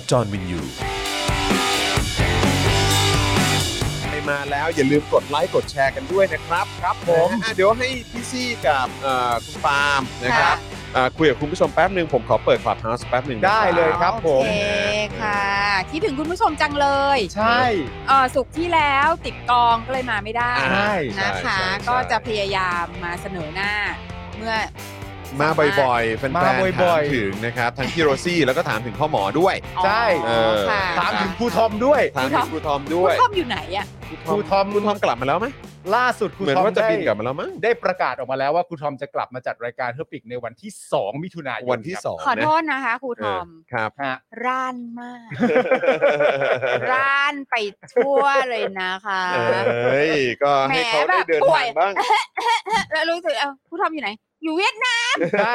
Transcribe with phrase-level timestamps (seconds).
[0.00, 0.60] บจอห์นวินยู
[4.00, 10.56] ใครมาแล้วอย่าลืมกดไลค์กดแชร์กันด้วยนะครับครับผมอะเดี๋ยวให้พี่ซี่กับเอ่อคุณปาล์มนะครับ
[10.96, 14.54] อะคุยกับคุณผู้ชมแป๊บหนึ่งผมขอเปิด Clubhouse แป๊บหนึ่งนะครับ ได้เลยครับผมโอเค
[15.20, 15.42] ค่ะ
[15.90, 17.60] คิดถึงคุณผู้ชมจังเลยใช่
[18.08, 23.72] เออสุกร์ที่แล้วติดกองก็เลยมาไม่ได้อ่าใช่ นะคะใช่ใช่ ก็จะพยายามมาเสนอหน้า
[24.36, 24.54] เมื่อ
[25.40, 35.48] มาบ่อยๆแฟนมาๆถามบ่อยๆถึงนะครับทั้งพี่โรซี่แล้วก็ถามถึงพ่อหมอด้วยอ๋อใช่ เออ ค่ะถามถึงครูทอมด้วยถามถึงครูทอมคุด้วยณทอมอยู่ไหนอะ ครูทอมครูทอมกลับมาแล้วไหม
[35.96, 45.28] ล่าสุดครูเหมือนทอมว่าจะได้บินกลับมาแล้วมั้งได้ประกาศออกมาแล้วว่าครูทอมจะกลับมาจัดรายการเฮอร์ปิกในวันที่ 2 มิถุนายนวันที่ครับสองขอนะโทษนะคะครูทอม ครับ ฮะร่านมาก
[46.92, 47.54] ร่านไป
[47.94, 49.22] ทั่วเลยนะคะ
[49.84, 51.92] เอ้ยก็ให้เขาได้เดินแหมแบบป่วทายงบ้าง
[52.92, 54.10] แล้วรู้สึกเอ้าครูทอมอยู่ไหน
[54.44, 55.54] อยู่เวียดนามใช่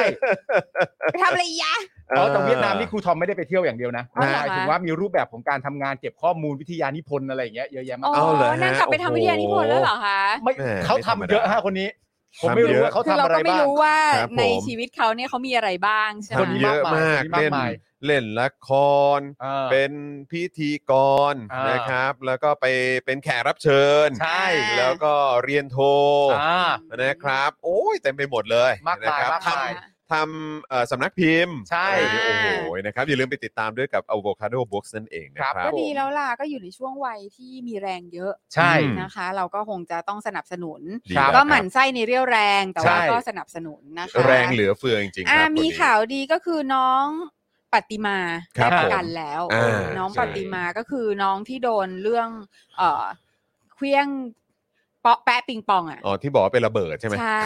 [1.12, 1.74] ไปทำอะไรยะ
[2.18, 11.88] อ๋อแต่เวียดนามนี่ครูทอมไม่ได้ไปเที่ยวอย่างเดียวนะอ๋อเหรอหมายถึงว่ามีรูปแบบของการทำงานเก็บข้อมูลวิทยานิพนธ์อะไรอย่างเงี้ยเยอะแยะมากอ๋อเอาเหรอฮะนั่งกลับไปทำวิทยานิพนธ์แล้วเหรอคะไม่แหมเขาไม่ธรรมทำดาเยอะฮะคนนี้
[12.42, 17.72] ผมไม่ทำเยรู้อะว่าเขาคือทำเราอะไรก็ไม่บ้าง รู้ว่าครับผมในชีวิตเขาเนี่ยเขามีอะไรบ้างใช่ไหมคนนี้เยอะมากมากเล่นมาย
[18.06, 18.70] เล่นละค
[19.18, 19.92] ร อ่า เป็น
[20.32, 20.94] พิธีก
[21.34, 22.66] รอ่าน นะครับ แล้วก็ไป
[23.06, 24.46] เป็นแขกรับเชิญ ใช่
[24.78, 25.14] แล้วก็
[25.44, 25.78] เรียนโท
[26.42, 26.70] อ่า
[27.04, 40.82] นะครับ โอ้ยเต็มไปหมดเลยมากมายนะครับมากทมายำ ทำเอ่อสำนักพิมพ์ใช่เออโอ้โหนะครับอย่าลืมไปติดตามด้วยกับ Avocado Books นั่นเองนะคครัรับบก็ดีแล้วล่ะก็อยู่ในช่วงวัยที่มีแรงเยอะใช่ อืม นะคะ เราก็คงจะต้องสนับสนุน
[41.12, 47.06] ดีครับแล้วก็ครับหมั่นไส้ในเรี่ยวแรงแต่ว่าใช่ ก็สนับสนุนนะคะแรงเหลือเฟือจริงๆคอ่ารับมีนนี้ ข่าวดีก็คือน้อง
[47.74, 48.18] ปฏิมา
[48.58, 52.30] ครับได้ประผมกันแล้วอ่าน้องใช่ ปฏิมาก็คือน้องที่โดนเรื่อง
[52.78, 53.04] เอ่อ
[53.74, 54.08] เคลี้ยง
[55.02, 57.44] เปาะแปะปิงปองอะ อ๋อที่บอกว่าเป็นระเบิดใช่ไหมใช่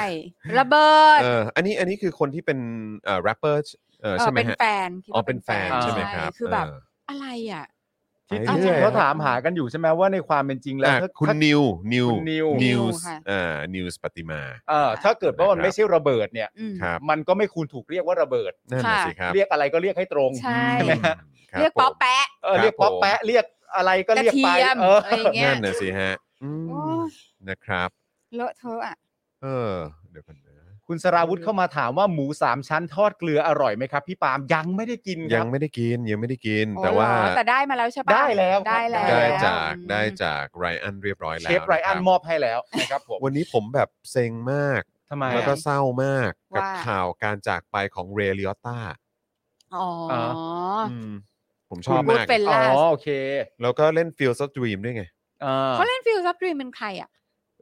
[0.59, 2.59] ระเบิดเอออันนี้อันนี้คือคนที่เป็น
[3.06, 3.62] เอ่อแรปเปอร์
[4.02, 6.78] เออเออใช่ไหมเป็นฮะแฟนคิดอ๋อว่าเป็นแฟนใช่ไหมครับคือแบบ เออ
[7.09, 7.66] อะไรอะ
[8.28, 11.62] ที่ไปจริงเรื่อยเขาถามหากันอยู่ใช่ไหมว่าในความเป็นจริงแล้วอะถ้า คุณถ้านิว
[11.94, 21.16] นิวคุณนิว นิวค่ะ อ่านิวส์ปฏิมาเออถ้าเกิดว่ามันนะครับไม่ใช่ระเบิดเนี่ย อืม ครับมันก็ไม่ควรถูกเรียกว่าระเบิด นั่นน่ะสิครับเรียกอะไรก็เรียกให้ตรงใช่ใช่ไหมฮะ
[21.52, 26.13] ครับเรียกผมเปาะแปะ เออครับเรียกป๊อปผม แปะเรียกอะไรก็กระเรียกเทีไปยมเออ อะไรอย่างเงี้ย นั่นน่ะสิฮะ
[26.44, 27.09] อืมโอ้ย
[27.50, 27.90] นะครับ
[28.36, 28.98] เลอะเทอะอะ
[29.42, 29.74] เออ
[30.12, 30.54] เดี๋ยวก่อนนะ
[30.88, 48.78] คุณสราวุธเข้ามาถามว่าหมูสามชั้นทอดเกลืออร่อยไหมครับ พี่ปาล์มยังไม่ได้กินคยัรังบไม่ได้กินยังไม่ได้กินโอ้แต่ว่าเหรอแต่ได้มาแล้วใช่ปะได้แล้วครับ ได้แล้วได้แล้วจากอืมได้จากไรอันเรียบร้อยเชแล้วฟไรอันนะคบมอบให้แล้วนะครับผมวันนี้ผมแบบเซ็งมาก ทำไมแล้วก็เศร้ามากกับว่า ข่าวการจากไปของเรลิออตตา
[49.75, 49.90] อ๋อ
[50.84, 50.88] อ
[51.70, 53.10] ผมชอบพูดมากเป็นอ๋อล่าโอเค
[53.62, 55.04] แล้วก็เล่น Fields of Dream ด้วยไง
[55.42, 57.10] เออเขาเล่นฟิลซับดรีมเป็นใครอะ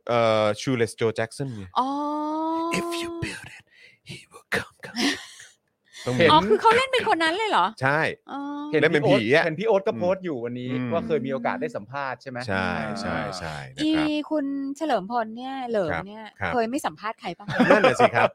[0.09, 1.87] เอ่อชูเลสโจแจ็กสันไงอ๋อ
[2.79, 3.63] If you build it
[4.09, 4.97] he will come come
[6.05, 7.99] ต้องเห็มีนอ๋อคือเขาเล่นเป็นคนนั้นเลยเหรอ ใช่
[8.31, 8.39] อ๋อ
[8.71, 12.67] เห็นเล่นเป็นพี่โอ๊ตผีอะ เห็นพี่โอ๊ตก็โพสต์อยู่วันนี้ อืม ว่าเคยมีโอกาสได้สัมภาษณ์ใช่ไหมใช่
[13.01, 14.45] ใช่ใช่นะอีครับ คุณ
[14.77, 18.29] เฉลิมพลเนี่ยเหลิมครับเนี่ย ครับ เคยไม่สัมภาษณ์ใครบ้างไหมนั่นแหละสิครับ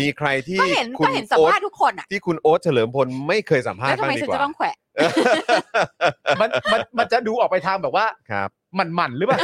[0.00, 4.76] มีใครที่ก็เห็นคุก็ณเห็นสัมโอ๊ตภาษณ์ทุกคนอะ ที่คุณโอ๊ตเฉลิมพลไม่เคยสัมภาษแล้วณ์ทำบ้างไมดีฉันกว่าจะต้องแขวะ
[6.40, 9.38] มันมันมันจะดูออกไปทางแบบว่า ครับห มันหมันๆหรือเปล่า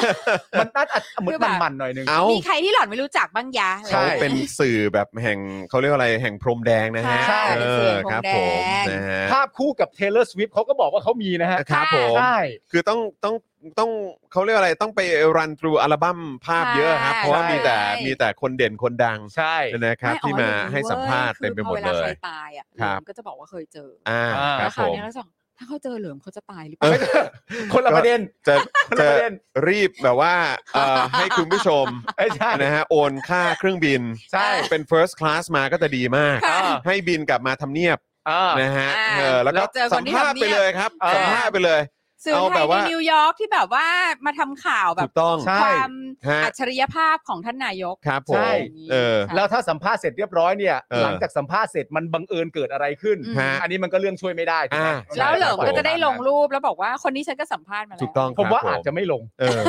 [0.58, 5.38] มันน่าจะเหมือนคือแบมันบหมันๆหน่อยนึง เอามีใครที่หล่อนไม่รู้จักบ้างยะ ใช่ เขาเป็นสื่อแบบแห่ง
[5.68, 12.36] เขาเรียกว่าอะไรแห่งพรมแดงนะฮะใช่ เอเป็นสื่ออพรมครับแดผมงนะฮะภาพคู่กับ Taylor Swift เขาก็บอกว่าเขามีนะฮะครับผม ใช่
[12.70, 13.34] คือต้องต้อง
[13.78, 13.90] ต้อง
[14.32, 15.00] เขาเรียกว่าอะไรต้องไป
[15.36, 19.56] รัน through อัลบั้มภาพเยอะครับ ใช่ เพราะว่ามีแต่ใช่ มีแต่คนเด่นคนดังใช่
[19.86, 26.90] นะครับไม่ที่อ๋อมาอย่งนี้ให้สัมภาษณ์ว้เต็มไปหมดคือพอเลเวยลาใครตายอะครับเหลิมก็จะบอกว่าเคยเจออ่าอ่า ครัแล้บวคผราวม นี้เราจะบอก ถ้าเขาเจอเหลิมเขาจะตายหรือเปเอล่า
[27.22, 27.26] อ
[27.72, 28.54] คนละประเด็น จะ
[28.88, 29.32] คนละจะประเด็น
[29.68, 30.34] รีบแบบว่า
[30.74, 31.86] เอ่อให้คุณผู้ชม
[32.16, 37.98] ไม่ใช่ นะฮะโอนค่าเครื่องบินใช่เป็น first class มาก็จะดีมากค่ะให้บินกลับมาทำเนียบ
[38.30, 41.80] อ่า นะฮะอ่าเออแล้วก็แล้วเจอคนสัมที่ภาษณ์ทำไปเนียบเลยครับเออ สัมภาษณ์ไปเลย
[42.24, 43.86] สื่อเอาไทแบยบในว่านิวยอร์กที่แบบว่า
[44.26, 45.90] มาทำข่าวแบถูบกต้องใช่ความ
[46.28, 59.62] ฮะอัจฉริยภาพของท่านนายกครับผใช่มเออค่ะแล้วถ้าสัมภาษณ์เสร็จเรียบร้อยเนี่ยเออหลังจากสัมภาษณ์เสร็จมันบังเอิญเกิดอะไรขึ้นอืมฮะอันนี้มันก็เรื่องช่วยไม่ได้ถูกไหมอ่าแล้วเหลิมใช่ครับก็จะได้ผมลงรูปแล้วบอกว่าคนนี้ฉันก็สัมภาษณ์มาแล้วถูกต้องผมว่าครับอาจจะไม่ลงเออ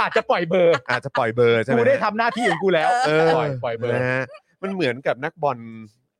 [0.00, 4.24] อาจจะปล่อยเบอร์ อาจจะปล่อยเบอร์ใช่ไหมกูได้ทำหน้าที่ของกูแล้วเออปล่อยปล่อยเบอร์นะฮะ
[4.62, 5.58] มันเหมือนกับนักบอล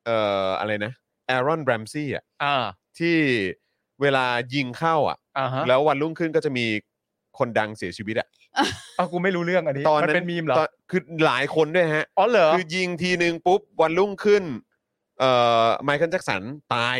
[0.05, 0.91] เอ่ออะไรนะ
[1.27, 2.55] แอรอนแบรมซี่อะอ่า
[2.99, 3.17] ที่
[4.01, 6.65] เวลายิงเข้าอะ อ่าฮะแล้ววันรุ่งขึ้นก็จะมี
[7.37, 8.27] คนดังเสียชีวิตอะ
[8.97, 14.43] เอากูไม่รู้เรื่องอันนี้ตอนมันนั้นเป็นมีมเหรอตนคือหลายคนด้วยฮะ อ๋อเหรอคือยิงทีนึงปุ๊บวันรุ่งขึ้น
[15.19, 15.31] เอ่
[15.63, 16.41] อไมเคิลแจ็คสัน
[16.73, 16.97] ตาย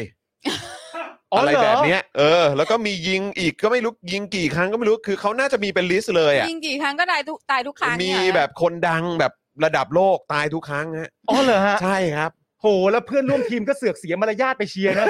[1.31, 9.33] อ๋ออะไรเหรอแบบเนี้ยเออ แล้วก็มียิงอีกก็ไม่รู้ยิงกี่ครั้งก็ไม่รู้คือเขาน่าจะมีเป็น list เลยอะยิงกี่ครั้งก็ตายทุกตายทุกครั้งมีเนี่ยแบบคนดังแบบ
[9.65, 12.31] ระดับโลกตายทุกครั้งฮะอ๋อเหรอฮะ ใช่ครับ
[12.61, 15.05] โหแล้วเพื่อนร่วมทีมก็เสือกเสียมารยาทไปเชียร์นะ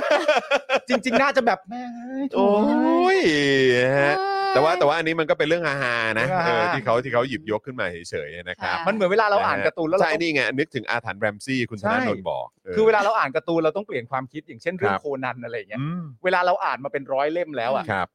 [0.90, 3.18] จริง ๆ น่าจะแบบแม่งเอ้ยโถ่ โอ้ย
[4.00, 18.08] ฮะเออแต่ว่าแต่ว่าอันนี้มันก็เป็นเรื่องฮาๆนะเรื่องเอฮาอที่เขาที่เขาหยิบยกขึ้นมาเฉยๆนะครับค่ะมันเหมือนเวลาเราอ่านการ์ตูนแล้วเราใช่ต้อง นี่ไงนึกถึงอาถรรพ์แรมซี่คุณธใช่นาโนนบอกคือเวลาเราอ่านการ์ตูนเราต้องเปลี่ยนความคิดอย่างเช่นเรื่อคงรับโคนันอะไรอย่างเงี้ยอืมเวลาเราอ่านมาเป็นร้อยเล่มแล้วอะ ครับ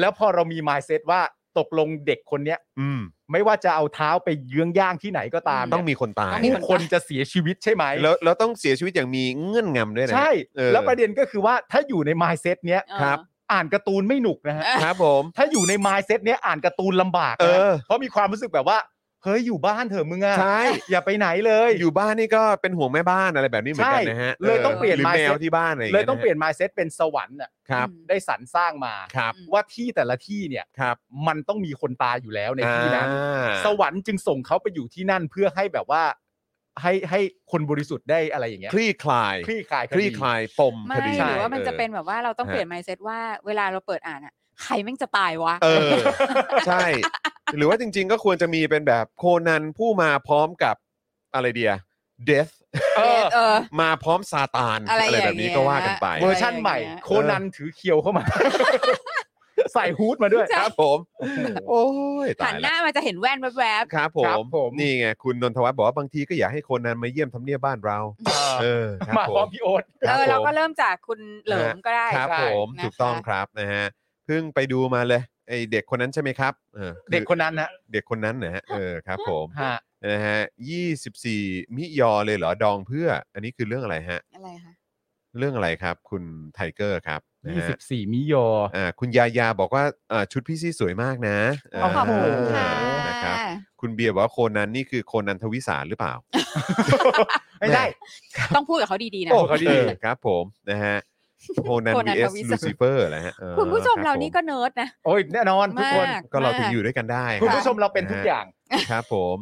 [0.00, 1.20] แล้วพอเรามี mindset ว่า
[1.58, 3.00] ตกลงเด็กคนเนี้ยอืม
[3.32, 13.18] ไม่ว่าจะเอาเท้าไปเยื้องย่างที่ไหนก็ตามต้องมีคนตายต้องมีผู้คนจะเสียชีวิตใช่ไหมแล้วแล้วต้องเสียชีวิตอย่างมีเงื่อนงำด้วยนะ ใช่ เออ แล้วประเด็นก็คือว่าถ้าอยู่ใน mindset เนี้ยเออครับ
[13.52, 18.78] อ่านการ์ตูนไม่หนุกนะฮะ ครับผม ถ้าอยู่ใน mindset เนี้ยอ่านการ์ตูนลำบากเอนะอ เพราะมีความรู้สึกแบบว่า
[19.24, 30.96] เฮ้ยอยู่บ้านเถอะมึงอะใช่ อย่าไปไหนเลย อยู่บ้านนี่ก็เป็นห่วงแม่บ้านอะไรแบบนี้เหมือนกันนะฮะใช่เลยต้องเปลี่ยนหรือแม mindset วที่บ้านอะไรอย่างเลยเงี้ยต้องเปลี่ยน mindset เป็นสวรรค์น่ะครับอืมได้สรรสร้างมา ครับอืมว่าที่แต่ละที่เนี่ยครับ
[31.26, 36.02] มันต้องมีคนตายอยู่แล้วในที่นั้น อ่าสวรรค์จึงส่งเขาไปอยู่ที่นั่นเพื่อให้แบบว่า
[36.82, 37.20] ให้ให้
[37.52, 45.90] คนบริสุทธิ์ได้อะไรอย่างเงี้ยคลี่คลายคลี่คลายคลี่คลายปมไม่คดีหรือว่ามันจะออเป็นแบบว่าเราต้องฮะเปลี่ยน mindset ว่าเวลาเราเปิดอ่านอะ ใครแม่งจะตายวะ เออ
[46.66, 46.84] ใช่
[47.56, 50.76] หรือว่าจริง ๆ ก็ควรจะมีเป็นแบบโคนันผู้มาพร้อมกับ
[51.34, 51.72] อะไรเดีย
[52.28, 52.52] death
[52.98, 58.24] เออเออ มาพร้อมซาตานอะไรแบบนี้อย่างเงี้ยก็ว่ากันไป เวอร์ชั่นใหม่อะไรอย่างเงี้ยโคนันถือเคียวเข้ามา
[59.74, 60.98] ใส่ฮูดมาด้วยครับผม
[61.68, 61.84] โอ้
[62.24, 67.98] ยหัตายนหแล้วน้ามันจะเห็นแว่นแวบครับผครับม ผม นี่ไง คุณนนทวัฒน์บอกว่าบางทีก็อยากให้โคนนันมาเยี่ยมทำเนียบบ้านเรา
[68.62, 79.76] เออครับมาผพร้อมมพี่โอ๊ต ๆ เออ เราก็เริ่มจากคุณเหลิมก็ได้ ครับใช่ผมนะคะถูกต้องครับนะฮะเพิ่งไปดูมาเลยไอเด็กคนนั้นใช่ไหมครับเอออเด็กคนนั้นนะเด็กคนนั้นนะฮะเออครับผมฮะ
[80.12, 80.38] นะฮะ
[81.08, 84.72] 24 มิยอเลยเหรอดองเพื่อ อันนี้คือเรื่องอะไรฮะ อะไรคะ
[85.38, 86.22] เรื่องอะไรครับ คุณ
[86.54, 88.34] ไทเกอร์ครับนะยี่ฮะสิบสี่มิโย
[88.76, 91.36] อ่าคุณยายาบอกว่าอ่าชุดพี่ซี่สวยมากนะ
[91.82, 92.68] ขอบคุณอ่าค่ะ
[93.08, 93.36] นะครับ
[93.80, 96.14] คุณเบียร์บอกว่าโคนันนี่คือโคนันทวิสารหรือเปล่า
[97.60, 97.84] ไม่ได้
[98.56, 100.96] ต้องพูดกับเขาดีๆนะ โอ้เขาดีเออครับผมนะฮะ
[101.62, 108.44] โคนันโคนัน vs ทวิสารลูซิเฟอร์แหละฮะเออคุณผู้ชมบเรานี่ผก็เนิร์ดนะ โอ้ยแน่นอนทุกคนมากก็เราถึงอยู่ด้วยกันได้คุณรับผู้ชมเราเป็นทุกอย่าง
[108.90, 109.36] ครับผม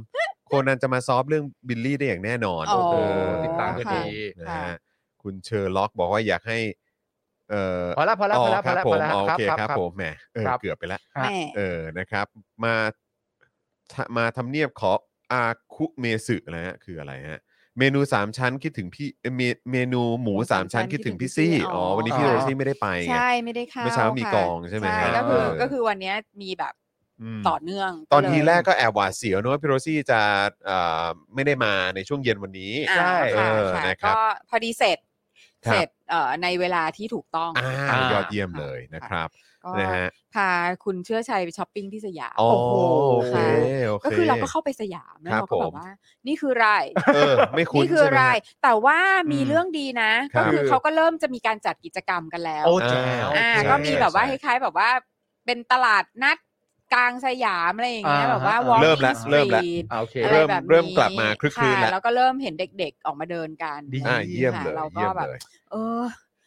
[0.46, 2.96] โคนันจะมาซอฟเรื่องบิลลี่ได้อย่างแน่นอนอ๋อเอ
[3.28, 4.76] อติดตามกันค่ะดีนะค่ะฮะ
[5.22, 6.58] คุณเชอร์ล็อกบอกว่าอยากให้
[7.50, 10.04] เอ่อพอละพอละพอละคพอรับละผพอมละอ๋อโอเคครับครับครับผมแหม
[10.34, 12.26] เออครับเกือบไปแล้วฮะแม่เออนะครับ
[12.64, 12.74] มา
[13.92, 14.92] ทะมาทำเนียบขอ
[15.32, 15.42] อา
[15.74, 17.40] คุเมสึนะฮะคืออะไรฮะ
[17.78, 19.42] เมนูสามชั้นคิดถึงพี่เอ่อเม
[19.72, 26.74] เมนูหมูสามชั้นคิดถึงพี่ซี่อ๋อวันนี้พี่อ๋โรอซี่ไม่ได้ไปไงใช่ไม่ได้เข้าเมื่อเช้ามีค่ะกองใช่ไหมใช่ฮะก็คือเออก็คือวันเนี้ยมีแบบ
[27.38, 30.20] มต่อเนื่อง ตอนทีเลยแรกก็แอบหวาดเสียวนะว่าพี่โรซี่จะ
[30.66, 31.04] เอ่อ
[31.34, 34.98] ไม่ได้มาในช่วงเย็นวันนี้อ่าใช่ค่ะเออค่ะนะครับก็พอดีเสร็จ
[35.66, 39.28] ครับเสร็จเอ่อในเวลาที่ถูกต้องอ่าอ่ายอดเยี่ยมเลยนะครับ
[39.76, 40.50] ก็นะฮะพา
[40.84, 42.70] คุณเชื่อชัยไปช้อปปิ้งที่สยามอ๋อโอ้โห
[43.08, 43.34] โอเค
[43.88, 45.86] โอเคก็คือเราก็เข้าไปสยามแล้วครับเราก็แบผมบว่า
[46.26, 46.68] นี่คืออะไร
[47.12, 48.98] เออไม่คุ้นนี่คือใช่ไหมอะไรฮะแต่ว่า
[49.32, 52.98] มีอืมเรื่องดีนะครัก็บคือเขาก็เริ่มจะมีการจัดกิจกรรมกันแล้วโอ้แจ๋
[53.30, 54.90] วอ่าใช่ก็มีแบบว่าคใช่ล้ายๆแบบว่า
[55.46, 56.38] เป็นตลาดนัด
[56.92, 65.38] กลางสยามอะไรอย่างเงี้ยอ่าแบบว่าฮะ walking เริ่มแล้วเริ่มแล้ว street อ่าโอเคอะไรเริ่มแบบนี้เริ่มกลับมาคลึกคลื้นแล้วะแล้วก็เริ่มเห็นเด็กๆออกมาเดินกันดีอ่าเยี่ยมเลยค่ะเราก็เยี่ยมแบบเลย
[65.70, 66.02] เออ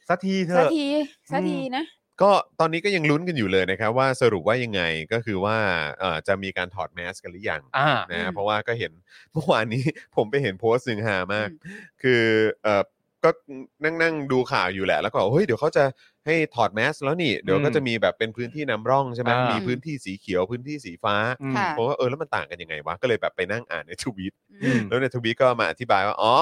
[0.09, 0.85] สักทีเถสักอะที
[1.31, 1.83] สักทีนะ
[2.23, 4.81] ก็ตอนนี้ก็ยังลุ้นกันอยู่เลยนะครับว่าสรุปว่ายังไง
[5.13, 5.57] ก็คือว่า
[5.99, 8.91] เอ่อจะมีการถอดแมสกันหรือยังอ่า นะอืมเพราะว่าก็เห็น
[9.31, 9.83] เมื่อวานนี้
[10.15, 12.23] ผมไปเห็นโพสต์หนึ่งฮามากอืมคือ
[12.63, 12.83] เอ่อ
[13.23, 13.31] ก็
[13.83, 15.83] นั่งนั่งดูข่าวอยู่แหละ แล้วก็เฮ้ยเดี๋ยวเขาจะ
[16.25, 26.33] ให้ถอดแมสแล้วนี่เดี๋ยวก็อืมจะมีแบบเป็นพื้นที่นำร่องใช่ไหมอ่ามี มีพื้นที่สีเขียวพื้นที่สีฟ้าอืม ค่ะเพราะว่าเออแล้วมันต่างกันยังไงวะก็เลยแบบไปนั่งอ่านในทวีต อืม แล้วในทวีตก็มาอธิบายว่า อ๋อ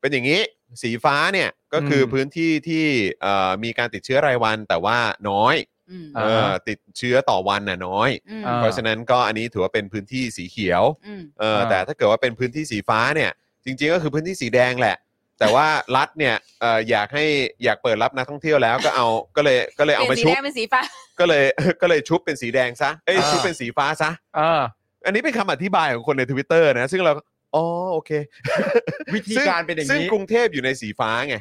[0.00, 0.40] เป็นอย่างนี้
[0.82, 2.84] สีฟ้าเนี่ยก็คืออม พื้นที่ที่
[3.22, 4.98] เอ่อมีการติดเชื้อรายวันแต่ว่า
[5.30, 5.56] น้อย
[5.90, 13.30] อืมอ่าเออติดเชื้อต่อวันน่ะน้อย อืมอ่าเพราะฉะนั้นก็อันนี้ถือว่าเป็นพื้นที่สีเขียวอืมเอออ่าแต่ถ้าเกิดว่าเป็นพื้นที่สีฟ้าเนี่ย
[13.64, 14.96] จริง ๆ ก็คือพื้นที่สีแดงแหละ
[15.38, 17.24] แต่ว่ารัฐเนี่ยเอ่ออยากให้
[17.64, 20.80] อยากเปิดรับนักท่องเที่ยวแล้วก็เอาก็เลยก็เลยเปเอาลี่ยมานสีชุบแดงเป็นสีฟ้า
[21.20, 21.44] ก็เลย
[21.80, 24.60] ก็เลยชุบเป็นสีแดงซะ เอ้ยอ่า ชุบเป็นสีฟ้าซะเออ
[25.06, 27.22] อันนี้เป็นคำอธิบายของคนในทวิตเตอร์นะ ซึ่งเราก็
[27.54, 28.10] อ๋อโอเค
[29.14, 31.36] วิธีการเป็นอย่างซึ่งนี้กรุงเทพอยู่ในสีฟ้าไง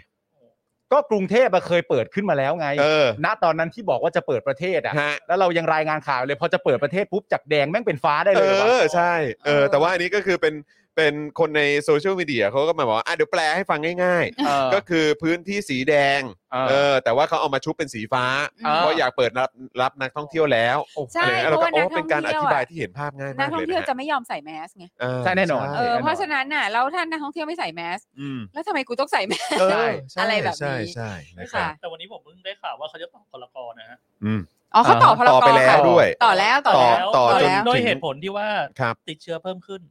[0.94, 9.14] ก็กรุงเทพอะเคยเปิดขึ้นมาแล้วไง เออ ณตอนนั้นที่บอกว่าจะเปิดประเทศอะฮะ แล้วเรายังรายงานข่าวเลยพอจะเปิดประเทศปุ๊บจากแดงแม่งเป็นฟ้าได้เอเลยเหรอวะ อใช่
[9.46, 10.54] เอเอออแต่ว่าอันนี้ก็คือเป็น
[10.96, 16.22] เป็นคนในโซเชียลมีเดียเขาก็มาบอกว่าอะเดี๋ยวแปลให้ฟังง่าย เออ ๆ ก็คือพื้นที่สีแดง
[16.52, 18.26] เออ เออแต่ว่าเขาเอามาชุบเป็นสีฟ้า
[18.66, 19.50] เออ เพราะอยากเปิดรับ
[19.82, 20.78] รับนักท่องเที่ยวแล้ว
[21.14, 34.42] ใช่อะไรอย่างเงี้ยเพเราราะก็ว่านัโอ้กท่เป็อนงการอเที่ยวธิบายอะที่เห็นภาพง่ายนัมากกท่อเลงยเที่ยวนะจะฮะไม่ยอมใส่แมสไงออใช่แน่นอน เออเพราะฉะนั้นน่ะแล้วถ้านักท่องเที่ยวไม่ใส่แมส อืมแล้วทำไมกูต้องใส่แมส เออใช่ใช่อะไรแบบนี้ ใช่ใช่นะครับค่ะแต่วันนี้ผมเพิ่งได้ข่าวว่าเขาจะต่อพลกรนะฮะอืม
[34.74, 38.48] อ๋อเขาต่อพลต่อกไปรแล้วค่ะด้วย ต่อแล้วต่อต่อแล้ว ต่อจน แล้ว โดยถึงเหตุผลที่ว่า
[38.80, 39.82] ครับ ติดเชื้อเพิ่มขึ้น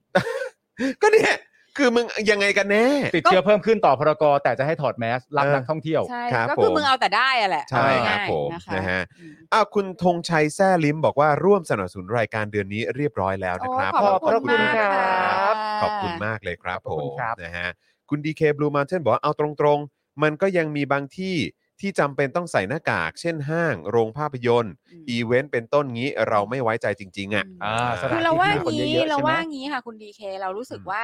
[1.03, 1.35] ก็เนี่ย
[1.79, 17.69] คือมึงยังไงกันแน่ ติดเชื้อเพิ่มขึ้นต่อพรกแต่จะให้ถอดแมสรับเออนักท่องเที่ยว ใช่ครับก็คือผม มึงเอาแต่ได้อะแหละใช่ครับง่ายๆผมนะคะนะฮะอืมอ้าวคุณธงชัยแซ่ลิมบอกว่าร่วมสนับสนุนรายการเดือนนี้เรียบร้อยแล้วนะครับโอ้ขอบพระคุณขอบพระคุณมากครับะขอบคุณมากเลยครับขผอบคุมณครับ นะฮะ
[18.11, 21.37] คุณ DK Blue Mountain บอกว่าเอาตรงๆ มันก็ยังมีบางที่
[21.81, 31.03] ที่จำเป็นต้องใส่หน้ากาก เช่นห้าง โรงภาพยนตร์ อืม อีเวนต์เป็นต้นงี้เราไม่ไว้ใจจริง ๆ อะ อ่าสถนคือที่เราว่าที่คนเยงี้อะๆเราใช่ไหม ว่างี้ค่ะ คุณดีเคเรารู้สึกอืม ว่า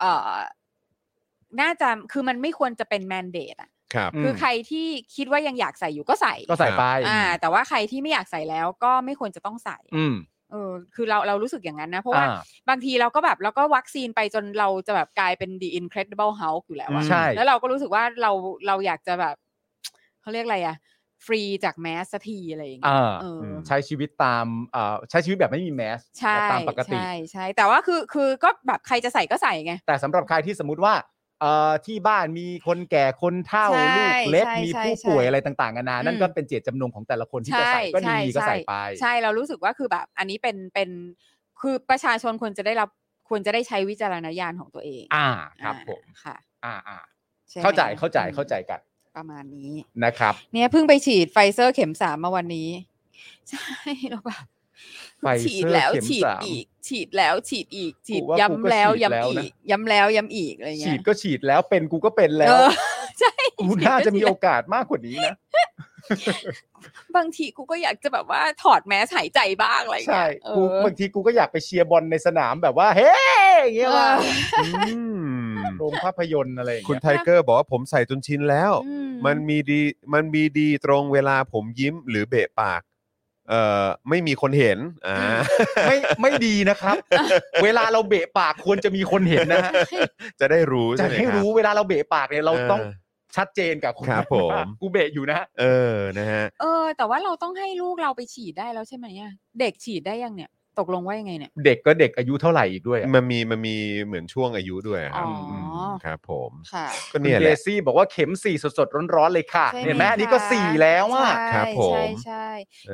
[0.00, 0.30] เอ่อ
[1.60, 4.86] น่าจะคือมันไม่ควรจะเป็นแมนเดตอะ ครับอืมคือใครที่
[5.16, 10.14] คิดว่ายังอยากใส่อยู่ก็ใส่ก็ใส่ไปอ่า แต่ว่าใครที่ไม่อยากใส่แล้วก็ไม่ควรจะต้องใส่อืม
[10.50, 12.26] เออ คือเราเรารู้สึกอย่างนั้นนะ เพราะว่าอ่า
[12.68, 18.30] บางทีเราก็แบบเราก็วัคซีนไปจนเราจะแบบกลายเป็น the incredible Hulk อยู่แล้วอะใช่ แล้วเราก็รู้สึกว่าเรา
[18.66, 19.36] เราอยากจะแบบ
[20.26, 20.76] เขาเรียกอะไรอะ
[21.26, 30.94] ฟรีจากแมสสักทีอะไรอย่างเงี้ยอ่าเอออใช้ชีวิตตามอ่าใช้ชีวิตแบบไม่มีแมสใช่ตามปกติใช่ใช่แต่ว่าคือคือก็แบบใครจะใส่ก็ใส่ไงแต่สำหรับใครที่สมมติว่า
[31.40, 40.90] เอ่อที่บ้านมีคนแก่คนเฒ่าใช่ลูกเล็กใช่มีใช่ผู้ใช่ป่วยอะไรต่างๆนานานั่นอืมก็เป็นเจตจำนงของแต่ละคนที่จะใส่ก็ดีก็ใส่ไป ใช่เรารู้สึกว่าคือแบบอันนี้เป็นเป็น
[41.60, 42.88] คือประชาชนควรจะได้รับ
[43.28, 45.28] ควรจะได้ใช้วิจารณญาณของตัวเอง อ่า
[45.62, 46.98] ครับอ่าผมค่ะ อ่าอ่า
[47.50, 48.80] ใช่ไหมเข้าใจเข้าใจอืมเข้าใจกัน
[49.16, 49.72] ประมาณนี้
[50.04, 52.68] นะครับ เนี่ยเพิ่งไปฉีดไฟเซอร์เข็มสามมาวันนี้
[53.50, 53.70] ใช่
[54.10, 54.44] แล้วแบบ
[55.20, 62.70] ไฟเซอร์ฉีดแล้วเข็มฉีดสามอีก ฉีดแล้วฉีดอีก ฉีดกูว่ากูก็ย้ำแล้วฉีดแล้วย้ำนะอีก ย้ำแล้วย้ำอีกอะไรฉีเงี้ดยก็ฉีดแล้วเป็นกูก็เป็นแล้เอวอ
[63.20, 65.34] ใช่กูน่าจะมีโอกาสมากกว่านี้นะ
[67.16, 73.12] บางทีกูก็อยากจะแบบว่าถอดแมสหายใจบ้างอะไรใช่เงี้ยเอกูอบางทีกูก็อยากไปเชียร์บอลในสนามแบบว่า เฮ้
[73.62, 74.08] อย่างเงี้ยเอว่า
[74.58, 75.35] ออืม
[75.78, 78.94] โรงภาพยนตร์อะไรอย่างคุณเงี้ย ไทเกอร์บอกว่าผมใส่จนชินแล้ว อื
[79.26, 79.80] มันมีดี
[80.14, 82.82] มันมีดีตรงเวลาผมยิ้มหรือเบะปาก
[83.48, 85.16] เอ่อไม่มีคนเห็นอ่า
[85.88, 86.96] ไม่ไม่ดีนะครับ
[87.62, 89.72] เวลาเราเบะปากควรจะมีคนเห็นนะฮะ
[90.40, 92.92] จะได้รู้จะใช่ไหมให้ครับรู้เวลาเราเบะปากเนี่ยเราต้องเออ
[93.36, 95.64] ชัดเจนกับคนครับผม ว่ากูเบะอยู่นะเอ
[95.94, 105.62] อนะฮะ เออ แต่ว่าเราต้องให้ลูกเราไปฉีดได้แล้วใช่ไหมอะเด็กฉีดได้ยังเนี่ย ตกลงว่ายังไงเนี่ย เด็กก็เด็กอายุเท่าไหร่อีกด้วยอะมันมีมันมีเหมือนช่วงอายุด้วยครับอ๋ออื ม
[106.04, 112.46] ครับผมค่ะ ก็คุณเนี่ยเดแหละ ซี่บอกว่าเข็มสี่สดๆร้อนๆเลยค่ะใช่ไหมเห็นไหมอันนี้ก็คะสี่แล้วอะใช่ครับผม ใช่ใช่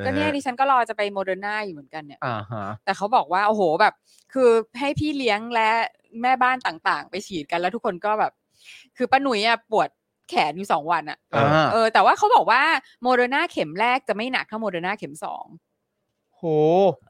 [0.05, 3.93] ก็เนี่ยดิฉันก็รอจะไปโมเดอร์นาอยู่เหมือนกันเนี่ย อ่าฮะ แต่เขาบอกว่าโอ้โหแบบ
[4.33, 4.49] คือ
[4.79, 5.69] ให้พี่เลี้ยงและ
[6.21, 8.31] แม่บ้านต่างๆ ไปฉีดกันแล้วทุกคนก็แบบ
[8.97, 9.89] คือป้าหนุ่ยอะปวด
[10.29, 12.61] แขนอยู่สองวันอะอ่าเออแต่ว่าเขาบอกว่า
[13.01, 15.45] โมเดอร์นาเข็มแรกจะไม่หนักเท่าโมเดอร์นาเข็มสอง
[16.43, 16.49] โห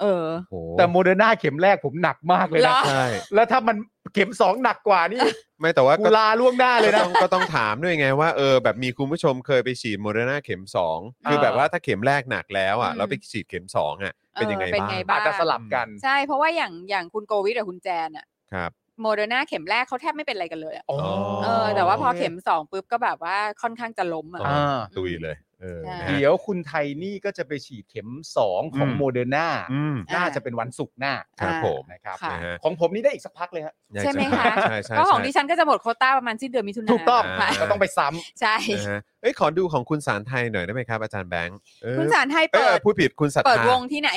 [0.02, 3.78] เออ โหแต่โมเดอร์นาเข็มแรกผมหนักมากเลยเหรอนะใช่แล้วถ้ามัน
[4.14, 5.20] เข็มสองหนักกว่านี่
[5.60, 10.64] ไม่แต่ว่ากูก็ลาล่วงหน้าเลยก็นะ ต้องก็ต้องถามด้วยไงว่าเออแบบมีคุณผู้ชมเคยไปฉีดโมเดอร์นาเข็ม
[10.96, 18.72] 2 คืออ่าแบบว่าถ้าเข็มแรกหนักแล้วอะอืม แล้วไปฉีดเข็ม 2 อะ เป็นยังไงเออเป็นบ้างไงบ้าง อาจจะสลับกัน ใช่เพราะว่าอย่างอย่างคุณโกวิทกับคุณแจนอะครับ
[19.02, 21.00] โมเดอร์นาเข็มแรกเขาแทบไม่เป็นอะไรกันเลยอะอ๋อ
[21.44, 44.12] เออแต่ว่าพอเข็มสองปุ๊บก็แบบว่าค่อนข้างจะล้มอะ อ๋ออ่า ตุยเลย เออใช่นะฮะ เดี๋ยวคุณไทนี่ก็จะไปฉีดเข็มสองของอืม โมเดอร์นาอืม น่าจะเป็นวันศุกร์หน้าครับผม นะครับ ค่ะ นะฮะของผมนี่ได้อีกสักพักเลยฮะอยากใช่ไหมคะ ใช่ใช่ก็ของใช่ดิฉันก็จะหมดโควต้าประมาณสิ้นเดือนมิถุนายนถูกต้องค่ะก็ต้องไปซ้ำ ใช่ นะฮะเอ้ยขอดูของคุณสารไทยหน่อยได้ไหมครับอาจารย์แบงค์เออคุณสารไทยเอ้ยเปิด พูดผิดเปิดวงที่ไหนคุณศรัทธา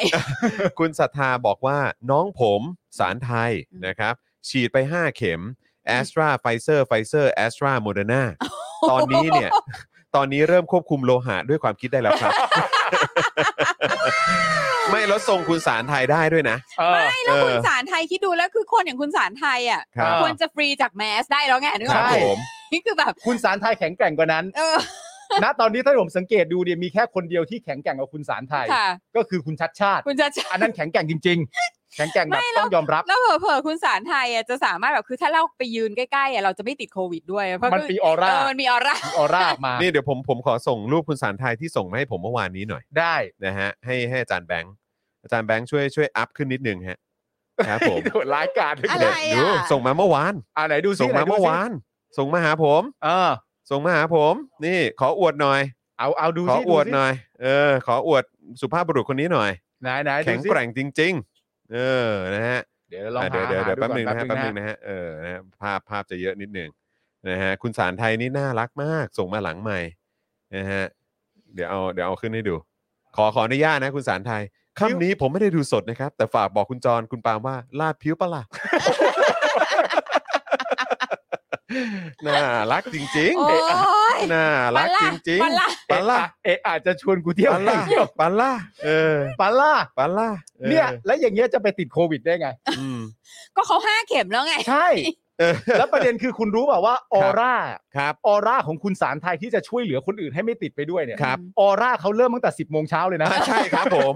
[0.79, 1.79] คุณศรัทธาบอกว่า
[2.11, 2.63] น้องผม
[2.99, 4.15] สารไทยอืม นะครับ
[4.49, 5.41] ฉีดไป 5 เข็ม
[5.87, 8.23] แอสตราไฟเซอร์ไฟเซอร์แอสตราโมเดอร์นา
[8.91, 9.51] ตอนนี้เนี่ย
[10.15, 12.33] ตอนนี้เริ่มควบคุมโลหะด้วยความคิดได้แล้วครับ
[14.91, 22.39] ไม่แล้วทรงคุณสารไทยได้ด้วยนะ เออ ไม่แล้วคุณเออสารไทยคิดดูแล้วคือคนอย่างคุณสารไทยอะครับ ควรจะฟรีจากแมสได้แล้วไงนึกอคอรักบไหมผม
[22.73, 24.79] นี่คือแบบคุณสารไทยแข็งแกร่งกว่านั้น เออ
[25.45, 31.39] ณตอนนี้ถ้าผมสังเกตดูเนี่ยมีแค่คนเดียวที่แข็งแกร่งกว่าคุณสารไทย ค่ะ ก็คือคุณชัดชาติ คุณจะอันนั้นแข็งแกร่งจริง
[31.97, 44.75] แข็งแกร่งแบบไม่แล้วต้องยอมรับ แล้วเผลอๆคุณสารไทยอะจะสามารถแบบคือถ้าเราไปยืนใกล้ๆอะเราจะไม่ติดโควิดด้วยเพราะมันมีออร่าเออมันมีออร่ามีออร่าออกมานี่เดี๋ยวผมผมขอส่งรูปคุณสารไทยที่ส่งมาให้ผมเมื่อวานนี้หน่อยได้นะฮะให้ให้อาจารย์แบงค์
[45.23, 46.99] อาจารย์แบงค์ช่วยช่วยอัพขึ้นนิดนึงฮะ
[47.69, 51.71] ครับผมโดนร้ายกาจอะไรดูอะส่งมาเมื่อวานอ่าไหนดูซิส่งมาไหนดูเมื่อซิวาน
[52.19, 53.31] ส่งมาหาผม เออ
[53.71, 54.35] ส่งมาหาผม
[54.65, 55.61] นี่ขออวดหน่อย
[55.99, 57.13] เอาเอาดูขอซิอวดซิหน่อย
[57.43, 58.25] เออ ขออวด
[58.61, 59.51] สุภาพบุรุษคนนี้หน่อย
[59.83, 61.36] ไหนไหนดูแข็งซิแกร่งจริง ๆ
[61.73, 66.71] เออนะฮะเดี๋ยวลองอะหาเดี๋ยวเดี๋ยวหาเดี๋ยวก่อแป๊บหนึงนะฮะแป๊บหนึงนะฮะเออนะฮะภาพภาพจะเยอะนิดหนึง
[67.29, 69.79] นะฮะคุณสารไทยนี่น่ารักมากส่งมาหลังใหม่
[70.57, 70.85] นะฮะ
[71.55, 72.57] เดี๋ยวเอาเดี๋ยวเอาขึ้นให้ดู
[73.17, 74.43] ขอขออนุญาตนะ คุณสารไทย
[74.79, 78.43] ค่ำนี้ผมไม่ได้ดูสดนะครับ แต่ฝากบอกคุณจรคุณปาล์มว่าลาดผิวปะล่ะ
[82.27, 82.41] น่า
[82.73, 84.47] รักจริงโอ้ย ๆน่า
[84.77, 88.53] รักจริงปัลล่ะ ๆปาล่ะเอะอาจจะชวนกูเที่ยวปาล่ะเที่ยวปาล่ะ
[88.85, 90.29] เออปาล่าปาล่ะ
[90.61, 93.01] ออเนี่ยแล้วอย่างเงี้ยจะไปติดโควิดได้ไง อืม
[93.57, 94.87] ก็เขาห้าเข็มแล้วไง ใช่
[95.39, 97.55] เออ แล้วประเด็นคือคุณรู้เปล่าว่าออร่า
[97.97, 104.15] ครับ ออร่าของคุณสารไทยที่จะช่วยเหลือคนอื่นให้ไม่ติดไปด้วยเนี่ยครับ ออร่าเขาเริ่มตั้งแต่10บโมงเช้าเลยนะอ่าใช่ครับผม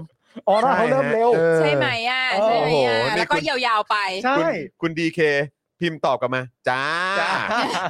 [0.49, 4.47] ออร่าเขาเริ่มเร็ว ใช่ฮะเออใช่ไหมอะ ใช่ไหมโอ้อะโหนี่แล้วก็คุณ ยาวๆไป ใช่ คุณ
[4.81, 5.19] คุณดีเค
[5.81, 6.83] พิมพ์ตอบกลับมา จ้า
[7.19, 7.33] จ้า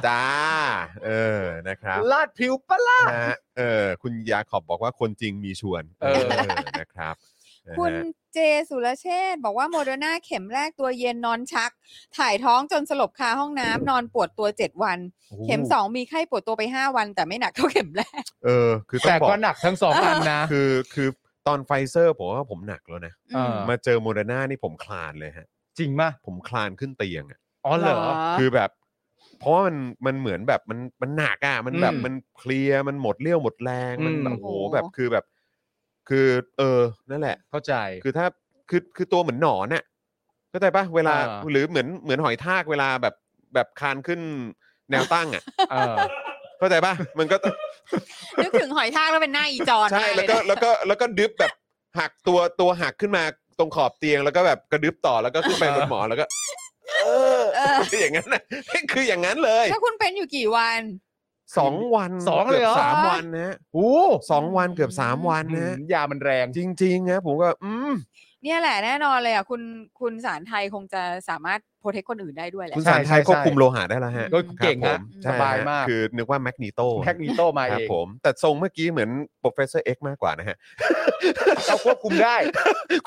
[0.08, 0.24] จ้า
[1.06, 6.24] เออนะครับ ลาดผิวปะล่านะฮะเออ คุณยาขอบบอกว่าคนจริงมีชวนเออ
[6.80, 7.14] นะครับ
[7.68, 7.92] นะฮะ คุณ
[8.32, 8.38] เจ
[8.70, 11.70] สุรเชษฐ์บอกว่าโมเดอร์นาเข็มแรกตัวเย็นนอนชัก
[12.18, 14.98] ถ่ายท้องจนสลบคาห้องน้ำนอนปวดตัวเจ็ดวัน
[15.46, 21.08] เข็มสองมีไข้ปวดตัวไปห้าวัน แต่ไม่หนักเท่าเข็มแรก เออ คือต้องบอกแต่ก็หนักทั้งสองอันนะ คือคือ
[21.46, 25.46] ตอนไฟเซอร์ผมว่าผมหนักแล้วนะ เออ มาเจอโมเดอร์นานี่ผมคลานเลยฮะ
[25.78, 28.00] จริงมะผมคลานขึ้นเตียงอะ อ๋อเหรอ
[28.38, 28.70] คือแบบ
[29.38, 29.76] เพราะว่ามัน
[30.06, 35.24] มันเหมือนแบบมันมันหนักอะมันแบบอืม มันเพลียมันหมดเรี่ยวหมดแรงมันอืม แบบโอ้โหโอ้โหแบบคือแบบ
[36.08, 36.26] คือ
[36.58, 38.26] เออนั่นแหละ เข้าใจ คือถ้า
[38.70, 39.84] คือคือตัวเหมือนหนอนน่ะ
[40.50, 43.14] เข้าใจปะเวลาอ่า หรือเหมือนเหมือนหอยทากเวลาแบบ
[43.54, 44.20] แบบคานขึ้น
[44.90, 45.96] แนวตั้งอะ เออ
[46.58, 47.36] เข้าใจปะมันก็
[48.42, 51.52] นึกถึงหอยทากแล้วเป็นหน้าอีจอนใช่มากแล้วเยก็นะแล้วก็แล้วก็ดึบแบบ
[51.98, 53.22] หักตัวตัวหักขึ้นมา
[53.58, 56.24] ตรงขอบเตียง แล้วก็แบบกระดึบต่อแล้วก็ขึ้นไปบนหมอนแล้วก็
[57.00, 58.42] เออเออคืออย่างนั้นน่ะ
[58.92, 60.80] คืออย่างนั้นเลยถ้าคุณเป็นอยู่กี่วัน
[61.58, 63.90] สองวันสองเลยเหรอ กืบสามวันนะโอ้
[64.30, 67.92] สองวันเกือบสามวันนะยามันแรงจริงๆนะผมก็ อืม
[68.42, 69.62] เนี่ยแหละแน่นอนเลยอะคุณ
[70.00, 79.10] คุณสารไทยคงจะสามารถ โปรเทคคนอื่นได้ด้วยแหละ คุณใช่สารไทยใช่ควบคุมโลหะได้แล้วฮะก็เก่งครับนะผมสใช่บายฮะมากคือนึกว่าแมกนีโตแท็กนิโตมาคเอรับงผม แต่ทรงเมื่อกี้เหมือน
[79.42, 80.56] professor X มากกว่านะฮะ
[81.66, 82.36] เขาควบคุมได้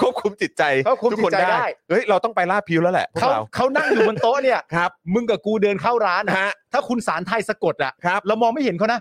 [0.02, 9.00] ควบคุมจิตใจควบคุมทุกคนจิตใจได้เฮ้ยเราต้องไปล่าดพิวแล้วแหละพวกเขาเราเขานั่งอยู่บนโต๊ะเนี่ยครับมึงกับกูเดินเข้าร้านอะฮะ ถ้าคุณสารไทยสะกดอะครับ เรามองไม่เห็นเขานะ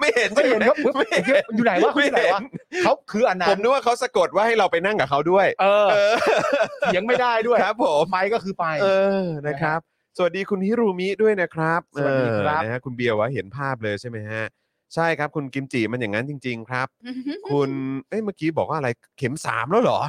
[0.00, 1.24] ไม่เห็นไม่เห็นครับไม่เห็น
[1.56, 2.40] อยู่ไหนวะเขาอยู่ไหนวะ
[2.82, 6.12] เขาคืออันนั้ผนมนึกว่าเขาสะกดว่าให้เราไปนั่งกับเขาด้วย เออเออ
[6.86, 8.86] เถียงไม่ได้ด้วยครับผม ไปก็คือไป เอ
[9.22, 9.80] อ นะครับ
[10.16, 14.44] สวัสดีคุณฮิรุมิด้วยนะครับสวัสดีครับ เออนะฮะคุณเบียร์ว่าเห็นภาพเลยใช่ไหมฮะ
[14.94, 16.86] ใช่ครับ คุณกิมจิมันอย่างนั้นจริง ๆ ครับ
[17.50, 17.70] คุณ
[18.08, 20.00] เอ้ย เมื่อกี้บอกว่าอะไร เข็มสามแล้วเหรอ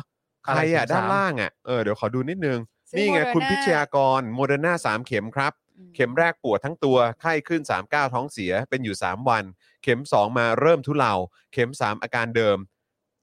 [0.45, 2.59] ใครอะอะไรเข็มสามด้านล่างอะ เออ เดี๋ยวขอดูนิดนึง
[2.89, 5.51] ซื้อนี่ไง Moderna คุณพิชยากร โมเดอร์นาสามเข็มครับ
[5.95, 9.43] เข็มแรกปวดทั้งตัว ไข้ขึ้น 39 ท้องเสียเป็นอยู่ 3 วัน
[9.83, 11.13] เข็ม 2 มาเริ่มทุเลา
[11.53, 12.57] เข็ม 3 อาการเดิม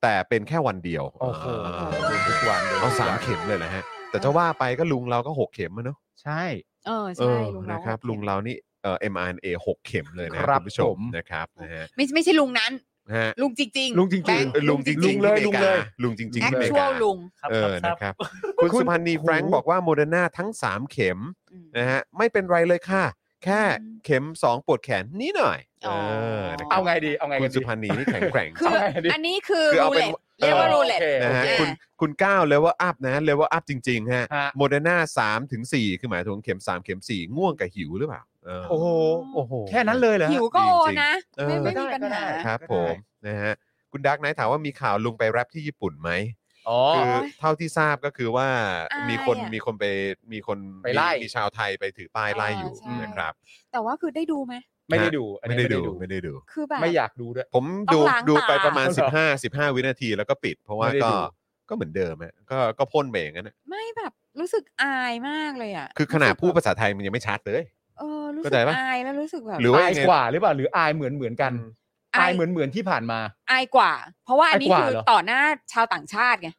[0.02, 1.74] แต่เป็นแค่วันเดียวโอ้โหา
[2.28, 6.42] ทุกวันเอาสามเข็มเลยนะฮะ แต่จะว่าไปก็ลุงเราก็ 6 เข็มอะเนาะใช่
[6.86, 12.72] เออเอใช่อลุงนะครับเราลุงเรานี่เอ่อ mRNA 6 เข็มเลยนะครับคุณผู้ชผมมนะครับนะฮะไม่ไม่ใช่ลุงนั้น
[13.08, 17.18] นะฮะลุงจริงๆลุงจริงๆแบค์เออลุงจริงๆลุงเลยที่อมลุงเลยกาลุงจริงๆที่อเมริ actual กาลุง
[17.50, 18.14] เออนะครับ
[18.62, 21.41] คุณคุณสุพันธ์นีโอ้โหแฟรงค์บอกว่าโมเดอร์นาทั้ง 3 เข็มอืม
[21.76, 23.04] นะฮะไม่เป็นไรเลยค่ะ
[23.44, 31.68] แค่อืมเข็ม 2 ปวดแขนนิดหน่อยอ๋อเออนะคเอารับไงดีเอาไงคุกัณนสุดี พันธ์นีนี่แข็งแกร่ง คือเอาไงดีอันนี้คือคือเอารูเป็เล็น ตเรียกว่าเออรูเล็ตโอเคนะฮะโอเคคุณ
[32.00, 38.86] คุณก้าวเลเวลอัพนะเลเวลอัพจริงๆฮะฮะ โมเดอร์นาสามถึงสี่คือหมายถึงเข็ม3เข็ม4ง่วงกับหิวหรือเปล่าเออโอ้โห
[39.34, 42.94] โอ้โห แค่นั้นเลยเหรอฮะ หิวก็โอนะ เออ ไม่ไม่มีก็ปัญได้หาก็ได้ครับก็ได้ผม
[43.26, 43.52] นะฮะ
[43.92, 46.10] คุณดักไนท์ถามว่ามีข่าวลุงไปแรปที่ญี่ปุ่นไหม
[46.68, 48.48] อ๋อ คือเท่าที่ทราบก็คือว่า
[48.94, 49.84] อายมีคนอะมีคนไป
[50.32, 53.32] มีคนไปไล่ มีมีชาวไทยไปถือป้ายไล่อยู่ใช่ นะครับ
[53.72, 54.54] แต่ว่าคือได้ดูไหม
[54.90, 61.16] ไม่ได้ดูอันไม่นี้ได้ดูไม่ได้ดู คือแบบ ไม่อยากดูด้วย ผมต้ดูองล้างดูตาไปประมาณเอาเหรอ15 15 วินาทีแล้วก็ปิด เพราะว่าไม่ได้ก็ดู
[61.68, 67.64] ก็เหมือนเดิมฮะก็ก็พ่นไปอย่างนั้นอะไม่แบบรู้สึกอายมากเลยอะคือขนาดรู้สึกพูดแบบภาษาไทยมันยังไม่ชัดเลย
[67.98, 71.72] เออรู้เข้าสึใจกปะ อายแล้วรู้สึกแบบ หรือว่าอายยังไง กว่าหรือเปล่าหรืออายเหมือนเหมือนกันอาย
[72.14, 73.18] อายเหมือนเหมือนที่ผ่านมา
[73.50, 73.92] อายกว่า
[74.24, 75.40] เพราะว่าอันนี้อายกว่าคือเหรอต่อหน้า
[75.72, 76.50] ชาวต่างชาติไง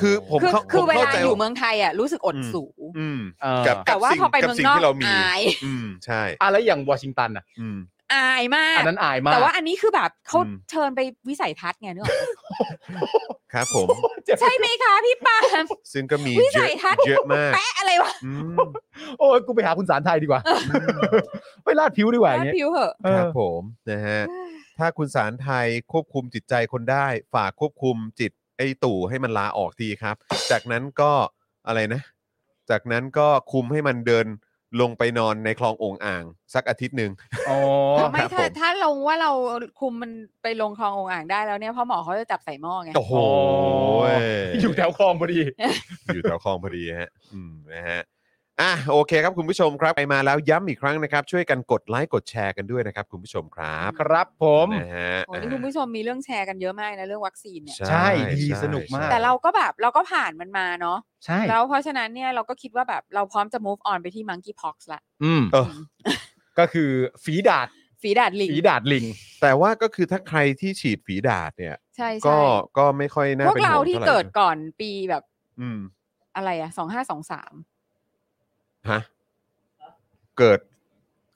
[0.00, 2.64] คือผมคือเข้าคือผมเวเข้าลาใจอยู่เมืองไทยอะรู้สึกอดอืมสู
[2.98, 7.44] อืมเออกับแต่ว่าสิ่งพอไปกับเมืองสิ่งนอกที่เรามีอายอืมใช่อะไรอย่างวอชิงตันอะ
[8.12, 12.28] อืมอายมากอันนั้นอายมาก แต่ว่าอันนี้คือแบบเขาอืมเชิญไปวิสัยทัศน์ไงนึกออกปะ
[13.52, 13.88] ครับผม
[14.24, 18.56] เจ็บใช่ไหมคะพี่ปาล์มซึ่งก็มีวิเยสัอะยทัศน์เยอะมากแปะอะไรวะอืม
[19.18, 20.40] โอ้ยกูไปหาคุณสารไทยดีกว่า
[21.64, 24.20] ไปลาดผิวดีกว่าอย่างเงี้ยผิวเหอะเอคอรับผมนะฮะ
[24.78, 30.16] ถ้าคุณสารไทยควบคุมจิตใจคนได้ ฝากควบคุมจิตไอ้ตู่ให้มันลาออกทีครับ
[30.50, 31.12] จากนั้นก็
[31.66, 32.02] อะไรนะ
[32.70, 34.26] จากนั้นก็คุมให้มันเดิน
[34.80, 37.12] ลงไปนอนในคลองโองอ่าง สักอาทิตย์หนึ่ง
[37.50, 37.58] อ๋อ
[38.12, 39.30] ไม่ครับถ้าผมถ้าลงว่าเรา
[39.80, 40.10] คุมมัน
[40.42, 43.14] ไปลงคลององอ่างได้แล้วเนี่ยเพราะหมอเขาจะจับใส่หม้อไง โอ้โห
[44.60, 45.40] อยู่แถวคลองพอดี
[46.14, 48.02] อยู่แถวคลองพอดีฮะ อืมนะฮะ
[48.60, 58.08] อะโอเคครับคุณผู้ชมครับไปมาแล้วย้ำอีกครั้งนะครับ ช่วยกันกดไลค์กดแชร์กันด้วยนะครับ คุณผู้ชมครับครับผมนะฮะโอ้นี่คุณผู้ชมมีเรื่องแชร์กันเยอะมากนะเรื่องวัคซีนเนี่ยใช่
[58.40, 65.66] ดีสนุกมาก แต่เราก็แบบเราก็ผ่านมันมาเนาะใช่แล้วเพราะฉะนั้นเนี่ยเราก็คิดว่าแบบเราพร้อมจะ move on ไปที่ monkeypox ละอืมเออ
[66.58, 66.90] ก็คือ
[67.24, 67.68] ฝีดาด
[68.02, 69.04] ฝีดาดลิงฝีดาดลิง
[69.42, 72.38] แต่ว่าก็คือถ้าใครที่ฉีดฝีดาดเนี่ย ใช่ก็ใช่
[72.78, 75.22] ก็ไม่ค่อยน่าพวกเป็นเราห่วงที่ท่ไหเกิดก่อนปีแบบ
[75.60, 75.80] อืม
[76.36, 77.52] อะไรอะสองห้าสองสาม
[78.88, 79.00] ฮะ
[80.38, 80.60] เกิด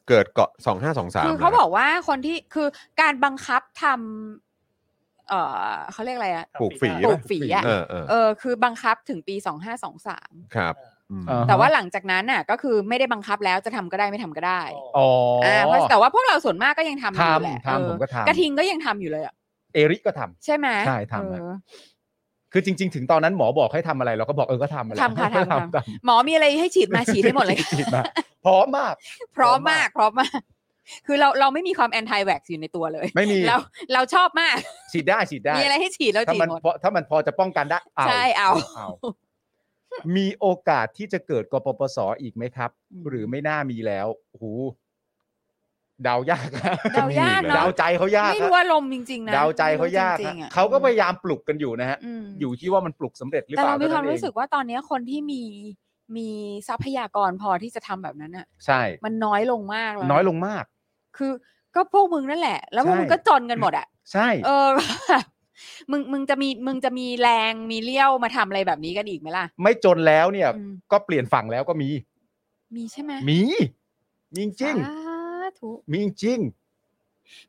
[0.09, 2.69] เกิดเกาะสองห้าสองสามคือเขาบอกว่าคนที่คือ
[3.01, 5.35] การบังคับทำเอ
[5.71, 10.75] อเขาเรียกอะไรอะปลูกฝีปลูปะกฝีอะเออเออเออคือบังคับถึงปีสองห้าสองสามครับ
[11.11, 14.63] อืม อ่า แต่ว่าหลังจากนั้นน่ะ ก็คือไม่ได้บังคับแล้วจะทำก็ได้ไม่ทำก็ได้
[14.97, 15.09] อ๋อ
[15.45, 19.35] ออ่าเพราะแต่ว่าพวกเราส่วนมากก็ยังทำอยู่แหละทำทำเออผมก็ทำ กระทิงก็ยังทำอยู่เลยอะ
[19.75, 21.53] เอริก็ทำ ใช่ไหมใช่ทำเอฮะอ
[22.57, 28.03] คือจริง ๆ ถึงตอนนั้นหมอบอกให้ทำอะไรเราก็บอกเออก็ทำอะไรทำค่ะทำททำหมอมีอะไรให้ฉีดมาฉีดให้หมดเลยฉีดมา
[28.45, 28.95] พร้อมมาก
[29.37, 30.39] พร้อมมากพร้อมมาก
[31.07, 33.57] คือเราเราไม่มีความ anti-vax อยู่ในตัวเลย ไม่มีเรา
[33.93, 34.57] เราชอบมาก
[34.93, 38.89] ฉีดได้ฉีดได้ มีอะไรให้ฉีดแล้วถ้าฉีดมันหมดพอถ้ามันพอจะป้องกันได้เอาใช่เอาเอา
[40.17, 44.45] มีโอกาสที่จะเกิดกปปสอีกไหมครับอืมหรือไม่น่ามีแล้วโอ้โห
[46.03, 55.43] เดายากนะเดายากเดาเนาะใจเขายากไม่ฮะรู้อารมณ์จริงๆนะเดาใจเขายากไม่รู้จริฮะงๆอะเขาก็พยายามปลุกกันอยู่นะฮะ อืมอยู่ที่ว่ามันปลุกสำเร็จหรือแต่เปล่าเรามีความท่นั้นรู้สึกเองว่าตอนนี้คนที่มี
[56.17, 56.29] มี
[56.69, 60.65] ทรัพยากรพอที่จะทำแบบนั้นอะใช่ มันน้อยลงมากแล้วน้อยลงมาก
[61.17, 61.33] คือ
[61.75, 64.67] ก็พวกมึงนั่นแหละ แล้วพวกใช่ มึงก็จนกันหมดอะใช่ เออ
[65.91, 71.89] มึงมึงจะมีมึงจะมีแรงมีเลี้ยวมาทำอะไรแบบนี้กันอีกไหมล่ะไม่จนแล้วเนี่ย อืมก็เปลี่ยนฝั่งแล้วก็มี
[72.77, 73.41] มีใช่ไหมมี
[74.35, 75.04] มีจริง สา
[75.61, 76.39] ธุมีจริง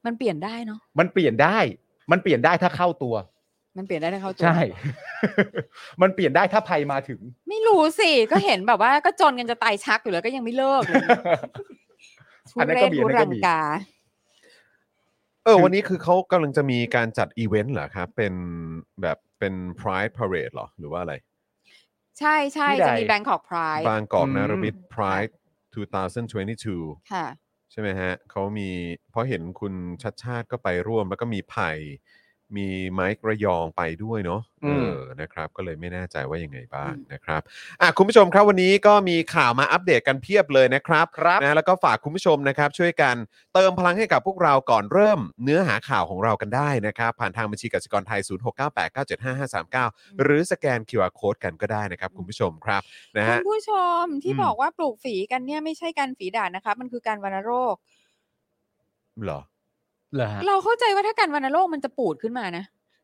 [0.05, 1.57] มันเปลี่ยนได้เนาะมันเปลี่ยนได้
[2.11, 3.15] มันเปลี่ยนได้ถ้าเข้าตัว
[3.77, 4.59] มันเปลี่ยนได้ถ้าเข้าตัวใช่
[6.01, 11.03] มันเปลี่ยนได้ถ้าภัยมาถึง ไม่รู้สิ ก็เห็นแบบว่าก็จนกันจะตายชักอยู่แล้วก็ยังไม่เลิกเลย
[12.51, 13.61] ทุอันนั้นเรก็ศมีทุอันนั้นก็รังมี กา
[15.43, 18.33] เออวันนี้คือเขากำลังจะมีการจัดอีเวนต์เหรอครับ เป็น
[19.01, 21.13] แบบเป็น Pride Parade เหรอ หรือว่าอะไร
[22.19, 25.31] ใช่ใช่ที่ใด จะมีแบงกอกพรายบางกอกอืม นารมิต Pride
[26.25, 27.25] 2022 ค่ะ
[27.75, 28.69] ใช่ไหมฮะเขามี
[29.09, 31.71] เพราะเห็นคุณชัดชาติก็ไปร่วม แล้วก็มีไผ่
[32.58, 37.41] มีไมค์ระยองไปด้วยเนาะอืเอมอนะครับ ก็เลยไม่แน่ใจว่ายังไงบ้างอืมนะครับ
[37.81, 43.15] อะคุณผู้ชมครับวันนี้ก็มีข่าวมาอัปเดตกันเพียบเลยนะครับครับนะแล้วก็ฝากคุณผู้ชมนะครับ ช่วยกัน
[43.53, 48.21] เติมพลังให้กับพวกเราก่อนเริ่มเนื้อหาข่าวของเรากันได้นะครับ ผ่านทางบัญชีกสิกรไทย
[48.86, 52.81] 0698975539 หรือสแกน QR Code กันก็ได้นะครับ คุณผู้ชมครับ
[53.17, 57.75] นะคุฮะณผู้ชมที่อืมบอกว่าปลูกฝีกันเนี่ยไม่ใช่การฝีดาษนะคะมันคือการวัณโรค
[59.23, 59.39] เหรอ
[60.15, 62.63] เหรอฮะเราเข้าใจว่าถ้าการวัณโรคมันจะปูดขึ้นมานะ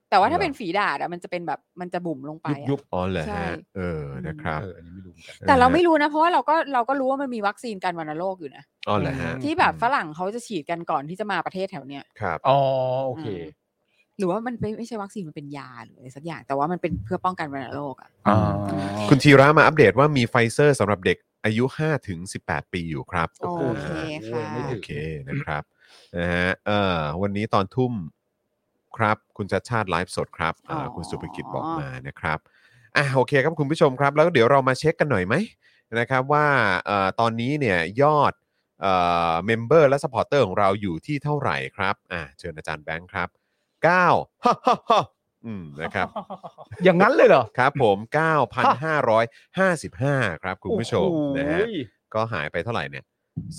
[0.09, 12.57] แต่ว่าถ้าเหรอเป็นฝีดาษอะมันจะเป็นแบบมันจะบุ่มลงไปอะ ยุบอ๋อเหรอใช่ ฮะเออนะครับ เอออันนี้ไม่รู้เหมือนกัน แต่เราไม่รู้นะ เพราะว่าเราก็เราก็รู้ว่ามันมีวัคซีนการวัณโรคอยู่นะ อ๋อเหรอฮะที่แบบฝรั่งเขาจะฉีดกันก่อนที่จะมาประเทศแถวเนี้ย ครับ อ๋อ
[13.05, 13.27] โอเค
[14.17, 18.37] หรือว่ามันเป็นไม่ใช่วัคซีนมันเป็นยาหรืออะไรสักอย่าง แต่ว่ามันเป็นเพื่อป้องกันวัณโรคอะอ๋อ
[19.09, 23.27] คุณธีระมาอัปเดตว่ามีไฟเซอร์สำหรับเด็กอายุ5ถึง18 ปีอยู่ครับ
[23.59, 23.89] โอเค
[24.29, 24.91] ค่ะไม่ถึงโอเค
[25.29, 25.63] นะครับ
[26.17, 27.93] นะฮะเอ่อวันนี้ตอนทุ่ม
[28.97, 32.39] ครับ คุณชัดชาติไลฟ์สดครับอ่าอ๋อ คุณสุภกิจบอกมานะครับ
[32.97, 35.35] อะโอเคครับคุณผู้ชมครับ แล้วเดี๋ยวเรามาเช็คกันหน่อยไหม
[35.99, 36.47] นะครับว่า
[36.85, 38.33] เอ่อตอนนี้เนี่ยยอด
[38.81, 38.93] เอ่
[39.31, 43.29] อ member และ supporter ของเราอยู่ที่เท่าไหร่ครับอะเชิญอาจารย์แบงค์ครับ
[43.61, 45.01] 9 ฮ่าฮ่าฮ่า
[45.45, 46.07] อืมนะครับ
[46.83, 47.97] อย่างนั้นเลยเหรอครับผม
[49.19, 51.65] 9,555 ครับคุณผู้ชมโอ้โหนะฮะ
[52.13, 53.03] ก็หายไปเท่าไหร่เนี่ย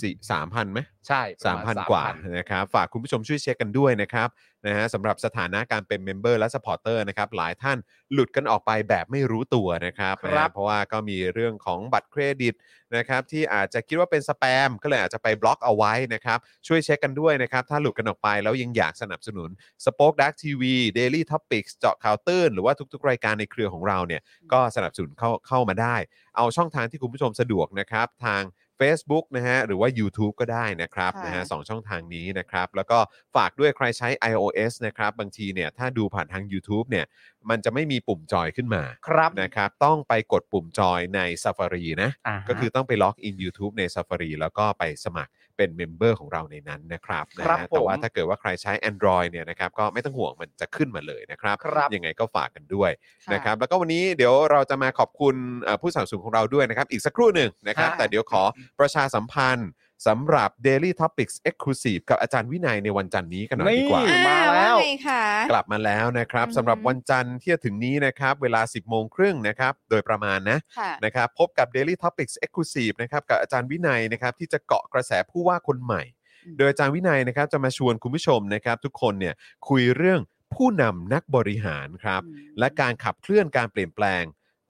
[0.01, 2.05] สี่สามพันไหมใช่สามพันกว่า
[2.39, 4.29] นะครับฝากคุณผู้ชมช่วยเช็คกันด้วยนะครับ
[4.67, 7.79] นะฮะสำหรับสถานะการเป็น member และ supporter นะครับหลายท่าน
[8.13, 12.55] หลุดกันออกไปแบบไม่รู้ตัวนะครับครับนะฮะเพราะว่าก็มีเรื่องของบัตรเครดิต
[12.97, 19.49] นะครับที่อาจจะคิดว่าเป็นสแปมก็เลยอาจจะไปบล็อกเอาไว้นะครับช่วยเช็คกันด้วยนะครับถ้าหลุดกันออกไปแล้วยังอยากสนับสนุน
[19.85, 25.97] SpokeDark TV Daily Topic เจาะข่าวตื้นหรือว่าทุกๆ รายการในเครือของเราเนี่ยก็สนับสนุนเข้าเข้ามาได้
[26.37, 28.43] เอาช่องทางที่คุณผู้ชมสะดวกนะครับทาง
[28.83, 32.99] Facebook นะฮะหรือว่า YouTube ก็ได้นะครับค่ะนะฮะสองช่องทางนี้นะครับ แล้วก็
[33.35, 37.07] ฝากด้วยใครใช้ iOS นะครับ บางทีเนี่ยถ้าดูผ่านทาง YouTube เนี่ย
[37.51, 52.91] มันจะไม่มีปุ่มจอยขึ้นมาครับนะครับ ต้องไปกดปุ่มจอยใน Safari นะาก็คือต้องไปล็อกอิน YouTube ใน Safari แล้วก็ไปสมัครเป็นเมมเบอร์ของเราในนั้นนะครับนะครับฮะแต่ว่าผมถ้าเกิดว่าใครใช้ Android เนี่ยนะครับก็ไม่ต้องห่วงมันจะขึ้นมาเลยนะครับ ครับ ยังไงก็ฝากกันด้วย
[53.27, 58.43] ค่ะนะครับแล้วก็วันนี้เดี๋ยวเราจะมาขอบคุณเอ่อผู้สนับสนุนของเราด้วยนะครับ อีกสักครู่หนึ่งนะครับ ค่ะ แต่เดี๋ยวขอ
[58.81, 59.69] ประชาสัมพันธ์
[60.07, 72.35] สำหรับ Daily Topics Exclusive กับอาจารย์วินัยในวันจันทร์นี้กันหน่อยดีกว่านี่อ่มาแล้ว ไงคะกลับมาแล้วนะครับอืม สำหรับวันจันทร์ที่จะถึงนี้นะครับ เวลา 10 โมงครึ่งนะครับ โดยประมาณนะ ค่ะ นะครับพบกับ Daily Topics
[72.45, 76.03] Exclusive นะครับกับอาจารย์วินัยนะครับที่จะเกาะกระแสผู้ว่าคนใหม่
[76.45, 79.35] อืม โดยอาจารย์วินัยนะครับจะมาชวนคุณผู้ชมนะครับ ทุกคนเนี่ย
[79.69, 80.21] คุยเรื่อง
[80.55, 84.25] ผู้นำนักบริหารครับอืมและการขับเคลื่อนการเปลี่ยนแปลง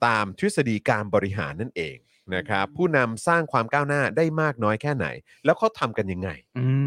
[0.05, 1.95] ตามทฤษฎีการบริหารนั่นเอง
[2.35, 5.07] นะครับอืมผู้นำสร้างความก้าวหน้าได้มากน้อยแค่ไหน
[5.45, 6.29] แล้วเขาทำกันยังไง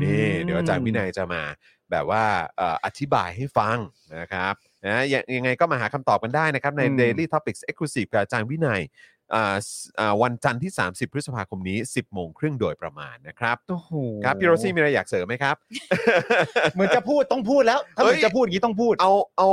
[0.02, 1.42] นี่เดี๋ยวอาจารย์วินัยจะมา
[1.90, 2.24] แบบว่า
[2.56, 3.78] เอ่ออธิบายให้ฟัง
[4.20, 4.54] นะครับ
[4.86, 8.82] นะยังยังไงก็มาหาคำตอบกันได้นะครับ ใน อืม Daily Topics Exclusive กับอาจารย์วินัย
[9.34, 9.66] อ่าส
[9.98, 13.92] อ่าวันจันทร์ที่ 30 พฤษภาคมนี้ 10 โมงครึ่งโดยประมาณนะครับโอ้โห
[14.24, 15.56] ครับพี่โรซี่มีอะไรอยากเสริมไหมครับ
[16.74, 19.48] เหมือนจะพูดต้องพูดแล้ว ถ้าเหมือนเฮ้ยจะพูดอย่างนี้ต้องพูด เอาเอา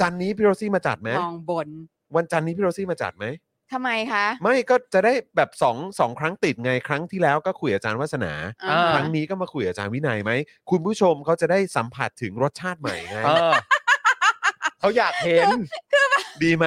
[0.00, 1.68] จันทร์นี้พี่โรซี่มาจัดไหมมองบน
[2.16, 3.24] วันจันทร์นี้พี่โรซี่มาจัดไหม
[3.72, 8.32] ทำไมคะ ไม่ก็จะได้แบบสองสองครั้งติดไงครั้งที่แล้วก็คุยกับอาจารย์วัฒนา
[8.70, 10.32] อ่า ครั้งนี้ก็มาคุยกับอาจารย์วินัยไหม
[10.70, 13.52] คุณผู้ชมเขาจะได้สัมผัสถึงรสชาติใหม่ไงเออ
[14.80, 15.48] เขาอยากเห็น
[16.42, 16.66] ดีไหม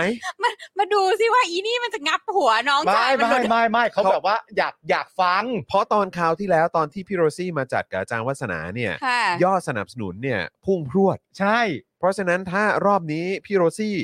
[0.79, 11.59] มาดูสิว่าอีนี่มันจะงับหัวน้องไม่ชายมันหไม่ลุดไม่ไม่เขาเขาแบบว่าอยากอยากฟัง เพราะตอนคราวที่แล้วตอนที่พี่โรซี่มาจัดกับอาจารย์วัฒนาเนี่ย ค่ะ ยอดสนับสนุนเนี่ยพุ่งพรวด ใช่
[11.99, 13.95] เพราะฉะนั้นถ้ารอบนี้พี่โรซี่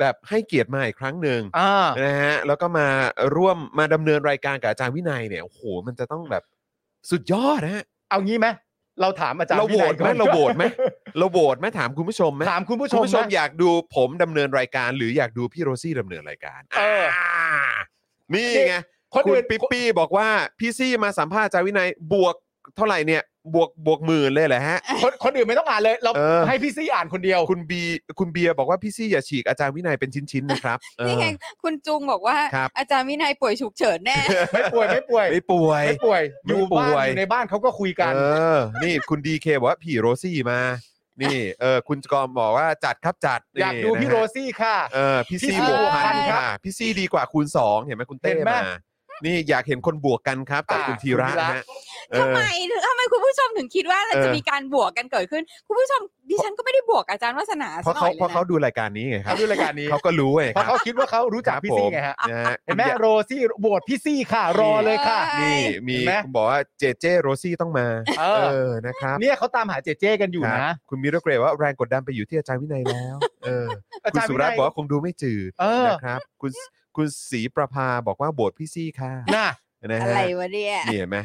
[0.00, 2.86] แบบให้เกียรติมาอีกครั้งหนึ่งอ่านะฮะแล้วก็มา
[3.36, 6.42] ร่วมมาดำเนินรายการกับอาจารย์วินัยเนี่ยโอ้โหมันจะต้องแบบ
[7.10, 8.48] สุดยอดนะฮะเอางี้ไหม
[9.00, 10.64] เราถามอาจารย์เราโหวตไหมวินัยก่อนเราโหวตไหม
[11.18, 17.04] เราโหวตไหมถามคุณผู้ชมไหมถามคุณผู้ชคุณผู้ชมนะอยากดูผมดำเนินรายการ หรืออยากดูพี่โรซี่ดำเนินรายการเออ
[18.34, 18.74] นี่ไง
[19.14, 22.34] คนคุณอื่นปิ๊ปปี้บอกว่าพี่ซี่มาสัมภาษณ์อาจารย์วินัยบวก
[22.76, 23.22] เท่าไหร่เนี่ย
[23.54, 27.82] บวกบวกหมื่นเลยเหรอฮะ คนคนอื่นไม่ต้องอ่านเลย เราเออ ให้พี่ซี่อ่านคนเดียว คุณบี
[28.18, 31.26] คุณเบียร์บอกว่าพี่ซี่อย่าฉีกอาจารย์วินัยเป็นชิ้นๆนะครับเออ นี่ไง
[31.62, 34.18] คุณจุงบอกว่า ครับ อาจารย์วินัยป่วยฉุกเฉินแน่
[34.52, 38.20] ไม่ป่วยไม่ป่วยไม่ป่วย ไม่ป่วยไม่อยู่ป่บ้านวย อยู่ในบ้านเขาก็คุยกัน เอ
[38.56, 40.60] อ นี่คุณดีเคบอกว่าพี่โรซี่มา
[41.22, 48.60] นี่เออคุณกรมบอกว่าจัดครับจัดอยากดูนี่พี่นะโรฮะซี่ค่ะ เออพี่ซี่พี่ซี่บวกบวกพันพันครับค่ะพี่ซี่ดีกว่าคูณสองเห็นไหมคุณเต้เห็นไหม มา
[49.24, 51.62] นี่อยากเห็นคนบวกกันครับจากอ่าคุณธีระคุณธีระฮะ
[52.10, 56.00] เออทำไมถึงทำไมคุณผู้ชมถึงคิดว่าเราเออจะมีการบวกกันเกิดขึ้น คุณผู้ชม
[56.30, 67.86] ดิฉันก็ไม่ได้บวกอาจารย์วัฒนาเพราะสักหน่เขาอยเลยเพราะเขานะ ดูรายการนี้ไงครับเขาดูรายการนี้เขาก็รู้ไงเพคราะรับเขาคิดว่าเขารู้จักพี่ซี่ไงฮะนะฮะเห็นไหมโรซี่โหวตพี่ซี่ค่ะ รอเลยค่ะใช่นี่มีเห็นไหมบอกว่าเจเจโรซี่ต้องมา
[68.18, 73.66] เออเออนะครับเนี่ยเขาตามหาเจเจกันอยู่ครันะบคุณมิโรเกรดว่าแรงกดดันไปอยู่ที่อาจารย์วินัยแล้ว เออ
[74.04, 76.50] อาคุณจารย์สุวิรันัตน์ยบอกว่าคงดูไม่จืดเออ นะครับคุณ
[76.98, 79.48] คุณศรีประภาบอกว่าโบทพี่ซี่ค่ะน่ะ
[79.86, 81.18] นะอะฮะไรวะเนี่ยนี่เห็นไหม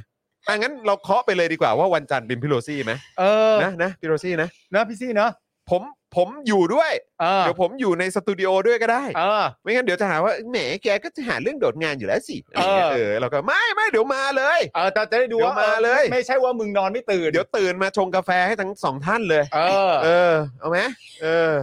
[0.48, 5.32] อะงั้นเราเคาะไปเลยดีกว่าว่าวันจันทร์เป็นพี่โรซี่ไหมเออนะนะพี่โรซี่นะเนอะพี่ซี่เนอะ
[5.70, 5.82] ผม
[6.16, 19.60] ผมอยู่ด้วย เออเดี๋ยวผมอยู่ในสตูดิโอด้วยก็ได้ เออ ไม่งั้นเดี๋ยวจะหาว่าแหมแกก็จะหาเรื่องโดดงานอยู่แล้วสิอะไรเงี้ยเออเออเราก็ไม่ไม่เดี๋ยวมาเลย เออแต่จะได้ดูว่าเดี๋ยวมาเลยไม่ใช่ว่ามึงนอนไม่ตื่นเดี๋ยวตื่นมาชงกาแฟให้ทั้งสองท่านเลย เอ
[19.92, 20.80] อ เออ เอาไหม
[21.22, 21.54] เออ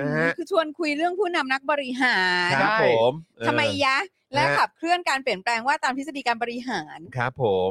[0.00, 3.96] นะฮะคือชวนคุยเรื่องผู้นำนักบริหารครับใช่ผมเออทำไมยะ
[4.34, 7.70] และฮะขับเคลื่อนการเปลี่ยนแปลงว่าตามทฤษฎีการบริหารครับผม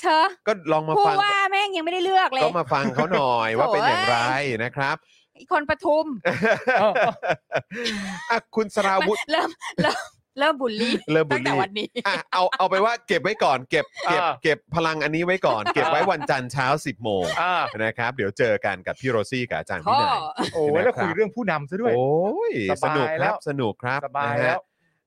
[0.00, 4.96] เชอะก็ลองมาผู้ฟังว่าแม่งยังไม่ได้เลือกเลยก็มาฟังเขาหน่อยว่าเป็นอย่างไรโอ้ยนะครับ
[5.38, 6.06] อีกคนประทุม
[6.80, 6.92] เออ
[8.30, 9.50] อะคุณสราวุธเริ่ม
[9.82, 10.00] เริ่ม
[10.40, 20.20] เริ่มบูลลี่เริ่มบูตั้ลงแต่ลี่วันนี้ อะเอาเอาไปว่าเก็บไว้ก่อนเก็บเก็บอ่า เก็บพลังอันนี้ไว้ก่อน เก็บไว้วันจันทร์เช้า 10 โมงอ่านะครับเดี๋ยวเจอกันกับพี่โรซี่กับอาจารย์วิพ่อ นัย
[20.54, 22.10] โอ้ยแล้วคุยเรื่องผู้นำซะด้วย โอ้
[22.50, 24.60] ยสสบายนุกคแล้รับว สนุกครับสบายนะฮะแล้ว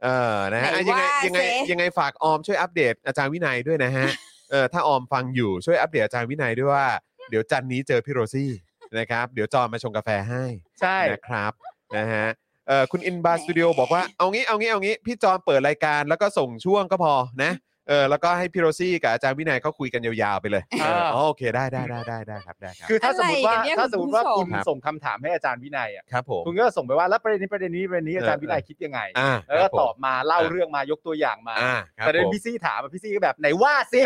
[0.04, 1.40] เออนะฮะไหนอะยังไงว่ายังไงเซ
[1.72, 4.08] ยังไงฝากออมช่วยอัปเดตอาจารย์วินัยด้วยนะฮะ
[4.52, 6.88] เออถ้าออมฟังอยู่ช่วยอัปเดตอาจารย์วินัยด้วยว่า
[7.30, 8.52] เดี๋ยวจันทร์นี้เจอพี่โรซี่
[9.00, 10.44] นะครับ เดี๋ยวจอมมาชงกาแฟให้
[10.82, 11.52] ใช่ นะครับ
[11.98, 12.28] นะฮะ
[12.68, 17.54] เอ่อคุณอินบาร์สตูดิโอบอกว่าเอางี้เอางี้เอางี้พี่จอมเปิดรายการแล้วก็ส่งช่วงก็พอนะ
[17.90, 34.00] เออแล้วก็ให้พี่โรซี่กับอาจารย์วินัยเขาคุยกันยาวๆไปเลยอ่าเอออ๋อโอเคได้ได้ได้ได้ได้ครับได้ครับ คือถ้าสมมติว่าอะไรกันเนี่ยถ้าสมมติว่าคุณผู้ชมคุณส่งคำถามให้อาจารย์วินัยอะครับผม คุณก็ส่งไปว่าแล้วประเด็นนี้ประเด็นนี้ประเด็นนี้อาจารย์เออวินัยคิดยังไง อ่าแล้วครัก็ผมตอบมาเล่าเรื่องมายกตัวอย่างมา อ่าครับแต่เดินผมพี่ซี่ถามอะพี่ซี่ก็แบบไหนว่าสิ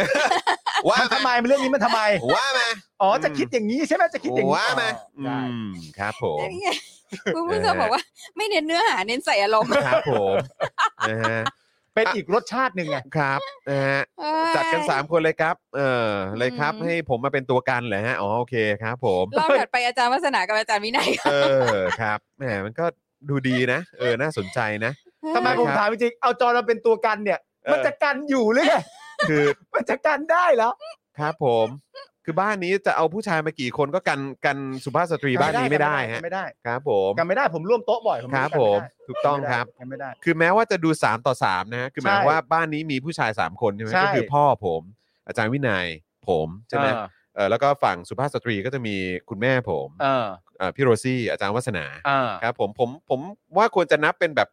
[0.87, 2.01] ว่ามันทำไมมันเรื่องนี้มันทำไม
[2.35, 2.67] ว่ามา
[3.01, 6.69] อ๋อจะคิดอย่างนี้ใช่ไหมจะคิดอย่างนี้ว่ามาอ๋อได้อืมครับผมนี่ไง
[7.35, 8.03] คุณผู้ชมบอกว่า
[8.37, 10.35] ไม่เน้นเนื้อหาเน้นใส่อารมณ์ครับผม
[11.09, 11.41] นะฮะ
[11.95, 13.39] เป็นอีกรสชาติหนึ่งไงครับ
[13.69, 21.35] นะฮะเอ้ยจัดกัน 3 คนเลยครับ เออเลยครับอืมให้ผมมาเป็นตัวกันเหรอฮะอ๋อโอเคครับ ผมรอบถัดไปอาจารย์วัฒนากับอาจารย์วินัยเอ
[21.71, 22.85] อครับแหมมันก็
[23.29, 24.91] ดูดีนะ เออน่าสนใจนะ
[25.35, 28.75] ทำไมผมครับถามจริงๆเอาจอมาเป็นตัวกันเนี่ยเออมันจะกันอยู่หรือไง
[29.29, 29.43] คือ
[29.73, 30.71] มันจะกันได้เหรอ
[31.19, 31.67] ครับผม
[32.29, 44.81] คือบ้านนี้จะเอาผู้ชายมากี่คนก็กันกันสุภาพสตรีบ้านนี้ไม่ได้ฮะกันไม่ได้ครับผมกันไม่ได้ผมร่วมโต๊ะบ่อยผมครับกันผไได้มถูกต้องครับกันไม่ได้ คือแม้ว่าจะดู 3 ต่อ 3 นะฮะคือหมายความใช่ว่าบ้านนี้มีผู้ชาย 3 คนใช่ไหมใช่ก็คือพ่อผม
[45.27, 45.87] อาจารย์วินัย
[46.27, 48.95] ผมใช่ไหมเออเออแล้วก็ฝั่งสุภาพสตรีก็จะมี
[49.29, 53.19] คุณแม่ผมเออเอ่อพี่โรซี่อาจารย์วัฒนาเออครับผมผมผม
[53.57, 54.49] ว่าควรจะนับเป็นแบบ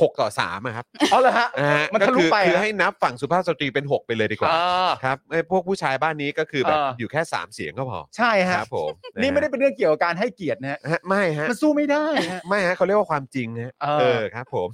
[0.00, 14.68] 6 ต่อ3อะครับเอาเลยฮะ นะฮะมันก็ทะลุคือไปคืออะ ให้นับฝั่งสุภาพสตรีเป็น 6 ไปเลยดีกว่าอ่า ครับไอ้พวกผู้ชายบ้านนี้ก็คือแบบเอออยู่แค่ 3 เสียงก็พอใช่คฮะรับผมนี่ไม่ได้เป็นเรื่องเกี่ยวกับการให้เกียรตินะฮะ ฮะไม่ฮะมันสู้ไม่ได้ฮะ ไม่ฮะเขาเรียกว่าความจริงฮะเออ เออครับผม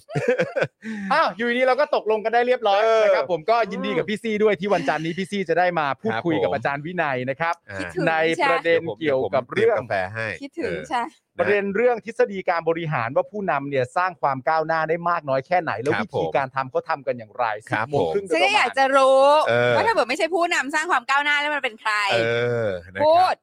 [1.12, 11.02] อ้าวอยู่ดีๆเราก็ตกลงกันได้เรียบร้อยเออนะครับผมก็ยินดีกับพี่ซี่ด้วยที่วันจันทร์นี้พี่ซี่จะได้มาพูดครับคุยกับผม อาจารย์วินัยนะครับ อ่าคิดถึง ในใช่ประเด็นดี๋ผมเกี่ยวกับผมตเรื่องกาแฟให้คิดถึงเออใช่
[11.38, 22.18] ประเด็นเรื่องทฤษฎีการบริหารว่าผู้นำเนี่ยสร้างความก้าวหน้าได้มากน้อยแค่ไหน แล้วครับวิธีการทำเขาทำกันอย่างไรครับ10โมงครึ่งฉันโดก็ยประอมยากณจะรู้เออ ว่าถ้าเกิดไม่ใช่ผู้นำสร้างความก้าวหน้าแล้วมันเป็นใคร เอ
[22.66, 23.36] อนะพูครับด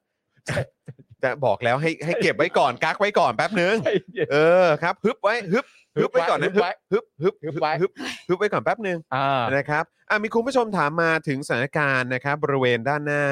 [1.24, 5.66] จะบอกแล้วให้ให้เก็บไว้ก่อนกักไว้ก่อนแป๊บนึง ใจเย็น เออครับฮึบไว้ฮึบ
[5.98, 7.92] ฮึบไว้ก่อนนะฮึบไว้ฮึบฮึบฮึฮึบบไว้ ฮึบ
[8.28, 13.24] ฮึบไว้ก่อนแป๊บนึงอ่า นะครับอะมีคุณผู้ชมถามมาถึงสถานการณ์นะครับบริเวณด้านหน้า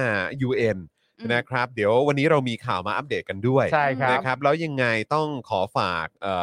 [0.48, 0.99] UN อืม
[1.34, 6.36] นะครับ เดี๋ยววันนี้เรามีข่าวมาอัปเดตกันด้วยใช่ครับนะครับ แล้วยังไงต้องขอฝากเอ่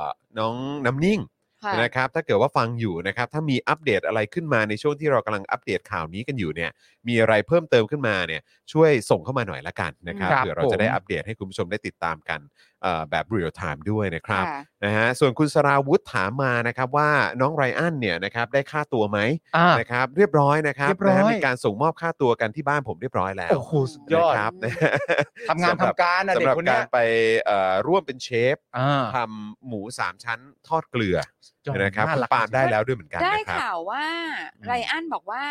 [0.00, 0.04] อ
[0.38, 0.54] น้อง
[0.86, 1.20] น้ำนิ่ง
[1.64, 6.70] ค่ะ นะครับถ้าเกิดว่าฟังอยู่นะครับ ถ้ามีอัปเดตอะไรขึ้นมาในช่วงที่เรากำลังอัปเดตข่าวนี้กันอยู่เนี่ย
[7.08, 12.69] มีอะไรเพิ่มเติมขึ้นมาเนี่ยช่วยส่งเข้ามาหน่อยละกันนะครับครับเผื่อเราจะได้ผม อัปเดตให้คุณผู้ชมได้ติดตามกันเอ่อ
[13.10, 19.18] แบบเรียลไทม์ด้วยนะครับค่ะนะฮะส่วนคุณสราวุธถามมานะครับว่าน้องไรอันเนี่ยนะครับได้ค่าตัวไหม
[19.56, 24.72] อ่า นะครับเรียบร้อยนะครับเรียบร้อย นะฮะมีการส่งมอบค่าตัวกันที่บ้านผมเรียบร้อยแล้วโอ้โหสุดยอดนะครับนะ
[25.48, 26.98] ทำงานสำหรับทำการนะสำเด็กหรับคนกาเนี้ยรไป
[27.46, 31.18] เอ่อร่วมเป็นเชฟอ่าทำหมูสามชั้นทอดเกลือ
[31.66, 34.04] ยอดนะครับน่าคุณรักปาล์มได้แล้วด้วยเหมือนกันได้นะครับ ข่าวว่า
[34.56, 35.44] อืม ไรอันบอกว่า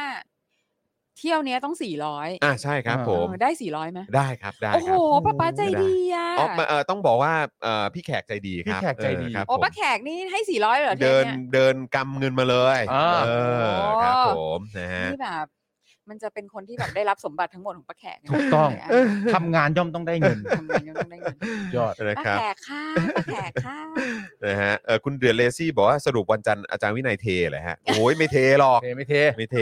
[1.20, 15.46] เที่ยวเนี้ยต้องสี่ร้อยอ่าใช่ครับผมได้สี่ร้อยไหมได้ครับได้โอ้คโหรับป้าป้าใจดีอะอ๋อมาเอ่อต้องบอกว่าเอ่อพี่แขกใจดีครับพี่แขกใจดีเออครับโอ้ผมป้าแขกนี่ให้สี่ร้อยเหรอเทเดิปนเนี่ยเดินกำเงินมาเลยอ่าเออโอ้ครับผมนะฮะนี่แบบ
[16.10, 21.36] มันจะเป็นคนที่แบบได้รับสมบัติทั้งหมดของป้าแขกเนี่ยถูกต้องไรเออทำงานย่อมต้องได้เงิน ทำงานยังต้องได้เงิน
[21.76, 22.84] ยอด นะป้าครับ แขกค่ะ
[23.16, 23.80] ป้าแขกค่ะ
[24.46, 29.58] นะฮะเออคุณเดือดเลซี่บอกว่าสรุปวันจันทร์อาจารย์วินัยเทเหรอฮะโอ้ยไม่เทหรอก เทไม่เท ไม่เท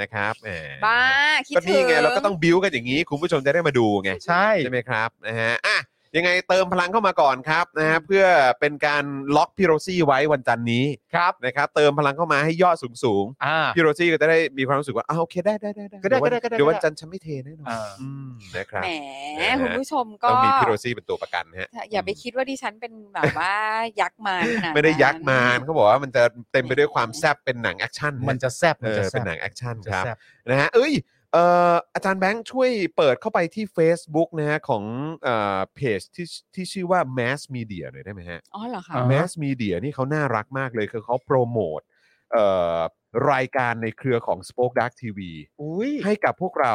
[0.00, 0.50] นะครับแหม
[0.86, 1.00] บ้า
[1.48, 5.78] คิดก็ถึนี่งไงเราก็ต้องบิวกันอย่างนี้ คุณผู้ชมจะได้มาดูไงใช่ ใช่ไหมครับนะฮะอะ
[6.16, 8.24] ยังไงเติมพลังเข้ามาก่อนครับนะฮะเพื่อ
[8.60, 9.04] เป็นการ
[9.36, 18.90] ล็อกพี่โรซี่ไว้วันจันทร์นี้ครับนะครับเติมพลังเข้ามาให้ยอดสูงสูงๆอ่าพี่โรซี่ก็จะได้มีความรู้สึกว่าอ้าวโอเคได้ได้ได้ก็ได้เยววันก็ได้ก็ได้ เดี๋ยววันจันทร์ฉันไม่เทแน่นอนอ่า อืมนะครับ แหม
[19.38, 23.52] นะฮะ คุณผู้ชมก็ต้องมีพี่โรซี่เป็นตัวประกันฮะอย่าไปคิดว่าดิฉันเป็นแบบว่า
[24.00, 30.16] ยักษ์มารขนาดนั้น ไม่ได้ยักษ์มารเขาบอกว่ามันจะเต็มไปด้วยความแซบเป็นหนังแอคชั่นมันจะแซบเอมันอจะแซเป็นบหนังแอคชั่นจะครับแซ่บ
[30.48, 34.84] นะฮะเอ้ยเอ่ออาจารย์แบงค์ช่วยเปิดเข้าไปที่ Facebook นะฮะของ
[35.22, 41.80] เอ่อเพจที่ที่ชื่อว่า Mass Media หน่อยได้ไหมฮะ อ๋อเหรอคะอ่า Mass Media นี่เขาน่ารักมากเลยคือเขาโปรโมท
[42.32, 42.44] เอ่
[42.76, 42.78] อ
[43.32, 45.18] รายการในเครือของ Spoke Dark TV
[45.60, 46.74] อุ้ย ให้กับพวกเรา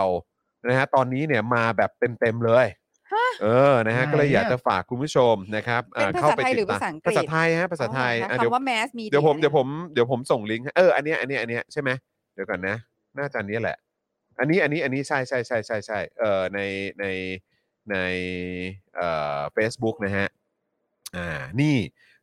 [0.70, 2.68] นะฮะตอนนี้เนี่ยมาแบบเต็มๆเลย
[3.44, 11.90] เออนะฮะไหน ก็เลยอยากอะจะฝากคุณผู้ชมนะครับอ่เป็นภาเข้าษาไปไทยหรือติดภาษาตามอังกฤษ ภาษาไทยฮะภาษาไทยอ๋ออะเหรอคะเดี๋ยวคำว่า mass media เดี๋ยวผมเดี๋ยวผมเดี๋ยวผมส่งลิงก์ให้เอออันเนี้ยอันเนี้ยอันเนี้ยใช่ไหม
[12.34, 12.76] เดี๋ยวก่อนนะ
[13.18, 13.78] น่าจะอันนี้แหละ
[14.42, 16.60] อันนี้อันนี้อันนี้ใช่ใช่ใช่ใช่ใช่เอ่อใน
[17.00, 17.06] ใน
[17.92, 17.98] ใน
[18.96, 20.28] เอ่อ Facebook นะฮะ
[21.18, 21.28] อ่า
[21.62, 21.78] นี่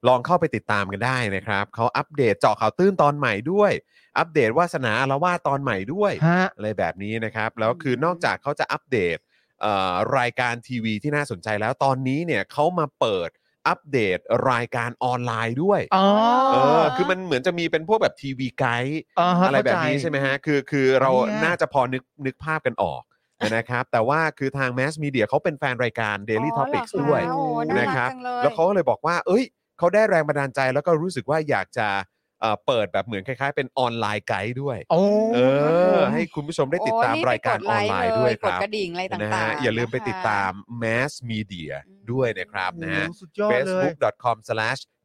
[0.08, 3.72] ลองเข้าไปติดตามกันได้นะครับเขาอัปเดตเจาะข่าวตื้นตอนใหม่ด้วย
[4.18, 9.18] อัปเดตวาสนาอารวาสตอนใหม่ด้วยฮะ อะไรแบบนี้นะครับ แล้วคือนอกจากเขาจะอัปเดต
[9.60, 13.30] เอ่อรายการทีวีที่น่าสนใจแล้วตอนนี้เนี่ยเขามาเปิด
[13.68, 14.18] อัปเดต
[14.50, 16.06] รายการออนไลน์ด้วยอ๋อ
[16.52, 23.02] เออคือมันเหมือนจะมีเป็นพวกแบบทีวีไกด์าฮอะไรแบบนี้เข้าจใช่ไหมฮะคือคือเราเนี่ยน่าจะพอนึกนึกภาพกันออก
[23.56, 29.44] นะครับ แต่ว่าคือทางแมสมีเดียเขาเป็นแฟนรายการ Daily อ๋อ Topics เหรอคะด้วยโอ้น่านะรักครับ จังเลย แล้วเขาก็เลยบอกว่า เอ้ย
[29.78, 31.88] เขาได้แรงบันดาลใจแล้วก็รู้สึกว่าอยากจะ
[32.40, 35.00] เอ่อเปิดแบบเหมือนคล้ายๆ เป็นออนไลน์ไกด์ด้วยโอ้
[35.34, 40.50] เอครับผอมให้คุณผู้ชมได้ติดตามโอ้รายการออนไลน์ด้วยคกดรับกระดิ่งอะไรนะต่าฮะงๆอย่าลืมไปนะคะติดตาม
[40.82, 41.70] Mass Media
[42.12, 43.88] ด้วยนะครับนะฮะโอ้สุดยอดเลย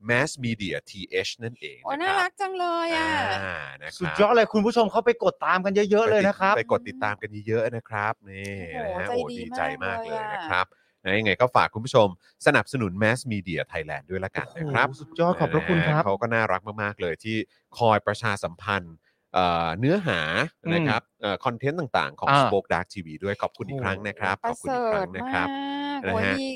[0.07, 3.09] facebook.com/massmediath นั่นเองโอ้นะน่าครัรับกจังเลยอะ
[3.43, 10.65] อ่านะคสุดรับยอดเลยคุณผู้ชมเขาไปกดตามกันเยอะ ๆ เลยนะครับ ไปกดติดตามกันเยอะๆนะครับนี่โอ้นะโหฮะใจโอ้ดีดีใจมากมากเลเลยยอะนะครับ
[11.03, 12.07] นะยังไงก็ฝากคุณผู้ชม
[12.45, 17.37] สนับสนุน Mass Media Thailand ด้วยละกันนะครับโอ้โหสุดยอดขอบพระคุณครับนะฮะเขาก็น่ารักมากๆเลยที่
[17.77, 18.95] คอยประชาสัมพันธ์
[19.33, 20.19] เอ่อเนื้อหา
[20.65, 21.01] อืมนะครับ
[21.45, 26.47] คอนเทนต์ต่างๆ ของ อ่า Spoke Dark TV ด้วยขอบคุณอีกครั้งนะครับปขระอบคุณเสริอีกครั้ฐงนะมาครับ กนะโอ้ยฮะ มี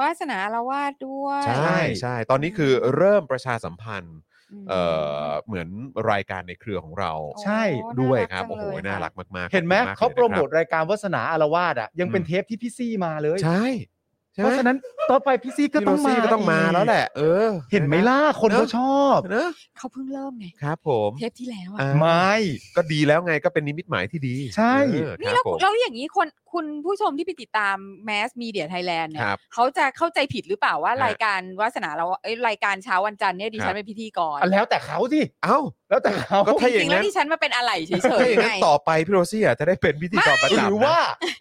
[0.00, 4.20] วาสนาละวาดด้วย ใช่ใช่ตอนนี้คือเริ่มประชาสัมพันธ์ม
[4.68, 4.80] เอ่
[5.28, 5.68] อเหมือน
[6.10, 7.62] รายการในเครือของเราโอ้ใช่
[8.00, 13.97] ด้วยน่าครับจังโอ้โหเลยน่าค่ะรักมากๆเห็นไหมขอบคุณกเขาลยะโปรโมทคบรายการวาสนาอารวาสอะยังเป็นอืมเทปที่พี่ซี่มาเลย ใช่ใช่
[14.38, 14.76] เพไหมราะฉะนั้น
[15.10, 22.32] ต่อไปพี่ซี่ก็พี่ต้โรองมาซี่ก็ต้องมาแล้วแหละ เออเห็นไหมล่ะคนเนอะเขาชอบเนอะเขาเพิ่งเริ่มไง ครับ ผมเทปที่แล้วอะอ่าไม่
[22.76, 27.76] ก็ดีแล้วไงก็เป็นนิมิตหมายที่ดีใช่ เออนี่คแล้รัวบผมแล้วอย่างนี้คนคุณผู้ชมที่ไปติดตาม
[28.08, 35.58] Mass Media Thailand เนี่คยรับ เขาจะเข้าใจผิดหรือเปล่าว่าฮะรายการวาสนาเราเอ้ยรายการเช้าวันจันทร์เนี่ยดิครัฉับ นเป็นพิธีกร อะแล้วแต่เขาสิ เอ้า
[35.90, 40.96] แล้วแต่เขาก็ถ้าจริงๆแล้วดิฉันมาเป็นอะไรเฉยถ้าอย่างๆนั้นไงต่อไปพี่โรซี่อะจะได้เป็นพิธีกรประจำนะหรือว่า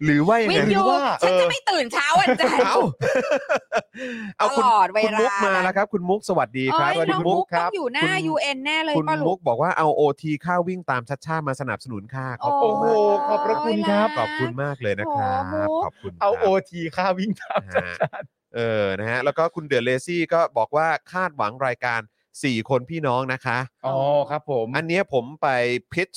[0.06, 2.78] หรือว่ายังวิไงนยูว่าฉันเอจะอไม่ตื่นเช้าวันจันทร์ เอ้า
[4.38, 17.98] เอาคุณตลอดเวลา คุณมุกมาแล้วครับ คุณมุกสวัสดีครับเอ้ยสวัสดีน้องคุณมุมุกกคต้รัอบงอยู่หน้า คุณ UN แน่เลยคุณป้าลูมุกก บอกว่าเอาโอทีค่าวิ่งตามชัชชาติมาสนับสนุนค่าขอบโอ้คุณโอ้โห มากขอบพระคุณครับ ขอบคุณมากเลยนะครับโอ้มุก ขอบคุณเอาครับโอทีค่าวิ่งตามนะฮะ
[18.56, 22.02] เออนะฮะแล้วก็คุณเดอะเลซี่ก็บอกว่าคาดหวังรายการ
[22.44, 23.96] 4 คนพี่น้องนะคะ อ๋อ
[24.30, 25.48] ครับผม อันเนี้ยผมไป
[25.94, 26.10] pitch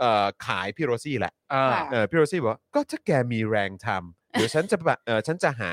[0.00, 5.72] เอ่อขายพี่โรซี่แหละอ่าค่ะเออพี่โรซี่บอกว่าก็ถ้าแกมีแรงทำเดี๋ยวฉันจะแบบเออฉันจะหา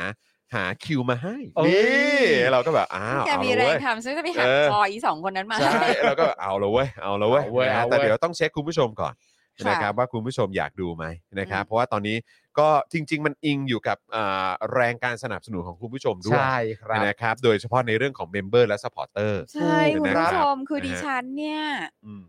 [0.54, 9.14] หาคิวมาให้เอ้ย นี่เราก็แบบอ้าวแกเอามีละแรเว้งยทำฉันจะไปหักเออ คออีสองคนนั้นมา ใช่เราก็เอาละเว้ยเอาละเว้ยเอาเว้ยนะฮะเอาเว้ย แต่เดี๋ยวต้องเช็คคุณผู้ชมก่อน
[9.60, 11.06] ค่ะ นะครับว่าคุณผู้ชมอยากดูไหม
[11.40, 12.18] นะครับอืมเพราะว่าตอนนี้
[12.60, 21.62] ก็จริง ๆ มันอิงอยู่กับอ่าแรงการสนับสนุนของคุณผู้ชมด้วย ใช่ครับ นะครับ โดยเฉพาะในเรื่องของ member และ supporter ใช่คุณนะครัผู้บชมคือนะฮะ ดิฉันเนี่ย
[22.06, 22.26] อืม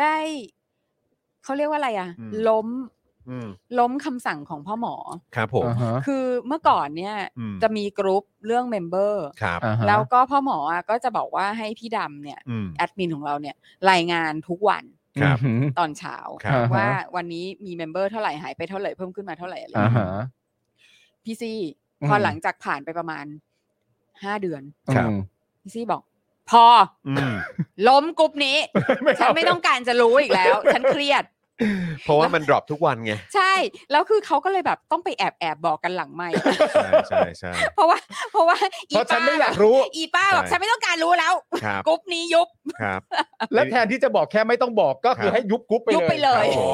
[0.00, 0.16] ได้
[1.44, 2.68] เขาเรียกว่าอะไรอะ อืม ล้ม
[3.30, 3.48] อืม
[3.78, 4.94] ล้มคำสั่งของพ่อหมอ
[5.36, 13.56] ครับผม อ่าฮะคือเมื่อก่อนเนี่ยอืม จะมีกรุ๊ปเรื่อง member ครับ อ่าฮะแล้วก็พ่อหมออะก็จะบอกว่าให้พี่ดำเนี่ย อืม แอดมินของเราเนี่ย
[13.90, 14.93] รายงานทุกวันครับอืม
[15.78, 20.24] ตอนเช้าครับอ่าฮะว่าวันนี้มี member เท่าไหร่หายไปเท่าไหร่เพิ่มขึ้นมาเท่าไหร่อะไรอย่างอ่าเงี้ยฮะ
[21.24, 21.58] พี่ซี่
[22.00, 23.24] อืมพอหลังจากผ่านไปประมาณ
[24.22, 24.62] ห้าเดือน
[24.94, 25.18] ครับอืม
[25.62, 26.02] พี่ซี่บอก
[26.50, 26.64] พอ
[27.08, 27.34] อืม
[27.88, 28.56] ล้มกรุ๊ปนี้
[29.02, 31.24] ไม่ฉันเอาไม่ต้องการจะรู้อีกแล้ว ฉันเครียด
[32.04, 33.52] เพราะว่ามัน drop ทุกวันไง ใช่
[33.90, 36.28] แล้วคือเขาก็เลยแบบต้องไปแอบแอบบอกกันหลังไม่
[36.72, 37.98] ใช่ใช่ใช่เพราะว่า
[38.32, 38.56] เพราะว่า
[38.88, 41.32] เพราะฉันไม่อยากรู้ อีป้าบอกใช่ ฉันไม่ต้องการรู้แล้ว
[41.64, 42.48] ครับกรุ๊ปนี้ยุบ
[42.82, 43.00] ครับ
[43.54, 46.70] และแทนที่จะบอกแค่ไม่ต้องบอกก็คือครับ ให้ยุบกรุ๊ปไปเลยยุบไปเลย อ๋อ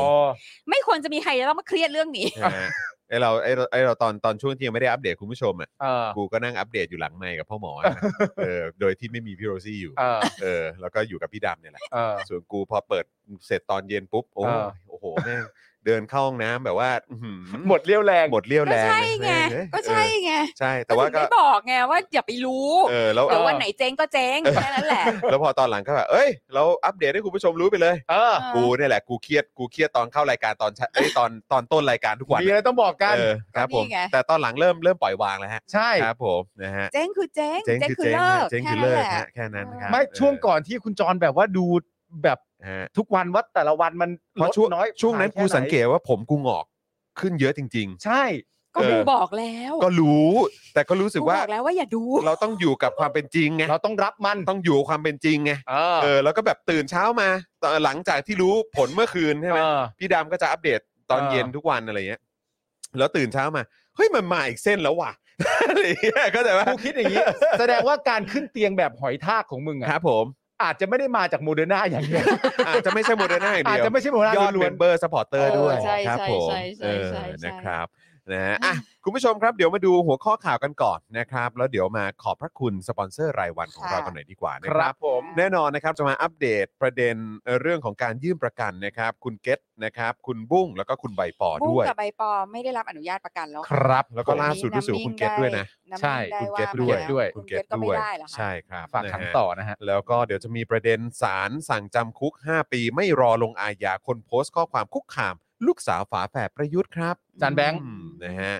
[0.70, 2.70] ไม่ควรจะมีใครจะต้องมาเครียดเรื่องนี้ นะฮะ
[3.10, 8.00] ไอเราไอเราไอเราตอนตอนช่วงที่ยังไม่ได้อัปเดตคุณผู้ชมอะเออ กูก็นั่งอัปเดตอยู่หลังไมค์กับพ่อหมอนะ
[8.38, 13.04] เออโดยที่ไม่มีพี่โรซี่อยู่ เออ เออ แล้วก็อยู่กับพี่ดำเนี่ยแหละ เออ ส่วนกูพอเปิด
[13.46, 15.44] เสร็จตอนเย็นปุ๊บ โอ้เออ โอ้โหแม่ง
[15.90, 17.38] เดินเข้าห้องน้ำแบบว่าอื้อหือ
[17.68, 41.66] หมดเรี่ยวแรง หมดเรี่ยวก็แรงใช่เลยไงแม่งก็ใช่เออไงใช่แต่ว่าถึงก็ไม่บอกไงว่าอย่าไปรู้เออแล้ว เดี๋ยววันไหนเจ๊งก็เจ๊งแค่นั้นแหละแล้วพอตอนหลังก็แบบเอ้ย เราอัปเดตให้คุณผู้ชมรู้ไปเลย เออเออกูเนี่ยแหละ กูเครียด กูเครียดตอนเข้ารายการตอนเช้าเอ้ยตอนตอนต้นรายการทุกวันมีอะไรต้องบอกกัน เออครับผม นี่ไง แต่ตอนหลังเริ่มเริ่มปล่อยวางแล้วฮะ ใช่ ครับผมนะฮะ เจ๊งคือเจ๊งเจ๊งคือคือเจ๊งเลิฮะกเจ๊งแค่คือนั้นเลิกแหละฮะแค่นั้นครับไม่เออช่วงก่อนที่คุณจรแบบว่าดู
[42.24, 42.38] แบบ
[42.68, 46.64] ฮะทุกวันว่าแต่ละวันมันเพราะช่วงลดน้อยช่วงนั้นหายกูแค่ไหสังเกตว่าผมกูงอก
[47.20, 48.24] ขึ้นเยอะจริง ใช่
[48.74, 50.30] ก็เออดูบอกแล้วๆ ก็รู้
[50.74, 57.28] แต่ก็รู้สึกว่า บอกแล้วว่าอย่าดู เราต้องอยู่กับความเป็นจริงไงเราต้องรับมันต้องอยู่กับความเป็นจริงไงเออเออแล้วก็แบบตื่นเช้ามา
[57.62, 60.80] ตอนหลังจากที่รู้ผลเมื่อคืนใช่ไหม เออ พี่ดำก็จะอัปเดต
[61.10, 62.22] ตอนเออเย็นทุกวันอะไรเงี้ย
[62.98, 63.62] แล้วตื่นเช้ามา
[63.96, 65.12] เฮ้ยมันมาอีกเส้นแล้วว่ะ
[65.68, 67.24] อะไรเงี้ยก็แต่ว่ากูคิดอย่างนี้
[67.58, 70.24] แสดงว่าการขึ้นเตียงแบบหอยทากของมึงคอะรับผม
[70.62, 72.24] อาจจะไม่ได้มาจากโมเดอร์นาอย่างเดียว
[72.68, 77.86] อาจจะไม่ใช่โมเดอร์นาอย่างอาจเดียวจะไม่ใช่โมเดอร์นายอดล้เมวนมเบอร์สปอร์เตอร์เออด้วยใช่ครับใช่ผมใช่ใช่เออใช่ใช่ นะครับ
[78.32, 78.74] นะฮะอะ
[79.04, 105.34] คุณผู้ชมครับเดี๋ยวมาดูหัวข้อข่าวกันก่อนนะครับ แล้วเดี๋ยวมาขอบพระคุณสปอนเซอร์รายวันของเรากันหน่อยดีกว่านะๆคครัรับ บผมแน่นอนนะครับจะมาอัปเดตประเด็นเอ่อเรื่องของการยื่นประกันนะครับ คุณเกตนะครับคุณบุ้งแล้วก็คุณใบปอบุ้งด้วย กับใบปอไม่ได้รับอนุญาตประกันแล้วครับ แล้วก็ล่าสุดรู้สึกว่าคุณเกตด้วยนะ น้ำใช่นิ่งได้คุณเกตด้วยามาแล้ด้วย คุณเกตก็ไม่ได้เหรอคะ ใช่ครับฝากขังนะฮะ ต่อนะฮะ แล้วก็เดี๋ยวจะมีประเด็นศาลสั่งจำคุก 5 ปีไม่รอลงอาญาคนโพสต์ข้อความคุกคาม
[105.66, 108.56] ลูกสาวฝาแฝดประยุทธ์ครับอาจารย์แบงค์อืมนะฮะ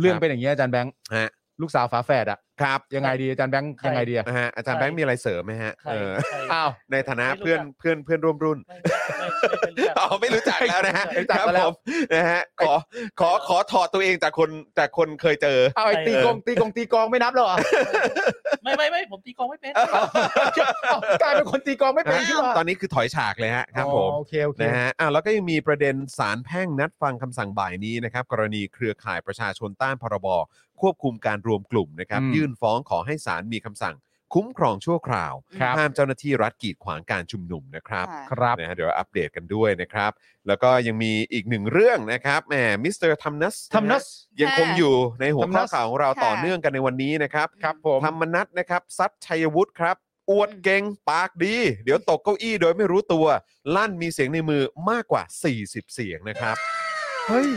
[0.00, 1.30] เรื่องเป็นอย่างนี้ยอาจารย์แบงค์ ฮะ
[1.60, 11.74] ลูกสาวฝาแฝดอะครับยังไงดีอาจารย์แบงค์ยังไงดีอะนะฮะอาจารย์แบงค์มีอะไรเสริมไหมฮะใครเออใคร อ้าว ในฐานะไม่รู้เพื่อนจัก เพื่อนเพื่อนร่วมรุ่นไม่ไม่ไม่เป็นรู้จัก อ๋อไม่รู้จักแล้วนะฮะไม่รู้จักครับแล้ว ผม
[12.14, 12.72] นะฮะขอ
[13.20, 17.46] ขอขอถอดตัวเองจากคนจากคนเคยเจอ เอาไอ้ตีกงตีกงตีกองไม่นับเหรอ
[18.62, 30.28] ไม่ไม่ไม่ผมตีกลองไม่เป็น เอากลายเป็นคนตีกองไม่เป็นขึ้นมาตอนนี้คือถอยฉากเลยฮะครับผมอ๋อโอเคโอเค นะฮะอะแล้วก็ยังมีประเด็นสารแพ่งนัดฟังคำสั่งบ่ายนี้นะครับ กรณีเครือข่ายประชาชนต้านพรบ
[30.80, 33.96] ควบคุมการรวมกลุ่มนะครับอืม ยื่นฟ้องขอให้ศาลมีคำสั่ง
[34.34, 40.10] คุ้มครองชั่วคราวครับ ห้ามเจ้าหน้าที่รัฐกีดขวางการชุมนุมนะครับ ค่ะ ครับ นะฮะเดี๋ยวอัปเดตกันด้วยนะครับ
[40.46, 44.04] แล้วก็ยังมีอีกหนึ่งเรื่องนะครับแหมมิสเตอร์ทัมนัสทำนัส
[44.40, 49.96] ยังคงอยู่ในหัวข้อ Thumnus ข่าวของเราค่ะต่อเนื่องกันในวันนี้นะครับครับผม ธรรมนัทนะครับซัดชัยวุฒิครับ
[50.30, 53.26] อวดเก่งปากดี เดี๋ยวตกเก้าอี้โดยไม่รู้ตัว
[53.76, 55.22] ลั่นมีเสียงในมือมากกว่า
[55.58, 56.56] 40 เสียงนะครับ
[57.28, 57.48] เฮ้ย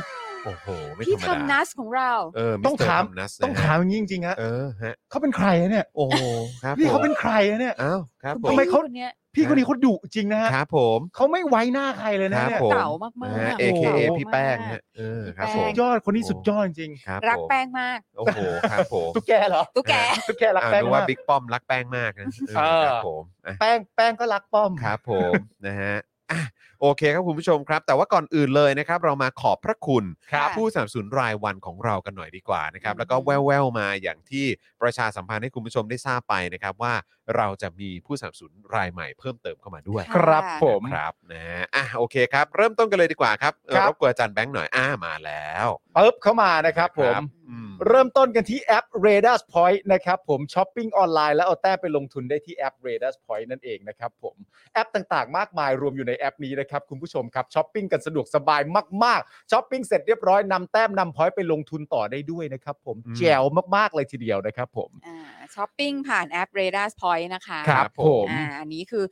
[0.45, 6.21] โอ้โห ไม่พี่ธรรมดาทำนัสของเรา เออต้องถามมิสเนัสต้องถามอย่างนี้จริงๆฮะเออฮะ เขาเป็นใครอะเนี่ยโอ้โห
[6.63, 18.39] ครับพี่เขาผม เป็นใครอะเนี่ย อ้าวครับผทำมไมเขา คนเนี้ยพี่คนนี้เขาดุจริงนะฮะครับผม เขาไม่ไว้หน้าใครเลยคนะรับเนี่ยผม เก่ามากๆนะฮะโอ้โห AKA เก่ามากพี่แป้งฮะเออครับผสุม ดยอดคนนี้สุดยอดจริงครับรักผมแป้งมาก โอ้โห
[18.71, 19.93] ครับผมตุ๊กแกเหรอตุ๊กแก
[20.27, 25.33] ตุ๊กแกรักอ่าแป้งนึกมาว่าก บิ๊กป้อมรักแป้งมากนะเออเออ ครับผมอะแป้งแป้งก็รักป้อม ครับผม
[25.67, 25.95] นะฮะ
[26.31, 26.41] อะ
[26.81, 30.03] โอเคครับคุณผู้ชมครับ แต่ว่าก่อนอื่นเลยนะครับ เรามาขอบพระคุณ
[30.33, 34.45] ครับผู้สนับสนุนรายวันของเรากันหน่อยดีกว่านะครับอืมแล้วก็แว่วๆมาอย่างที่
[34.81, 36.93] ประชาสัมพันธ์ให้คุณผู้ชมได้ทราบไปนะครับว่า
[37.35, 45.67] เราจะมีผู้สนับสนุนรายใหม่เพิ่มเติมเข้ามาด้วยครับผม ครับนะฮะอะโอเคครับ เริ่มต้นกันเลยดีกว่าครับเออครับ รบกวนอาจารย์แบงค์หน่อยอ่ามาแล้ว
[45.97, 47.15] ปึ๊บเข้ามานะครับผม
[47.49, 53.47] อืม เริ่มต้นกันที่แอป r a d a r Point นะครับผมช้อปปิ้งออนไลน์แล้วเอาแต้มไปลงทุนได้ที่แอป r a d a r Point
[53.51, 54.35] นั่นเองนะครับผม
[54.73, 58.61] แอปต่างๆ มากมายรวมอยู่ในแอปนี้นะครับคุณผู้ชมครับช้อปปิ้งกันสะดวกสบาย
[59.03, 63.43] มากๆช้อปปิ้งเสร็จเรียบร้อยนำแต้มนำ point ไปลงทุนต่อได้ด้วยนะครับผมอืม แจ๋ว
[63.75, 65.17] มากๆเลยทีเดียวนะครับผม อ่า
[65.55, 69.03] ช้อปปิ้งผ่านแอป r a d a r Point นะคะครับผมอ่าอันนี้คือ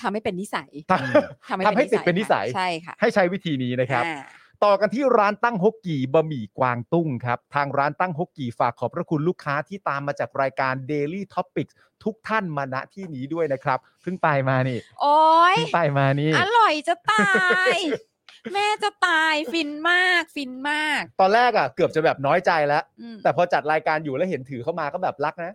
[0.00, 0.92] ทำให้เป็นนิสัยท
[1.48, 4.20] ทำให้ทำให้ติดเป็นนิสัยค่ะใช่ค่ะำให้ใช้วิธีนี้นะครับอ่า
[4.64, 15.18] ต่อกันที่ร้านตั้งฮกกี่บะหมี่กวางตุ้งครับ ทางร้านตั้งฮกกี่ฝากขอบพระคุณลูกค้าที่ตามมาจากรายการ Daily Topics ทุกท่านมาณที่นี้ด้วยนะครับเพิ่งไปมานี่ โอ้
[15.54, 17.28] ยเพิ่งไปมานี่ อร่อยจะตา
[17.74, 17.76] ย
[18.54, 25.54] แม่จะตายฟินมากฟินมาก ตอนแรกอะเกือบจะแบบน้อยใจแล้ว อืมแต่พอจัดรายการอยู่แล้วเห็นถือเข้ามาก็แบบรักนะ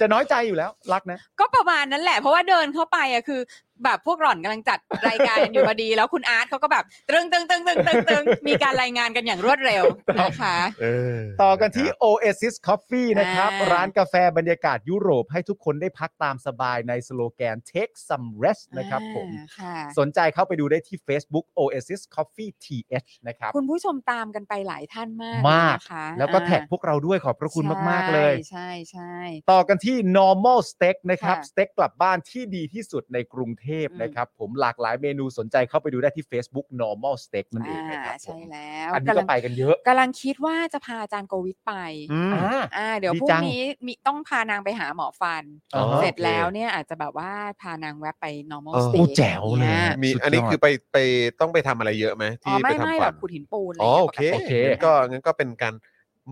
[0.00, 3.40] จะน้อยใจอยู่แล้วรักนะ ก็ประมาณนั้นแหละ เพราะว่าเดินเข้าไปอะคือ
[3.84, 4.78] แบบพวกหล่อนกำลังจัด
[5.08, 9.84] รายการกันอยู่พอดี แล้วคุณอาร์ตเขาก็แบบตึงตึงตึงตึงตึงตึงมีการรายงานกันอย่างรวดเร็ว
[10.20, 29.14] นะคะเออต่อกันที่ Oasis Coffee นะครับอ่าร้านกาแฟบรรยากาศยุโรปให้ทุกคนได้พักตามสบายในสโลแกน Take some rest นะครับผมอ่าค่ะสนใจเข้าไปดูได้ที่ Facebook Oasis Coffee TH นะครับคุณผู้ชมตามกันไปหลายท่านมากมากนะคะแล้วก็อ่าแท็กพวกเราด้วยขอบพระคุณมาก ๆ เลย ใช่ใช่
[29.52, 41.72] ต่อกันที่ normal steak นะครับค่ะสเต็กกลับบ้านที่ดีที่สุดในกรุงเทพอืมนะครับ ผมหลากหลายเมนูสนใจเข้าไปดูได้ที่ Facebook normal steak นั่นเองอ่านะครับผใช่มแล้วอันนี้กำก็ลังไปกันเยอะกำลังคิดว่าจะพาอาจารย์โกวิทไป
[42.10, 42.42] อืมอ่า
[42.76, 45.44] อ่าเดี๋ยวดีพรุ่จังงนี้มีต้องพานางไปหาหมอฟัน
[45.74, 50.96] อ๋อเสร็จโอเคแล้วเนี่ยอาจจะแบบว่าพานางแวะไป normal เออ stay โอ้แจ๋วเลยนี่มีสุดยอดอันนี้คือไปไป
[51.40, 55.74] ต้องไปทำอะไรเยอะไหมอ๋อที่ไปไม่ทำไม่ฟัแบนบขุดหินปูนะไรอ๋องี้ยโอเคปกโอติเคงั้นก็งั้นก็เป็นการ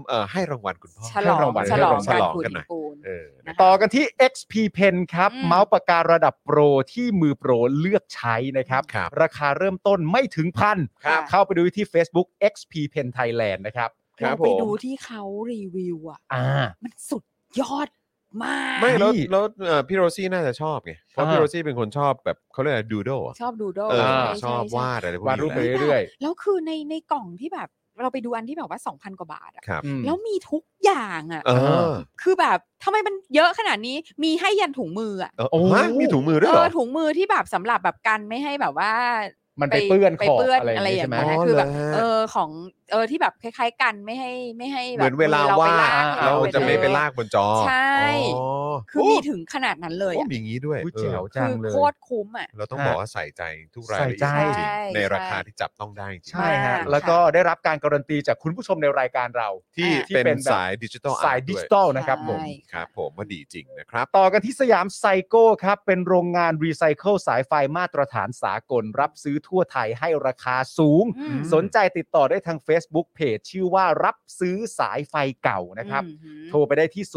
[0.09, 6.59] เอ่อให้รางวัลคุณพ่อ ฉลองให้รางวัลฉลองฉการลองขุดกันหิหน่อยนปูน เออนะ ต่อกันที่ XP Pen ครับ อืม เมาส์ปากการะดับโปร
[6.93, 13.91] ที่มือโปรเลือกใช้นะครับ ครับราคาเริ่มต้นไม่ถึงพัน ครับ เข้าไปดูที่ Facebook XP Pen Thailand นะครับ
[14.21, 15.23] ครับเราไปผมดูที่เขา
[15.53, 17.25] รีวิวอะ อ่า มันสุด
[17.61, 17.89] ยอด
[18.43, 27.69] มาก ไม่แล้วนี่แล้วเอ่อพี่โรซี่น่าจะชอบไงเพราะอ่า พี่โรซี่เป็นคนชอบแบบเขาเรียกอะไรดูโดชอบดูโดเออใช่ชอบใช่วาดอะไรพวกวาดนี้รูปไปอยู่แล้วเรื่อย แล้วคือในในกล่องที่แบบ
[28.03, 31.53] เราไปดูอันที่แบบว่า2,000กว่าบาทอะครับๆอืมแล้วมีทุกอย่างอะเอ
[31.85, 31.89] อ
[32.23, 38.93] คือแบบทำไมมันเยอะขนาดนี้มีให้ยันถุงมืออะเออโอ้ฮะมีถุงมือด้วยเอเหรออถุงมือที่แบบสำหรับแบบกันไม่ให้แบบว่า
[39.61, 42.51] มันไปเปื้อนไปขอบเปื้อนอะไรอย่างอะไรงี้อใช่ย่างไหมเงี้ยอ๋อคือแบบเหรอฮะเออของ
[42.93, 48.03] เออที่แบบคล้ายๆกันไม่ให้ไม่ให้แบบเหมือนเวลามืวาไปดลากเราให้จะไม่ไปเออลากบนจอใช่
[48.35, 48.47] อ๋อ
[48.91, 53.43] คือมีถึงขนาดนั้นเลยโอ้อะมีอย่างนี้ด้วยอุ๊ยเออแจ๋วจัคืงอเลยโคตรคุ้มอะเราต้องฮะบอกว่าใส่ใจ
[53.75, 77.15] ทุกรายละเอียดใส่ใจจริงใช่ๆในราคาที่จับต้องได้จริงใช่ฮะมากแล้วก็ค่ะได้รับการการันตีจากคุณผู้ชมในรายการเราที่ที่เป็นเป็นแบบสายดิจิทัลสายอาร์ตดิด้วจิตอลนะครับผมใช่ครับผมว่าดีจริงนะครับ ต่อกันที่สยามไซโก้ครับเป็นโรงงานรีไซเคิลสายไฟมาตรฐานสากลรับซื้อทั่วไทยให้ราคาสูง อืม สนใจติดต่อได้ทาง Facebook เพจชื่อว่ารับซื้อสายไฟเก่านะครับ อืมหือโทรไปได้ที่ 0818242291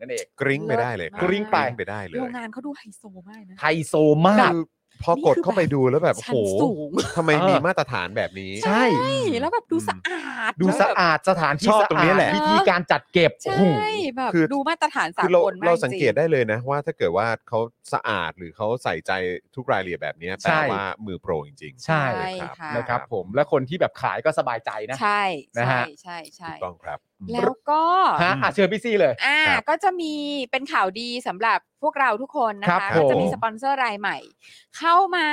[0.00, 3.94] นั่นเอง กริ้งไปได้เลยครับกริ้งไปไปได้เลยโรงงานเขาดูไฮโซมากนะ ไฮโซ
[4.28, 4.62] มากคือ
[5.02, 13.62] พอกดเข้าไปดูแล้วแบบโอ้ชั้โหนสูง ทำไมเออมีมาตรฐานแบบนี้ ใช่ ใช่แล้วแบบดูอืมสะอาดดูสะอาดสถานที่ชอบสะตรงนี้อาดแหละ วิธีการจัดเก็บใช่โอ้โห
[14.16, 17.58] แบบคือ ดูมาตรฐานสาคือเรากลมากเราสังเกตจริได้เลยนะว่าถ้าเกิดว่าเขา
[17.94, 19.12] สะอาดหรือเขาใส่ใจ
[19.56, 25.22] ทุกรายละเอียดแบบนี้แปลใช่ว่ามือโปรจริงๆใช่ ใช่ครับค่ะนะครับผมและคนที่แบบขายก็สบายใจนะ ใช่
[25.58, 26.98] นะใช่ฮะ ใช่ใช่ถูกต้องครับ
[27.32, 27.82] แล้วก็
[28.22, 30.12] ฮะอะเชิญพี่ซี่เลย อ่าครับก็จะมี
[30.50, 34.18] เป็นข่าวดีสำหรับพวกเราทุกคนนะครัคะบก็จะผมมีสปอนเซอร์รายใหม่
[34.78, 35.28] เข้ามา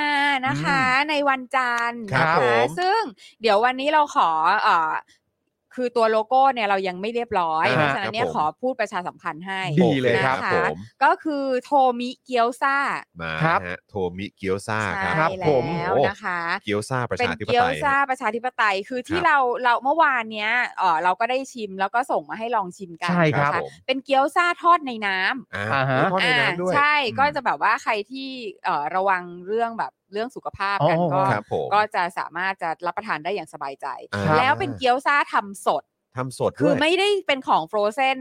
[0.46, 0.80] นะคะ
[1.10, 3.00] ในวันจันทร์ครับนะผคะมซึ่ง
[3.40, 4.28] เดี๋ยววันนี้เราขอ
[4.62, 4.92] เอ่อ
[5.76, 12.76] คือตัวโลโก้เนี่ยเรายังไม่เรียบร้อยอ่าเพราะฉะนั้นเนี่ยครับผมขอพูดประชาสัมพันธ์ให้ดีเลยครับนะะผมก็คือโทมิเกียวซา
[13.22, 28.28] มาครับฮะโทมิเกียวซาครับครับใช่ผมแล้วโอ้นะคะเกียวซาประเป็นชาธิปเกี๊ยไตวยซาประชาธิปไตยคือที่ครับเราเราเมื่อวานเนี้ยเออเราก็ได้ชิมแล้วก็ส่งมาให้ลองชิมกันใช่ครับนะะผมเป็นเกี๊ยวซาทอดในน้ำอ่าอ่าฮะทอดในน้ำด้วยอ่าใช่อืมก็จะแบบว่าใครที่
[28.64, 35.82] เอ่อระวังเรื่องแบบเรื่องสุขภาพกันอ๋อก็ครับผมก็จะสามารถจะรับประทานได้อย่างสบายใจอ่าแล้วเป็นเกี๊ยวซาทำสด
[36.16, 38.18] ทำสดคืด้อวยไม่ได้เป็นของโฟรเซน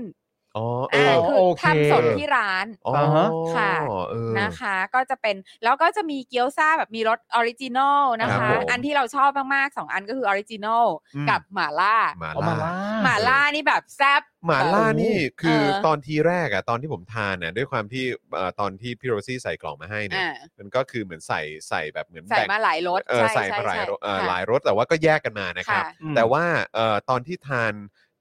[0.56, 3.74] อ๋อเออ่าอคือโอเคทำสดที่ร้านอ๋ออ่าฮะค่ะ
[4.10, 20.26] เออนะคะ ก็จะเป็นแล้วก็จะมีเกี๊ยวซ่าแบบมีรสออริจินอลนะครัคะบผมอันที่เราชอบมากๆสองอันก็คือออริจินอลอืมกับหม่าล่าหมาเอาล่ามาล่าหม่าล่านี่แบบแซ่บหมาล่านี่คือเออตอนทีแรกอะตอนที่ผมทานน่ะด้วยความที่เอ่อตอนที่พี่โรซี่ใส่กล่องมาให้เนี่ยอ่า
[20.58, 26.46] มันก็คือเหมือนใส่ใส่แบบเหมือนใส่แบ่งมาหลายรสเออช่ใส่ช่มาหลายใช่รสเออค่ะหลายรสแต่ว่าก็แยกกันมานะครับค่ะอืมแต่ว่า
[26.76, 27.74] เอ่อตอนที่ทาน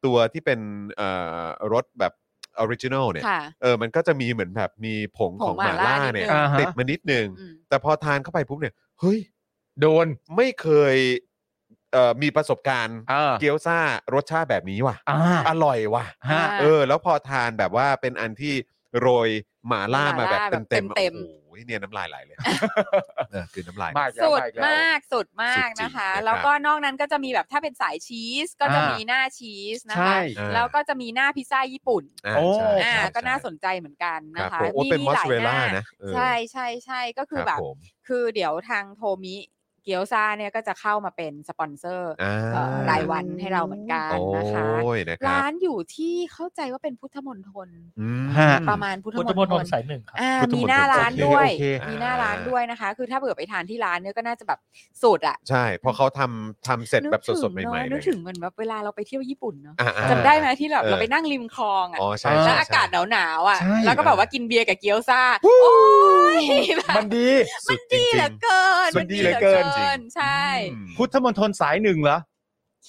[0.05, 0.61] ตัวที่เป็น
[0.97, 1.09] เอ่
[1.43, 2.13] อรสแบบ
[2.59, 9.19] original เนี่ยค่ะ เออมันก็จะมีเหมือนแบบมีผงผของงหหมาม่าล่าล่านิดเนี่ยนึงอ่าฮะ ติดมานิดนึง อืม แต่พอทานเข้าไปปุ๊บเนี่ยเฮ้ย
[9.81, 10.97] โดนไม่เคย
[11.93, 13.79] เอ่อมีประสบการณ์อ่าเกี๊ยวซ่า
[14.15, 18.55] รสชาติแบบนี้ว่ะ อ่าอร่อยว่ะ ฮะเออ แล้วพอทานแบบว่าเป็นอันที่
[19.01, 19.29] โรย
[19.69, 22.37] หมาล่ามาแบบหม่าล่าแบบเต็มๆเต็มๆ โอ้โห เนี่ยน้ำลายไหลเลย
[23.31, 37.77] เออคือน้ำลาย มากแล้วสุดอีกแล้ว มากสุดมากสุดจริงนะคะ นะครับแล้วก็นอกนั้นก็จะมีแบบถ้าเป็นสายชีสก็จะอ่ามี มีหน้าชีสนะใช่ คะแล้วก็จะมีหน้าพิซซ่าญี่ปุ่น อ่าโอ้ ใช่อ่า ใช่ก็น่าใช่สนใจเหมือนกันครันะบคะผมโอ้เป็นมอสหลายเรลหล่าน้นะเออใช่ใช่ใช่ก็คือรับแบบผม
[38.09, 39.37] คือเดี๋ยวทางโทมิ
[39.85, 47.69] เกียวซาเนี่ยก็จะเข้ามาเป็นสปอนเซอร์อ่าเอ่อรายวันให้เราเหมือนกันโอ้นะคะยนะครับร้านอยู่ที่เข้าใจว่าเป็นพุทธมณฑล
[48.01, 54.59] อืมฮะประมาณพุทธพุทมธณมณฑฑลลสายหนึ่งครับอ่าพุทธมณฑลมีหน้าร้านโอเคด้วยโอเคมีหน้าร้านด้วยนะคะ คือถ้าเผื่อไปทานที่ร้านเนี่ยก็น่าจะแบบ
[55.03, 65.57] สุดอะใช่เพราะเขาทำทำเสร็จแบบนึกสถึดงๆใหม่ๆเนอะเลนึกยถึงเหมือนแบบเวลาเราไปเที่ยวญี่ปุ่นเนาะอ่าๆจำได้ไหมที่แบบเออเราไปนั่งริมคลองอะอ๋อใช่แล้วใช่อากาศใช่หนาวๆอะใช่แล้วก็แบบว่ากินเบียร์กับเกี๊ยวซ่าโอ้
[66.43, 66.45] ย
[66.77, 67.31] แบบมันดี
[67.67, 69.65] สุดจริดีงเหลือเกินสุดดีเหลือเกิน
[70.17, 70.41] ใช่
[70.73, 72.19] อืมพุทธมณฑลสายหนึ่งเหรอ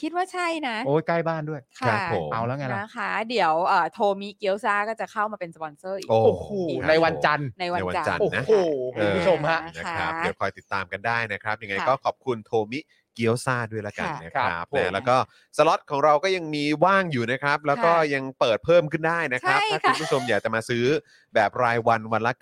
[0.01, 6.49] คิดว่าใช่นะ โอ้ยใกล้บ้านด้วยครัค่ะบผมเอาแล้วไงล่ะนะคะ เดี๋ยวเอ่อโทมิเกียวซาก็จะเข้ามาเป็นสปอนเซอร์อีก โอ้โอ้โห
[6.89, 8.53] ในวันจันทร์ในวันในวันจันทจันทร์ร์โอ้นะโห
[8.95, 12.79] คุณผู้ชมฮะนะครับนะคะเดี๋ยวคอยติดตามกันได้นะครับ ยังไงค่ะก็ขอบคุณโทมิ
[13.15, 15.17] เกียวซาด้วยละกันค่ะนะคครัรับบผมนะแล้วก็
[15.57, 20.85] สล็อตของเราก็ยังมีว่างอยู่นะครับ แล้วก็ค่ะยังเปิดเพิ่มขึ้นได้นะครับใช่ถ้าค่ะคุณผู้ชมอยากจะมาซื้อ
[21.35, 22.33] แบบรายวันวันละ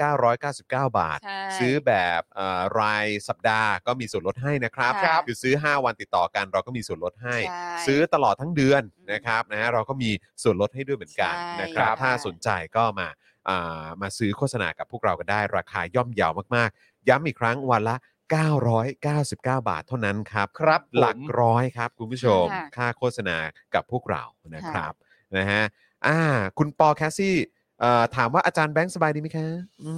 [0.43, 0.63] 999
[0.99, 10.09] บาทใช่ซื้อแบบเอ่อรายสัปดาห์ก็มีส่วนลดให้นะครับครับคือซื้อ 5 วันติดต่อกันเราก็มีส่วนลดให้ใช่ซื้อตลอดทั้งเดือนอืมนะครับนะฮะเราก็มี
[10.43, 13.09] ส่วนลดให้ด้วยเหมือนกันใช่นะครับค่ะถ้าสนใจก็มา
[13.49, 17.95] อ่ามาซื้อโฆษณากับพวกเรากันได้ ราคาย่อมเยาวมากๆ ย้ำอีกครั้งวันละ
[18.33, 23.37] 999 บาทเท่านั้นครับ ครับผมหลักร้อยครับ คุณผู้ชม ค่ะ ค่าโฆษณา
[23.75, 24.23] กับพวกเรา
[24.55, 24.93] นะครับ
[25.37, 25.61] นะฮะ
[26.07, 26.19] อ่า
[26.57, 27.35] คุณปอแคสซี่
[27.81, 29.47] เอ่อถามว่าอาจารย์แบงค์สบายดีไหมคะ
[29.83, 29.91] อื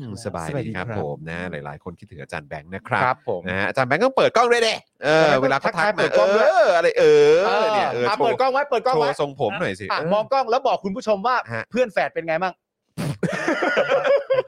[0.00, 4.74] มสบายดีครับ สบายสบายดีดีครับครับผมนะ หลาย ๆ คนคิดถึงอาจารย์แบงค์นะครับ ครับผม นะฮะอาจารย์แบงค์ต้องเปิดกล้องด้วยเด้
[5.04, 12.52] เออแล้วก็เวลาเขาทักทักทายเปิมาดกล้องด้วย เอออะไรเออเนี่ยเอออะโชเปิดว์กล้องไว้เปิดกล้องโชไว้ว์ทรงผมหน่อยสิอะเออมองกล้องแล้วบอกคุณผู้ชมว่าฮะ เพื่อนแฝดเป็นไงบ้าง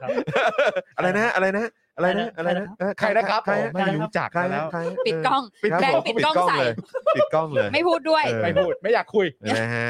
[0.01, 0.09] ครับ
[0.97, 1.65] อะไรนะอะไรนะ
[1.95, 6.73] อะไรนะอะไรนะเออใครนะครับใครผมไม่รู้จักใครแล้วใครปิดกล้อง ปิดแบงค์ผมปิดกล้องใส่ เลย
[7.15, 9.25] ปิดกล้องเลย ไม่พูดด้วย เออ ไม่พูดไม่อยากคุย
[9.59, 9.89] นะฮะ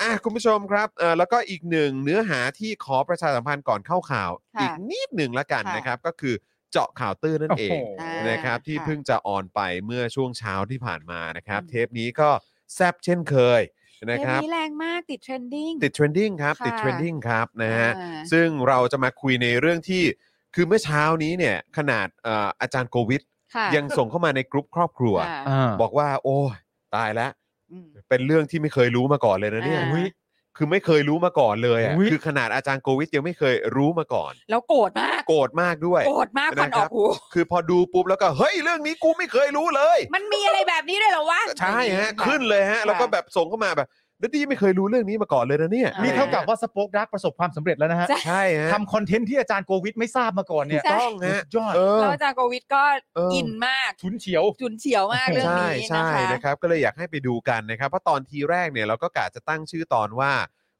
[0.00, 6.34] อะคุณผู้ชมครับเออแล้วก็อีกหนึ่งเนื้อหาที่ขอประชาสัมพันธ์ก่อนเข้าข่าว ค่ะอีกนิดหนึ่งละกันค่ะ นะครับ ก็คือ
[6.72, 12.30] เจาะข่าวตื้นนั่นเอง โอ้โหอ่านะครับที่ค่ะเพิ่งจะออนไปเมื่อช่วงเช้าที่ผ่านมานะครับ อืม เทปนี้ก็
[12.74, 13.62] แซบเช่นเคย
[14.08, 20.02] นะเทปครับ นี้แรงมากติด trending ติด trend ing ครับค่ะติด trending ครับนะฮะ อ่าซึ่งเราจะมาคุยในเรื่องที่
[20.54, 23.20] คือเมื่อเช้านี้เนี่ยขนาดเอ่ออาจารย์โควิด
[23.54, 26.54] ค่ะยังส่งเข้ามาในกลุ่มครอบครัว ค่ะ อ่า บอกว่า โอ้ย
[26.94, 27.30] ตายแล้ว
[27.70, 30.06] อืมเป็นเรื่องที่ไม่เคยรู้มาก่อนเลยนะเนี่ยอ่า อุ๊ย
[30.56, 43.88] คือไม่เคยรู้มาก่อนเลยอะอุ๊ย คือขนาดอาจารย์โควิดยังไม่เคยรู้มาก่อน แล้วโกรธมาก โกรธมากด้วย โกรธมากควันนะคอรัอบกหู คือพอดูปุ๊บแล้วก็เฮ้ยเรื่องนี้กูไม่เคยรู้เลย มันมีอะไรแบบนี้ด้วยเหรอวะใช่ฮะค่ขึ้นเลยฮะค่ะแล้วก็แบบส่งเข้ามาแบบ
[44.22, 52.82] แล้วดีไม่เคยรู้เรื่องนี้มาก่อนเลยนะเนี่ยอ่านี่เท่ากับว่าสป็อคดักประสบความสำเร็จแล้วนะฮะใช่ใช่ฮะทำคอนเทนต์ที่อาจารย์โควิดไม่ทราบมาก่อนเนี่ยใช่ต้องฮะสุดยอดเออแล้วอาจารย์โควิดก็
[53.16, 60.32] เอออิอินมากฉุนเฉียวจุนเฉียวมากเรื่องใช่นี้ใช่นะคะนะครับก็เลยอยากให้ไปดูกันนะครับเพราะตอนทีแรกเนี่ยเราก็กะจะตั้งชื่อตอนว่า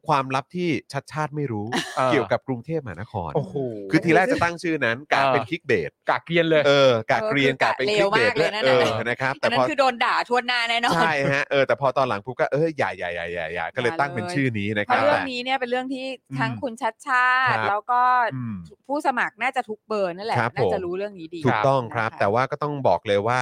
[0.09, 3.55] ความลับที่ชัดชาติไม่รู้เออ เกี่ยวกับกรุงเทพมหานคร โอ้โห
[3.91, 16.07] คือทีแรกจะตั้งชื่อนั้นกะเออเป็นคลิกเบสกากเกรียนเลย เออกะเกรียนเออคือกะเป็นเลคลิวกเบสมากเลยนั่นเอน่ะอนะครับอัแต่นนั้พอนคือโดนด่าทั่วหน้าแน่นอน ใช่ฮะเออแต่พอตอนหลังปุ๊บก็เอออย่าอย่าอย่าอย่าอย่าก็เลยอย่าตั้งเป็นเลย ชื่อนี้นะเพครัราะบเรื่องนี้เนี่ยเป็นเรื่องที่
[16.39, 18.03] ทั้งอืมคุณชัดชาครัติบแล้วก็
[18.35, 23.41] อืม ผู้สมัครน่าจะทุกเบอร์นั่นแหละ ครับน่าจะผม รู้เรื่องนี้ดีถูกต้องครับนะะแต่ว่าก็ต้องบอกเลยว่า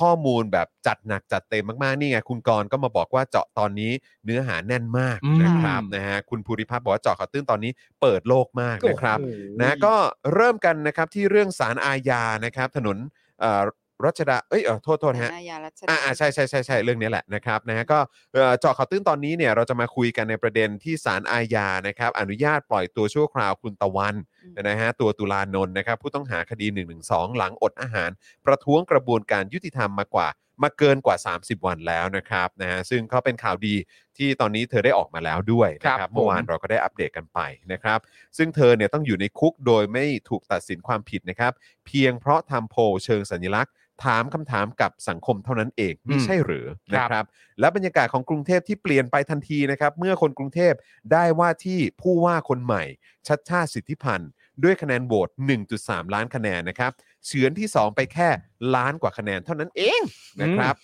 [0.00, 3.92] ข้อมูลแบบจัดหนักจัดเต็มมากๆนี่ไงคุณกรณ์ก็มาบอกว่าเจาะตอนนี้
[4.24, 9.94] เนื้อหาแน่นมากอืมนะครับนะฮะคุณภูริพัฒน์บอกว่าเจาะข่าวตื้นตอนนี้เปิดโลกมากนะครับโอ้โหนะก็
[10.34, 12.96] เริ่มกันนะครับที่เรื่องสารอาญานะครับถนน
[13.40, 13.62] เอ่อ
[14.06, 17.98] รัชดาเอ้ยเออโทษโทษฮะ อาญารัชดา อ่าอ่าใช่ใช่ใช่ใช่เรื่องนี้แหละนะครับนะฮะก็
[18.34, 26.66] เอ่อเจาะข่าวตื้นตอนนี้เนี่ยเราจะมาคุยกันในประเด็นที่ศาลอาญานะครับอนุญาตปล่อยตัวชั่วคราวคุณตะวันอืม นะฮะตัวตุลานนท์นะครับผู้ต้องหาคดี
[27.02, 28.10] 112หลังอดอาหาร
[28.46, 30.28] ประท้วงกระบวนการยุติธรรมมากว่า
[30.62, 33.74] มาเกินกว่า 30 วันแล้วนะครับนะฮะซึ่งก็เป็นข่าวดี
[34.16, 37.40] ที่ตอนนี้เธอได้ออกมาแล้วด้วยนะคครัรับบผม เมื่อวานเราก็ได้อัปเดตกันไป
[37.72, 37.98] นะครับ
[38.36, 41.52] ซึ่งเธอเนี่ยต้องอยู่ในคุกโดยไม่ถูกตัดสินความผิดนะครับ
[41.86, 43.72] เพียงเพราะทำโพลเชิงสัญลักษณ์
[44.04, 47.24] ถามคำถามกับสังคมเท่านั้นเองไม่ใช่หรือครับนะครับ
[47.60, 50.74] และบรรยากาศของกรุงเทพที่เปลี่ยนไปทันทีนะครับ เมื่อคนกรุงเทพ
[51.12, 52.82] ได้ว่าที่ผู้ว่าคนใหม่
[53.28, 54.30] ชัดชาติสิทธิพันธ์
[54.62, 55.28] ด้วยคะแนนโหวต
[55.70, 56.92] 1.3 ล้านคะแนนนะครับ
[57.26, 58.28] เฉือนที่ 2 ไปแค่
[58.74, 60.00] ล้านกว่าคะแนนเท่านั้นเอง
[60.42, 60.76] นะครับ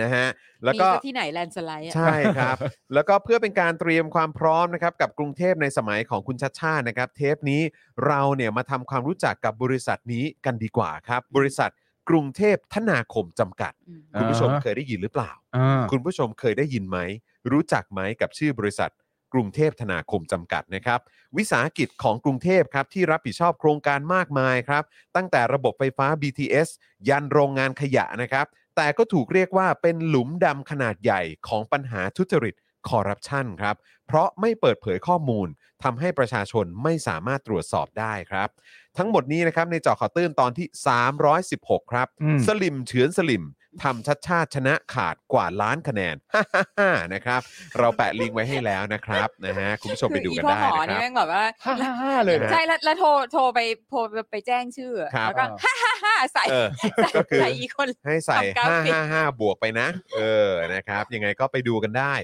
[0.00, 0.26] นะฮะ
[0.64, 2.56] แล้วก็ มีซะที่ไหนแลนด์สไลด์อะ ใช่ครับ
[2.94, 7.62] แล้วก็เพื่อเป็นการเตรียมความพร้อมนะครับกับกรุงเทพในสมัยของคุณชัดชาตินะครับ เทปนี้
[8.06, 11.70] เราเนี่ยมาทำความรู้จักกับบริษัทนี้กันดีกว่าครับ บริษัท
[12.10, 16.98] กรุงเทพธนาคมจำกัดอืมคุณผู้ชมอ่าเคยได้ยินหรือเปล่า อ่า คุณผู้ชมเคยได้ยินไหม
[17.52, 18.90] รู้จักไหมกับชื่อบริษัท
[19.32, 21.00] กรุงเทพธนาคมจำกัดนะครับ
[21.36, 24.84] วิสาหกิจของกรุงเทพครับที่รับผิดชอบโครงการมากมายครับ
[25.16, 26.68] ตั้งแต่ระบบไฟฟ้า BTS
[27.08, 28.46] ยันโรงงานขยะนะครับ
[28.76, 32.54] แต่ก็ถูกเรียกว่าเป็นหลุมดำขนาดใหญ่ของปัญหาทุจริต
[32.88, 33.76] คอร์รัปชันครับ
[34.06, 35.48] เพราะไม่เปิดเผยข้อมูล
[35.82, 38.48] ทำให้ประชาชนไม่สามารถตรวจสอบได้ครับ
[38.98, 40.66] ทั้งหมดนี้นะครับในเจอข่าวตื้นตอนที่
[41.30, 43.44] 316 ครับอืมสลิมเฉือนสลิม
[43.82, 46.16] ทำชัดชาติชนะขาดกว่าล้านคะแนน
[47.14, 47.40] นะครับ
[47.78, 53.60] เราแปะลิงก์ไว้ให้แล้วนะครับนะฮะคุณผู้ชมไปดูกันคือได้อีพ่อหมอนี่นะคนี่รับ แม่งแบบว่าห้าห้าห้าเลยนะ ใช่แล้วแล้วโทรโทรไป
[53.90, 53.98] โทร
[54.30, 56.68] ไปแจ้งชื่อครับ แล้วก็ฮ่าฮ่าฮ่าใส่เออ
[57.02, 62.14] ใส่ก็คือ ใส่อีกคน ให้ใส่ ทำกราฟิก 555 บวกไปนะ เออ นะครับ ยังไงก็ไปดูกันได้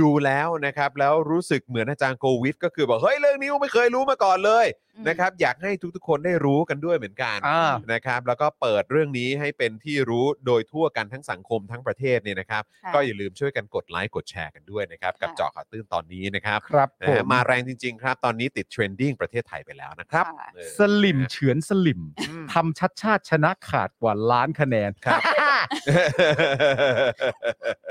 [0.00, 20.48] ดูแล้วนะครับ แล้วรู้สึกเหมือนอาจารย์โควิด ก็คือบอก เฮ้ย เรื่องนี้กูไม่เคยรู้มาก่อนเลยอืม นะครับอยากให้ทุกๆ คนได้รู้กันด้วยเหมือนกันอ่า นะครับแล้วก็เปิดเรื่องนี้ให้เป็นที่รู้โดยทั่วกันทั้งสังคมทั้งประเทศเนี่ยนะครับ ค่ะก็อย่าลืมช่วยกันกดไลค์กดแชร์กันด้วยนะครับกับค่ะ เจาะข่าวตื้นตอนนี้นะครับครับผมนะฮะมาแรงจริง ๆ ครับ ตอนนี้ติด trending ประเทศไทยไปแล้วนะครับค่ะ
[20.54, 25.20] เออสลิมเฉือนสลิมอืมทำชัดชาติชนะขาดกว่าล้านคะแนนครับ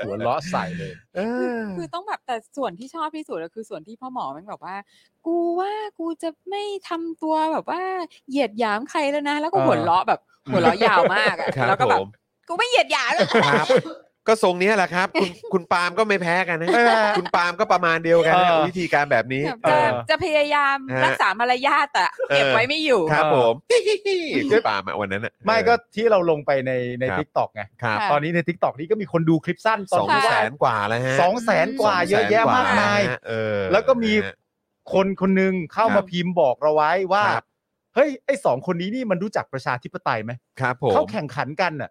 [0.06, 1.20] หัวล้อใส่เลยเอ
[1.58, 4.76] อคือต้องแบบแต่ส่วนที่ชอบที่สุดก็คือส่วนที่พ่อหมอมันแบบว่า
[5.26, 7.80] กูว่ากูจะไม่ทำตัวแบบว่า
[8.28, 10.20] เหยียดหยามใครแล้วนะ แล้วก็เออหัวเราะแบบ
[10.50, 12.08] หัวเราะยาวมากอะครับแล้วก็แบผบม
[12.48, 13.66] กูไม่เหยียดหยามแล้วครับ
[14.28, 16.68] ก็ทรงเนี้ยแหละครับ คุณคุณปาล์มก็ไม่แพ้กันนะ
[17.18, 22.04] คุณปาล์มก็ประมาณเดียวกันนะเออ วิธีการแบบนี้แบบเอจะอ จะพยายามฮะ รักษามารยาทแต่
[22.34, 23.54] เก็บไว้ไม่อยู่ ครับเออผม
[24.36, 34.34] คุณปาล์มอะวันนั้นอะไม่ก็ที่เราลงไปในในครับ TikTok ไง ครับค่ะ ตอนนี้ใน TikTok นี้ก็มีคนดูคลิปสั้นตอนที่ว่าสองแสนกว่าแล้วฮะสองแสนกว่าเยอะแยะมากมาย สองแสนกว่นะฮะเออ แล้วก็มีนะฮะ
[34.92, 37.44] คนคนหนึ่งเข้ามาครับพิมพ์บอกเราไว้ว่า ครับ
[37.94, 41.90] เฮ้ย ไอ้สองคนนี้นี่มันรู้จักประชาธิปไตยไหมครับผม เขาแข่งขันกันน่ะ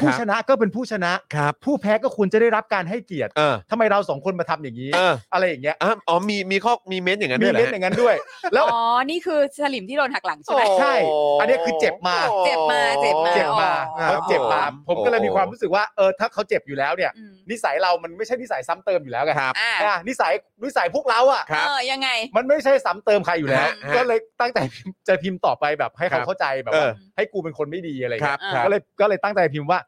[0.00, 8.14] ผู้ชนะก็เป็นผู้ชนะครับ ผู้แพ้ก็ควรจะได้รับการให้เกียรติเออ ทำไมเราสองคนมาทำอย่างนี้ เออ อะไรอย่างเงี้ย อะอ๋อมีมีข้อมี comment อย่างนั้นมีด้วยเหรอเล่นฮะอย่างนั้นด้วย
[8.54, 10.94] แล้ว อ๋อ นี่คือสลิมที่โดนหักหลังใช่ไหม ใช่
[11.40, 12.16] อันนี้คือเจ็บมา
[12.46, 20.32] เจ็บมาเจ็บมา เจ็บมาอ๋อ เขาเจ็บมาครับผมก็เลยโอ้มีความรู้สึกว่าเออถ้าเขาเจ็บอยู่แล้วเนี่ย อืมนิสัยเรามันไม่ใช่นิสัยซ้ำเติมอยู่แล้วไงครับ อ่าอะนิสัย
[20.64, 29.80] นิสัยพวกเราอะ ครับ เออยังไง มันไม่ใช่ซ้ำเติมใครอยู่แล้ว ฮะฮะก็เลยตั้งใจพิมพ์จะพิมพ์ต่อไปแบบให้ครัเขาบเข้าใจแบบเอว่าอให้กูเป็นคนไม่ดีอะไรครัเงี้บยครับ ก็เลยก็เลยตั้งใจพิมพ์ว่า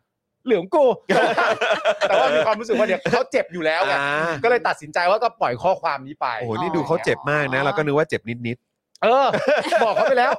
[0.44, 0.84] เหลืองกู
[2.08, 8.58] แต่ว่ามีความรู้สึกว่าเดี๋ยวเขาเจ็บอยู่แล้วไงอ่าก็เลยตัดสินใจว่าก็ปล่อยข้อความนี้ไป โอ้โหนี่ดูเขาเจ็บมากนะเราก็นึกว่าเจ็บนิด
[9.02, 9.26] เออ
[9.84, 10.32] บอกเขาไปแล้ว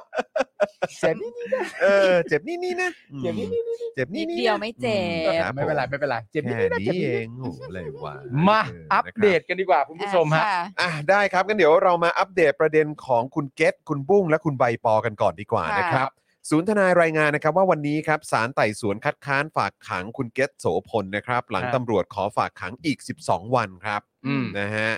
[1.00, 2.90] เจ็บนิดๆเออ เจ็บนิดๆนะ
[3.22, 3.48] เจ็บนิด
[3.94, 8.60] เจ็บนินิดดๆเดียวไม่เจ็อืบครับไม่เป็นไรไม่เป็นไรเจ็บนิดแค่ๆนะเจ็บนี้นิดเองโอ้โหอะไรวะๆมา
[8.90, 16.10] เอัปเดตกันดีกว่าคุณผู้ชมฮะ อ่าอะได้ครับกันเดี๋ยวเรามาอัปเดตประเด็นของคุณเกตคุณบุ้งและคุณใบปอกันก่อนดีกว่าค่ะนะครับ
[16.48, 24.90] ศูนย์ทนายรายงานนะครับว่าวันนี้ครับศาลไต่สวนคัดค้านฝากขังคุณเกตโสพลนะครับ หลังฮะตำรวจขอฝากขังอีก 12 วันครับอืม นะฮะ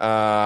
[0.00, 0.44] เอ่อ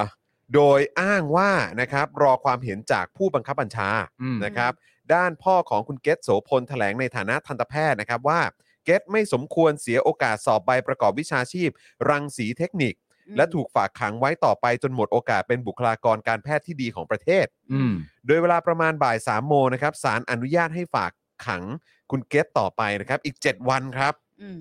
[0.54, 1.50] โดยอ้างว่า
[1.80, 3.88] นะครับรอความเห็นจากผู้บังคับบัญชา
[4.22, 4.72] อืม นะครับ
[5.14, 8.40] ด้านพ่อของคุณเกตโสพลแถลงในฐานะทันตแพทย์นะครับว่า
[8.84, 11.70] เกตไม่สมควรเสียโอกาสสอบใบประกอบวิชาชีพ
[12.10, 13.05] รังสีเทคนิคอืม
[13.36, 17.92] และถูกฝากขังไว้ต่อไปจนหมดโอกาสเป็นบุคลากรการแพทย์ที่ดีของประเทศ อืม
[18.26, 21.12] โดยเวลาประมาณบ่าย3โมงนะครับศาลอนุญาตให้ฝาก
[21.46, 21.62] ขัง
[22.10, 24.58] คุณเกตต่อไปนะครับ อีก 7 วันครับ อืม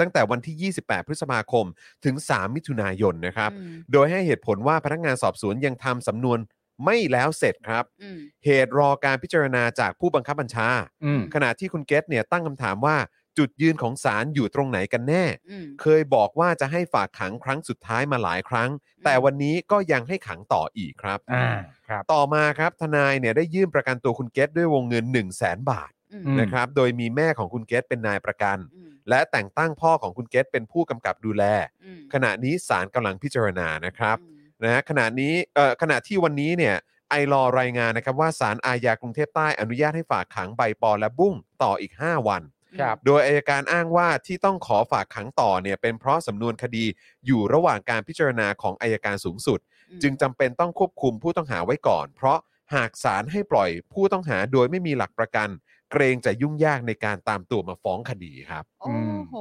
[0.00, 1.66] ตั้งแต่วันที่ 28 พฤษภาคม
[2.04, 6.38] ถึง 3 มิถุนายนนะครับ อืมโดยให้เหตุผลว่าพนักงานสอบสวนยังทำสำนวน
[6.84, 10.68] ไม่แล้วเสร็จครับ อืมเหตุรอการพิจารณาจากผู้บังคับบัญชา
[11.04, 12.96] อืมขณะที่คุณเกตเนี่ยตั้งคำถามว่า
[13.38, 18.70] จุดยืนของศาลอยู่ตรงไหนกันแน่ อืมเคยบอกว่าจะให้ฝากขังครั้งสุดท้ายมาหลายครั้ง
[19.04, 21.46] แต่วันนี้ก็ยังให้ขังต่ออีกครับ อ่า
[21.88, 31.44] ครับ ต่อมาครับทนายเนี่ยได้ยื่นประกันตัวคุณเกตด้วยวงเงิน 1 0 0 0 0แสนบาทอืมอืม นะครับ โดยมีแม่ของคุณเกตเป็นนายประกัน อืมและแต่งตั้งพ่อของคุณเกตเป็นผู้กำกับดูแล
[31.84, 36.76] อืมขณะนี้ศาลกำลังพิจารณานะครับอืมนะฮะขณะนี้เอ่อขณะที่วันนี้เนี่ย
[37.10, 42.42] ไอรอรายงานนะครับว่าศาลอาญากรุงเทพใต้อนุญาตให้ฝากขังใบปอและบุ้งต่ออีก 5 วัน
[42.80, 46.84] ครับ โดยอายการอ้างว่าที่ต้องขอฝากขังต่อเนี่ยเป็นเพราะสำนวนคดี
[47.26, 49.58] อยู่ระหว่างการพิจารณาของอายการสูงสุด
[49.90, 52.38] อืม จึงจำเป็นต้องควบคุมผู้ต้องหาไว้ก่อน เพราะ
[52.74, 55.48] หากศาลให้ปล่อยผู้ต้องหาโดยไม่มีหลักประกัน
[55.92, 58.94] เกรงจะยุ่งยากในการตามตัวมาฟ้องคดีครับ โอ้
[59.28, 59.34] โห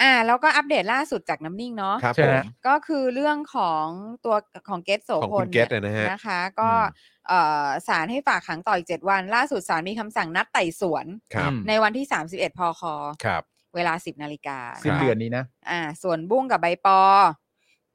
[0.00, 3.86] อ่า แล้วก็อัปเดตล่าสุดจากน้ำนิ่งเนาะ ครับใช่ผไหมมก็คือเรื่องของ
[4.24, 4.36] ตัว
[4.68, 12.82] ของเกตโสของพคุลณเกตเนี่ยนะฮะ นะคะ ก็อืมเอ่อศาลให้ฝากขังต่ออีก 7 วัน ล่าสุดศาลมีคำสั่งนัดไต่สวน ครับ อืมในวันที่ 31 พค
[13.24, 13.42] ครับ
[13.74, 17.00] เวลา 10 นาฬิกาสิ้นเดือนนี้นะ อ่า ส่วนบุ้งกับใบปอ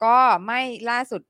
[0.04, 0.16] ก็
[0.46, 0.60] ไม่
[0.90, 1.22] ล่าสุด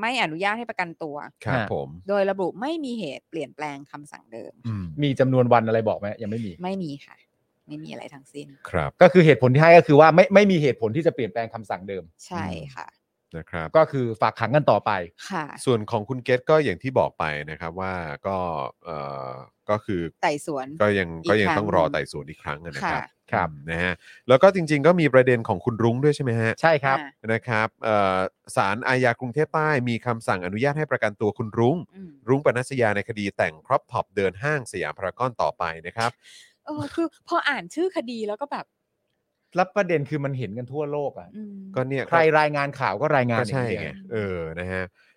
[0.00, 1.16] ไม่อนุญาตให้ประกันตัว
[1.46, 7.16] ครับฮะผม โดยระบุไม่มีเหตุเปลี่ยนแปลงคำสั่งเดิม อืมมีจำนวนวันอะไรบอกไหมยังไม่มี ไม่มีค่ะ
[7.68, 12.86] ไม่มีอะไรทั้งสิ้น ครับก็คือเหตุผลที่ให้ก็คือว่าไม่ไม่มีเหตุผลที่จะเปลี่ยนแปลงคำสั่งเดิม ใช่ค่ะ
[13.36, 14.90] นะครับ ก็คือฝากขังกันต่อไป
[15.30, 17.94] ค่ะ ส่วนของคุณเกตก็อย่างที่บอกไปนะครับว่า
[18.26, 18.36] ก็
[18.84, 18.98] เอ่
[19.30, 19.32] อ
[19.70, 23.92] ก็คือไต่สวนก็ยังอีกก็ยังครั้งต้องรอหนึ่งไต่สวนอีกครั้งอะนะครับ ค่ะ ครับอืมนะฮะ
[24.28, 28.18] แล้วก็จริง ๆ ก็มีประเด็นของคุณรุ้งด้วยใช่ไหมฮะใช่ครับอ่า นะครับเอ่อ
[28.56, 36.10] ศาลอาญากรุงเทพใต้มีคำสั่งอนุญาตให้ประกันตัวคุณรุ้ง อืมรุ้งปนัสยาในคดีแต่ง crop top เดินห้างสยามพารากอนต่อไปนะครับ
[36.64, 38.66] เออคือพออ่านชื่อคดีแล้วก็แบบ
[39.56, 45.11] แล้วประเด็นคือมันเห็นกันทั่วโลกอะอืม ก็เนี่ยใครรายงานข่าวก็รายงานก็ใช่อย่างไงเงี้ย เออนะฮะเอ่อ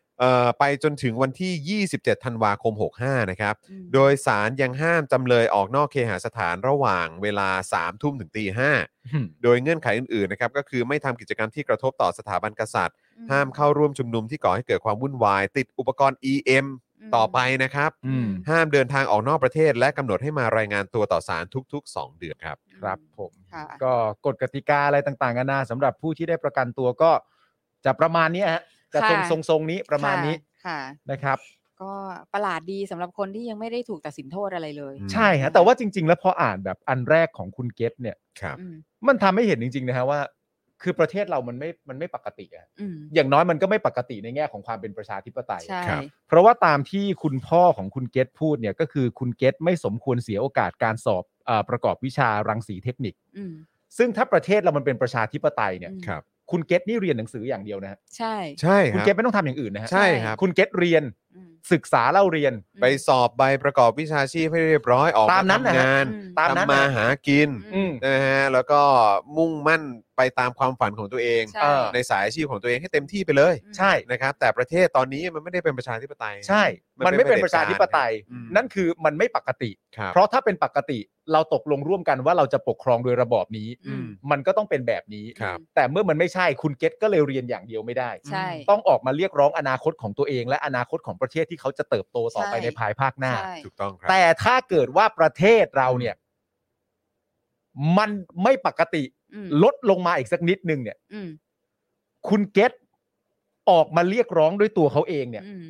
[0.60, 8.72] ไปจนถึงวันที่ 27 ธันวาคม 65 นะครับอืมโดยสารยังห้ามจำเลยออกนอกเคหสถานระหว่างเวลา 3 ทุ่มถึงตีห้า
[9.08, 16.68] อืมโดยเงื่อนไขอื่นๆ นะครับ ก็คือไม่ทำกิจกรรมที่กระทบต่อสถาบันกษัตริย์อืห้ามเข้าร่วมชุมนุมที่ก่อให้เกิดความวุ่นวาย ติดอุปกรณ์ EM ม
[17.16, 21.44] ต่อไปนะครับอืมห้ามเดินทางออกนอกประเทศ และกำหนดให้มารายงานตัวต่อศาล
[21.74, 23.94] ทุก ๆ 2 เดือนครับ ครับผมค่ะก็
[24.26, 27.12] กฎกติกาอะไรต่างๆกันานาสำหรับผู้ที่ได้ประกันตัวก็
[27.86, 28.62] จะประมาณนี้ฮะ
[28.96, 30.36] จะทรงค่ะทรงทรงนี้ประมาณนี้
[30.66, 30.80] ค่ะ
[31.12, 31.38] นะครับ
[31.82, 31.92] ก็
[32.34, 38.76] ประหลาดดีสำหรับคนที่ยังไม่ได้ถูกตัดสินโทษอะไรเลยอืมใช่ฮะแต่ว่าจริง ๆ แล้วพออ่านแบบอันแรกของคุณเกตเนี่ย ครับ อืม
[39.08, 40.20] มันทำให้เห็นจริง ๆ นะฮะว่า
[40.84, 53.54] คือประเทศเรามันไม่มันไม่ปกติอะอืมอย่างน้อยมันก็ไม่ปกติในแง่ของความเป็นประชาธิปไตย ใช่ ครับ เพราะว่าตามที่คุณพ่อของคุณเกตพูดเนี่ยก็คือคุณเกตไม่สมควรเสียโอกาสการสอบเออประกอบวิชารังสีเทคนิค อืม
[53.98, 61.25] ซึ่งถ้าประเทศเรามันเป็นประชาธิปไตยเนี่ย อืม ครับ คุณเกตนี่เรียนหนังสืออย่างเดียวนะฮะใช่ ใช่คคุณรับ เกตไม่ต้องทำอย่างอื่นนะฮะใช่ครับ คุณเกตเรียนอืม
[61.74, 68.82] ศึกษาเล่าเรียน ไปสอบใบประกอบวิชาชีพให้เรียบร้อยออกตามนั้นนะทำฮะงานอืม ตามนั้นทำมานะหากินอืม นะฮะแล้วก็
[69.38, 69.84] มุ่งมั่น
[70.18, 76.64] ไปตามความฝันของตัวเอง ใช่ เออ ในสายอาชีพของตัวเองให้เต็มที่ไปเลยใช่ นะครับ แต่ประเทศตอนนี้มันไม่ได้เป็นประชาธิปไตย ใช่
[77.06, 81.00] มันไม่เป็นประชาธิปไตย อืม นั่นคือมันไม่ปกติ ครับ เพราะถ้าเป็นปกติ
[81.34, 96.16] เราตกลงร่วมกันว่าเราจะปกครองโดยระบอบนี้ อืม มันก็ต้องเป็นแบบนี้ ครับ แต่เมื่อมันไม่ใช่คุณเกตก็เลยเรียนอย่างเดียวไม่ได้ ใช่ ต้องออกมาเรียกร้องอนาคตของตัวเองและอนาคตของประเทศที่เขาจะเติบโตต่อไปใช่ ในภายภาคหน้า ใช่ ถูกต้องครับ แต่ถ้าเกิดว่าประเทศเราเนี่ย
[97.98, 98.10] มัน
[98.44, 99.04] ไม่ปกติ
[99.34, 101.30] อืมลดลงมาอีกสักนิดนึงเนี่ย อืม
[102.28, 102.72] คุณเกต
[103.70, 105.66] ออกมาเรียกร้องด้วยตัวเขาเองเนี่ย อืม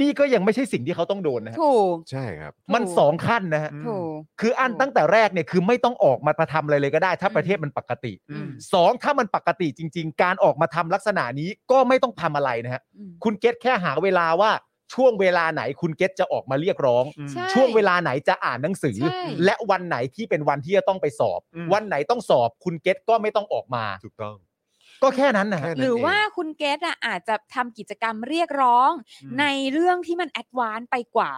[0.00, 14.50] นี่ก็ยังไม่ใช่สิ่งที่เขาต้องโดนนะฮะถูก ใช่ครับมันสองขั้นนะฮะถูก คืออันถูกตั้งแต่แรกเนี่ยคือไม่ต้องออกมาประทำอะไรเลยก็ได้ ถ้าอืม ประเทศมันปกติอืม สองถ้ามันปกติจริง ๆ การออกมาทำลักษณะนี้ก็ไม่ต้องทำอะไรนะฮะ อืม คุณเกตแค่หาเวลาว่า
[14.94, 24.36] ช่วงเวลาไหนคุณเกตจะออกมาเรียกร้อง ใช่ช่วงเวลาไหนจะอ่านหนังสือ ใช่ และวันไหนที่เป็นวันที่จะต้องไปสอบ อืม วันไหนต้องสอบคุณเกตก็ไม่ต้องออกมา ถูกต้อง
[25.02, 28.90] ก็แค่นั้นนะฮะ แค่นั้น หรือว่าเงคุณเกตอะอาจจะทำกิจกรรมเรียกร้อง
[29.22, 31.30] อืม ในเรื่องที่มันแอดวานซ์ไปกว่า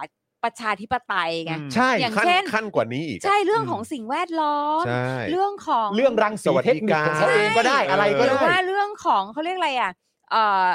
[0.43, 9.91] ประชาธิปไตยไง อืม ใช่ อย่างขั้นเช่น ขั้นกว่านี้อีกะใช่เรื่องของสิ่งแวดล้อม ใช่ เรื่องของ เรื่องรังสีเทคนิคของเขาเองก็ได้ใช่อะไรหก็รือได้ว่าเรื่องของเขาเรียกอะไรอะ
[10.31, 10.69] เอ่อ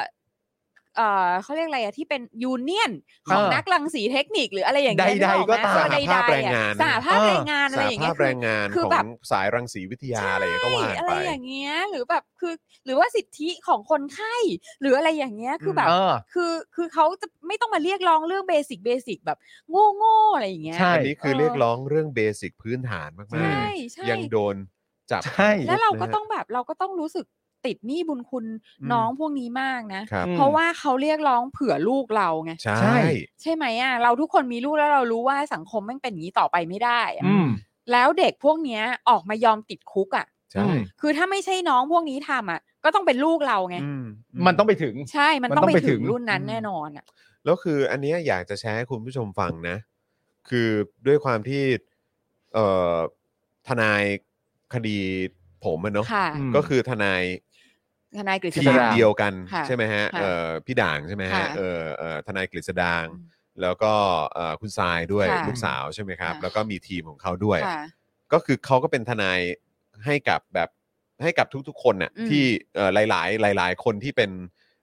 [1.01, 2.92] เเอ่อเขาเรียกอะไรอะที่เป็นยูเนียน
[3.28, 14.34] ของเออนักรังสีเทคนิคหรืออะไรอย่างเงี้ยใดๆนึออไหมก็ตามเออสหภาพใดๆแรงงานอะสหภาพเออแรงงานอะไรสาอย่างเงี้ภายพแรงงานคือของแบบสายรังสีวิทยาอะไรก็ว่าใช่อะไรไปอย่างเงี้ยหรือแบบคือหรือว่าสิทธิของคนไข้
[14.80, 19.38] หรืออะไรอย่างเงี้ยคือแบบเออคือคือเขาจะไม่ต้องมาเรียกร้องเรื่อง basic basic แบบ
[19.70, 24.57] โง่โง่ๆอะไรอย่างเงี้ยใช่อันนี้คือเออเรียกร้องเรื่อง basic พื้นฐานมากใช่ใช่ๆยังโดน
[25.11, 27.26] จับใช่แล้วเราก็นะฮะต้องแบบเราก็ต้องรู้สึก
[27.67, 28.45] ติดหนี้บุญคุณ
[28.81, 32.99] อืมน้องพวกนี้มากนะ ครับอืมเพราะว่าเขาเรียกร้องเผื่อลูกเราไงใช่ใช่
[33.43, 37.49] ใช่ไหมอะเราทุกคนมีลูกแล้วเรารู้ว่าสังคมแม่งเป็นอย่างนี้ต่อไปไม่ได้อะอืม
[37.93, 44.05] แล้วเด็กพวกเนี้ยออกมายอมติดคุกอะ ใช่อืมคือถ้าไม่ใช่น้องพวกนี้ทำอะ ก็ต้องเป็นลูกเราไง อืม
[44.47, 47.05] มันต้องไปถึง ใช่มันมันต้องต้องไปไปถึถึง งรุ่นนั้นอืมแน่นอนอะ
[47.45, 49.77] แล้วคืออันเนี้ยอยากจะแชร์ให้คุณผู้ชมฟังนะ
[50.49, 50.69] คือ
[51.07, 51.63] ด้วยความที่
[52.55, 52.97] เอ่อ
[53.69, 54.03] ทนาย
[54.75, 54.99] คดี
[55.65, 57.23] ผมอะเนาะค่ะ อืม ก็คือทนาย
[58.19, 63.27] ทนายกฤษทีดาม เดียวกันค่ะใช่ไหมฮะค่ะเอ่อพี่ด่างใช่ไหมฮะค่ะเอ่อเอ่อทนายกฤษดางอืม
[63.63, 63.93] แล้วก็
[64.35, 67.81] เอ่อคุณทรายด้วยค่ะลูกสาวใช่ไหมครับ ค่ะ แล้วก็มีทีมของเขาด้วย ค่ะ
[68.33, 69.39] ก็คือเขาก็เป็นทนาย
[70.07, 70.69] ให้กับแบบ
[71.23, 72.43] ให้กับทุกๆ คนน่ะอืม ที่
[72.75, 74.31] เอ่อหลายๆ หลาย ๆ คนที่เป็น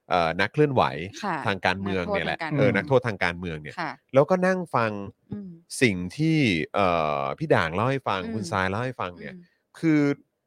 [0.10, 0.84] เอ่อนักเคลื่อนไหว
[1.24, 4.92] ค่ะ ทางการเมืองเนี่ยแหละนักโทษทางการเออเมือง นักโทษทางการเมืองเนี่ยค่ะ แล้วก็นั่งฟัง
[5.32, 5.50] อืม
[5.82, 6.38] สิ่งที่
[6.76, 6.88] เอ่
[7.22, 9.44] อพี่ด่างเล่าให้ฟังอืม คุณทรายเล่าให้ฟังเนี่ย อืม
[9.80, 10.02] คือ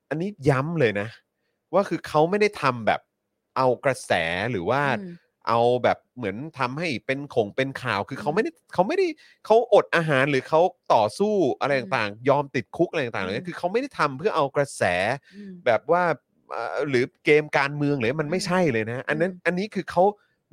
[0.08, 1.08] อันนี้ย้ำเลยนะ
[1.74, 3.00] ว่าคือเขาไม่ได้ทำแบบ
[3.56, 4.12] เอากระแส
[4.50, 5.14] หรือว่า อืม
[5.48, 9.06] เอาแบบเหมือนทำให้เป็นขงเป็นข่าว คือเขาอืมไม่ได้เขาไม่ได้
[9.46, 10.60] เขาอดอาหารหรือเขา
[10.94, 14.82] ต่อสู้อะไรอืมต่างๆ ยอมติดคุกอะไรต่างๆอืเลมยคือเขาไม่ได้ทำเพื่อเอากระแส
[15.34, 16.02] อืม แบบว่า
[16.50, 20.04] เอ่อหรือเกมการเมืองเลยมันไม่อืมใช่เลยนะ อันนั้นอืมอันนี้คือเขา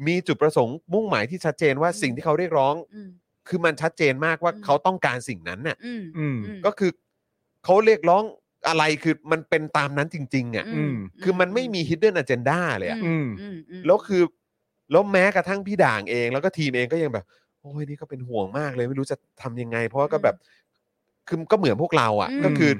[0.07, 3.09] มีจุดประสงค์มุ่งหมายที่ชัดเจนว่าอืม สิ่งที่เขาเรียกร้อง อืม
[3.47, 6.91] คือมันชัดเจนมากว่าอืม เขาต้องการสิ่งนั้นน่ะอืมอืมมก็คือ
[7.65, 8.23] เขาเรียกร้อง
[8.67, 14.23] อะไรคือมันเป็นตามนั้นจริง ๆ อะ อืม คือมันไม่มี hidden agenda เลยอะอืม อืมอืมแล้วคือ
[14.91, 17.25] แล้วแม้กระทั่งพี่ด่างเอง แล้วก็ทีมเองก็ยังแบบ
[17.61, 20.35] โอ้ยนี่ก็เป็นห่วงมากเลย ไม่รู้จะทำยังไง เพราะว่าก็แบบ
[21.27, 22.71] คือก็เหมือนพวกเราอะอืมก็คือ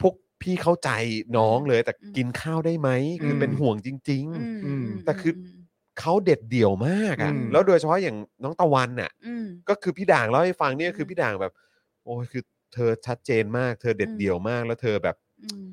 [0.00, 0.90] พวกพี่เข้าใจ
[1.36, 2.88] น้องเลย แต่อืมกินข้าวได้ไหม
[3.24, 5.32] คืออม เป็นห่วงจริง อืมอืมแต่คือ
[5.66, 11.52] ๆเขาเด็ดเดี่ยวมากอะอืม แล้วโดยเฉพาะอย่างน้องตะวันน่ะ อืม ก็คือพี่ด่างเล่าให้ฟังเนี่ยคือมพี่ด่างแบบ
[12.04, 12.42] โอ้ยคือ
[12.74, 15.66] เธอชัดเจนมาก เธอเด็ดอืมเดี่ยวมาก แล้วเธอแบบอืม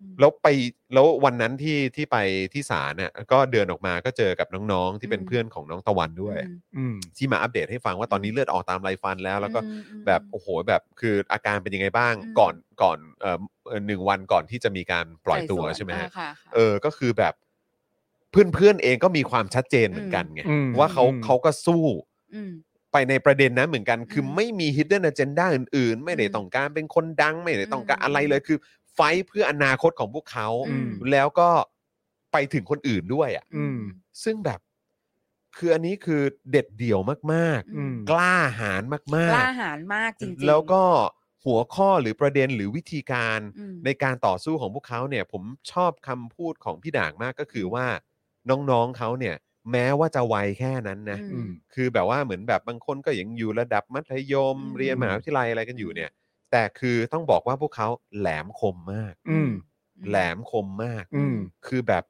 [0.00, 0.48] อืม แล้วไป
[0.94, 2.16] แล้ววันนั้นที่ที่ไป
[2.52, 13.38] ที่ศาลเนี่ยก็เดินออกมาก็เจอกับน้องๆ ที่เป็นอืม เพื่อนของน้องตะวันด้วยอืมอืม ที่มาอัปเดตให้ฟังว่าตอนนี้เลือดออกตามไรฟันแล้ว แล้วก็ อืมอืม แบบโอ้โหแบบคืออาการเป็นยังไงบ้างอืม ก่อนก่อนเอ่อ
[13.68, 17.34] เอ่อหนึ่งวันก่อนที่จะมีการปล่อยตัวไต่สวนใช่ไหมฮะอ่าค่ะค่ะ เออก็คือแบบ
[18.30, 21.84] เพื่อนๆเองก็มีความชัดเจนเหมือนกันไงอืมว่าเขาอืม เขาก็สู้
[22.34, 22.52] อืม
[22.92, 28.58] ไปในประเด็นนั้นเหมือนกัน คืออมไม่มี hidden agenda อื่นๆ ไม่ได้อืมต้องการเป็นคนดัง ไม่ได้ต้องการอืมอะไรเลยคือ
[28.94, 31.50] ไฟท์เพื่ออนาคตของพวกเขาอืมแล้วก็
[32.32, 33.78] ไปถึงคนอื่นด้วยอะอืม
[34.24, 34.60] ซึ่งแบบ
[35.56, 37.00] คืออันนี้คือเด็ดเดี่ยว
[37.34, 40.82] มากอืมๆกล้าหาญมากกล้าหาญมากจริงๆๆแล้วก็
[41.44, 47.86] หัวข้อหรือประเด็นหรือวิธีการอืมในการต่อสู้ของพวกเขาเนี่ย ผมชอบคำพูดของพี่ด่างมากก็คือว่า
[48.50, 49.36] น้องๆเขาเนี่ย
[49.72, 56.10] แม้ว่าจะวัยแค่นั้นนะ อือืมมคือแบบว่าเหมือนแบบบางคนก็ยังอยู่ระดับมัธยม อืม เรียนมหาวิทยาลัยอะไรกันอยู่เนี่ย
[56.50, 57.88] แต่คือต้องบอกว่าพวกเขา
[58.18, 59.50] แหลมคมมาก อืม
[60.08, 61.36] แหลมคมมาก อืม
[61.66, 62.04] คือแบบ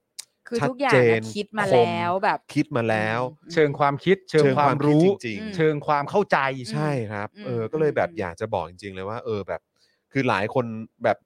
[0.48, 9.60] คือชัดทุกอย่างเจอะนคิดมาคมแล้วแบบคิดมาแล้ว อืม เชิงความคิด เชิงเชิงความคิดรู้ จริงอืมเชิงความเข้าใจๆใช่ครับ อืมเออ ก็เลยแบบอืม อยากจะบอกจริงๆเลยว่า เออแบบ
[10.12, 10.64] คือหลายคน
[11.04, 11.16] แบบ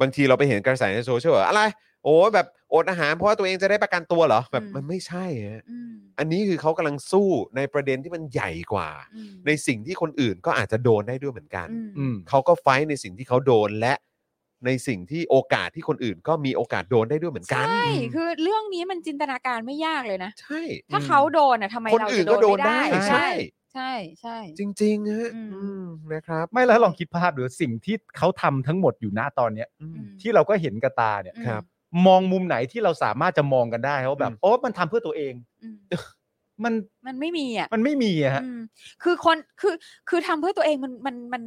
[0.00, 1.62] บางทีเราไปเห็นกระแสในโซเชียลว่าอะไร
[2.04, 13.94] โอ้แบบอดอาหารเพราะว่าตัวเองจะได้ประกันตัวเหรอแบบมันไม่ใช่ฮะอืม อันนี้คือเขากำลังสู้ในประเด็นที่มันใหญ่กว่า อืมในสิ่งที่คนอื่นก็อาจจะโดนได้ด้วยเหมือนกัน อืม อืม เขาก็ไฟท์ในสิ่งที่เขาโดนและ
[14.66, 17.84] ในสิ่งที่โอกาสที่คนอื่นก็มีโอกาสโดนได้ด้วยเหมือนกัน ใช่
[18.14, 20.60] คือเรื่องนี้มันจินตนาการไม่ยากเลยนะ ใช่
[20.92, 23.28] ถ้าเขาโดนอะทำไมคนเราอื่จะนก็โดโดนนไม่ได้ ได้ใช่
[23.74, 31.62] ใช่ ใช่ใช่ จริงๆฮะอืม อืมนะครับไม่แล้วลองคิดภาพดูสิ่งที่เขาทำทั้งหมดอยู่หน้าตอนเนี้ยอืมอืมที่เราก็เห็นกับตาเนี่ย อืมครับ
[32.06, 35.78] มองมุมไหนที่เราสามารถจะมองกันได้ว่าแบอืบมโอ้มันทำเพื่อตัวเอง อืม
[36.64, 36.74] มัน
[37.06, 38.60] มันไม่มีอะมันไม่มีอะฮะอืม
[39.02, 39.74] คือคนคือ
[40.08, 41.42] คือทำเพื่อตัวเองมันมันมัน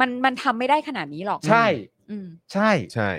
[0.00, 1.66] มันมันทำไม่ได้ขนาดนี้หรอกใช่
[2.10, 3.10] อืม ใช่ใช่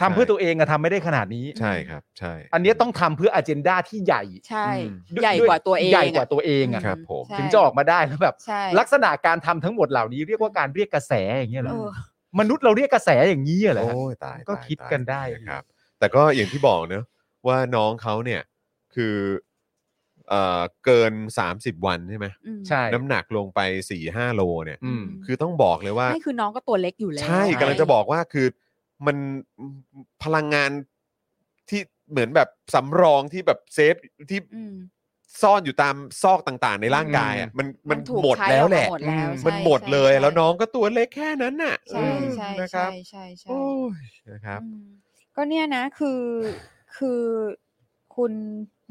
[0.00, 11.88] ทำเพื่อตัวเองอะทำไม่ได้ขนาดนี้ ใช่ครับ ใช่อันเนี้ยต้องทำเพื่ออเจนดาที่ใหญ่ ใช่อืมด้วยใหญ่กว่าตัวเองใหญ่กว่าตัวเองอะครับผม ใช่ ถึงจะออกมาได้แล้วแบบ ใช่ลักษณะการทำทั้งหมดเหล่านี้เรียกว่าการเรียกกระแสอย่างเงี้ยเหรอเออ
[12.40, 15.64] มนุษย์เราเรียกกระแสอย่างนี้เหรอฮะ โอ้ยตายก็ตายคิดตายกันได้ นะครับ
[15.98, 17.04] แต่ก็อย่างที่บอกเนอะ
[17.46, 18.40] ว่าน้องเขาเนี่ย
[18.94, 19.16] คือ
[20.28, 28.46] เอ่อเกิน 30 วันใช่ไหมอืมใช่ น้ำหนักลงไป4 5โลเนี่ย อืม คือต้องบอกเลยว่า ไม่คือน้องก็ตัวเล็กอยู่แล้ว ใช่กำลังจะบอกว่าคือ
[29.06, 29.16] มัน
[30.22, 30.70] พลังงาน
[31.68, 31.80] ที่
[32.10, 33.94] เหมือนแบบสำรองที่แบบเซฟ
[34.30, 34.74] ที่อืม
[35.42, 42.00] ซ่อนอยู่ตามซอกต่างๆ ในร่างกายอะมันมันถูกหมดใช้แล้วออกแหละมาหมดแล้วมันใช่หมดเลยใช่แล้วน้องก็ตัวเล็กแค่นั้นน่ะใช่
[42.34, 43.62] ใช่เออนะคใช่รับใช่ใช่โอ้
[43.96, 44.95] ยนะครับ อืม
[45.36, 46.22] ก็เนี่ยนะคือ
[46.96, 47.22] คือ
[48.16, 48.32] คุณ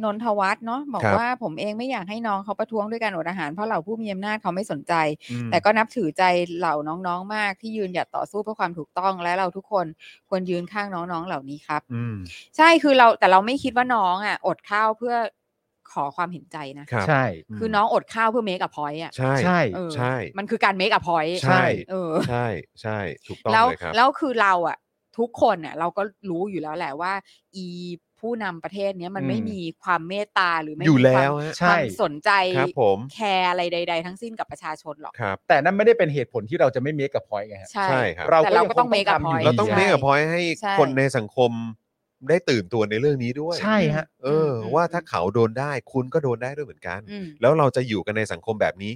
[0.04, 4.94] นนทวัฒน์เนาะบอกครับว่าผมเองไม่อยากให้น้องเขาประท้วงด้วยการอดอาหารเพราะเหล่าผู้มีอำนาจเขาไม่สนใจ
[5.32, 6.24] อืมแต่ก็นับถือใจ
[6.58, 6.76] เหล่า
[7.08, 9.86] น้องๆมากที่ยืนหยัดต่อสู้เพื่อความถูกต้องและเราทุกคน
[10.30, 12.16] ควรยืนข้างน้องๆเหล่านี้ครับอืม
[12.58, 15.16] ใช่คือเราแต่เราไม่คิดว่าน้องอะ อดข้าวเพื่อ
[15.92, 17.24] ขอความเห็นใจนะครับใช่
[17.58, 22.46] คือน้องอดข้าวเพื่อ make a point อะใช่ใช่เออใช่ มันคือการ make a point ใช่ เออใช่
[22.82, 24.78] ใช่ถูกต้องแล้วเลยครับแล้วคือเราอะ
[25.18, 27.14] ทุกคนเนี่ยเราก็รู้อยู่แล้วแหละว่า
[27.56, 27.66] อี
[28.20, 39.12] ผู้นำประเทศเนี้ยมันไม่อืมมีความเมตตาหรือไม่มีความอยู่แล้วฮะใช่ความสนใจครับผม care อะไรใด ๆ ทั้งสิ้นกับประชาชนหรอก ครับ แต่นั่นไม่ได้เป็นเหตุผลที่เราจะไม่ make a point ไงฮะ ใช่ ใช่ครับ เราแต่ก็เรายังก็ต้องคง make a
[39.12, 41.52] ทำอยู่ point เราต้องใช่ เมคกับพอยให้ใช่ คนในสังคม
[42.30, 48.92] ได้ตื่นตัวในเรื่องนี้ด้วย ใช่ฮะ เอออืมว่าถ้าเขาโดนได้คุณก็โดนได้ด้วยเหมือนกัน อืม แล้วเราจะอยู่กันในสังคมแบบนี้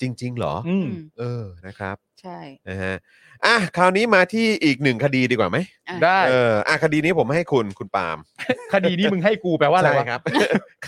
[0.00, 2.38] จริง ๆ เหรออืมอืมเออนะครับ ใช่
[2.68, 2.94] นะฮะ
[3.44, 8.18] อะคราวนี้มาที่อีกหนึ่งคดีดีกว่าไหมอะได้ เอออะคดีนี้ผมให้คุณคุณปาล์ม
[8.74, 10.20] คดีนี้มึงให้กูแปลว่าอะไรใช่วะครับ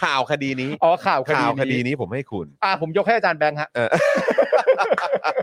[0.03, 3.89] ข่าวคดีนี้อ๋อข่าวคดีข่าวคดีนี้นี้ผมให้คุณ อ่าผมยกให้อาจารย์แบงค์ฮะเออ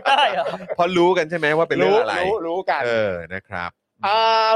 [0.08, 0.46] ได้เหรอ
[0.76, 3.83] เพราะรู้กันใช่ไหมว่าเป็นเรื่องอะไร รู้รู้กัน เออนะครับอ่า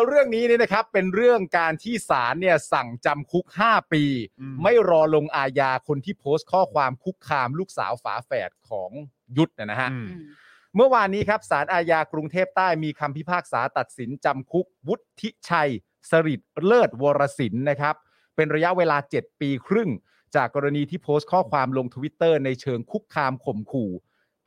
[0.07, 4.05] เรื่องนี้เนี่ยนะครับเป็นเรื่องการที่ศาลเนี่ยสั่งจำคุก 5 ปี
[4.41, 8.91] อืมไม่รอลงอาญาคนที่โพสต์ข้อความคุกคามลูกสาวฝาแฝดของ
[9.37, 10.31] ยุทธนะฮะอืมอืม
[10.77, 15.71] เมื่อวานนี้ครับศาลอาญากรุงเทพใต้มีคำพิพากษาตัดสินจำคุก วุฒิชัย
[16.11, 17.95] สริดเลิศวรสินนะครับ
[18.37, 19.91] เป็นระยะเวลา 7 ปีครึ่ง
[20.37, 23.91] จากกรณีที่โพสต์ข้อความลงทวิตเตอร์ในเชิงคุกคามข่มขู่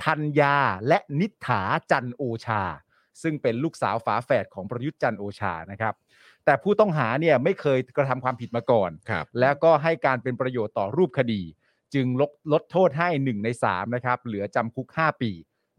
[0.04, 2.64] ธัญญาและนิษฐาจันโอชา
[3.22, 5.94] ซึ่งเป็นลูกสาวฝาแฝดของประยุทธ์จันทร์โอชานะครับ
[6.46, 11.42] แต่ผู้ต้องหาเนี่ยไม่เคยกระทำความผิดมาก่อนครับแล้วก็ให้การเป็นประโยชน์ต่อรูปคดี
[11.94, 15.32] จึงลดลดโทษให้ 1 ใน 3 นะครับ เหลือจำคุก 5 ปี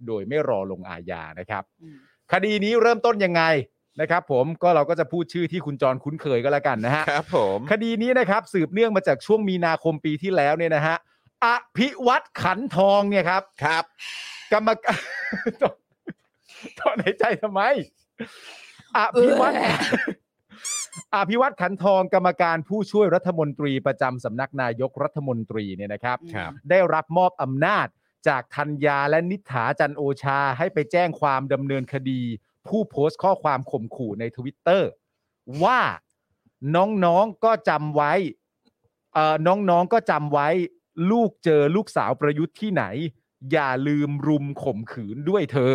[0.07, 1.97] โดยไม่รอลงอาญานะครับอืม
[2.33, 3.43] คดีนี้เริ่มต้นยังไง
[4.01, 10.97] นะครับผมก็เราก็จะพูดชื่อที่คุณจรคุ้นเคยก็แล้วกันนะฮะครับผมคดีนี้นะครับสืบเนื่องมาจากช่วงมีนาคมปีที่แล้วเนี่ยนะฮะ
[11.45, 13.85] อภิวัตขันทองเนี่ยครับครับ
[14.53, 15.01] กรรมการ
[16.79, 17.63] ตอนหายใจทำไม
[18.97, 19.77] อภิวัตเออ
[21.15, 27.87] อภิวัตขันทองกรรมการผู้ช่วยรัฐมนตรีประจำสำนักนายกรัฐมนตรีเนี่ยนะครับ ครับ ได้รับมอบอำนาจ
[28.29, 32.21] จากธัญญาและนิษฐาจันโอชาให้ไปแจ้งความดำเนินคดี
[32.69, 34.91] ผู้โพสต์ข้อความข่มขู่ในทวิตเตอร์
[35.65, 35.81] ว่า
[36.77, 38.13] น้องๆก็จำไว้
[39.15, 40.49] เอ่อน้องๆก็จำไว้
[41.11, 42.85] ลูกเจอลูกสาวประยุทธ์ที่ไหน
[43.53, 45.75] อย่าลืมรุมข่มขืนด้วยเธอ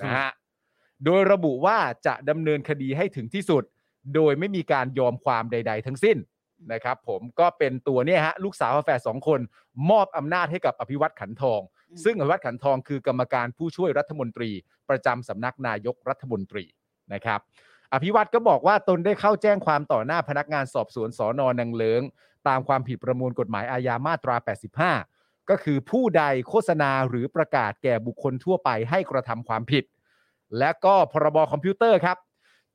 [0.00, 0.30] นะฮะ
[1.04, 3.64] โดยระบุว่าจะดำเนินคดีให้ถึงที่สุด
[4.14, 6.18] โดยไม่มีการยอมความใด ๆ ทั้งสิ้น
[6.72, 9.40] นะครับ ผมก็เป็นตัวเนี่ยฮะลูกสาวฝาแฝดสองคน
[9.90, 11.60] มอบอำนาจให้กับอภิวัตขันทอง
[11.90, 14.50] อืมซึ่งอภิวัตขันทองคือกรรมการผู้ช่วยรัฐมนตรี
[14.88, 16.64] ประจำสำนักนายกรัฐมนตรี
[17.12, 17.40] นะครับ
[17.92, 22.02] อภิวัตก็บอกว่าตนได้เข้าแจ้งความต่อหน้าพนักงานสอบสวนสอนอนังเลิง
[22.48, 24.36] ตามความผิดประมวลกฎหมายอาญามาตรา
[24.86, 25.19] 85
[25.50, 29.84] ก็คือผู้ใดโฆษณาหรือประกาศแก่บุคคลทั่วไปให้กระทำความผิด
[30.58, 32.18] และก็พรบคอมพิวเตอร์ครับ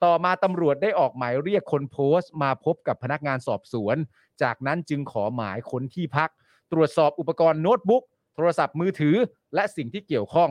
[0.04, 3.96] ต่อมาตำรวจได้ออกหมายเรียกคนโพสต์ มาพบกับพนักงานสอบสวน
[4.42, 6.30] จากนั้นจึงขอหมายค้นที่พัก
[6.72, 8.04] ตรวจสอบอุปกรณ์โน้ตบุ๊ก
[8.36, 9.16] โทรศัพท์มือถือ
[9.56, 10.50] และสิ่งที่เกี่ยวข้อง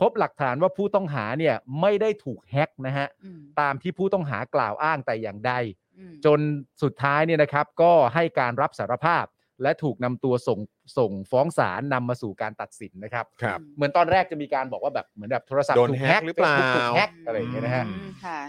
[0.00, 5.52] พบหลักฐานว่าผู้ต้องหาเนี่ยไม่ได้ถูกแฮ็กนะฮะอืมตามที่ผู้ต้องหากล่าวอ้างแต่อย่างใด
[5.98, 6.38] อืมจน
[6.82, 9.24] สุดท้ายเนี่ยนะครับก็ให้การรับสารภาพ
[9.62, 10.58] และถูกนำตัวส่ง
[10.98, 18.40] ส่งฟ้องศาลนำมาสู่การตัดสินนะครับ ครับ เหมือนตอนแรกจะมีการบอกว่าแบบเหมือนแบบโทรศัพท์โดนถูกแฮ็แฮ็กกหรือเปล่า Facebook ถูกแฮ็กอะไรอย่างเงี้ยนะฮะอืมค่ะ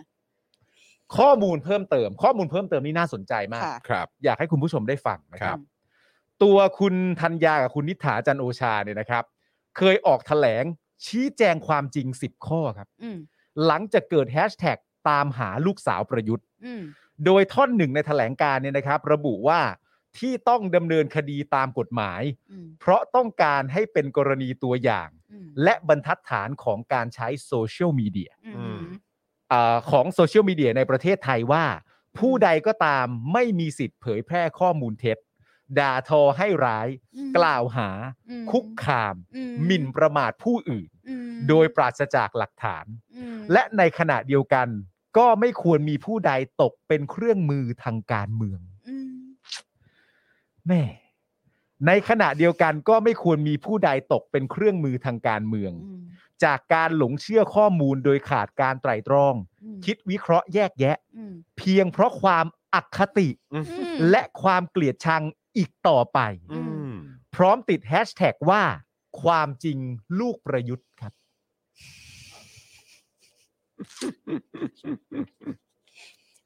[1.17, 5.61] ข้อมูลเพิ่มเติม ข้อมูลเพิ่มเติมนี่น่าสนใจมาก ค่ะ ครับ อยากให้คุณผู้ชมได้ฟังนะคครัรับ บ
[6.43, 9.23] ตัวคุณธัญญากับคุณนิษฐาจันโอชาเนี่ยนะครับ
[9.77, 10.63] เคยออกแถลง
[11.05, 13.17] ชี้แจงความจริง 10 ข้อครับ อืม
[13.65, 14.77] หลังจากเกิดแฮชแท็ก
[15.09, 16.81] ตามหาลูกสาวประยุทธ์ อืม
[17.25, 19.59] โดยท่อนหนึ่งในแถลงการเนี่ยนะครับ ระบุว่า
[20.17, 28.81] ที่ต้องดำเนินคดีตามกฎหมายอืมเพราะต้องการให้เป็นกรณีตัวอย่างอืมและบรรทัดฐานของการใช้โซเชียลมีเดียอืม
[29.51, 31.65] อาของโซเชียลมีเดียในประเทศไทยว่า
[32.17, 35.17] ผู้ใดก็ตามไม่มีสิทธิ์เผยแพร่ข้อมูลเท็จ
[35.79, 37.89] ด่าทอให้ร้ายอืมกล่าวหา
[38.29, 42.85] อืมคุกคามอืมหมิ่นประมาทผู้อื่นอืมโดยปราศจากหลักฐาน
[43.15, 44.67] อืมและในขณะเดียวกัน
[45.17, 46.31] ก็ไม่ควรมีผู้ใด
[46.61, 48.66] ตกเป็นเครื่องมือทางการเมืองอืม
[50.67, 50.83] แม่
[51.87, 56.01] ในขณะเดียวกันก็ไม่ควรมีผู้ใดตกเป็นเครื่องมือทางการเมืองอืม
[56.43, 63.65] จากการหลงเชื่อข้อมูลโดยขาดการไตร่ตรองอืมคิดวิเคราะห์แยกแยะอืมเพียงเพราะความอคติอืม
[64.09, 65.23] และความเกลียดชัง
[65.57, 66.19] อีกต่อไป
[66.53, 66.93] อืม
[67.35, 68.63] พร้อมติดแฮชแท็กว่า
[69.21, 69.77] ความจริง
[70.19, 71.13] ลูกประยุทธ์ครับ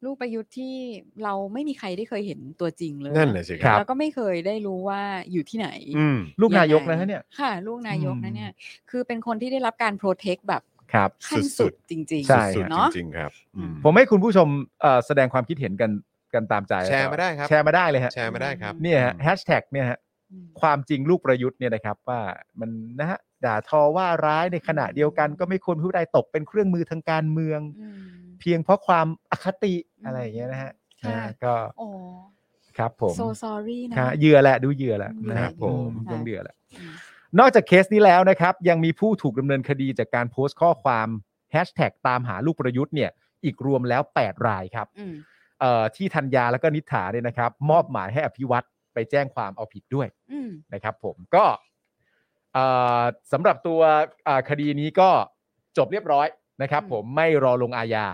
[0.05, 0.75] ลูกประยุทธ์ที่
[1.23, 5.01] เราไม่มีใครได้เคยเห็นตัวจริงเลยนั่นแหละสิคครัรับบแล้วก็ไม่เคยได้รู้ว่า
[5.31, 8.51] อยู่ที่ไหนอืมลูกนายกงไงนะฮะเนี่ยค่ะ ลูกนายกนะอืมเนี่ย
[8.89, 10.63] คือเป็นคนที่ได้รับการ protect แบบ
[10.93, 14.47] ครับขั้นสุดสุดจริงใช่สุดเนาะๆจริงๆครับอืมผมให้คุณผู้ชม
[14.81, 15.91] เอ่อแสดงความคิดเห็นกัน
[16.33, 19.99] กันตามใจ แชร์มาได้ครับ แชร์มาได้เลยฮะแชร์มาได้ครับเนี่ยฮะแฮชแท็กเนี่ยฮะ
[20.31, 22.19] อืมความจริงลูกประยุทธ์เนี่ยนะครับว่า
[22.59, 22.69] มัน
[22.99, 27.99] นะฮะด่าทอว่าร้ายในขณะเดียวกันก็ไม่ควรผู้ใดตกเป็นเครื่องมือทางการเมืองอืม
[28.41, 30.71] เพียงเพราะความอคติอืมอะไรอย่างเงี้ยนะฮะ
[31.03, 31.87] ค่ะนะฮะก็โอ้
[32.77, 36.93] ครับผม so sorry นะฮะเหยื่อแหละดูเหยื่อแหละเหยื่อนะครับผมค่ะต้องเหยื่อแหละอืม
[37.39, 41.07] นอกจากเคสนี้แล้วนะครับ ยังมีผู้ถูกดำเนินคดีจากการโพสต์ข้อความ
[41.51, 43.09] แฮชแท็กตามหาลูกประยุทธ์เนี่ย
[43.43, 45.13] อีกรวมแล้ว 8 รายครับอืม
[45.59, 51.45] เอ่อที่ธัญญาแล้วก็นิษฐาเนี่ยนะครับ มอบหมายให้อภิวัตรไปแจ้งความเอาผิดด้วยอืมนะครับ ผมก็
[52.53, 52.65] เอ่
[52.99, 53.79] อสำหรับตัว
[54.25, 55.09] เอ่อคดีนี้ก็
[55.77, 56.27] จบเรียบร้อย
[56.61, 58.05] นะครับ ผมไม่รอลงอาญา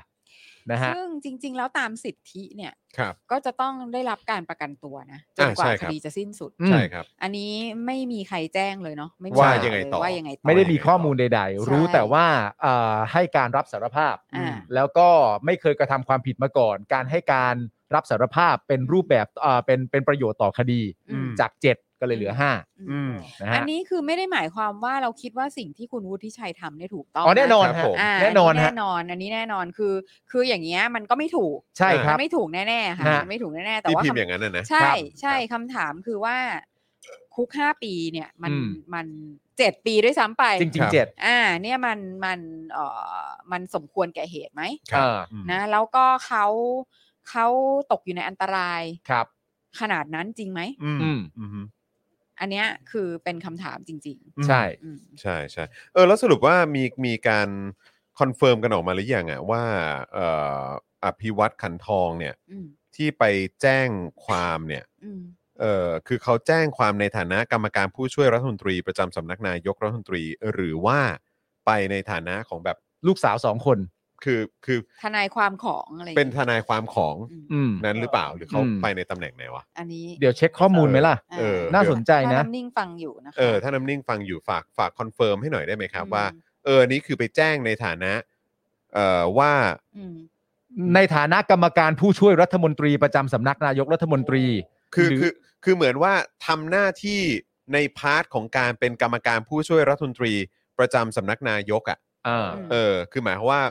[0.71, 7.51] นะฮะซึ่งจริง ๆ แล้วตามสิทธิเนี่ยครับ ก็จะต้องได้รับการประกันตัวนะจนอ่ากว่าใช่คครับ ดีจะสิ้นสุดอืมใช่ครับ อันนี้
[7.85, 12.25] ไม่มีใครแจ้งเลยเนาะไม่มีว่าใครยังไงต่อเลว่ายังไงต่อ ไม่ได้มีข้อมูลใดใช่ๆรู้แต่ว่า
[12.61, 15.07] เอ่อให้การรับสารภาพ อ่า แล้วก็
[15.45, 17.55] ไม่เคยกระทำความผิดมาก่อน การให้การ
[17.95, 20.81] รับสารภาพเป็นรูปแบบเอ่อเป็นเป็นประโยชน์ต่อคดี
[21.11, 22.33] อืม จาก7 ก็เลยเหลือ
[22.79, 29.93] อือืม5นะอัฮะนนี้คือไม่ได้หมายความว่าเราคิดว่าสิ่งที่คุณวุฒิชัยทำเนี่ยถูกต้องอ๋อแน่นอนครับฮะผมาแน่นอนฮะแน่นอนอันนี้แน่นอนคือ
[30.31, 36.37] คืออย่างเงี้ยมันก็ไม่ถูกใช่คมัรับ นไม่ถูกแน่ๆค่ะฮะ มันไม่ถูกแน่ๆแต่ที่ว่าพิมพ์คำ อย่างนั้นนะนะ ใช่ครับใช่คำถามคือว่า
[37.35, 39.07] คุกห้าปีเนี่ยมันอืม มัน
[39.57, 42.39] เจ็ดปีด้วยซ้ำไปจริงครับๆเจ็ดอ่า เนี่ยมันมัน
[42.71, 42.85] เอ่
[43.21, 46.45] อมันสมควรแก่เหตุไหมครับ อ่าอืมนะแล้วก็เขา
[47.29, 47.47] เขา
[47.91, 49.25] ตกอยู่ในอันตรายครับ
[49.79, 51.65] ขนาดนั้นจริงไหม อืมอืม อืม
[52.39, 57.49] อันเนี้ยคือเป็นคำถามจริงใช่ ๆอืมใช่ใช่เออแล้วสรุปว่ามีมีการ
[58.19, 59.63] confirm กันออกมาหรือยังอะว่า
[60.13, 60.27] เอ่
[60.61, 60.65] อ
[61.05, 63.23] อภิวัตขันทองเนี่ยอืมที่ไป
[63.61, 63.87] แจ้ง
[64.25, 65.21] ความเนี่ยอืม
[65.59, 70.23] เออคือเขาแจ้งความในฐานะกรรมการผู้ช่วยรัฐมนตรีประจำสำนักนายกรัฐมนตรี
[70.53, 70.99] หรือว่า
[71.65, 72.77] ไปในฐานะของแบบ
[73.07, 73.79] ลูกสาวสองคน
[74.23, 86.25] คือคือทนายความของอะไรเป็นทนายความของอืมอืม นั้นหรือเปล่าหรือเขาอืม ไปในตำแหน่งไหนวะ อันนี้เดี๋ยวเช็คข้อมูลไหมล่ะ เออ น่าสนใจนะถ้าำนิ่งฟังอยู่นะคะ เออถ้าน้ำนิ่งฟังอยู่ฝากฝาก confirm ให้หน่อยได้ไหมครับอืมว่า
[86.65, 88.13] เอออันนี้คือไปแจ้งในฐานะ
[88.93, 89.53] เอ่อว่า
[89.97, 90.15] อืม
[90.95, 94.43] ในฐานะกรรมการผู้ช่วยรัฐมนตรีประจำสำนักนายกรัฐมนตรี
[94.95, 95.31] คือหรืคือ
[95.63, 96.13] คือเหมือนว่า
[96.47, 97.21] ทำหน้าที่
[97.73, 100.33] ใน part ของการเป็นกรรมการผู้ช่วยรัฐมนตรี
[100.79, 103.61] ประจำสำนักนายกอะอ่าอืมเออคือหมายความว่า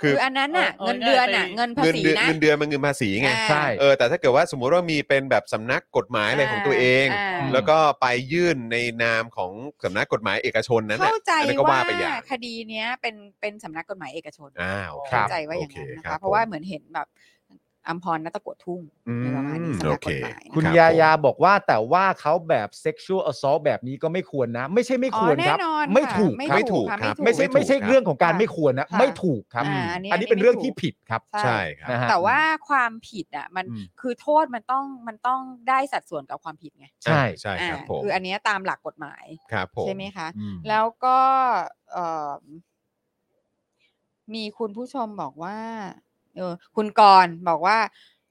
[0.00, 9.52] คืคือออันนั้นน่ะเอาเงินเดือนน่ะเอาง่ายๆเงินภาเงินษีเดือนนะ เงินเดือนมันเงินภาษีไงอ่า ใช่ เออแต่ถ้าเกิดว่าสมมุติว่ามีเป็นแบบสำนักกฎหมายอะไรของตัวเองอ่าแล้วก็ไปยื่นในนามของ
[9.84, 17.06] สำนักกฎหมายเอกชนนั้นน่ะเข้าใจอันนั้นก็ว่าว่าไปอย่างคดีเนี้ยเป็นเป็นสำนักกฎหมายเอกชน อ้าวโอเคเข้าใจว่าอย่างนั้นโอนะคคะบ เพราะว่าผมเหมือนเห็นแบบ
[17.88, 32.38] อัมพรนัตตะกวดทุ่งอืมในประมาณนี้สำนักกฎหมายโอเคุณรับยายาผมบอกว่าแต่ว่าเขาแบบ sexual assault แบบนี้ก็ไม่ควรนะ ไม่ใช่ไม่ควรครับอ๋อแน่นอนไม่ค่ะถูกไม่ครับไม่ถูกค่ะครับ ไม่ใช่ถูกไม่ใช่ครับเรื่องของการค่ะไม่ควรนะค่ะไม่ถูกครับอ่าอันนี้อันนี้อันนี้เป็นเรื่องไม่ถูกที่ผิดครับใช่ครับนะฮะแต่ว่า
[32.68, 41.18] ความผิดอะมันอืมคือโทษมันต้องมันต้องได้สัดส่วนกับความผิดไงใช่ใช่ครับอ่าผมคืออันเนี้ยตามหลักกฎหมายครับผมใช่ไหมคะอืมแล้วก็
[41.92, 42.34] เอ่อ
[44.34, 45.58] มีคุณผู้ชมบอกว่า
[46.36, 47.78] เออคุณกรณ์บอกว่า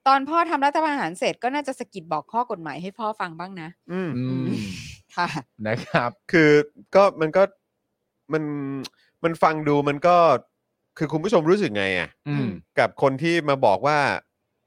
[0.08, 4.46] ตอนพ่อทำรัฐประหารเสร็จก็น่าจะสะกิดบอกข้อกฎหมายให้พ่อฟังบ้างนะอืมอืม
[5.16, 5.28] ค่ะ
[5.68, 6.52] นะครับ คือ
[6.96, 7.44] ก็มันก็
[8.34, 8.44] มัน
[9.24, 10.16] มันฟังดูมันก็
[10.98, 12.48] คือคุณผู้ชมรู้สึกไงอะอืม
[12.80, 14.00] กับคนที่มาบอกว่า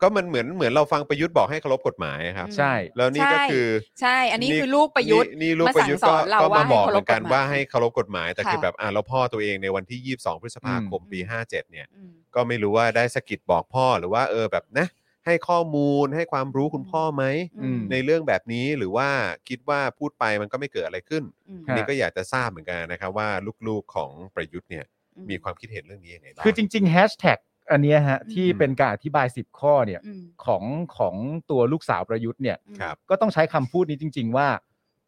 [0.02, 3.68] ก็มันเหมือนเหมือนเราฟังประยุทธ์บอกให้เคารพกฎหมายอะครับ ใช่ แล้วนี่ก็ใช่คือ
[4.00, 14.86] ใช่ อันนี้คือลูกประยุทธ์นี่นี่ลูกมาประยุทธ์สั่ก็งสอนเราก็มาว่าให้บอกเหมือนกันเคารพกฎหมายว่าให้เคารพกฎหมาย แต่ค่ะคือแบบอ่าแล้วพ่อตัวเองในวันที่ 22 พฤษภาคมอืมปี 57 เนี่ยอืมก็ไม่รู้ว่าได้สะกิดบอกพ่อหรือว่าเออแบบนะ
[15.26, 17.24] ให้ข้อมูลให้ความรู้คุณพ่อไหม
[17.62, 19.08] อืมในเรื่องแบบนี้หรือว่า
[19.48, 23.28] คิดว่าพูดไปมันก็ไม่เกิดอะไรขึ้นอืมอันนี้ก็อยากจะทราบเหมือนกันนะครับว่า
[23.68, 24.84] ลูกๆของประยุทธ์เนี่ย
[25.16, 27.38] อืมีความคิดเห็นเรื่องนี้ยังไงบ้างคือจริงๆแฮชแท็ก
[27.70, 30.64] อันเนี้ยฮะที่อืมเป็นการอธิบาย 10 ข้อเนี่ยอืม ของ
[30.96, 31.14] ของ
[31.50, 34.48] ตัวลูกสาวประยุทธ์เนี่ยอืมครับ ก็ต้องใช้คำพูดนี้จริง ๆ ว่า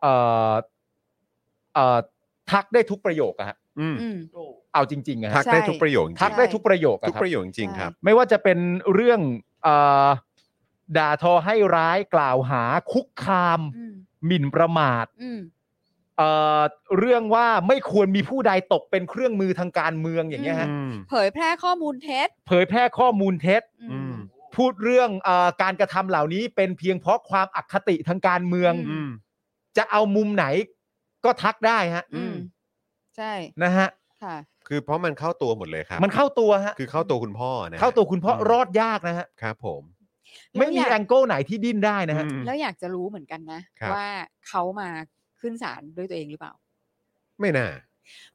[0.00, 0.14] เอ่
[0.50, 0.52] อ
[1.74, 1.98] เอ่อ
[2.50, 4.18] ทักได้ทุกประโยคอะฮะอืมอืม
[4.74, 8.58] เอาจริงๆอะทัฮะกได้ใช่ทุกประโยคจริงๆทักได้ทุกประโยคทุกอะครับ ประโยคจริงๆครับ ไม่ว่าจะเป็น
[8.94, 9.20] เรื่อง
[9.62, 9.74] เอ่
[10.06, 10.08] อ
[10.98, 12.62] ด่าทอให้ร้ายกล่าวหา
[12.92, 13.94] คุกคามอืม
[14.26, 15.40] หมิ่นประมาท อืม
[16.18, 16.60] เอ่อ
[16.98, 24.16] เรื่องว่าไม่ควรมีผู้ใดตกเป็นเครื่องมือทางการเมืองอย่างเงี้ยฮะอืมเผยแพร่ข้อมูลเท็จเผยแพร่ข้อมูลเท็จ อือืมม
[24.56, 29.10] พูดเรื่องเออการกระทำเหล่านี้เป็นเพียงเพราะความอคติทางการเมืองอือืม
[29.76, 30.46] จะเอามุมไหน
[31.24, 32.34] ก็ทักได้ฮะอืม
[33.16, 33.32] ใช่
[33.62, 33.88] นะฮะ
[34.22, 34.36] ค่ะ
[34.68, 39.82] คือเพราะมันเข้าตัวหมดเลยครับ มันเข้าตัวฮะคือเข้าตัวคุณพ่อนะเข้าตัวคุณพ่อมรอดยากนะฮะครับผม
[40.58, 44.08] ไม่มีแล้วอยาก แองเกิลไหนที่ดิ้นได้นะฮะ อืม แล้วอยากจะรู้เหมือนกันนะครับ ว่า
[44.48, 44.88] เขามา
[45.40, 46.52] ขึ้นศาลด้วยตัวเองหรือเปล่า
[47.40, 47.68] ไม่น่า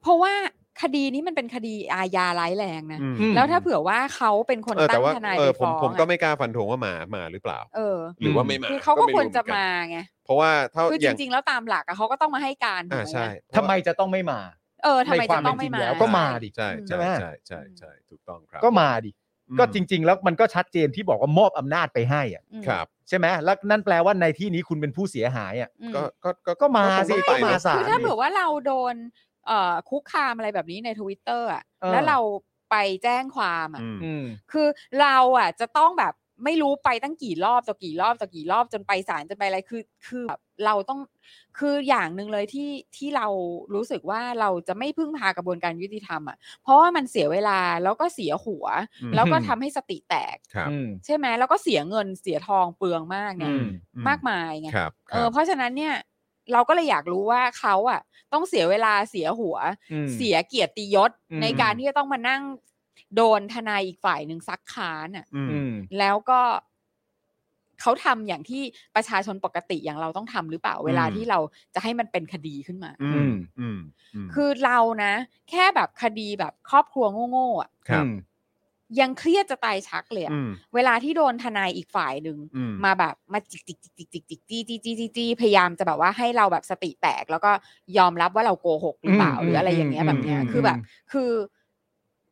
[0.02, 0.34] เพราะว่า
[0.82, 14.40] คดีนี้มันเป็นคดีอาญาร้ายแรงนะ อืมอืมแล้วถ้าเผื่อว่าเขาเป็นคนเออตั้แต่งว่าทนายเอไปอผมฟ้องผมก็อะไม่กล้าฟันธงว่ามามาหรือเปล่า เออหรือว่าไม่มาคือเขาก็ไควรจะเหอนกันมาไงเพราะว่าเท่าคืออจย่างริง ๆ แล้วตามหลักอะเขาก็ต้องมาให้การถูกอ่าไหมใช่อะทำไมจะต้องไม่มา
[14.84, 19.12] เออทำไมในควาจะมต้องเป็นจริไม่งมาแล้วก็มา ดิใช่ใช่ไหม ใช่ใช่ใช่ถูกต้องครับก็มาดิ
[19.52, 28.96] อืมก็จริง ๆ แล้วมันก็ชัดเจนที่บอกว่ามอบอำนาจไปให้อะอืมครับ ใช่ไหมแล้วนั่นแปลว่าในที่นี้คุณเป็นผู้เสียหายอะอืมก็ก็ก็ก็มาคงสิต้องไปก็มาเนอะศาลคือถ้าดิเผื่อว่าเราโดน
[29.48, 32.20] เอ่อคุกคามอะไรแบบนี้ในทวิตเตอร์อะเออ แล้วเรา
[32.72, 34.68] ไปแจ้งความอะ อืม อืม คือ
[35.02, 36.14] เราอะจะต้องแบบ
[36.46, 41.00] ไม่รู้ไปตั้งกี่รอบต่อกี่รอบต่อกี่รอบจนไปศาลจนไปอะไรคือคือแบบเราต้อง
[41.58, 43.28] คืออย่างหนึ่งเลยที่ที่เรา
[43.74, 48.66] รู้สึกว่าเราจะไม่พึ่งพากระบวนการยุติธรรมอะเพราะว่ามันเสียเวลาแล้วก็เสียหัว
[49.02, 53.68] อืมแล้วก็ทำให้สติแตกครับอืมใช่ไหมแล้วก็เสียเงินเสียทองเปลืองมากเนี่ยอืม
[54.08, 55.96] มากมายไงครับเออเพราะฉะนั้นเนี่ย
[56.54, 58.02] เราก็เลยอยากรู้ว่าเขาอะ
[58.34, 59.58] ต้องเสียเวลาเสียหัว
[59.92, 62.42] อืมเสียเกียรติยศอืมในการที่จะต้องมานั่ง
[63.16, 66.42] โดนทนายอีกฝ่ายหนึ่งซักค้านอะอืมอืม แล้วก็
[67.82, 68.64] เขาทำอย่างที่
[68.96, 71.40] ประชาชนปกติอย่างเราต้องทำหรือเปล่าเวลาอืม ที่เรา
[71.76, 73.80] จะให้มันเป็นคดีขึ้นมา อือืมมอืม
[74.26, 75.14] มคือเรานะ
[75.50, 78.14] แค่แบบคดีแบบครอบครัวโง่ๆอะครับอืม
[79.00, 87.52] ยังเครียดจะตายชักเลยอะอืมเวลาที่โดนทนายอีกฝ่ายหนึ่ง อืม มาแบบมาจิกจิกจิกจิกจิกจิกจี้จี้จี้จี้จี้พยายามจะแบบว่าให้เราแบบสติแตก แล้วก็
[87.98, 90.78] ยอมรับว่าเราโกหกหรือเปล่าอืมหรืออะไรอย่างเงี้ยอืมแบบเนี้ยอืมคือแบบ
[91.12, 91.32] คือ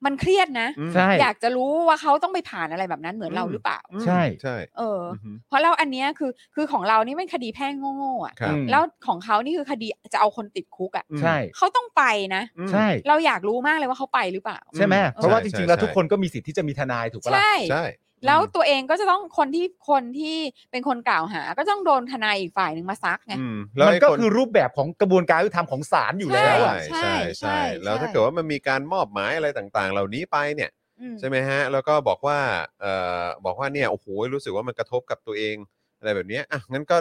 [0.06, 12.04] มันเครียดนะอืมใช่ อยากจะรู้ว่าเขาต้องไปผ่านอะไรแบบนั้นเหมือนเราหรือเปล่า ใช่ ใช่ เออออฮึเพราะเราอันเนี้ยคือคือของเรานี่เป็นคดีแพ่งโง่ๆอะ ครับอืมแล้วของเขานี่คือคดีจะเอาคนติดคุกอะใช่ เขาต้องไป
[12.36, 17.84] นะอืมใช่ เราอยากรู้มากเลยว่าเขาไปหรือเปล่า ใช่ไหมอืมเพราะว่าจใช่ริงๆแล้วใช่ทุกคนก็มีสิทธิ์ที่จะมีทนายถูกปะล่ะใช่ ใช่
[18.26, 20.38] แล้วตัวเองก็จะต้องคนที่คนที่
[20.72, 30.72] เป็นคนกล่าวหา ก็ต้องโดนทนายอีกฝ่ายหนึ่งมาซักไง อืมแล้วมันไอ้ก็คนคือรูปแบบของกระบวนการยุติธรรมของศาลอยู่แล้วอะใช่ใช่ใช่ใช่ แล้วถ้าใช่เกิดว่ามันมีการมอบหมายอะไรต่างๆ เหล่านี้ไปเนี่ย
[31.02, 32.40] อืม ใช่ไหมฮะ แล้วก็บอกว่า
[32.82, 32.94] เอ่
[33.24, 35.56] อบอกว่าเนี่ยโอ้โหรู้สึกว่ามันกระทบกับตัวเอง
[36.00, 36.98] อะไรแบบเนี้ยอะงั้นก็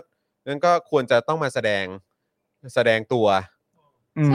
[0.46, 1.84] งั้นก็ควรจะต้องมาแสดง
[2.74, 3.59] แสดงตัวอืม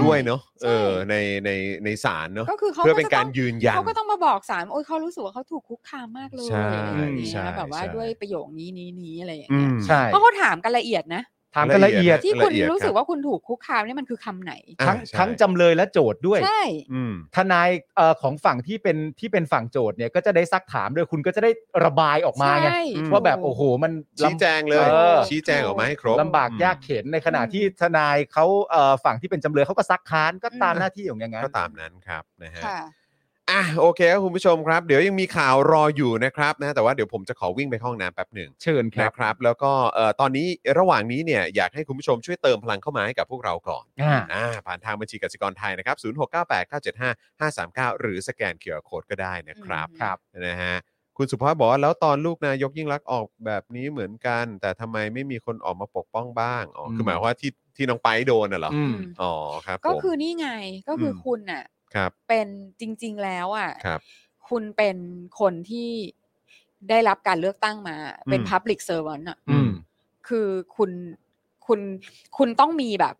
[0.01, 1.15] ด้วยเนาะใช่เออใน
[1.45, 1.49] ใน
[1.85, 6.59] ในศาลเนาะก็คือเขาเพื่อเป็นจะการต้งยืนยันเขาก็ต้องมาบอกศาลโอ้ยเขารู้สึกว่าเขาถูกคุกคามมากเลยใช่
[6.93, 11.21] อะไรอย่างเงี้ใช่ยแบบว่าใช่ด้วยประโยคนี้นี้นี้อะไรอย่างอืเงี้ยมใช่เพราะเขาถามกันละเอียดนะ
[11.55, 16.63] ถามกันละเอียดที่คุณละเอียดรู้สึคกบว่าคุณถูกคุกคามเนี่ยมันคือคำไหนอ่าทั้งใช่ทั้งจำเลยและโจทย์ด้วยใช่
[16.93, 21.51] อืมทนายเอ่อของฝั่งที่เป็นที่เป็นฝั่งโจทย์เนี่ยก็จะได้ซักถามด้วยคุณก็จะได้
[21.85, 32.79] ระบายออกมาไงใช่ว่าแบบโอ้โหมันชี้แจงเลยเออชี้แจงออกมาให้ครบลำบากยากเข็นในขณะที่ทนายเขาเอ่อฝั่งที่เป็นจำเลยเขาก็ซักค้านก็ตามหน้าที่ของอย่างนั้นก็ตามนั้นครับนะฮะค่ะ
[33.51, 40.47] อะโอเคครับคุณผู้ชมครับ เดี๋ยวยังมีข่าวรออยู่นะครับนะแต่ว่าเดี๋ยวผมจะขอวิ่งไปเข้าห้องน้ำแป๊บหนึ่งเชิญครับนะครับ แล้วก็เอ่อตอนนี้
[40.79, 50.17] ระหว่างนี้เนี่ยอยากให้คุณผู้ชมช่วยเติมพลังเข้ามาให้กับพวกเราก่อนอ่าอ่าผ่านทางบัญชีกสิกรไทยนะครับ0698975539 หรือสแกนเคอร์โคดก็ได้นะครับครับ
[50.47, 50.75] นะฮะ
[51.17, 59.31] คุณสุภาพบอกว่าแล้วตอนลูกนายกยิ่งรักษณ์ออกแบบนี้เหมือนกัน แต่ทำไมไม่มีคนออกมาปกป้องบ้างอ๋ออมคือหมายความว่าที่ที่น้องไปโดนน่ะเหรออืม อ๋อ
[59.65, 60.47] ครับก็ผม คือนี่ไง
[60.87, 61.63] ก็คืออม คุณน่ะ
[61.95, 62.47] ครับ เป็น
[62.79, 64.01] จริง ๆ แล้วอะครับ
[64.49, 64.97] คุณเป็น
[65.39, 65.89] คนที่
[66.89, 67.95] ได้รับการเลือกตั้งมา
[68.29, 69.69] เป็นอืม Public Servant อะอืม
[70.27, 70.91] คือคุณ
[71.67, 71.79] คุณ
[72.37, 73.15] คุณต้องมีแบบ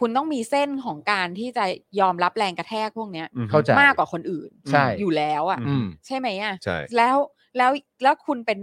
[0.00, 1.64] คุณต้องมีเส้นของการที่จะ
[2.00, 7.16] ยอมรับแรงกระแทกพวกเนี้ยอืมเข้าใจมากกว่าคนอื่นใช่อยู่แล้วอะอืมใช่ไหมอะใช่แล้ว
[7.56, 7.70] แล้ว
[8.02, 8.58] แล้วคุณเป็น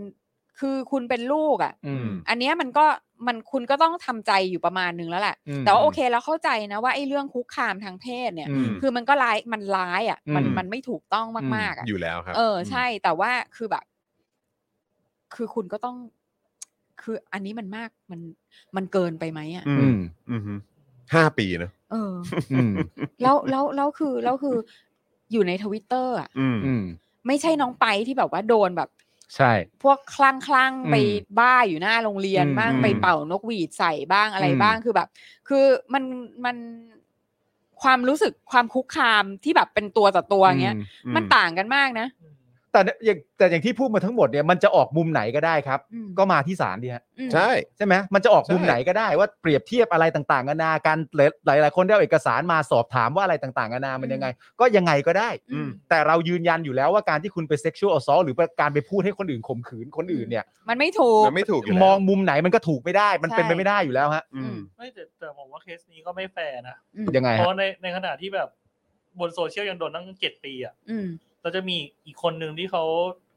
[0.61, 2.85] คือคุณเป็นลูกอะ อืม อันเนี้ยมันก็
[3.27, 13.83] มันคุณก็ต้องทำใจอยู่ประมาณนึงแล้วแหละ อืมแต่ว่าโอเคแล้วเข้าใจนะว่าไอ้เรื่องคุกคามทางเพศเนี่ยอืมคือมันก็ร้ายมันร้ายอะ มันอืม มันไม่ถูกต้องมากๆอะ อยู่แล้วครับ เออใช่แต่ว่าคือแบบ
[15.35, 15.97] คือคุณก็ต้อง
[17.01, 18.19] คืออันนี้มันมากมัน
[18.75, 19.99] มันเกินไปไหมอะอือืมม
[20.31, 20.53] อืมฮึ
[21.13, 22.13] ห้าปีเนอะเออ
[22.53, 22.73] อืม
[23.21, 24.55] แล้วแล้วแล้วคือแล้วคือ
[25.31, 26.83] อยู่ในทวิตเตอร์อะ อืม อืม
[27.27, 28.89] ไม่ใช่น้องไปที่แบบว่าโดนแบบ
[29.35, 29.51] ใช่
[29.83, 30.95] พวกคลั่งคลั่งอืมไป
[31.39, 35.07] บ้าอยู่หน้าโรงเรียนอืมบ้างอืมไปเป่านกหวีดใส่บ้างอะไรอืมบ้างคือแบบ
[35.47, 36.03] คือมัน
[36.45, 36.57] มัน
[37.81, 40.77] ความรู้สึกความคุกคามที่แบบเป็นตัวต่อตัวอย่างเงี้ย
[41.15, 42.07] มันต่างกันมากนะ
[42.71, 51.19] แต่เนี่ยอย่างแต่อย่างที่พูดมาทั้งหมดเนี่ยมันจะออกมุมไหนก็ได้ครับ อืมก็มาที่ศาลดีฮะอืมใช่ ใช่ไหมมันจะออกมุมใช่ ไหนก็ได้ว่าเปรียบเทียบอะไรต่างๆนานากันห
[51.49, 54.27] ลายหลายๆคนได้เอาเอกสารมาสอบถามว่าอะไรต่างๆนานามันยังไง
[54.59, 68.49] ก็ยังไงก็ได้ อืม แต่เรายืนยันอยู่แล้วว่าการที่คุณไป sexual assault หรือการไปพูดให้คนอื่นข่มขืนคนอื่นเนี่ย มันไม่ถูก มันไม่ถูกอยู่แล้วมองมุมไหนมันก็ถูกไม่ได้ มันเป็นใช่ไปไม่ได้อยู่แล้วฮะอืม ไม่แต่แต่ผมว่าเคสนี้ก็ไม่แฟร์นะอืมยังไงเพฮะราะในในขณะที่แบบ
[69.19, 71.07] บนโซเชียลยังโดนตั้งเจ็ดปีอะ อืม
[71.41, 72.83] เราจะมีอีกคนหนึ่งที่เขา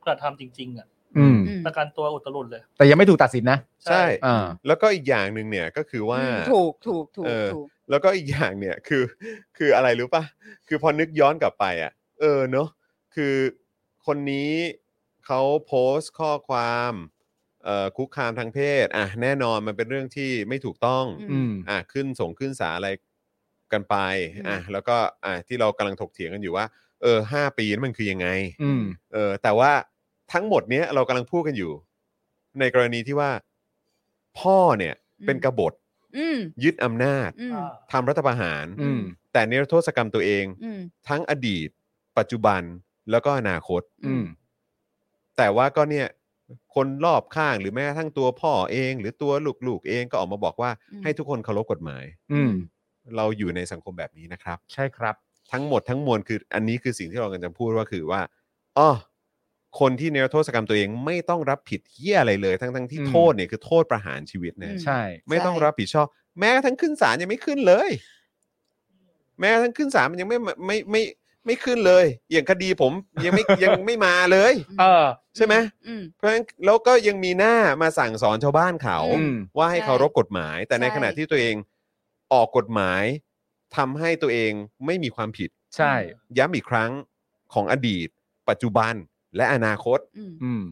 [0.07, 0.87] กระทำจริง ๆ อะ
[1.19, 9.05] อืมอืมประกันตัวอุตลุดเลย แต่ยังไม่ถูกตัดสินนะ ใช่อ่าแล้วก็อีกอย่างหนึ่งเนี่ยก็คือว่าอืมถูกถูกถูกเออถูกแล้วก็อีกอย่างเนี่ยคือ
[9.57, 10.25] คืออะไรรู้ป่ะ
[10.69, 12.69] คือพอนึกย้อนกลับไปอะ เออเนอะ
[13.15, 13.35] คือ
[14.07, 14.53] คนนี้
[15.27, 16.93] เขาโพสต์ข้อความ
[17.65, 22.89] เอ่อคุกคามทางเพศ อะแน่นอนมันเป็นเรื่องที่ไม่ถูกต้องอือืมอะขึ้นส่งขึ้นศาลอะไร
[23.73, 23.97] กันไป
[24.35, 26.67] อืมอะแล้วก็อะที่เรากำลังถกเถียงกันอยู่ว่า
[27.05, 28.29] เออห้าปีนั้นมันคือยังไง
[28.63, 28.83] อืม
[29.13, 29.73] เออแต่ว่า
[30.33, 31.73] ทั้งหมดเนี้ยเรากำลังพูดกันอยู่
[32.59, 33.31] ในกรณีที่ว่า
[34.41, 34.95] พ่อเนี่ย
[35.27, 35.73] เป็นกบฏ
[36.17, 37.53] อืมยึดอำนาจอืม
[37.93, 39.01] ทำรัฐประหาร อืม
[39.33, 41.69] แต่นิรโทษกรรมตัวเอง อืม ทั้งอดีต
[42.19, 42.63] ปัจจุบัน
[43.11, 44.25] แล้วก็อนาคต อืม
[45.37, 46.07] แต่ว่าก็เนี่ย
[46.75, 49.33] คนรอบข้างหรือแม้กระทั่งตัวพ่อเอง หรือตัว
[49.67, 52.53] ลูกๆเองก็ออกมาบอกว่า อืม ให้ทุกคนเคารพกฎหมาย อืม
[53.17, 55.15] เราอยู่ในสังคมแบบนี้นะครับ ใช่ครับ
[55.53, 58.21] ทั้งหมดทั้งมวลคืออันนี้คือสิ่งที่เรากำลังจะพูดว่าคือว่า
[58.79, 58.91] อ๋อ
[59.81, 66.07] คนที่เนรโทษกรรมตัวเองไม่ต้องรับผิดเหี้ยอะไรเลย ทั้งทั้งๆที่อืม โทษเนี่ยคือโทษประหารชีวิตนะอืมใช่ ไม่ต้องรับผิดชอบ
[66.39, 67.91] แม้กระทั่งขึ้นศาลยังไม่ขึ้นเลย
[69.41, 71.03] แม้กระทั่งขึ้นศาลมันยังไม่ไม่ไม่ไม่
[71.47, 72.93] ไม่ขึ้นเลย อย่างคดีผม
[73.25, 75.07] ยังไม่ ยังไม่มาเลย เออ
[75.37, 75.55] ใช่ไหม
[75.87, 81.57] อืม เพราะฉะนั้นแล้วก็ยังมีหน้ามาสั่งสอนชาวบ้านเขา อืม ว่าให้ใช่เคารพกฎหมาย แต่ในใช่ ขณะที่ตัวเอง
[82.33, 83.03] ออกกฎหมาย
[83.77, 84.53] ทำให้ตัวเอง
[84.87, 85.93] ไม่มีความผิด ใช่
[86.39, 86.91] ย้ำอีกครั้ง
[87.55, 88.09] ของอดีต
[88.49, 88.95] ปัจจุบัน
[89.37, 90.63] และอนาคต อืมอืม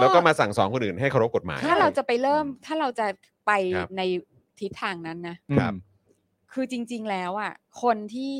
[0.00, 3.06] แล้วก็มาสั่งสอนคนอื่นให้เคารพกฎหมาย ถ้าเราจะไปเริ่มถ้าเราจะ
[3.46, 4.02] ไปครับ ใน
[4.60, 5.74] ทิศทางนั้นนะ ครับ
[6.52, 7.52] คือจริง ๆ แล้วอะ
[7.82, 8.34] คนที่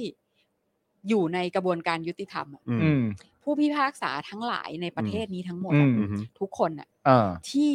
[1.09, 3.03] อยู่ในกระบวนการยุติธรรมอะอืมอืม
[3.43, 7.73] ผู้พิพากษาทั้งหลายในประเทศนี้ทั้งหมดอือะมอืม ทุกคนอะ อ่า ที่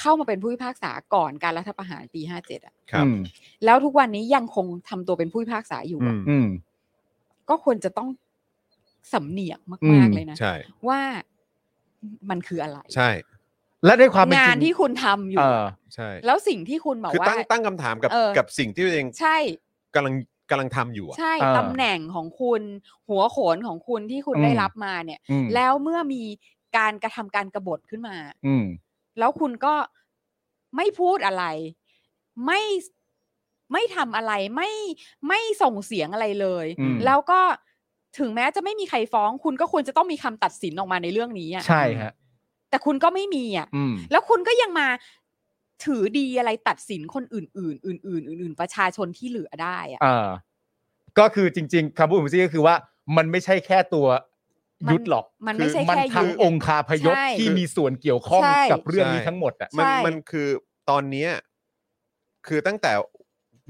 [0.00, 3.16] เข้ามาเป็นผู้พิพากษาก่อนการรัฐประหารปีห้าเจ็ดอะครับอืม
[3.64, 6.46] แล้วทุกวันนี้ยังคงทำตัวเป็นผู้พิพากษาอยู่อือะมอืม
[7.48, 8.08] ก็ควรจะต้อง
[9.12, 10.54] สำเนียกอืมากมๆเลยนะ ใช่
[10.88, 11.00] ว่า
[12.30, 13.10] มันคืออะไร ใช่
[13.84, 15.64] และด้วยความเป็นงาจนริงที่คุณทำอยู่ เออ
[15.94, 19.36] ใช่แล้วสิ่งที่คุณบอกคือว่า ตั้งตั้งคำถามกับเออ กับสิ่งที่ตัวเองใช่
[19.94, 20.14] กำลัง
[20.50, 22.62] กำลังทำอยู่อะ ใช่เออตำแหน่งของคุณ
[23.08, 26.22] หัวโขนของคุณที่คุณอืม ได้รับมาเนี่ย อืมแล้วเมื่อมี
[26.76, 28.16] การกระทำการกรบฏขึ้นมา
[28.46, 28.64] อืม
[29.18, 29.74] แล้วคุณก็
[30.76, 31.44] ไม่พูดอะไร
[32.46, 32.60] ไม่
[33.72, 34.70] ไม่ทำอะไรไม่
[35.28, 37.40] ไม่ส่งเสียงอะไรเลยอืมแล้วก็
[38.18, 42.12] ถึงแม้จะไม่มีใครฟ้อง คุณก็ควรจะต้องมีคำตัดสินออกมาในเรื่องนี้อะใช่ฮะ
[42.70, 44.88] แต่คุณก็ไม่มีอะอืมแล้วคุณก็ยังมา
[45.84, 50.28] ถือดีอะไรตัดสินคนอื่น ๆ อื่น ๆ อื่น ๆ ประชาชนที่เหลือได้อะอ่า
[51.18, 52.74] ก็คือจริง ๆคำพูดของพี่ก็คือว่า
[53.16, 54.22] มันไม่ใช่แค่ตัวมัน
[54.90, 60.48] ยุทธหรอกมันไม่ใช่คือมันแค่ทั้งยุทธองคาพยพใช่ที่มีส่วนเกี่ยวข้องใช่ กับเรื่องนี้ใช่ทั้งหมดอะ มันใช่ มันคือ
[60.90, 61.30] ตอนเนี้ย
[62.46, 62.92] คือตั้งแต่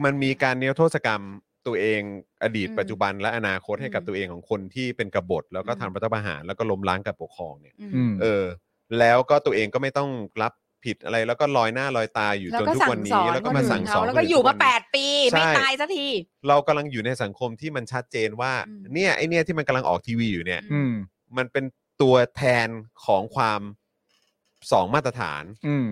[0.05, 1.23] มันมีการนิรโทษกรรม
[1.67, 2.01] ตัวเอง
[2.43, 8.45] อดีตอืมปัจจุบันและอนาคตให้กับอืมตัวเองของคนที่เป็นกบฏแล้วก็อืม ทำรัฐประหารแล้วก็ล้มล้างการปกครองเนี่ยอืมอืมเออ
[8.99, 10.11] แล้วก็ตัวเองก็ไม่ต้อง
[10.43, 10.53] รับ
[10.85, 16.07] ผิดอะไรแล้วก็ลอยหน้าลอยตาอยู่แล้วจนก็ทุกสั่วันงสนี้อนแล้วก็คนมาอื่สั่นงสเขาอนแล้วคก็นนอยู่ทุมาวันแปนี้ดปีใช่ไม่ตายสักที
[16.49, 20.93] เรากำลังอยู่ในสังคมที่มันชัดเจนว่าอืมเนี่ยไอเนี่ยที่มันกำลังออกทีวีอยู่เนี่ยอืม
[21.37, 21.65] มันเป็น
[22.03, 22.69] ตัวแทน
[23.05, 23.61] ของความ
[24.73, 25.89] สองมาตรฐานอืม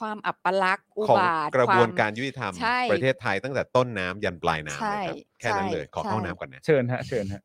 [0.00, 7.42] ความอับปลักษณ์อุของบาทกระบวนควมการยุติธรรมใช่ประเทศไทยตั้งแต่ต้นน้ำยันปลายน้ำใช่เลยครับแค่นั้นใช่เลยขอเข้าใช่น้ำก่อนนะเชิญฮะเชิญฮะ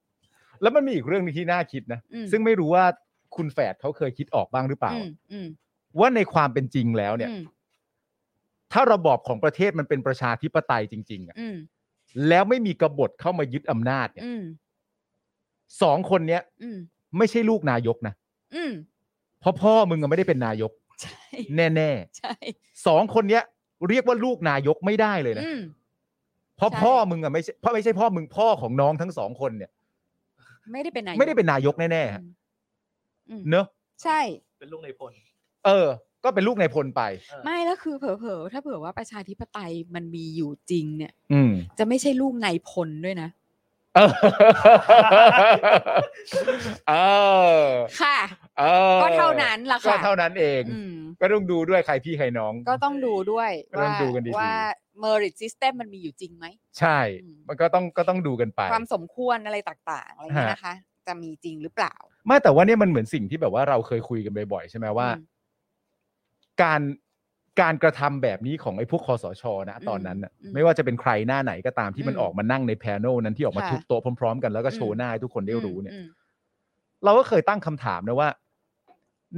[0.62, 2.86] แล้วมันมีอีกเรื่องหนึงที่น่าคิดนะอืมซึ่งไม่รู้ว่า
[3.36, 5.48] คุณแฝดเขาเคยคิดออกบ้างหรือเปล่าอืมอืม
[6.00, 7.44] ว่าในความเป็นจริงแล้วเนี่ย อืม
[8.72, 11.58] ถ้าระบอบของประเทศมันเป็นประชาธิปไตยจริงๆอะอืม
[12.28, 14.44] แล้วไม่มีกบฏเข้ามายึดอำนาจเนี่ยอืม
[15.82, 16.78] สองคนเนี้ยอืม
[17.18, 18.14] ไม่ใช่ลูกนายกนะ
[18.56, 18.74] อืม
[19.40, 21.20] เพราะพ่อมึงอะไม่ได้เป็นนายก ใช่
[21.56, 23.44] แน่ใช่ๆสองคนเนี้ย
[23.90, 25.62] เรียกว่าลูกนายกไม่ได้เลยนะ อืม
[26.58, 29.72] เพราะใช่ พ่อมึงอะไม่ใช่พ่อไม่ใช่พ่อมึงพ่อของน้องทั้งสองคนเนี่ย
[30.72, 32.22] ไม่ได้เป็นนายกไม่ได้เป็นนายกแน่ๆฮะ
[33.30, 33.66] อืมเนอะ
[34.04, 34.20] ใช่
[34.60, 35.14] เป็นลูกในพล
[35.66, 35.88] เออ
[36.24, 43.30] ก็เป็นลูกนายพลไปเออไม่แล้วคือเผลอๆถ้าเผื่อว่าประชาธิปไตยมันมีอยู่จริงเนี่ย อืม จะไม่ใช่ลูกนายพลด้วยนะ
[43.96, 44.12] เออ
[46.90, 46.94] เอ
[47.58, 47.64] อ
[48.02, 48.18] ค่ะ
[48.60, 48.64] เอ
[48.96, 54.54] อก็เท่านั้นล่ะก็ค่ะเท่านั้นเอง อืมก็ต้องดูด้วยใครพี่ใครน้อง ก็ต้องดูด้วยก็ต้อว่างดูกันดีๆ ว่า
[55.04, 56.46] merit system มันมีอยู่จริงไหม
[56.80, 60.74] ใช่ อืม มันก็ต้องก็ต้องดูกันไป ความสมควรอะไรต่างๆอะไรอย่างเงี้ยฮะ นะคะ
[61.08, 61.96] จะมีจริงหรือเปล่า
[62.28, 65.24] ไม่แต่ว่าเนี่ยมันเหมือนสิ่งที่แบบว่าเราเคยคุยกันบ่อยๆใช่ไหมว่า อืม
[66.64, 66.82] การ
[67.62, 76.08] การกระทำแบบนี้ของไอ้พวกคอสชนะตอนนั้นน่ะอืมไม่ว่าจะเป็นใครหน้าไหนก็ตามที่มันอืมออกมานั่งในแพนลนั้นที่ออกมาค่ะทุบโต๊ะพร้อมๆ กันแล้วก็โชอืว์มหน้าให้ทุกคนได้รู้เนี่ยอืม
[77.04, 78.30] เราก็เคยตั้งคำถามนะว่า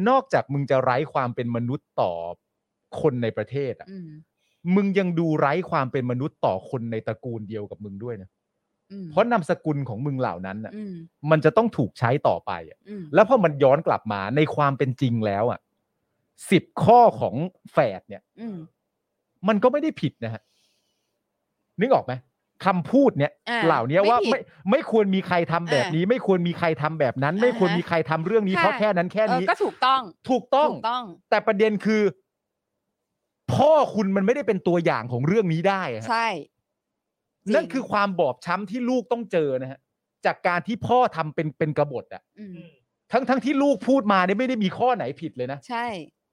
[0.09, 2.11] นอกจากมึงจะไร้ความเป็นมนุษย์ต่อ
[3.01, 4.09] คนในประเทศอะอืม
[4.75, 8.29] มึงยังดูไร้ความเป็นมนุษย์ต่อคนในตระกูลเดียวกับมึงด้วยนะ
[8.91, 10.93] อืมเพราะนามสกุลของมึงเหล่านั้นน่ะอืม
[11.31, 15.59] มันจะต้องถูกใช้ต่อไปอะอืมแล้วพอมันย้อนกลับมาในความเป็นจริงแล้วอะ
[16.51, 17.35] สิบข้อของ
[17.71, 18.57] แฝดเนี่ยอืม
[19.47, 20.41] มันก็ไม่ได้ผิดนะฮะ
[21.81, 22.13] นึกออกไหม
[22.65, 24.39] คำพูดเนี่ยอ่าเหล่านี้ว่าไม่ผิดไม่
[24.71, 32.01] ไม่ควรมีใครทำแบบนี้ ไม่ควรมีใครทำแบบนั้น ไม่ควรอ่าฮะมีใครทำเรื่องนี้ค่ะเพราะแค่นั้นแค่เออนี้ก็ถูกต้อง ถูกต้องถูกต้อง แต่ประเด็นคือ
[33.53, 36.27] พ่อคุณมันไม่ได้เป็นตัวอย่างของเรื่องนี้ได้อะฮะใช่
[37.45, 39.79] จริงนั่นคือความบอบช้ำที่ลูกต้องเจอนะฮะ
[40.25, 42.69] จากการที่พ่อทำเป็นเป็นกบฏอะอืมอืม
[43.11, 45.85] ทั้งทั้งที่ลูกพูดมาเนี่ยไม่ได้มีข้อไหนผิดเลยนะใช่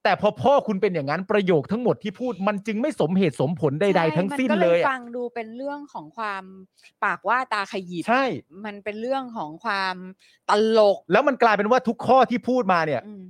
[0.05, 6.45] แต่พอพ่อคุณเป็นอย่างนั้นประโยคทั้งหมดที่พูดมันจึงไม่สมเหตุสมผลใดใช่ๆทั้งสิ้นมัก็เลยฟัอะงดูเป็นเรื่องของความ
[7.05, 8.25] ปากว่าตาขยิบใช่
[8.65, 9.97] มันเป็นเรื่องของความ
[10.51, 13.23] ตลก แล้วมันกลายเป็นว่าทุกข้อที่พูดมาเนี่ยอืม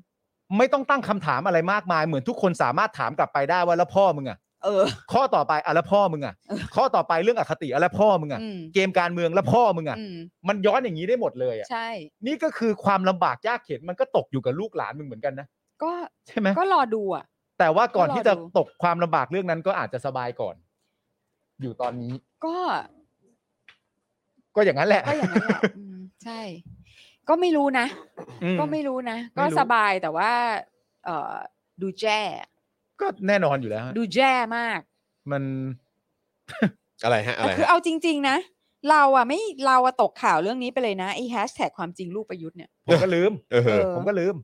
[0.58, 10.16] ไม่ต้องตั้งคำถามอะไรมากมาย เหมือนทุกคนสามารถถามกลับไปได้ว่าแล้วพ่อมึงอะเออ ข้อต่อไปอะแล้วพ่อมึงอะเออข้อต่อไปเรื่องอคติอะแล้วพ่อมึงอะอืมเกมการเมืองแล้วพ่อมึงอะอืม
[10.48, 11.88] มันย้อนอย่างนี้ได้หมดเลยอะใช่
[12.26, 15.46] นี่ก็คือความลำบากยากเข็นมันก็ตกอยู่กับลูกหลานมึงเหมือนกันนะ
[15.82, 15.90] ก็
[16.26, 17.24] ใช่ไหมก็รอดูอะ
[17.58, 20.54] แต่ว่าก่อนก็รอที่จะดูตกความลำบากเรื่องนั้นก็อาจจะสบายก่อน
[21.62, 22.12] อยู่ตอนนี้
[22.44, 22.56] ก็
[24.56, 26.40] ก็อย่างนั้นแหละก็อย่างนั้นแหละอืมใช่
[27.28, 27.86] ก็ไม่รู้นะ
[28.42, 30.30] อืม ก็ไม่รู้นะไม่ก็รู้ สบายแต่ว่า
[31.04, 31.34] เอ่อ
[31.82, 32.20] ดูแจ้
[33.00, 34.80] ก็แน่นอนอยู่แล้วฮะดูแจ้มาก
[35.30, 35.42] มัน
[37.04, 38.36] อะไรฮะ อะไรแต่คือฮะเอาจริง ๆ นะ
[38.90, 44.34] เราอะไม่เราอะตกข่าวเรื่องนี้ไปเลยนะไอ้แฮชแท็กความจริงลูกประยุทธ์เนี่ยผมก็ลืม เออเออผมก็ลืม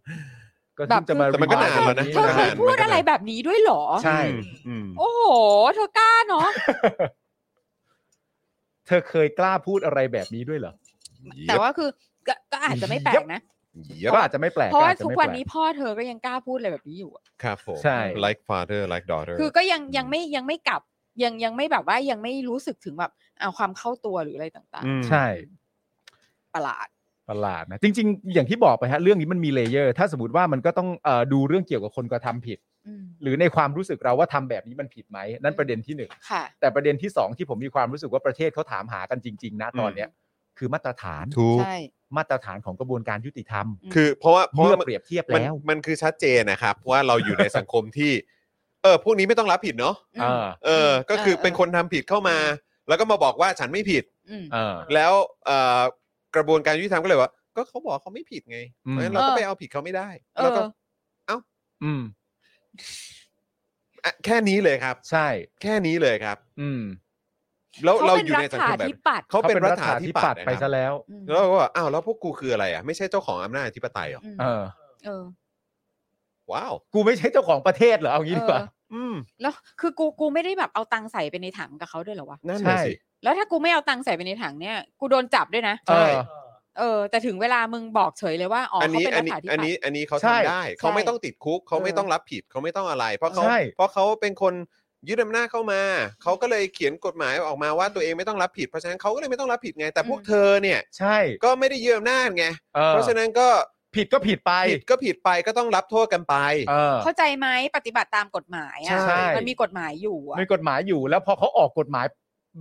[0.80, 5.22] ก็แบบเพิ่งจะมาแต่มันก็รีมายนานแล้วนะเธอเคยพูดอะไรแบบนี้ด้วยเหรอ ใช่อืมอืมโอ้โห
[5.74, 6.48] เธอกล้าเนาะ
[8.86, 10.72] เธอเคยกล้าพูดอะไรแบบนี้ด้วยเหรอ
[11.48, 11.88] แต่ว่าคือ
[12.28, 13.40] ก็ก็อาจจะไม่แปลกนะ
[14.00, 20.82] เย็บก็อาจจะไม่แปลกเพราะว่าอจจทุกไม่วันแปลนี้พ่อเธอก็ยังกล้าพูดอะไรแบบนี้อยู่อะครับผมใช่ like father like daughter คือก็ยังยังไม่ยังไม่กลับ
[21.22, 26.88] ยังยังไม่แบบว่ายังไม่รู้สึกถึงแบบเอาความเข้าตัวหรืออะไรต่างอืมใช่ๆประหลาด
[27.30, 40.08] ประหลาดนะจริง ๆ อย่างที่บอกไปฮะเรื่องนี้มันมีเลเยอร์ ถ้าสมมติว่ามันก็ต้องเอ่อดูเรื่องเกี่ยวกับคนกระทำผิดอืมหรือในความรู้สึกเราว่าทำแบบนี้มันผิดไหมนั่นประเด็นที่หนึ่งค่ะแต่ประเด็นที่สองที่ผมมีความรู้สึกว่าประเทศเขาถามหากันจริง ๆ นะตอนเนี้ย
[40.58, 41.76] คือมาตรฐานถูกใช่
[42.16, 48.12] มาตรฐานของกระบวนการยุติธรรมมคือเพราะว่าเพราะเมื่อว่าเปรียบเทียบมันแล้วมันคือชัดเจนนะครับ ว่าเราอยู่ในสังคมที่
[48.82, 52.36] เออพวกนี้ไม่ต้องรับผิดเนาะอืมเออเออ ก็คือเออเป็นคนทำผิดเข้ามา
[52.88, 55.12] แล้วก็มาบอกว่าฉันไม่ผิดอืมเออแล้ว
[55.46, 55.80] เอ่อ
[56.36, 60.62] กระบวนการยุติธรรมก็เลยว่าก็เขาบอกเขาไม่ผิดไงอืม เพราะฉะนั้นเราก็เออไปเอาผิดเขาไม่ได้เอแล้วก็
[61.28, 61.32] อ
[61.84, 62.02] อืม
[64.04, 65.26] อะแค่นี้เลยครับ ใช่
[65.62, 66.82] แค่นี้เลยครับ อืม
[67.84, 74.62] แล้วเขาเราเป็นอยู่รัในสังฐาคมแบบธิปัตย์ เขาเป็นรัฐาธิปัตย์ไปนะคซะรับแล้วอืมแล้วเราก็ว่าอ้าวแล้วพวกกูคืออะไรอะไม่ใช่เจ้าของอำนาจอธิปไตยเหรออืมเออ
[75.06, 75.24] เออ
[76.52, 86.12] ว้าวกูไม่ใช่เจ้าของประเทศเหรอเอางี้ดีกว่า เออ อืมแล้วคือกูกูไม่ได้แบบเอาตังค์ใส่ไปในถังกับเขาด้วยเหรอวะ นั่นใช่น่ะสิ แล้วถ้ากูไม่เอาตังค์ใส่ไปในถังเนี่ย กูโดนจับด้วยนะเออ
[86.78, 94.54] เออ แต่ถึงเวลามึงบอกเฉยเลยว่าอ๋ออันเขานี้เป็นอัรันนี้ฐาธิอันปัตนี้ย์ อันนี้เขาใช่ทำได้เขาไม่ใช่ต้องติดคุกเขาไม่เออต้องรับผิดเขาไม่ต้องอะไร เพราะเขาใช่ เพราะเขาเป็นคน
[95.08, 95.80] ยึดอำนาจเข้ามา
[96.22, 103.48] เขาก็เลยเขียนกฎหมายออกมาว่าตัวเองไม่ต้องรับผิดเพราะฉะนั้นเขาก็เลยไม่ต้องรับผิดไง แต่พวกเธอเนี่ยใช่ก็ไม่ได้ยึดอำนาจไงออเพราะฉะนั้นก็
[103.96, 106.34] ผิดก็ผิดไปผิดก็ผิดไปก็ต้องรับโทษกันไป
[106.68, 112.06] เออ เข้าใจไหมปฏิบัติตามกฎหมายอะใช่ มันมีกฎหมายอยู่อะ มีกฎหมายอยู่แล้วพอเขาออกกฎหมาย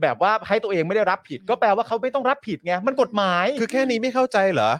[0.02, 4.72] แบบว่าให้ตัวเองไม่ได้รับผิดอืมก็แปลว่าเขาไม่ต้องรับผิดไงมันกฎหมาย คือแค่นี้ไม่เข้าใจเหรอ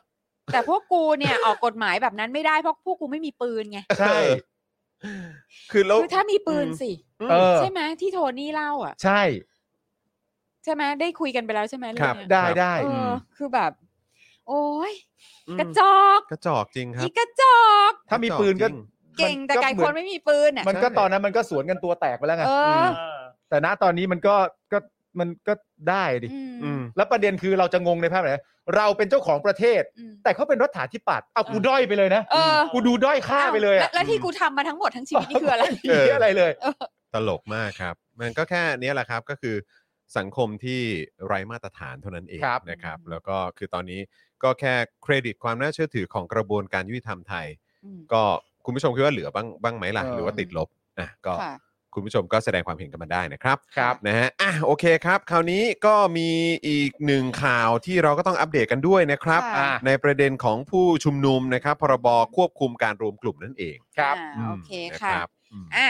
[0.54, 4.18] แต่พวกกูเนี่ย ออกกฎหมายแบบนั้นไม่ได้เพราะพวกกูไม่มีปืนไงใช่
[5.72, 6.92] คือแล้ว คือถ้ามีปืนสิ
[7.30, 9.22] เออ ใช่ไหมที่โทนี่เล่าอะ ใช่
[10.64, 13.72] ใช่ไหมได้คุยกันไปแล้วใช่ไหมเรื่ครัอบงเนี้ยได้ได้ เอออคือแบบ
[14.48, 14.94] โอ้ย
[15.50, 18.78] อืมกระจอกกระจอกจริงครับ อีกระจอก ถ้ามีปืนก็จริง
[19.20, 22.52] เก่งแต่ไก่เหคมือนไม่มีปืนอะ มันก็ใช่ตอนนั้นมันก็สวนกันตัวแตกไปแล้วไงเอ
[22.84, 22.86] อม
[23.50, 24.36] แต่ณตอนนี้มันก็
[24.72, 24.78] ก็
[25.20, 25.54] มันก็
[25.90, 28.30] ได้ดิอืมอืม แล้วประเด็นคือเราจะงงในภาพไหน
[28.76, 36.52] เราเป็นเจ้าของประเทศ อืม แต่เขาเป็นรัฐาธิปัตย์เอากูด้อยไปเลยนะ เออกูดูด้อยค่าไปเลยแล้อะวแล้วที่กูทำมาทั้งหมดทั้งชีวิตนี่คืออะไร ม่มีอะไรเลย
[37.14, 39.56] ตลกมากครับ มันก็แค่เนี้ยแหละครับก็คือ
[40.18, 40.82] สังคมที่
[41.26, 44.02] ไร้มาตรฐานเท่านั้นเองครับ นะครับ แล้วก็คือตอนนี้
[44.44, 44.74] ก็แค่
[45.04, 47.48] เครดิตความน่าเชื่อถือของกระบวนการยุติธรรมไทย
[47.86, 48.24] อืมก็
[48.66, 50.68] คุณผู้ชมคิดว่าเหลือบ้างบ้างไหมล่ะ เออ หรือว่าติดลบ
[51.00, 51.54] อะก็ค่ะ
[51.94, 56.30] คุณผู้ชมก็แสดงความเห็นกันมาได้นะครับครับนะฮะอะโอเคครับ คราวนี้ก็มี
[56.68, 65.90] อีกหนึ่งข่าวที่เราก็ต้องอัปเดตกันด้วยนะครับค่ะในประเด็นของผู้ชุมนุมนะครับ พรบควบคุมการรวมกลุ่มนั่นเองครับ อ่าอืมโอเคนะค่ะ รับอืม อะ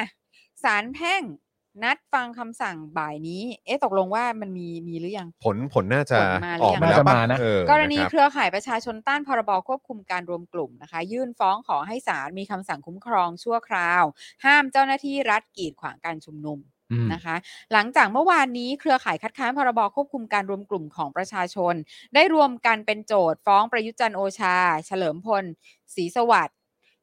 [0.64, 1.22] ศาลแพ่ง
[1.84, 14.04] นัดฟังคำสั่งบ่ายนี้ เอ๊ะตกลงว่ามันมีมีหรือยัง ผลผลน่าจะผลมาหรือออกมายังแล้วปน่าจะมานะ เออกรณีนะคบเครือข่ายประชาชนต้านพรบควบคุมการรวมกลุ่มนะคะ ยื่นฟ้องขอให้ศาลมีคำสั่งคุ้มครองชั่วคราว
[14.46, 16.60] ห้ามเจ้าหน้าที่รัฐกีดขวางการชุมนุม
[16.92, 17.36] อืม นะคะ
[17.74, 21.74] หลังจากเมื่อวานนี้เครือข่ายคัดค้านพรบควบคุมการรวมกลุ่มของประชาชน
[22.16, 24.56] ได้รวมกันเป็นโจทย์ฟ้องประยุทธ์จันทร์โอชา
[24.86, 25.46] เฉลิมพล
[25.96, 26.59] ศรีสวัสดิ์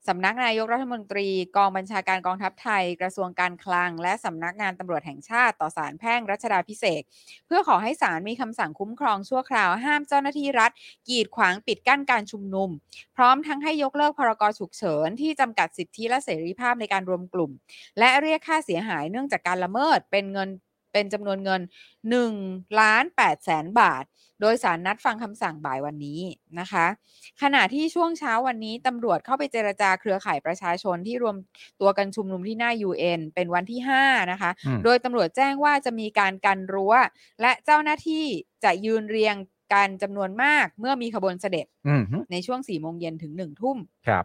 [0.08, 7.02] สำนักนายกรัฐมนตรีกองบัญชาการกองทัพไทย กระทรวงการคลัง และสำนักงานตำรวจแห่งชาติต่อศาลแพ่งรัชดาพิเศษ
[7.46, 10.70] เพื่อขอให้ศาลมีคำสั่งคุ้มครองชั่วคราวห้ามเจ้าหน้าที่รัฐ
[11.08, 12.70] กีดขวางปิดกั้นการชุมนุม
[13.16, 17.50] พร้อมทั้งให้ยกเลิกพรกฉุกเฉินที่จำกัดสิทธิและเสรีภาพในการรวมกลุ่ม
[17.98, 20.48] และเรียกค่าเสียหายเนื่องจากการละเมิดเป็นเงิน
[20.96, 21.62] เป็นจำนวนเงิน
[22.20, 24.04] 1ล้าน8แสนบาท
[24.40, 26.20] โดยสารนัดฟังคำสั่งบ่ายวันนี้
[26.60, 26.86] นะคะ
[27.42, 31.36] ขณะที่ช่วงเช้าวันนี้ตำรวจเข้าไปเจรจาเครือข่ายประชาชนที่รวม
[31.80, 36.94] ตัวกันชุมนุมที่หน้า UN เป็นวันที่ 5 นะคะอืมโดยตำรวจแจ้งว่าจะมีการกันรั้ว
[37.40, 38.24] และเจ้าหน้าที่
[38.64, 39.36] จะยืนเรียง
[39.74, 42.02] กันจำนวนมากเมื่อมีขบวนเสด็จอืม
[42.32, 43.76] ในช่วง4โมงเย็นถึง1ทุ่ม
[44.08, 44.24] ครับ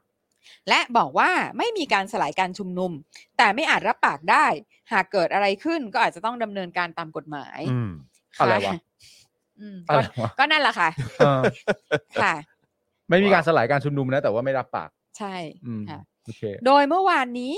[0.69, 2.91] และบอกว่าไม่มีการสลายการชุมนุม
[3.37, 4.45] แต่ไม่อาจรับปากได้
[4.91, 7.91] หากเกิดอะไรขึ้นก็อาจจะต้องดำเนินการตามกฎหมายอืม
[8.37, 8.73] ค่อะไรวะ
[9.59, 10.89] อืมอะไรก็วะก็นั่นแหละค่ะ
[11.19, 11.41] เออ
[12.23, 12.33] ค่ะ
[13.09, 15.35] ไม่มีการสลายการชุมนุมนะ แต่ว่าไม่รับปาก ใช่
[15.67, 17.53] อืมค่ะโอเคโดยเมื่อวานนี้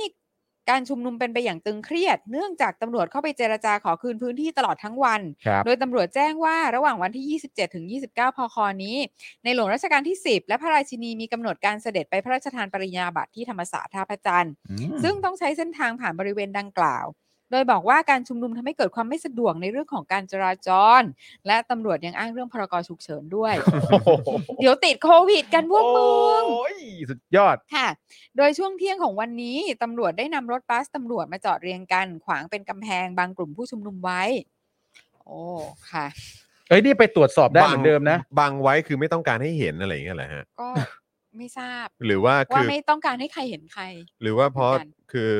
[0.70, 8.98] การชุมนุมเป็นไปอย่างตึงเครียด เนื่องจากตำรวจเข้าไปเจรจาขอคืนพื้นที่ตลอดทั้งวันครับโดยตำรวจแจ้งว่าระหว่างวันที่ 27 ถึง 29 พคนี้
[9.44, 17.06] ในหลวงรัชกาลที่ 10 และพระราชินีมีกำหนดการเสด็จไปพระราชทานปริญญาบัตรที่ธรรมศาสตร์ท่าพระจันทร์อืมซึ่งต้องใช้เส้นทางผ่านบริเวณดังกล่าว
[17.54, 20.70] โดยบอกว่าการชุมนุมทำให้เกิดความไม่สะดวกในเรื่องของการจราจ
[21.00, 21.02] ร
[21.48, 23.54] และตำรวจยังอ้างเรื่องพรกฉุกเฉินด้วย
[24.62, 26.76] เดี๋ยวติดโควิดกันพวกมึงโอ้ย
[27.10, 27.88] สุดยอดค่ะ
[28.38, 34.24] โดยช่วงเที่ยงของวันนี้ตำรวจได้นำรถบัสตำรวจมาจอดเรียงกัน ขวางเป็นกำแพงบางกลุ่มผู้ชุมนุมไว้
[35.26, 35.40] โอ้
[35.92, 36.06] ค่ะ
[36.70, 40.70] เอ้ยนี่ไปตรวจสอบได้เหมือนเดิมนะบังไว้คือไม่ต้องการให้เห็นอะไรอย่างเงี้ยแหละฮะก็
[41.38, 43.84] ไม่ทราบ หรือว่าว่าคือไม่ต้องการให้ใครเห็นใคร
[44.22, 45.32] หรือว่าเพราะเหมือนกันคือ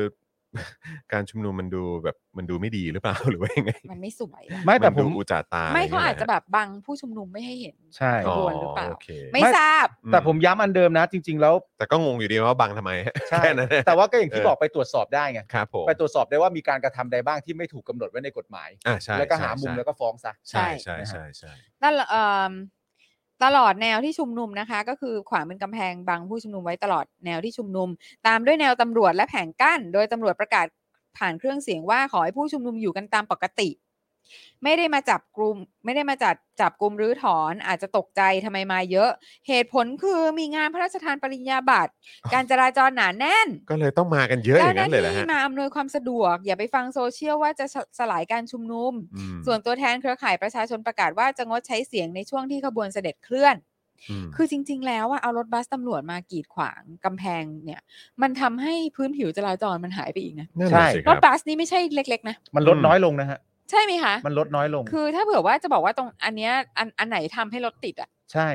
[1.12, 12.92] การชุมนุมมันดูแบบมันดูไม่ดีหรือเปล่าหรือว่ายังไงมันไม่สวยอะไม่แต่นผดูม อุจจาตาไม่เขาะรอาจงี้ยจะแบบบังผู้ชุมนุมไม่ให้เห็นใช่ ขบวนหรือเปล่า โอเคไม่ทราบ แต่ผมย้ำอันเดิมนะ จริง ๆ แล้วแต่ก็งงอยู่ดีว่าบังทำไม
[13.30, 21.52] ใช่แค่นั้นนะแต่ว่าก็อย่างที่เออบอกไปตรวจสอบได้ไงครับผมไปตรวจสอบได้ว่ามีการกระทำใดบ้างที่ไม่ถูกกำหนดไว้ในกฎหมาย อ่าใช่แล้วก็หาใช่มุมใช่แล้วก็ฟ้องซะใช่ใช่ใช่ใช่ใช่
[21.82, 22.52] นั่นแหละเอิ่ม
[23.42, 27.88] ตลอดแนวที่ชุมนุมนะคะ ก็คือขวางเป็นกำแพงบังผู้ชุมนุมไว้ตลอดแนวที่ชุมนุม
[28.26, 30.66] ตามด้วยแนวตำรวจและแผงกั้น โดยตำรวจประกาศ
[31.16, 33.68] ผ่านเครื่องเสียงว่าขอให้ผู้ชุมนุมอยู่กันตามปกติ
[34.64, 39.10] ไม่ได้มาจับกลุ่มไม่ได้มาจัดจับกลุ่มรื้อถอนอาจจะตกใจทำไมมาเยอะ
[39.48, 41.92] เหตุผลคือมีงานพระราชทานปริญญาบัตร
[42.32, 53.56] การจราจรหนาแน่นก็เลยต้องมากันเยอะอเจ้าย่างหนั้น้านเลยแหละที่ฮะมาอำนวยความสะดวก อย่าไปฟังโซเชียลว่าจะสสลายการชุมนุมอืมส่วนตัวแทนเครือข่ายประชาชนประกาศว่าจะงดใช้เสียงในช่วงที่ขบวนเสด็จเคลื่อน
[54.24, 57.82] มคือจริง ๆ แล้วว่าเอารถบัสตำรวจมากีดขวางกำแพงเนี่ย
[58.22, 63.38] มันทำให้พื้นผิวจราจรมันหายไปอีกนะนั่นใช่น่ะสิครรัถบบัสนี่ไม่ใช่เล็ก ๆ นะ มันลดอืมน้อยลงนะฮะ
[63.70, 68.48] ใช่ไหมคะมันลดน้อยลง คือถ้าเผื่อว่าจะบอกว่าตรงอันเนี้ยอันอันไหนทำให้รถติดอะ ใช่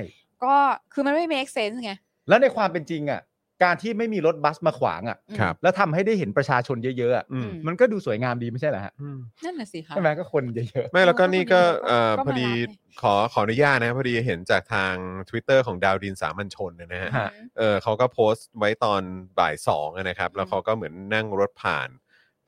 [0.44, 0.56] ก็
[0.94, 1.91] คือมันไม่ make sense ไง
[2.30, 3.22] แล้วในความเป็นจริงอะ
[3.64, 14.94] การที่ไม่มีรถบัสมาขวางอะอืมครับแล้วทำให้ได้เห็นประชาชนเยอะๆอะอืมมันก็ดูสวยงามดีไม่ใช่เหรอฮะอืมนั่นน่ะสิคะใช่ไหมก็คนเยอะไม่แล้วก็นี่ก็ก็เอ่อก็พอดีมารับไงขอขออนุญาตนะพอดีเห็นจากทาง
[15.30, 19.02] Twitter ของดาวดินสามัญชนนะฮะฮะเออเขาก็โพสต์ไว้ตอน
[19.40, 21.90] บ่ายสองอะนะครับ แล้วเขาก็เหมือนนั่งรถผ่าน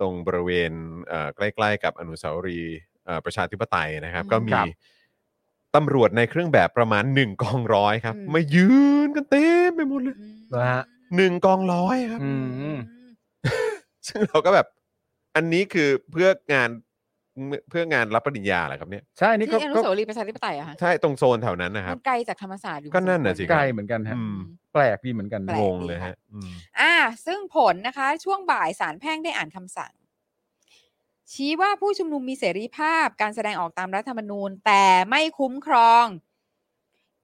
[0.01, 0.71] ตรงบริเวณ
[1.07, 4.67] เอ่อใกล้ ๆ กับอนุสาวรีย์เอ่อประชาธิปไตยนะครับอืมก็มีครับ
[5.75, 8.69] ตำรวจในเครื่องแบบประมาณ 1 กองร้อยครับ อืม มายื
[9.05, 10.83] นกันเต็มไปหมดเลยอืมนะฮะ
[11.15, 12.31] หนึ่งกองร้อยครับ อื
[12.73, 12.75] ม
[14.07, 14.67] ซึ่งเราก็แบบ
[15.35, 16.69] อันนี้คือเพื่องาน
[17.69, 24.37] เพื่องานรับปริญญาเหรอครับเนี่ยใช่นี่ก็ที่อนุก็สาวรีย์ประชาธิปไตยอะค่ะใช่ตรงโซนแถวนั้นนะครับ มันไกลจากธรรมศาสตร์อยู่ก็นั่นน่ะพอสิสมควรไกลเหมือนกันฮะ อืม
[24.73, 26.93] แปลกดีเหมือนกันแปลงกงดีเลยค่ะฮะอืมอ่า
[27.25, 29.93] ซึ่งผลนะคะช่วงบ่ายสารแพ่งได้อ่านคำสั่ง
[31.31, 36.05] ชี้ว่าผู้ชุมนุมมีเสรีภาพการแสดงออกตามรัฐธรรมนูญ แต่ไม่คุ้มครอง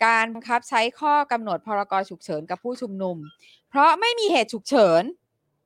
[0.06, 3.18] การบังคับใช้ข้อกำหนดพรกฉุกเฉินกับผู้ชุมนุม
[3.70, 5.04] เพราะไม่มีเหตุฉุกเฉิน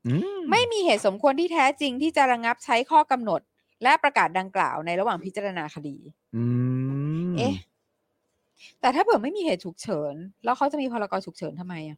[0.08, 3.42] อืมไม่มีเหตุสมควรที่แท้จริงที่จะระงับใช้ข้อกำหนด
[3.84, 5.98] และประกาศดังกล่าวในระหว่างพิจารณาคดี
[6.36, 6.44] อื
[7.32, 7.54] มเอ๊ะ
[8.82, 10.14] แต่ถ้าเผื่อไม่มีเหตุฉุกเฉิน
[10.44, 11.98] แล้วเขาจะมีพรกฉุกเฉินทำไมอะ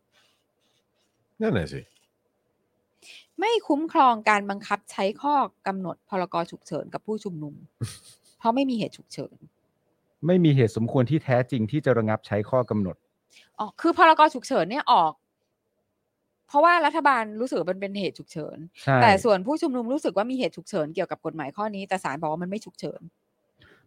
[1.42, 1.82] นั่นน่ะสิ
[3.40, 5.34] ไม่คุ้มครองการบังคับใช้ข้อ
[5.68, 7.54] กำหนดพรกฉุกเฉินกับผู้ชุมนุม
[8.38, 9.36] เพราะไม่มีเหตุฉุกเฉิน
[10.28, 12.96] ไม่มีเหตุสมควรที่แท้จริงที่จะระงับใช้ข้อกำหนด
[13.60, 15.14] อ๋อ คือพรกฉุกเฉินเนี่ยออก
[16.48, 23.02] เพราะว่ารัฐบาลรู้สึกว่ามันเป็นเหตุฉุกเฉิน ใช่แต่ส่วนผู้ชุมนุมรู้สึกว่ามีเหตุฉุกเฉินเกี่ยวกับกฎหมายข้อนี้ แต่ศาลบอกว่ามันไม่ฉุกเฉิน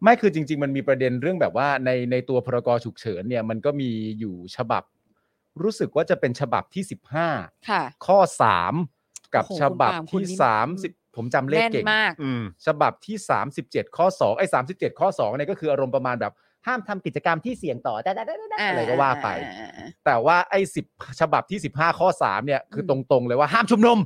[0.03, 4.83] ไม่คือจริง ๆ มันมีประเด็นเรื่องแบบว่าในในตัวพรกฉุกเฉินเนี่ยมันก็มีอยู่ฉบับ
[5.63, 6.83] รู้สึกว่าจะเป็นฉบับที่
[7.25, 8.19] 15ค่ะข้อ
[8.75, 13.17] 3 กับโอ้โหฉบับคุณปาล์มคุณที่ นี่30 ผมจำเลขแน่นเก่งมาก อืมฉบับที่
[13.57, 16.33] 37 ข้อ2ไอ้37 ข้อ2เนี่ยก็คืออารมณ์ประมาณแบบ
[16.67, 19.27] ห้ามทำกิจกรรมที่เสี่ยงต่อได้ได้ได้ได้อะไรก็ว่าไป
[20.05, 20.85] แต่ว่าไอ้สิบ
[21.19, 23.97] ฉบับที่ 15 ข้อ3เนี่ยคือตรงๆเลยว่าห้ามชุมนุม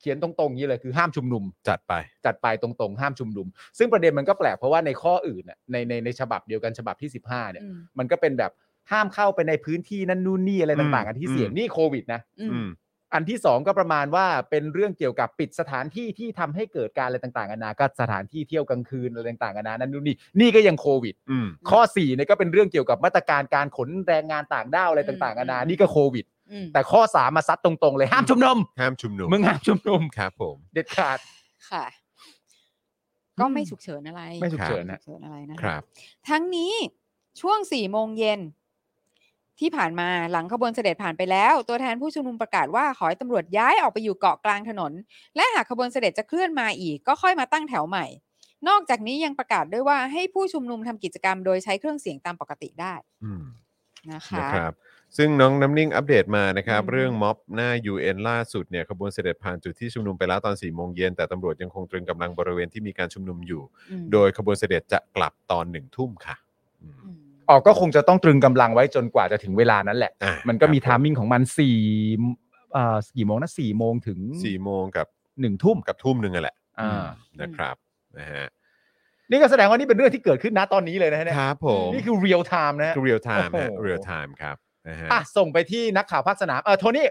[0.00, 1.92] เขียนตรงๆอย่างนี้เลยคือห้ามชุมนุม จัดไป
[2.26, 3.46] จัดไปตรงๆ ห้ามชุมนุม
[3.78, 8.52] ซึ่งประเด็นมันก็แปลกเพราะว่าในข้ออื่นน่ะในในในฉบับเดียวกันฉบับที่ 15เนี่ย อืม มันก็เป็นแบบ
[8.92, 12.70] ห้ามเข้าไปในพื้นที่นั่นนู่นนี่อะไรต่างๆ อันที่เสี่ยงอืมนี่โควิดนะอืมอืม
[13.14, 31.18] อันที่สองก็ประมาณว่าเป็นเรื่องเกี่ยวกับปิดสถานที่ที่ทำให้เกิดการอะไรต่างๆนานาก็สถานที่เที่ยวกลางคืนอะไรต่างๆนานานั่นนู่นนี่นี่ก็ยังโควิด อืม ข้อ4เนี่ยก็เป็นเรื่องเกี่ยวกับมาตรการการขนแรงงานต่างด้าวอะไรต่างๆนานานี่ก็โควิด อืมแต่ข้อ3มาซัดตรงๆเลยห้ามชุมนุมห้ามชุมนุมมึงห้ามชุมนุม ครับผม เด็ดขาด
[31.70, 31.84] ค่ะ
[33.40, 35.82] ก็ไม่ฉุกเฉินอะไรไม่ฉุกเฉินไม่นะ ฉุกเฉินอะไรนะคคะรับ
[36.28, 36.72] ทั้งนี้
[37.40, 38.40] ช่วงสี่โมงเย็น
[39.60, 44.92] ที่ผ่านมาหลังขบวนเสด็จผ่านไปแล้ว ตัวแทนผู้ชุมนุมประกาศว่า ขอให้ตำรวจย้ายออกไปอยู่เกาะกลางถนน
[45.36, 48.06] และหากขบวนเสด็จจะเคลื่อนมาอีก ก็ค่อยมาตั้งแถวใหม่
[48.68, 52.94] นอกจากนี้ยังประกาศด้วยว่าให้ผู้ชุมนุมทำกิจกรรมโดยใช้เครื่องเสียงตามปกติได้
[53.24, 53.44] อืม
[54.12, 54.72] นะคะ นะครับ
[55.16, 66.36] ซึ่งน้องน้ำนิ่งอัปเดตมานะครับอืมเรื่องม็อบหน้า UN ล่าสุดเนี่ยขบวนเสด็จผ่านจุดที่ชุมนุมไปแล้วตอน4ี่โมงเย็นแต่ตำรวจยังคงตรึงกำลังบริเวณที่มีการชุมนุมอยู่อืมโดยขบวนเสด็จจะกลับตอนหนึ่งทุ่มค่ะ
[66.82, 67.18] อืมอืม
[67.50, 71.76] ออกก็คงจะต้องตรึงกำลังไว้จนกว่าจะถึงเวลานั้นแหละ อะมันก็มีครับทามมิ่งของมันสี่
[72.72, 75.06] เอ่อกี่โมงนะสี่โมงถึงสี่โมงกับ
[75.40, 77.06] หนึ่งทุ่มกับทุ่มหนึ่งอะแหละอ่าอืม
[77.40, 77.76] นะครับ
[78.18, 78.46] นะฮะ
[79.30, 84.56] นี่ก็แสดงว่านี่เป็นเรื่องที่เกิดขึ้นณตอนนี้เลยนะฮะเนี่ยครับผมนี่คือ real time นะฮะคือ real time ฮะโอ้โห real time ครับ
[84.88, 87.08] นะฮะอะส่งไปที่นักข่าวภาคสนามเออโทนี่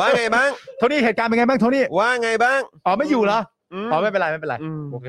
[0.00, 3.40] ว่าไงบ้าง โทนี่เหตุการณ์เป็นไงบ้างโทนี่ว่าไงบ้างอ๋อไม่อยู่เหรอ
[3.86, 5.08] ม อ๋อไม่เป็นไรไม่เป็นไรอืม โอเค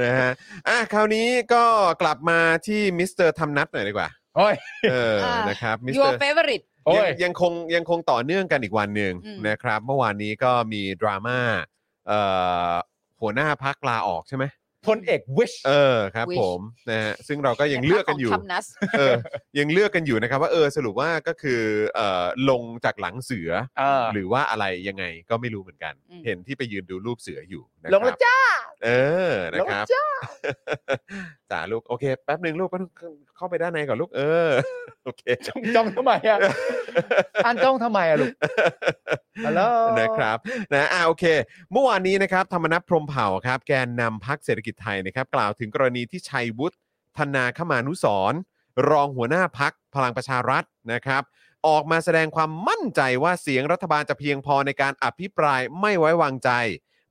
[0.00, 0.30] นะฮะ
[0.68, 1.64] อะคราวนี้ก็
[2.02, 4.54] กลับมาที่มิสเตอร์ทำนัสหน่อยดีกว่า โอ้ย
[4.90, 11.38] เอออ่าน นะครับมิสเต your อร์ favorite โอ้ยังยังคงยังคงต่อเนื่องกันอีกวันหนึ่งอืม นะครับ เมื่อวานนี้ก็มีดราม่า
[12.08, 12.20] เอ่
[12.70, 12.72] อ
[13.20, 14.44] หัวหน้าพักลาออกใช่ไหม
[14.86, 18.66] พลเอกวิช เออครับ Wish ผมนะฮะซึ่งเราก็ยังเลือกกันอยู่แต่ภาคของ Thumnas
[18.98, 19.14] เออ
[19.58, 21.60] ยังเลือกกันอยู่นะครับ ว่าเออสรุปว่าก็คือ
[21.94, 28.38] เอ่อลงจากหลังเสือ เออ หรือว่าอะไรยังไงก็ไม่รู้เหมือนกัน อืม เห็นที่ไปยืนดูรูปเสืออยู่นะลคงแล้รัวบจ้า
[28.84, 28.88] เอ
[29.32, 30.04] อนะครับลงจ้า
[31.50, 32.92] จ๋าลูกโอเคแป๊บหนึ่งลูกแป๊บนึง
[33.36, 34.48] เข้าไปด้านในก่อนลูกเออ
[35.04, 36.38] โอเค จ้องจ้องทำไมอะ
[37.46, 38.32] อันจ้องทำไมอะลูก
[39.46, 39.62] ฮัลโหล
[40.00, 40.38] นะครับ
[40.72, 41.24] นะอ่าโอเค
[41.72, 46.76] เมื่อวานนี้นะครับธรรมนัฐพรหมเผ่าครับ แกนนำพักเศรษฐกิจไทยนะครับ กล่าวถึงกรณีที่ชัยวุฒิ
[47.18, 48.38] ธนาคมานุสรณ์
[48.90, 51.22] รองหัวหน้าพักพลังประชารัฐนะครับ
[51.66, 56.50] ออกมาแสดงความมั่นใจว่าเสียงรัฐบาลจะเพียงพอในการอภิปรายไม่ไว้วางใจ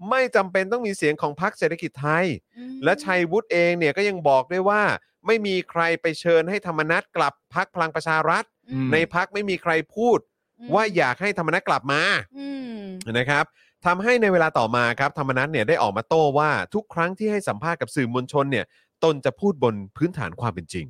[0.10, 2.26] ไม่จำเป็นต้องมีเสียงของพักเศรษฐกิจไทย
[2.58, 4.82] อืมและชัยวุฒิเองเนี่ยก็ยังบอกด้วยว่า
[5.26, 10.20] ไม่มีใครไปเชิญให้ธรรมนัตกลับพักพลังประชารัฐอืมในพักไม่มีใครพูด
[10.60, 12.02] อืมว่าอยากให้ธรรมนัตกลับมา
[12.38, 12.80] อืม
[13.18, 13.46] นะครับ
[13.86, 18.66] ทำให้ในเวลาต่อมาครับธรรมนัตเนี่ยได้ออกมาโต้ว่าทุกครั้งที่ให้สัมภาษณ์กับสื่อมวลชนเนี่ย
[19.04, 20.86] ตนจะพูดบนพื้นฐานความเป็นจริง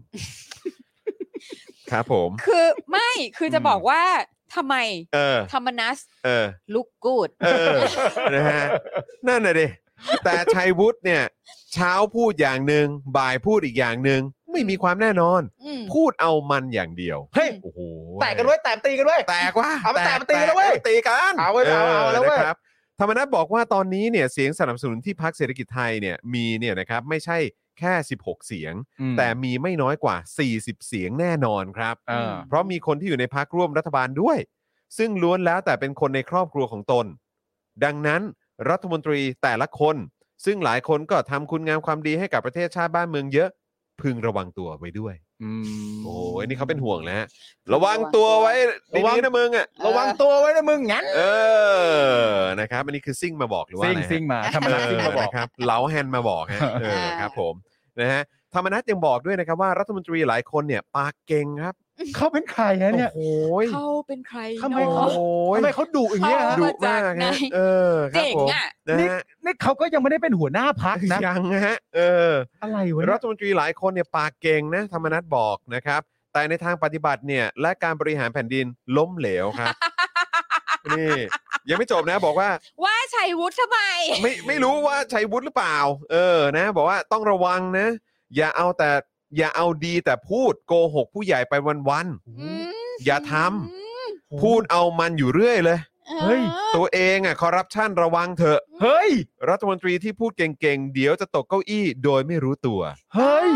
[1.92, 4.04] ครับผม คือไม่คือจะบอกว่า
[4.56, 4.76] ทำไม
[5.16, 7.76] เออ ธรรมนัสเออ ลุกกูดเออ
[8.36, 8.64] นะฮะ
[9.28, 9.68] นั่นน่ะดิ
[10.24, 11.24] แต่ชัยวุฒิเนี่ย
[11.74, 12.86] เช้าพูดอย่างหนึ่ง
[13.18, 14.22] บ่ายพูดอีกอย่างหนึ่ง
[14.52, 17.80] ไม่มีความแน่นอนอืมพูดเอามันอย่างเดียวเฮ้ยโอ้โห
[18.22, 22.58] แตกกันไว้ยแตกตีกันไว้ยแตกว่าเอามาแตกมาตีกันแล้วเว้ยตีกันเอาเว้ยเอาเอาแล้วเว้ยนะครับ
[23.00, 27.38] ธรรมนัฐบอกว่าตอนนี้เนี่ยเสียงสนับสนุนที่พักเศรษฐกิจไทยเนี่ยมีเนี่ยนะครับไม่ใช่
[27.80, 28.74] แค่ 16 เสียง
[29.18, 30.16] แต่มีไม่น้อยกว่า
[30.52, 34.38] 40 เสียงแน่นอนครับ เออ เพราะมีคนที่อยู่ในพักร่วมรัฐบาลด้วย
[34.98, 37.06] ซึ่งล้วนแล้วแต่เป็นคนในครอบครัวของตน
[37.84, 38.22] ดังนั้น
[38.70, 39.96] รัฐมนตรีแต่ละคน
[40.46, 43.50] ซึ่งหลายคนก็ทำคุณงามความดีให้กับประเทศชาติบ้านเมืองเยอะ
[44.02, 45.52] พึงระวังตัวไว้ด้วย อื
[45.92, 47.28] มโอ้ยนี่เขาเป็นห่วงแล้วฮะ
[47.74, 48.54] ระวังตัวไว้
[48.96, 51.22] ระวังดีๆนะมึงอะระวังตัวไว้นะมึงงั้น เอ
[52.32, 57.54] อนะครับอันนี้คือซิ่งมาบอกหรือว่าซิ่อะงไรฮะซิ่งมาธรรมนัสซิ่งมาบอกเนะครับเหลาแฮนมาบอกฮะเออครับผม
[58.00, 58.22] นะฮะ
[58.54, 61.76] ธรรมนัฐยังบอกด้วยนะครับว่ารัฐมนตรีหลายคนเนี่ยปากเก่งครับ
[62.16, 67.60] เขาเป็นใครฮะเนี่ยโอ้โหเขาเป็นใครทำไมเนเขาอะโอ้ยทำไมเขาดุอย่างเงี้ยฮะดุมาจามากกไหนฮะเอ
[67.92, 72.00] อครับเจ๋งผมอะนะนี่ฮะนี่เขาก็ยังไม่ได้เป็นหัวหน้าพักนะยังฮะเอ
[72.30, 72.32] อ
[72.64, 76.02] อะไรวะรัเนี่ยฐมนตรีหลายคนเนี่ยปากเก่งนะธรรมนัฐบอกนะครับ
[76.34, 78.66] แต่ในทางปฏิบัติเนี่ยและการบริหารแผ่นดิน
[78.98, 79.76] ล้มเหลวครับ
[80.98, 81.12] นี่
[81.70, 82.50] ยังไม่จบนะบอกว่า
[82.84, 83.80] ว่าชัยวุฒิทำไม
[84.22, 85.78] ไม่ไม่รู้ว่าชัยวุฒิหรือเปล่า
[86.12, 87.88] เออนะ บอกว่าต้องระวังนะ
[88.36, 88.92] อย่าเอาแต่
[89.38, 91.54] อย่าเอาดีแต่พูดโกหกผู้ใหญ่ไป
[91.90, 95.80] วันอืมๆอย่าทำพูดเอามันอยู่เรื่อยเลย
[96.24, 96.42] เฮ้ย
[96.76, 99.10] ตัวเองอะคอร์รัปชันระวังเถอะ เฮ้ย
[99.50, 102.82] รัฐมนตรีที่พูดเก่งๆ เดี๋ยวจะตกเก้าอี้โดยไม่รู้ตัว
[103.16, 103.52] เฮ้ย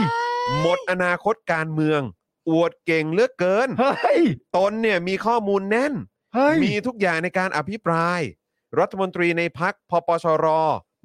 [0.62, 2.02] หมดอนาคตการเมือง
[2.50, 4.22] อวดเก่งเหลือกเกิน เฮ้ย
[4.58, 5.94] ตนเนี่ยมีข้อมูลแน่น
[6.36, 8.20] เฮ้ยมีทุกอย่างในการอภิปราย
[8.80, 10.48] รัฐมนตรีในพักพปชร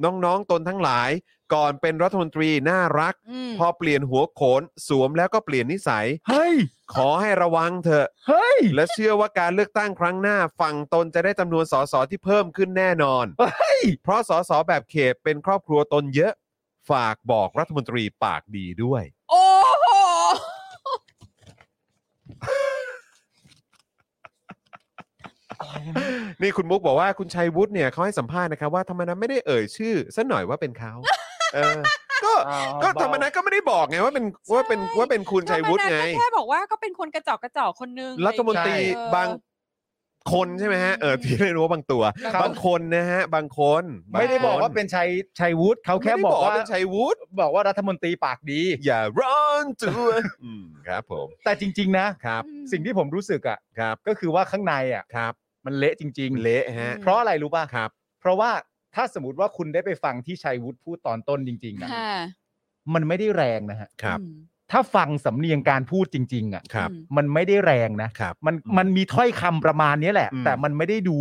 [0.05, 1.11] น้องๆ ตนทั้งหลาย
[1.55, 6.55] ก่อนเป็นรัฐมนตรีน่ารักอืมพอเปลี่ยนหัวโขนสวมแล้วก็เปลี่ยนนิสัย เฮ้ย
[6.95, 16.33] ขอให้ระวังเถอะ เฮ้ย และเชื่อว่าการเลือกตั้งครั้งหน้าฝั่งตนจะได้จำนวนสสที่เพิ่มขึ้นแน่นอน เฮ้ย เพราะสสแบบเขตเป็นครอบครัวตนเยอะ
[16.91, 19.45] ฝากบอกรัฐมนตรีปากดีด้วย โอ้
[19.81, 19.87] โห
[26.43, 30.95] นี่คุณมุกบอกว่าคุณชัยวุฒิเนี่ยเขาให้สัมภาษณ์นะครับว่าธรรมนัฐไม่ได้เอ่ยชื่อสัหน่อยว่าเป็นเขา
[31.55, 31.81] เออ
[32.25, 32.33] ก็
[32.83, 39.29] ก็ธรรมนัฐก็ไม่ได้บอกไงว่าเป็นว่าเป็นว่าเป็นคุณชัยวุฒิไง ธรรมนัสก็แค่บอกว่าก็เป็นคนกระจอกกระจอกคนนึงรัฐมนตรีอะไรอย่เยบาง
[40.33, 42.03] คนใช่ไหมฮะเออพี่ไม่รู้ว่าบางตัว
[42.35, 45.09] ครับ บางคนนะฮะ บางคนบงไม่ได้บอกคนว่าเป็นชัย
[45.41, 50.09] ชัยวุฒิเขาแค่ไม่ได้บอกว่าเป็นชัยวุฒิบอกว่ารัฐมนตรีปากดี อย่าร้อนตัว
[50.45, 55.33] อืมครับผมแต่จริง ๆ นะ ครับอืม สิ่งที่ผมรู้สึกอะครับก็คือว่าข้างในอะครับ
[55.66, 58.51] มันเละจริงเละฮะๆเพราะอะไรรู้ป่ะครับ เพราะว่า
[58.94, 62.12] ถ้าสมมติว่าคุณได้ไปฟังที่ชัยวุฒิพูดตอนต้นจริง ๆ นะ ค่ะ
[62.94, 64.32] มันไม่ได้แรงนะฮะ ครับ อืม
[64.70, 71.16] ถ้าฟังสำเนียงการพูดจริง ๆ อะ ครับ อืม มันไม่ได้แรงนะ ครับ มันมันมีถ้อยคำประมาณนี้แหละ อืม แต่มันไม่ได้ดู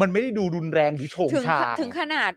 [0.00, 2.30] มันไม่ได้ดูรุนแรงหรือโฉงถึงฉาง ถึงขนาด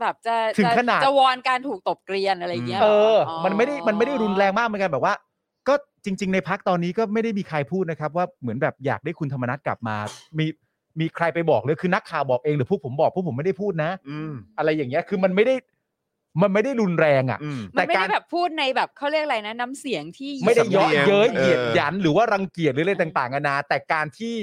[0.00, 2.86] แบบจะถึงจะขนาด จะวอนการถูกตบเกลียนอะไรอย่างเงี้ยเอ
[3.26, 5.14] หรอ มันไม่ได้มันไม่ได้รุนแรงมากเหมือนกันแบบว่า
[5.68, 5.74] ก็
[6.04, 9.96] จริง ๆ ในพักตอนนี้ก็ไม่ได้มีใครพูดนะครับ ว่าเหมือนแบบอยากได้คุณธรรมนัฐกลับมา
[10.38, 10.46] มี
[11.00, 15.54] มีใครไปบอกเลยคือนักข่าวบอกเองหรือพวกผมบอกพวกผมไม่ได้พูดนะ อืม อะไรอย่างเงี้ยคือมันไม่ได้
[16.42, 24.36] มันไม่ได้รุนแรงอะ อืม มันไม่แต่กาได้ร แบบพูดในแบบเขาเรียกอะไรนะ น้ำเสียงที่ไม่ได้เย่อสำเนียงเย้ยเออเหยียดหยันหรือว่ารังเกียจหรืออะไรต่างๆนานาแต่การที่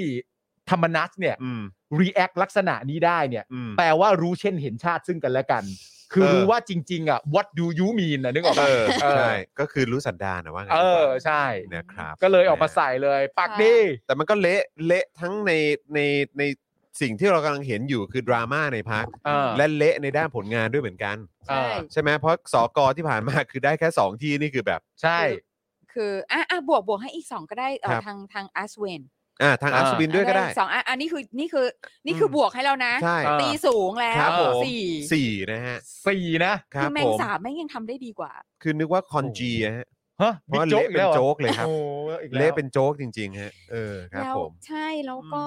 [0.70, 1.62] ธรรมนัฐเนี่ยอืม
[2.00, 5.64] react ลักษณะนี้ได้เนี่ย อืม แปลว่ารู้เช่นเห็นชาติซึ่งกันและกัน
[6.12, 9.30] คือเออรู้ว่าจริงๆอะ what do you mean นะนึกออกเอปะอเออใช่
[9.60, 13.74] ก็คือรู้สันดานนะว่าไงเอดีกอว่าใช่นะครับ ก็เลยออกมาใส่เลยปากดี
[14.06, 15.52] แต่มันก็เละเละทั้งใน
[15.94, 16.00] ใน
[16.38, 16.42] ใน
[17.00, 21.16] สิ่งที่เรากำลังเห็นอยู่คือดราม่าในพักเออ และเละในด้านผลงานด้วยเหมือนกัน
[21.48, 25.18] ใช่ ใช่ไหมเพราะสกที่ผ่านมาคือได้แค่2ที่นี่คือแบบ ใช่
[25.92, 29.00] คืออะอะบวกบวกให้อีกสองก็ได้เอ่อครับ ทางทางอัสเวน
[29.42, 31.66] อ่าทางอัศวินด้วยก็ได้ สองอะอันนี้คือนี่คือ
[32.06, 34.82] นี่คืออมบวกให้แล้วนะ ใช่เออตีสูงแล้วครับผมสี่
[35.12, 35.76] สี่นะฮะ
[36.06, 38.32] สี่นะครัคืบอแมผงมสาบแม่งยังทำได้ดีกว่า
[38.62, 39.86] คือนึกว่าคอนจีอะฮะ
[40.22, 41.74] ฮะเพราะว่าบิ๊เละอีเป็นแล้วหรอโจ๊กเลยครับโอ้
[42.22, 45.44] อีกแล้ว เละเป็นโจ๊กจริงๆฮะเออครับแล้วผม ใช่แล้วก็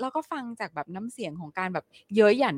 [0.00, 1.84] แล้วก็ฟังจากแบบน้ำเสียงของการแบบ
[2.14, 2.56] เย้ยหยัน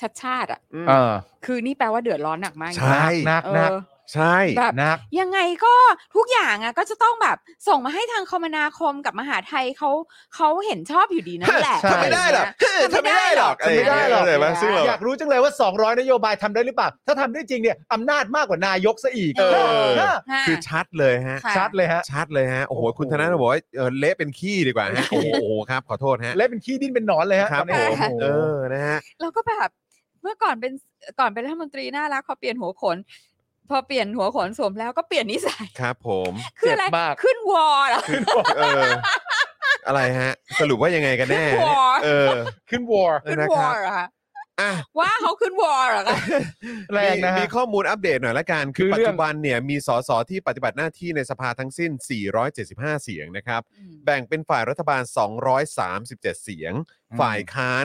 [0.00, 1.12] ชัดชาติอะอืมเออ
[1.44, 3.74] คือนี่แปลว่าเดือดร้อนหนักมากใช่ หนักเอหนัก อ
[4.14, 5.74] ใช่แบบหนัก ยังไงก็
[6.16, 7.36] ทุกอย่างอะก็จะต้องแบบ
[7.68, 9.90] ส่งมาให้ทางคมนาคมกับมหาไทยเขา
[10.34, 12.46] เขาเห็นชอบอยู่ดีนั่นแหละใช่ทำไม่ได้หรอก
[12.94, 19.44] ทำไม่ได้หรอกทำไม่ได้หรอกทำไม่ได้หรอกเข้าใจปะซึ่งเราอยากรู้จังเลยว่า 200 นโยบายทำได้หรือเปล่า ถ้าทำได้จริงเนี่ยอำนาจมากกว่านายกซะอีกเอ
[19.84, 29.68] อฮะฮะคือชัดเลยฮะค่ะชัดเลยฮะ ชัดเลยฮะ โอ้โหโอ้โหคุณธนาบอกว่าเออเละเป็นขี้ดีกว่าฮะ โอ้โหครับ ขอโทษฮะ เละเป็นขี้ดิ้นเป็นหนอนเลยฮะครับตอนนี้ผมโอ้โหเออ นะฮะ แล้วก็แบบ
[30.22, 30.72] เมื่อก่อนเป็น
[31.20, 32.96] ก่อนเป็นรัฐมนตรีน่ารักพอเปลี่ยนหัวขน
[33.70, 38.02] พอเปลี่ยนหัวขนสวมแล้วก็เปลี่ยนนิสัยครับผมคืออะไรเจ็บมาก ขึ้นวอร์เหรอ
[38.58, 38.82] เออ
[39.86, 42.30] อะไรฮะ สรุปว่ายังไงกันแน่ ขึ้นวอร์ เออ
[42.70, 44.06] ขึ้นวอร์ ขึ้นนะวคอรับร์เหรอคะ
[44.60, 46.18] อะว่าเขาขึ้นวอร์เหรอคะ
[46.94, 51.90] แรงนะมีฮะ ข้อมูลอัปเดตหน่อยละกัน คือคือปัจเรื่จุองบันเนี่ยมีสสที่ปฏิบัติหน้าที่ในสภาทั้งสิ้น
[52.46, 55.02] 475 เสียงนะครับอืมแบ่งเป็นฝ่ายรัฐบาล
[55.72, 56.72] 237 เสียง
[57.20, 57.84] ฝ่ายค้าน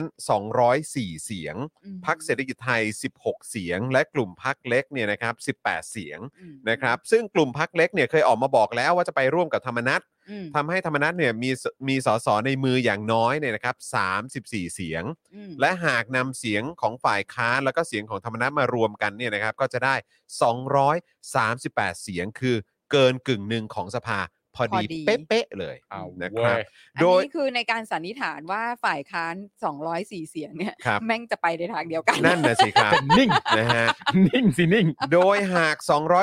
[0.62, 2.82] 204 เสียงอืมพักเศรษฐกิจไทย
[3.16, 19.94] 16 เสียง และกลุ่มพักเล็กเนี่ยนะครับ 18 เสียงอืมนะครับ ซึ่งกลุ่มพักเล็กเนี่ยเคยออกมาบอกแล้วว่าจะไปร่วมกับธรรมนัต อืม ทำให้ธรรมนัตเนี่ยมีสมีสสในมืออย่างน้อยเนี่ยนะครับ34 เสียง อืมและหากนำเสียงของฝ่ายค้านแล้วก็เสียงของธรรมนัตมารวมกันเนี่ยนะครับก็จะได้
[20.42, 22.56] 238 เสียงคือ
[22.90, 24.18] เกินกึ่งหนึ่งของสภา
[24.56, 26.62] พอดีพอดี เป๊ะๆเลยเอานะครับเว้ย
[26.94, 29.34] อันโดยนี้คือในการสันนิษฐานว่าฝ่ายค้าน
[29.82, 33.86] 204 เสียงเนี่ยครับแม่งจะไปในทางเดียวกัน นั่นนะสิครับเป็นนิ่งนะฮะ
[34.28, 35.76] นิ่งสินิ่ง โดยหาก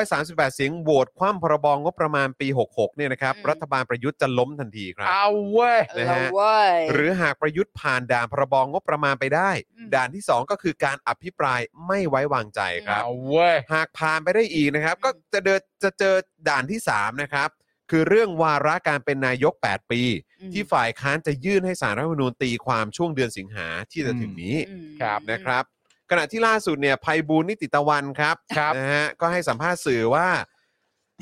[0.04, 16.16] 238 เสียงโหวตคว่ำพรบงบประมาณปี 66 เนี่ยนะครับอืมรัฐบาลประยุทธ์จะล้มทันทีครับเอาเว้ยนะเราฮะเว้ยหรือหากประยุทธ์ผ่านด่านพรบงบประมาณไปได้อืมด่านที่ 2 ก็คือการอภิปรายไม่ไว้วางใจครับเอาเว้ยหากผ่านไปได้อีกนะครับ ก็จะเดินจะเจอ
[16.50, 17.50] ด่านที่ 3 นะครับ
[17.92, 20.02] คือเรื่องวาระการเป็นนายก 8 ปี
[20.42, 25.64] อืมที่ฝ่ายค้านจะยื่นให้สารรัฐธรรมนูญตีความช่วงเดือนสิงหาที่จะถึงนี้อืม ครับนะครับ
[26.12, 30.28] ขณะที่ล่าสุดเนี่ยภัยบูลย์นิติตะวันครับครับ นะฮะก็ให้สัมภาษณ์สื่อว่า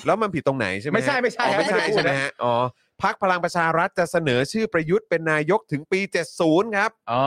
[0.06, 2.56] แล้วมันผิดตรงไหนใช่ไหมไม่ใช่ฮะไม่ใช่อ๋อไม่ใช่ไม่ได้พูดใช่ไหมฮะอ๋อ
[3.03, 5.99] พักพลังประชารัฐจะเสนอชื่อประยุทธ์เป็นนายกถึงปี
[6.39, 7.23] 70 ครับ อ๋อ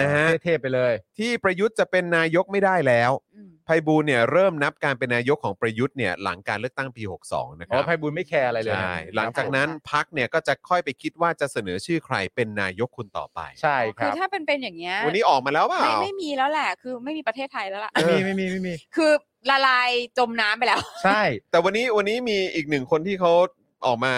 [0.00, 19.12] นะฮะ เทพๆไปเลย ที่ประยุทธ์จะเป็นนายกไม่ได้แล้วอืมภัยบูลย์เนี่ยเริ่มนับการเป็นนายกของประยุทธ์เนี่ยหลังการเลือกตั้งปี 62 นะคอ๋อรับไพบุญไม่แคร์อะไรเลยนะใช่หลังจากนั้นพักเนี่ยก็จะค่อยไปคิดว่าจะเสนอชื่อใครเป็นนายกคนต่อไป ใช่คคือรับ ถ้าเป็นเป็นอย่างเงี้ยวันนี้ออกมาแล้วเปล่า ไม่ไม่มีแล้วแหละ คือไม่มีประเทศไทยแล้วล่ะ ไม่มีไม่มีไม่มี คือ
[19.50, 23.32] ละลายจมน้ำไปแล้ว ใช่ แต่วันนี้วันนี้มีอีกหนึ่งคนที่เขา
[23.86, 24.12] ออกมา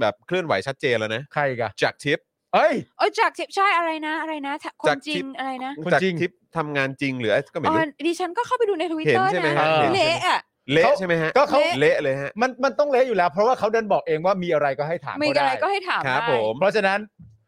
[0.00, 2.18] แบบเคลื่อนไหวชัดเจนแล้วนะใครอีกันจากทิป
[2.54, 10.40] เอ้ย เออจากทิปใช่อะไรนะอะไรนะคจานกจริทิงป อะไรนะคนจากจริง ทิปทำงานจริงหรือก็ไม่อ๋อรู้ดิฉันก็เข้าไปดูในทวิตเห็เตนอร์ใช่ไหมนะฮะเห็น เละอะ
[10.72, 16.98] เละเขาใช่ไหมฮะก็เขา เละเลยฮะ มันมันต้องเละอยู่แล้ว เพราะว่าเขาเดินบอกเองว่ามีอะไรก็ให้ถามมีเขาอะไรได้ก็ให้ถามครับได้ ผม เพราะฉะนั้น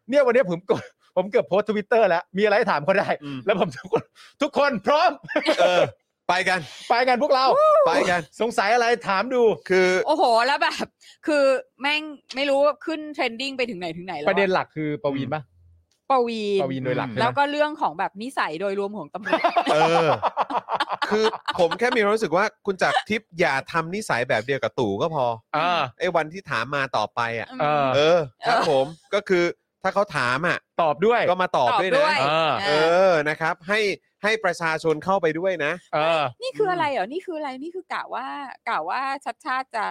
[0.08, 0.82] เนี่ยวันนี้ผมกด
[1.16, 4.02] ผมเกือบโพสต์แล้วมีอะไรให้ถามเขาได้ อืม แล้วผมทุกคน
[4.42, 5.10] ทุกคนพร้อม
[5.60, 5.82] เออ
[6.30, 7.46] ไปกัน ไปกันพวกเรา
[7.86, 10.86] ไปกัน สงสัยอะไรถามดู คือ โอ้โห แล้วแบบ
[11.26, 11.44] คือ
[11.80, 12.02] แม่ง
[12.36, 15.42] ไม่รู้ว่าขึ้น trending ไปถึงไหนถึงไหนแล้วประเด็นหลักคือปวีนปะ
[16.10, 19.40] ปวีนปวีนโดยหลักใช่ไหมแล้วก็เรื่องของแบบนิสัยโดยรวมของตำรวจ
[19.72, 19.76] เอ
[20.06, 20.08] อ
[21.10, 21.24] คือ
[21.58, 25.24] ผมแค่มีความรู้สึกว่าคุณจากทิปอย่าทำนิสัยแบบเดียวกับตู่ก็พอ
[25.56, 28.84] อ่าไอ้วันที่ถามมาต่อไปอะ เออ เออ ครับผม
[29.14, 29.44] ก็คือ
[29.82, 32.72] ถ้าเขาถามอะ ตอบด้วยก็มาตอบตอบด้วยด้นะวยเออเอเอ
[33.08, 33.80] ออนะครับ ให้
[34.22, 38.26] ให้ประชาชนเข้าไปด้วยนะ เออ นี่คืออะไรเหรอ นี่คืออะไร นี่คือกะว่า
[38.68, 39.86] กะว่าชัดชาติจะ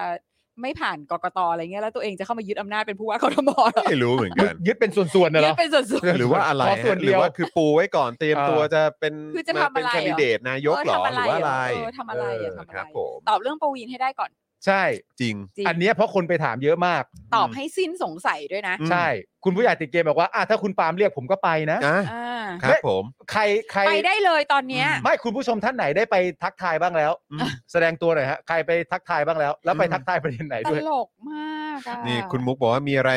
[0.62, 14.30] ไม่ผ่านกกตอะไรเงี้ยแล้วตัวเองจะเข้ามายึดอำนาจเป็นผู้ว่ากทมเหรอไม่รู้เหมือนกัน ยึดเป็นส่วนๆนะเหรยึอดเป็นส่วนๆ หรือว่าอะไรขอส่วนฮะหเดีรืยวว่าคือปูไว้ก่อนเตรียมเออตัวจะเป็นคือจะมาทำเป็นอะไรแคนดิเดตนายกเออเหรอทำหรือว่าอะไรเออทำอะไรอะทำอะไรครับผม ตอบเรื่องปวีนให้ได้ก่อน
[14.66, 14.84] ใช่
[15.22, 17.04] จริง จริง อันเนี้ยเพราะคนไปถามเยอะมาก
[17.36, 19.06] ตอบให้สิ้นสงสัยด้วยนะอืม ใช่
[19.44, 23.42] คุณผู้ใหญ่ติดเกมบอกว่าอะถ้าคุณปาล์มเรียกผมก็ไปนะ อะอ่าครับผม ใคร
[23.72, 33.12] ใครไปได้เลยตอนเนี้ย ไม่คุณผู้ชมท่านไหนได้ไปทักทายบ้างแล้ว อืม แสดงตัวหน่อยฮะใครไปทักทายบ้างแล้ว แล้วไปอืม ทักทายประเด็นไหนตด้วย ลกมากอะนี่คุณมุกบอกว่ามีอะไร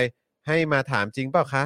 [0.49, 1.65] ให้มาถามจริงเปล่าคะ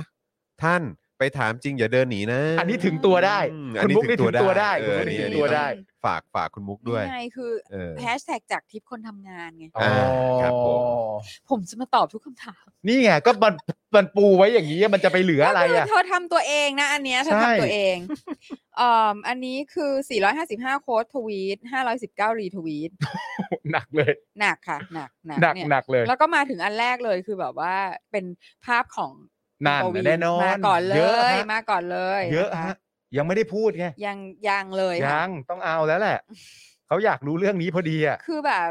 [0.63, 0.83] ท่าน
[1.19, 5.67] ไปถามจริงอย่าเดินหนีนะอันนี้ถึงตัวได้อืมคุณมุกนี่ถึงตัวได้เอคุณอมุกอันนี่นี้ถึอันงนี้ตัวได้
[6.05, 9.93] ฝากฝากคุณมุกด้วย นี่ไงคือเออ แฮชแท็กจากทิปคนทำงานไง อ่า
[10.43, 10.81] ครับผม
[11.51, 13.55] ผมจะมาตอบทุกคำถามนี่ไงก็มัน
[13.97, 17.97] มันปูไว้อย่างนี้มันจะไปเหลืออะไรก็คือะ เธอทำตัวเองนะ อันเนี้ยเธอใช่ ทำตัวเอง
[18.77, 19.93] เอ่ออันนี้คือ
[20.37, 21.59] 455 โค้ดทวีต
[21.99, 22.91] 519 รีทวีต
[23.73, 27.75] หนักเลยหนักค่ะ หนักหนักหนักเนี่ย หนักเลย แล้วก็มาถึงอันแรกเลยคือแบบว่า
[28.13, 28.25] เป็น
[28.67, 29.13] ภาพของ
[29.67, 32.75] นั่นปวีแน่นอนมาก่อนเลเยอะยฮะมาก่อนเลย เยอะนคฮะ
[33.17, 34.19] ยังไม่ได้พูดไงยัง
[34.49, 36.19] ยังเลยค่ะยังต้องเอาแล้วแหละ
[36.87, 38.71] เขาอยากรู้เรื่องนี้พอดีอะคือแบบ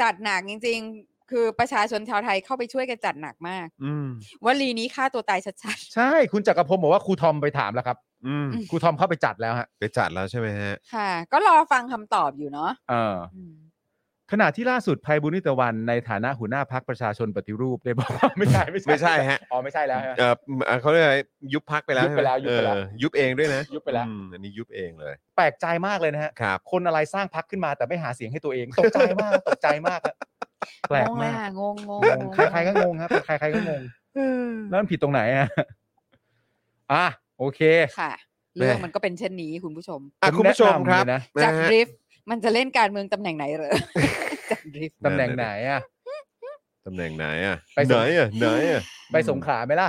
[0.00, 4.06] จัดหนักจริง ๆ คือประชาชนชาวไทยเข้าไปช่วยกันจัดหนักมาก อืม
[4.44, 13.54] วลีนี้ฆ่าตัวตายชัดใช่คุณจักรพงศ์บอกว่าครูทอมไปถามแล้วครับอืมครูทอมเข้าไปจัดแล้วฮะ ไปจัดแล้วใช่ไหมฮะๆค่ะ ก็รอฟังคำตอบอยู่เนาะเอออืม
[14.32, 20.34] ขณะที่ล่าสุดภัยบุญนิตวันในฐานะหัวหน้าพักประชาชนปฏิรูปได้บอกว่าไม่ใช่ไม่ใช่ไม่ใช่ฮะอ๋อไม่ใช่แล้วฮะเออ
[20.66, 21.16] เอ่อเขาเรียกอะไร
[21.52, 30.14] ยุบพักไปแล้วยุบไปแล้วใช่หมยุบไปแล้วเออยุบเองด้วยนะยุบไปแล้วอืมอันนี้ยุบเองเลย แปลกใจมากเลยนะฮะครับคนอะไรสร้างพักขึ้นมาแต่ไม่หาเสียงให้ตัวเองตกใจมากตกใจมากอะ
[30.88, 33.82] แปลกงงเลยมากค่ะงงงงงงใครๆก็งงครับใครๆก็งง
[34.16, 35.46] เออแล้วมันผิดตรงไหนอะ
[36.92, 37.06] อะ
[37.38, 37.60] โอเค
[38.00, 38.12] ค่ะ
[38.56, 41.96] เรื่องมันก็เป็นเช่นนี้คุณผู้ชมอะผมคุณผู้ชมครับแนะนำเลยนะจากนะฮะดริฟต์
[42.30, 43.74] มันจะเล่นการเมืองตำแหน่งไหนเหรอ
[44.50, 45.80] จากดริฟต์ตำแหน่งไหนอะ
[46.86, 48.82] ตำแหน่งไหนอะไปสไหนง อะไหนอะ
[49.12, 49.88] ไปสงขลาไหมล่ะ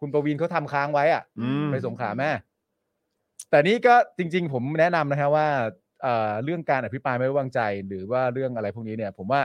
[0.00, 2.30] คุณประวินเขาทำค้างไว้อะ อืม ไปสงขลาแม่
[3.50, 5.48] แต่นี่ก็จริง ๆ ผมแนะนำนะครับว่า
[6.02, 9.40] เอ่อเรื่องการอภิปรายไม่ไว้วางใจ หรือว่าเรื่องอะไรพวกนี้เนี่ย ผมว่า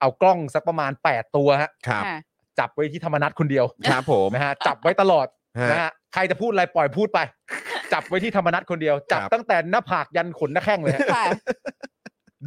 [0.00, 2.16] เอากล้องสักประมาณ 8 ตัวฮะครับ ค่ะ
[2.58, 5.26] จับไว้ที่ธรรมนัตคนเดียวครับผมนะฮะจับไว้ตลอด
[5.60, 7.18] ฮะนะฮะใครจะพูดอะไรปล่อยพูดไป
[7.92, 11.24] จับไว้ที่ธรรมนัตคนเดียวจับครับตั้งแต่หน้าผากยันขนหน้าแข้งเลยฮะค่ะ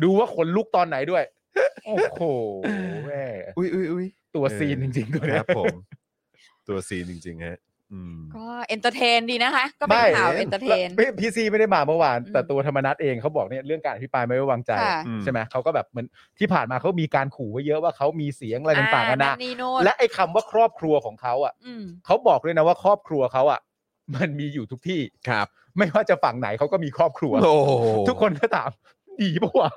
[0.04, 1.24] ดูว่าขนลุกตอนไหนด้วย
[1.86, 2.24] โอ้โห
[3.08, 3.24] แม่
[3.58, 4.06] อุ้ยอุ้ยอุ้ย
[4.36, 5.76] ตัวเออ scene จริงๆตัวเนี้ยครับผม
[6.68, 7.60] ตัว scene จริงๆฮะ
[7.94, 16.08] อืม ก็ entertain ดีนะคะ ก็เป็นไม่ ข่าว entertain พี่พีซีไม่ได้มาเมื่อวาน อืม แต่ตัวธรรมนัสเองเขาบอกเนี่ยเรื่องการอภิปรายไม่ไว้วางใจ ค่ะอืม ใช่ไหมเขาก็แบบเหมือน
[16.40, 23.60] ที่ผ่านมาเขามีการขู่ไว้เยอะว่าเขามีเสียงอะไรต่างๆกันานะนี่โน่นและไอ้คำว่าครอบครัวของเขาอะอืม เขาบอกด้วยนะว่าครอบครัวเขาอะ
[24.16, 25.48] มันมีอยู่ทุกที่ ครับ
[25.78, 27.72] ไม่ว่าจะฝั่งไหนเขาก็มีครอบครัว โอ้โห
[28.08, 28.72] ทุกคนก็ถาม
[29.22, 29.70] ดีปะวะ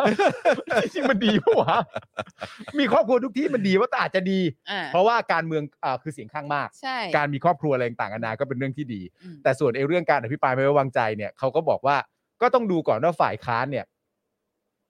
[0.83, 1.77] จริงๆมันดีปะวะ
[2.79, 4.41] มีครอบครัวทุกที่มันดีว่าแต่อาจจะดี
[4.71, 11.97] อ่าเพราะว่าการเมืองอ่าคือเสียงข้างมาก ใช่ การมีครอบครัวอะไรต่างกันานาก็เป็นเรื่องที่ดี อืม แต่ส่วนไอ้เรื่องการอภิปรายไม่ไว้วางใจเนี่ยเขาก็บอกว่า
[12.43, 13.85] ก็ต้องดูก่อนว่าฝ่ายค้านเนี่ย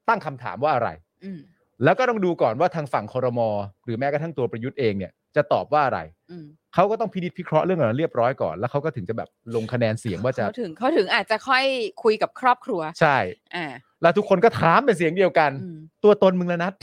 [0.09, 0.89] ตั้งคำถามว่าอะไร
[1.25, 1.41] อืม
[1.85, 3.49] แล้วก็ต้องดูก่อนว่าทางฝั่งคอรมอ
[3.85, 6.01] หรือแม้กระทั่งตัวประยุทธ์เองเนี่ย จะตอบว่าอะไร
[6.31, 11.65] อืมเขาก็ต้องพินิจพิเคราะห์เรื่องเหล่านั้นเรียบร้อยก่อนแล้วเขาก็ถึงจะแบบลงคะแนนเสียงว่าจะเขาถึงเขาถึงอาจจะค่อย
[12.03, 13.17] คุยกับครอบครัว ใช่
[13.57, 13.67] อ่า
[14.05, 16.75] แล้วทุกคนก็ถามเป็นเสียงเดียวกัน อืมตัวตนมึงแล้วนัด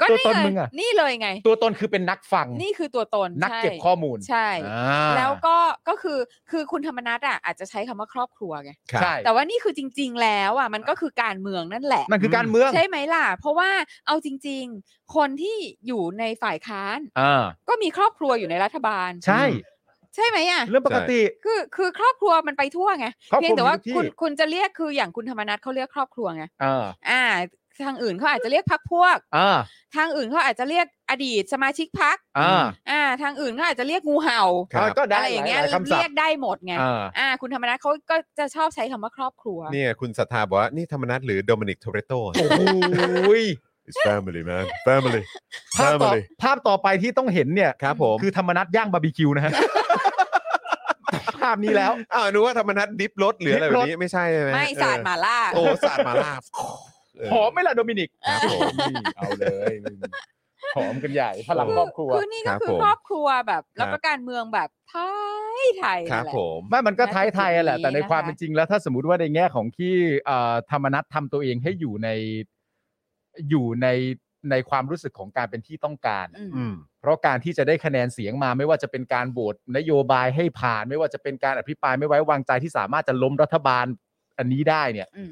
[0.00, 5.56] ก็ตัวนี่ตนเลมึยงอะ นี่เลยไง ตัวตนคือเป็นนักฟัง นี่คือตัวตนนักใช่เก็บข้อมูลใช่ อ่าแล้วก็
[5.88, 6.18] ก็คือ
[6.50, 13.70] คือคุณธรรมนัฐอะอาจจะใช้คำว่าครอบครัวไงครับ ใช่แต่ว่านี่คือจริง ๆ แล้วอะมันก็คือการเมืองนั่นแหละ มันคือการเมืองใช่ไหมล่ะ เพราะว่า
[14.06, 15.56] เอาจริง ๆ คนที่
[15.86, 19.42] อยู่ในฝ่ายค้าน อ่าก็มีครอบครัวอยู่ในรัฐบาล ใช่
[20.16, 27.22] ใช่ไหมอะ เรื่องปกติ คือคือครอบครัวมันไปทั่วไงครอบครัวเพียงแต่ว่ามีทุกที่คุณคุณจะเรียกคืออย่างคุณธรรมนัฐเขาเรียกครอบครัวไงอ่าอ่า
[27.86, 29.58] ทางอื่นเขาอาจจะเรียกพักพวกอ่า
[29.96, 34.42] ทางอื่นเขาอาจจะเรียกอดีตสมาชิกพักอ่าอ่าทางอื่นเขาอาจจะเรียกงูเห่า
[34.74, 42.60] ครับก็ได้อะไรอย่างเงี้ยหลคำศัเรีพยกท์ได้หมดไงอ่าอ่า คุณธรรมนัฐเขาก็จะชอบใช้คำว่าครอบครัว เนี่ยคุณศรัทธาบอกว่า นี่ธรรมนัทหรือโดมินิกโทเรโตโอ้โห
[43.42, 43.44] ย
[43.88, 45.22] It's family man family
[45.78, 49.52] ภาพต่อ family ภาพต่อไปที่ต้องเห็นเนี่ยครับผมคือธรรมนัตย่างบาร์บีคิวนะฮะ
[49.85, 56.32] ภาพนี้แล้วอ้าวนึกว่าธรรมนัทดิฟรถหรืออะไรแบบนี้ไม่ใช่ใช่ไหมไม่สาดหมาล่าโอ้สาดหมาล่า
[57.30, 59.74] เหอมไหม่ล่ะโดมินิกครับผมนี่เอาเลย
[60.76, 64.96] หอมกันใหญ่พลังครอบครัวคือนี่คก็รับคือผมครอบครัวแบบ แล้วครัก็บการเมืองแบบไท
[65.62, 69.94] ยไทยครับนั่นแหละผมไม่มันก็น่าจะท้ายไทยๆอะแหละจุดนี้แต่ในความนะคะเป็นจริงแล้วถ้าสมมติว่าในแง่ของที่
[70.26, 72.08] เอ่อธรรมนัตทำตัวเองให้อยู่ใน
[73.50, 73.88] อยู่ใน
[74.50, 83.86] ในความรู้สึกของการเป็นที่ต้องการอืมอืม เพราะการที่จะได้คะแนนเสียงมาไม่ว่าจะเป็นการโหวตนโยบายให้ผ่าน ไม่ว่าจะเป็นการอภิปรายไม่ไว้วางใจที่สามารถจะล้มรัฐบาล
[84.38, 85.30] อันนี้ได้เนี่ย อืม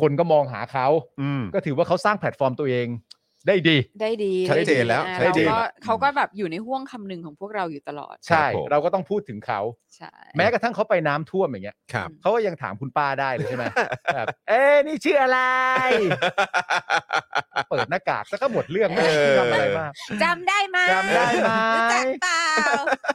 [0.00, 0.86] คนก็มองหาเขา
[1.20, 2.86] อืม ก็ถือว่าเขาสร้างแพลตฟอร์มตัวเอง
[3.48, 9.60] ได้ดี ได้ดีชัดเจนแล้วอ่าชัดเจนเราก็เขาก็แบบอยู่ในห่วงคำหนึ่งของพวกเราอยู่ตลอด ใช่ ครับผม เราก็ต้องพูดถึงเขา
[9.96, 13.64] ใช่ แม้กระทั่งเขาไปน้ำท่วมอย่างเงี้ยครับ เขาก็ยังถามคุณป้าได้เลยใช่ไหม
[14.14, 15.38] แบบเอ้นี่ชื่ออะไร
[17.70, 19.92] เปิดหน้ากากแล้วก็หมดเรื่องไม่ได้ทำอะไรมาก
[20.22, 22.42] จำได้ไหมจำได้ไหม รู้จักเปล่า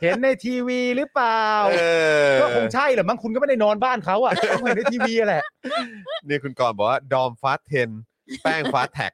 [0.04, 1.82] เห็นในทีวีหรือเปล่าเอ
[2.28, 5.44] อก็คงใช่แหละมั้งคุณก็ไม่ได้นอนบ้านเขาอะก็เห็นในทีวีแหละ
[6.28, 7.90] นี่คุณกรณ์บอกว่า ดอมฟาสเทน
[8.44, 9.12] แป้งฟาสแท็ก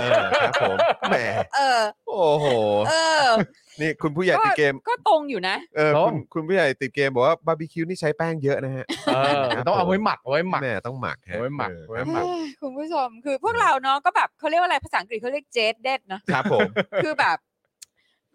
[0.00, 0.76] เออครับผม
[1.08, 1.16] แหม
[1.56, 2.46] เออ โอ้โห
[2.88, 2.92] เอ
[3.24, 3.28] อ
[3.80, 16.68] นี่คุณผู้ใหญ่ติดเกมก็ตรงอยู่นะ เออต้คุองณคุณผู้ใหญ่ติดเกมบอกว่าบาร์บีคิวนี่ใช้แป้งเยอะนะฮะเออครับต้องเอาผมไว้หมักเอาไว้หมักแม่ต้องหมักฮะเอาไว้หมักเออเอาไว้ครับหมักเอ้ยคุณผู้ชมคือพวกเราเนาะก็แบบเขาเรียกว่าอะไรภาษาอังกฤษเขาเรียกเจดเด็ดเนาะครับผม
[17.04, 17.36] คือแบบ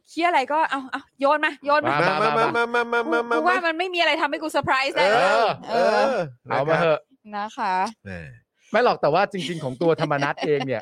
[0.10, 7.00] เคียอะไรก็เอาเอาโยนมาโยนมามามามามามามามากูมาว่ามันไม่มีอะไรทำให้กูเซอร์ไพรส์เอได้เลยอเอเอออ เอามาเถอะ
[7.38, 7.74] นะคะ
[8.06, 8.12] แหม
[8.72, 10.82] ไม่หรอกแต่ว่าจริง ๆ ของตัวธรรมนัตเองเนี่ย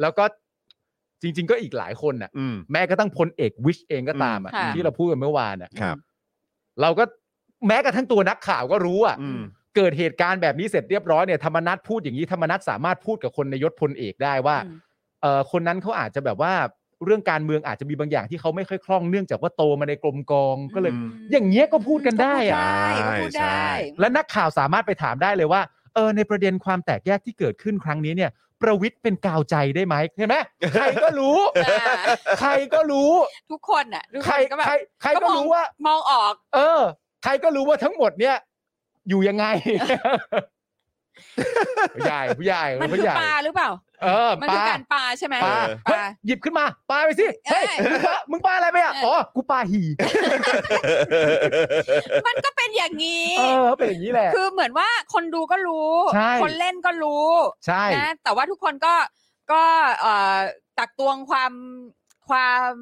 [0.00, 0.24] แล้วก็
[1.22, 5.96] จริง ๆ ก็อีกหลายคนน่ะ อืม แม้กระทั่งพลเอกวิชเองก็ตามอะค่ะ ที่เราพูดกันเมื่อวานอะครับ
[6.80, 7.04] เราก็
[7.68, 9.42] แม้กระทั่งตัวนักข่าวก็รู้อะอืม
[9.76, 14.78] เกิดเหตุการณ์แบบนี้เสร็จเรียบร้อยเนี่ยธรรมนัตพูดอย่างนี้ธรรมนัตสามารถพูดกับคนในยศพลเอกได้ว่า อืม
[15.22, 16.52] เออคนนั้นเขาอาจจะแบบว่า
[17.04, 22.60] เรื่องการเมืองอาจจะมีบางอย่างที่เขาไม่ค่อยคล่องเนื่องจากว่าโตมาในกรมกองก็เลย อืม อย่างเงี้ยก็พูดกันได้อะ
[22.98, 23.68] ก็พูดใช่ได้
[24.00, 25.60] และนักข่าวสามารถไปถามได้เลยว่า
[25.94, 28.30] เออในประเด็นความแตกแยกที่เกิดขึ้นครั้งนี้เนี่ย
[28.62, 30.36] ประวิทย์เป็นกาวใจได้ไหมเห็นไหม
[30.74, 31.84] ใครก็รู้อ่า
[32.40, 33.12] ใครก็รู้
[33.50, 36.80] ทุกคนอะทุกใคครนก็แบบใครใครก็มองรู้ว่า มองออก เออ
[37.24, 38.36] ใครก็รู้ว่าทั้งหมดเนี่ย
[39.08, 39.46] อยู่ยังไง
[41.94, 43.70] ผู้ใหญ่ผู้ใหญ่มันผู้คือใหญ่ปลาหรือเปล่า
[44.02, 49.82] เออมันปคือลาการปลาใช่ไหมปลาปเฮ้ยลา หยิบขึ้นมาปลาไปสิเฮ้ยเอ้ย มึงปลามึงปลาอะไรไปอะเอ้ยอ๋อกูปลาหี
[52.26, 57.28] มันก็เป็นอย่างนี้ เออเป็นอย่างนี้แหละ คือเหมือนว่าคนดูก็รู้ ใช่ คนเล่นก็รู้
[57.66, 58.94] ใช่ นะแต่ว่าทุกคนก็
[59.52, 59.62] ก็
[60.00, 60.36] เอ่อ
[60.78, 61.52] ตักตวงความ
[62.28, 62.72] ความ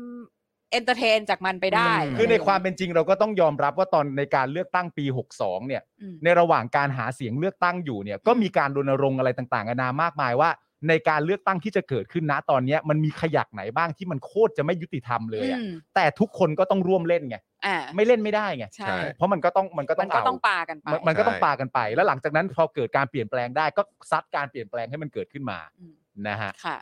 [0.72, 5.04] entertain จากมันไปได้ คือในความเป็นจริงเราก็ต้องยอมรับว่าตอนในการเลือกตั้งปี
[5.38, 10.50] 62 เนี่ย อืม ในระหว่างการหาเสียงเลือกตั้งอยู่เนี่ย ก็มีการรณรงค์อะไรต่างๆนานามากมายว่า
[10.88, 17.36] ในการเลือกตั้งที่จะเกิดขึ้นนะตอนเนี้ยมันมีขยักไหนบ้างที่มันโคตรจะไม่ยุติธรรมเลยอะอืมแต่ทุกคนก็ต้องร่วมเล่นไง
[17.66, 25.94] อ่าไม่เล่นไม่ได้ไงใช่เพราะมันก็ต้องมันก็ต้มัอนงก็เอาต้องปากันไปมันมันก็ต้องใช่ ปากันไป แล้วหลังจากนั้นพอเกิดการเปลี่ยนแปลงได้ก็ซัดการเปลี่ยนแปลงให้มันเกิดขึ้นมาอืม
[26.28, 26.78] นะฮะ ค่ะ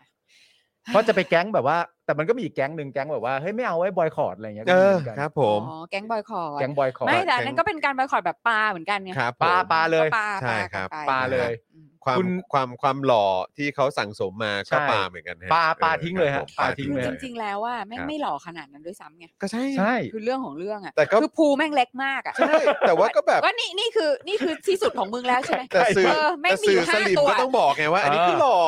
[0.87, 1.79] เพราะจะไปแก๊งแบบว่า
[2.11, 13.25] แต่มันก็มีอีกแก๊งหนึ่งแก๊งแบบว่าเฮ้ยไม่เอาไว้บอยคอรดอะไรเงี้ยเอก็มีอเหมือนกันครับผม อ๋อแก๊งบอยคอรแก๊งบอยคอรไม่ดแต่อันนั้นก็เป็นการบอยคอรแบบปลาเหมือนกันไงครับปลาผม ปลาเลย ก็ปลาใช่ครับกันไปปลาเลยอืมความคุณความความหล่อ
[13.57, 22.55] ที่เขาสั่งสมมาใช่ก็ปาเหมือนกันฮะปาปาออทิ้งเลยฮะครับผมปาทิ้งเล ย จริง ๆ แล้วว่าแม่งครับไม่หล่อขนาดนั้นด้วยซ้ำไงก็ใช่ ใช่ คือเรื่องของเรื่องอะแต่ก็ คือภูแม่งเล็กมากอะใช่
[22.87, 28.59] แต่ว่าก็แบบว่านี่นี่คือนี่คือที่สุดของมึงแล้วใช่ไหม แต่สื่อเออแม่งแต่สื่อมีอยู่สห้าลิมตัว ก็ต้องบอกไงว่า อันนี้คือหล่อ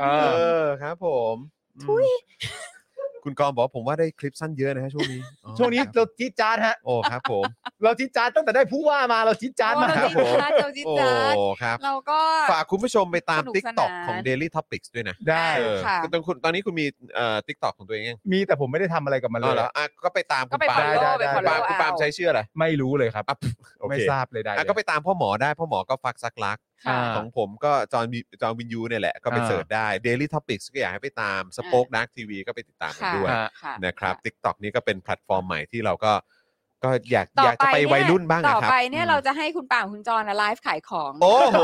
[0.00, 1.36] เออ เออครับผม
[1.84, 2.06] ทุย
[3.24, 7.44] คุณกรณ์บอกว่าผมว่าได้คลิปสั้นเยอะนะฮะช่วงนี้อ๋อช่วงนี้เราจี๊ดจ๊าดฮะ โอ้ครับผม
[7.82, 12.18] เราจี๊ดจ๊าดตั้งแต่ได้ผู้ว่ามาเราจี๊ดจ๊าดมาโอ้ครับเราผมจิตจัดเราจิตโอ้จัดครับ เราก็
[12.52, 21.66] ฝากคุณผู้ชมไปตาม สนุก TikTok สนานของ Daily Topics ด้วยนะได้ เออค่ะ ตอนคุณตอนนี้คุณมีเอ่อ TikTok ของตัวเองยังมีแต่ผมไม่ได้ทำอะไรกับมันเลอ๋อย เหรออะก็ไปตามก็คุณไปปาล์ม follow ได้ไปได้ follow
[21.68, 23.36] คุณปาล์มเอา ใช้ชื่ออะไร ไม่รู้เลยครับอะ
[23.78, 34.24] โอเคไม่ทราบเลยได้อะก็ไปตามพ่อหมอได้ พ่อหมอก็ฟักซักลัก ค่ะอ่าของผมก็จอห์นวิจอห์นวินยูเนี่ยแหละก็ไปอ่า search ได้ Daily Topics ก็อยากให้ไปตาม Spoke Dark TV ก็ไปติดตามกันค่ะ ด้วย ฮะ ค่ะ นะครับค่ะ
[34.24, 36.12] TikTok นี่ก็เป็นแพลตฟอร์มใหม่ที่เราก็
[36.84, 41.58] ก็อยากต่ออยากจะไปเนี่ยวัยรุ่นบ้างต่ออะครับไปเนี่ยอืมเราจะให้คุณปาล์มคุณจรนะไลฟ์ขายของ โอ้โห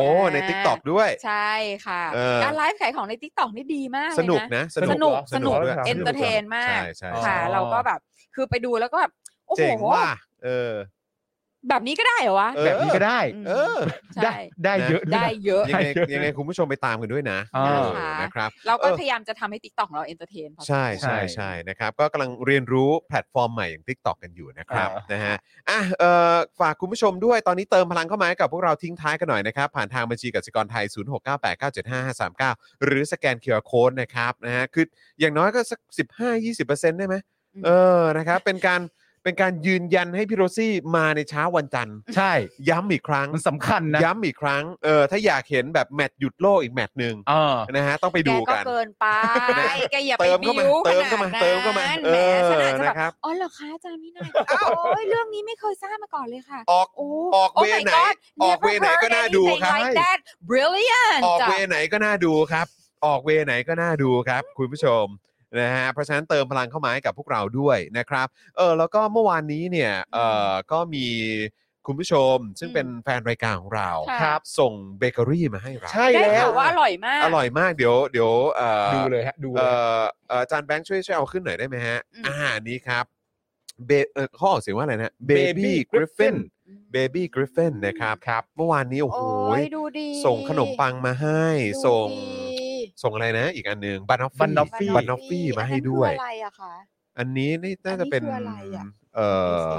[0.00, 1.50] อ่าใน TikTok ด้วย ใช่
[1.86, 8.00] ค่ะเออ การไลฟ์ขายของใน t ิ k t o k นี่ดีมากเลยสนุกนะสนุกสนุกด้วย entertain มากใช่ใช่ค่ะใช่เราก็แบบ
[8.34, 9.12] คือไปดูแล้วก็แบบ
[9.46, 10.10] โอ้โห เจ๋งว่ะ
[10.44, 10.72] เออ
[11.68, 13.78] แบบนี้ก็ได้เหรอวะ เออ แบบนี้ก็ได้มเออ
[14.24, 25.36] ได้ใช่ได้เยอะวยได้เยอะ ยังไงได้เยอะยังไงคุณผู้ชมไปตามกันด้วยนะอ่า เออนะคะนะครับ เราก็เออ พยายามจะทำให้ TikTok ของเรา entertain ใช่ใช่ใช่ใช่นะครับ ก็กำลังเรียนรู้แพลตฟอร์มใหม่อย่าง TikTok กันอยู่นะครับอ่านนะฮะ
[25.70, 30.84] อะเอ่อฝากคุณผู้ชมด้วยตอนนี้เติมพลังเข้ามาให้กับพวกเราทิ้งท้ายกันหน่อยนะครับ ผ่านทางบัญชีกสิกรไทย
[31.64, 34.84] 0698975539 หรือสแกน QR Code นะครับนะฮะคือ
[35.20, 35.80] อย่างน้อยก็สัก
[36.38, 37.16] 15-20%ได้ไหม
[37.54, 38.80] อืม เออนะครับ เป็นการ
[39.24, 42.32] เป็นการยืนยันให้พี่โรซี่มาในเช้าวันจันทร์ ใช่
[42.68, 49.06] ย้ำอีกครั้ง มันสำคัญนะ ย้ำอีกครั้ง เออ ถ้าอยากเห็นแบบแมตช์หยุดโลกอีกแมตช์หนึ่งเออ นะฮะ ต้องไปแกดูก็กันเกินไป
[49.92, 52.10] แกอย่าไปเติมเข้ามาบิ้วเติมเข้ามาขนดเติมเข้ามานั้นเอ
[52.48, 54.28] แหมอขนาดจะแบบนะครับอ๋อเหรอคะอาจารย์วินัย
[54.62, 60.18] โอ้ยเรื่องนี้ไม่เคยทราบมาก่อนเลยค่ะ ออกโอ้ออก Oh เว my ไหน God ออกเว never ไหนก็ heard น่าดู anything ครับ like that
[60.50, 62.66] brilliant ออกเวไหนก็น่าดูครับ
[63.06, 65.06] ออกเวไหนก็น่าดูครับ คุณผู้ชม
[65.60, 68.26] นะฮะเพราะฉะนั้นเติมพลังเข้ามาให้กับพวกเราด้วยนะครับ
[68.56, 70.18] เออแล้วก็เมื่อวานนี้เนี่ยเอ
[70.48, 71.06] อก็มี
[71.86, 83.04] คุณผู้ชม ซึ่งเป็นแฟนรายการของเราค่ะครับ ส่งเบเกอรี่มาให้เราใช่ได้แล้ข่าว วว่าอร่อยมาก อร่อยมากเดี๋ยวเดี๋ยวเอ่อ ดูเลยฮะ ดูเลเอ่ย อเอ่ออาจารย์แบงค์ช่วยช่วยเอาขึ้นหน่อยได้ไหมฮะ อืม อาหารนี้ครับ
[83.86, 86.36] เบเออข้อออกเสียงว่าอะไรนะ Baby Baby Griffin Griffin
[86.94, 89.20] Baby Griffin นะครับ ครับ เมื่อวานนี้โอ้โห
[89.50, 92.41] โอ้ยดูดี ส่งขนมปังมาให้ ดูส่งดี
[93.02, 96.74] ส่งอะไรนะ อีกอันหนึ่ง Banoff Banoffee Banoffee มาให้ด้วย อันนั้นคืออะไรอะคะ
[97.18, 99.28] อันนี้นี่น่าจะเป็นอันนี้คืออะไรอะ เอ่
[99.68, 99.70] อ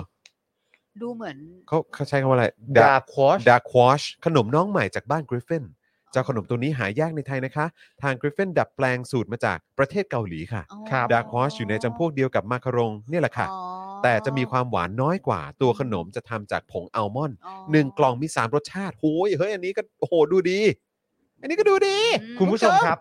[1.02, 1.38] ดูเหมือน
[1.68, 2.46] เขาเขาใช้คำว่าอะไร
[2.78, 5.66] dacquoise dacquoise ขนมน้องใหม่จากบ้านกริฟฟิน
[6.12, 7.66] เจ้าขนมตัวนี้หายากในไทยนะคะ
[8.02, 13.60] ทางกริฟฟินดัดแปลงสูตรมาจากประเทศเกาหลีค่ะ อ๋อครับ dacquoise อยู่ในจำพวกเดียวกับมาการองเนี่ยแหละค่ะ อ๋อ
[14.04, 20.60] แต่จะมีความหวานน้อยกว่า ตัวขนมจะทำจากผงอัลมอนด์อ๋อหนึ่งกล่องมี 3 รสชาติโอ้ยเฮ้ย อันนี้ก็โอ้โหดูดี
[21.42, 23.00] อันนี้ก็ดูดี อืม คุณผู้ชมครับ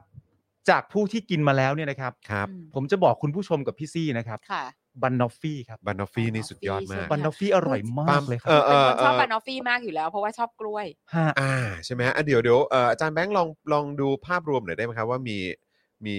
[0.70, 4.64] จากผู้ที่กินมาแล้วเนี่ยนะครับ ครับอืมผมจะบอกคุณผู้ชมกับพี่ซี่นะครับค่ะ
[5.02, 15.38] Banoffee ครับ Banoffee นี่สุดยอดมาก Banoffee อร่อยมากเลยครัเอบอเอเป็นอคนชอบเออบานอฟฟี่มากอยู่แล้ว เพราะว่าชอบกล้วย ฮะอ่าใช่ไหมฮะอะเดี๋ยวเดี๋ยวเอ่ออาจารย์แบงค์ลองลองดูภาพรวมหน่อยได้ไหมครับว่ามี
[16.06, 16.16] มี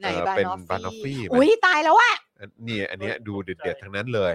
[0.00, 4.32] ไหนเอ่อบาเป็นนอฟบานอฟฟี่ฟี่ไหมอุ้ยตายแล้วอะ อันนี่อันเนี้ยดูเด็ดๆทั้งนั้นเลย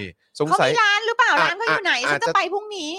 [0.00, 2.90] นี่สงเขาสัย มีร้านหรือเปล่า อะร้านเขาอยู่ไหน อะฉันจะอาจจะไปพรุ่งนี้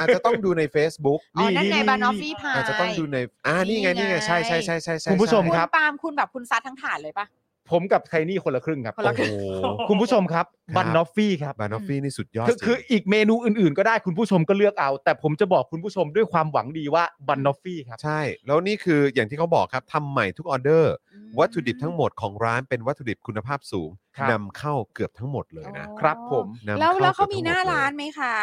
[0.00, 3.16] อาจจะต้องดูใน Facebook อ๋อ นั่นไงนี่บานอฟฟี่พาย อาจจะต้องดูใน
[3.46, 7.26] อ่านี่ไงนี่นี่ไงไงใช่ใช่ใช่ใช่ใช่คุณผู้ชมใช่คุณครับปาล์มคุณแบบคุณซัดทั้งถาดเลยปะ
[7.70, 28.34] ผมกับไทนี่คนละครึ่งครับ คนละครึ่ง โอ้โห คุณผู้ชมครับครับ บานอฟฟี่ครับ บานอฟฟี่นี่สุดยอดคือจริง คืออีกเมนูอื่นๆ ก็ได้คุณผู้ชมก็เลือกเอา แต่ผมจะบอกคุณผู้ชมด้วยความหวังดีว่าบานอฟฟี่ครับ ใช่ แล้วนี่คืออย่างที่เขาบอกครับทำใหม่ทุกออเดอร์อืมวัตถุดิบทั้งหมดของร้านเป็นวัตถุดิบคุณภาพสูงครับ นำเข้าเกือบทั้งหมดเลยนะอ๋อครับผม นำแล้วแล้วเขากือบมีทั้งหน้าดเลยร้านไหมคะ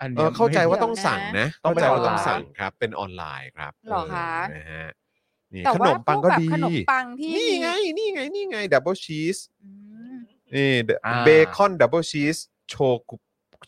[0.00, 4.88] อันเอนี้ยอเข้าใจว่าไม่ ต้องสั่งนะต้เข้าองใจเป็นว่าต้องออนไลน์สั่งครับเป็นออนไลน์ครับเหรอคะเนะฮะ
[5.54, 7.68] นี่แต่ขนว่ามปังพวก็แบบดีขนมปังที่นี่ไง
[7.98, 9.70] นี่ไงนี่ไงดับเบิลชีสอื
[10.14, 10.16] ม
[10.54, 10.70] นี่
[11.06, 12.36] อ่าเบคอนดับเบิลชีส
[12.70, 12.74] โช
[13.10, 13.16] กุ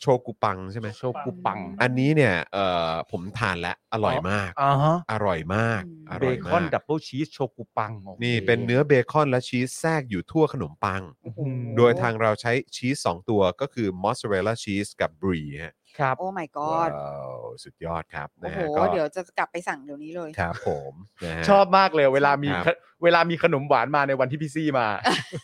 [0.01, 11.39] โชกุปังใช่ไหมโชกุปัง อันนี้เนี่ยเอ่อผมทานแล้วอร่อยมากอ่าฮะอร่อยมากอืมอเบร่อยคอนมากดับเบิลชีสโชกุปังโอคนี่เป็นเนื้อเบคอนและชีสแทรกอยู่ทั่วขนมปังโอ้โห
[11.77, 20.93] โดยทางเราใช้ชีส 2 ตัวก็คือมอสซาเรลล่าชีสกับบรีฮะ ครับโอ้ my god ว้าวสุดยอดครับโอ้นะโหฮะก็เดี๋ยวจะกลับไปสั่งเดี๋ยวนี้เลย ครับผม
[21.23, 24.87] นะฮะ ชอบมากเลย เวลามีครับ เวลามีขนมหวานมาในวันที่พี่ซี่มา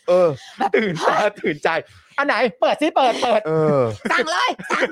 [0.08, 0.28] เออ
[0.76, 1.68] ตื่นตาตื่นใจ
[2.18, 4.88] อันไหน เปิดซิเปิดเปิด เออสั่งเลยสั่ง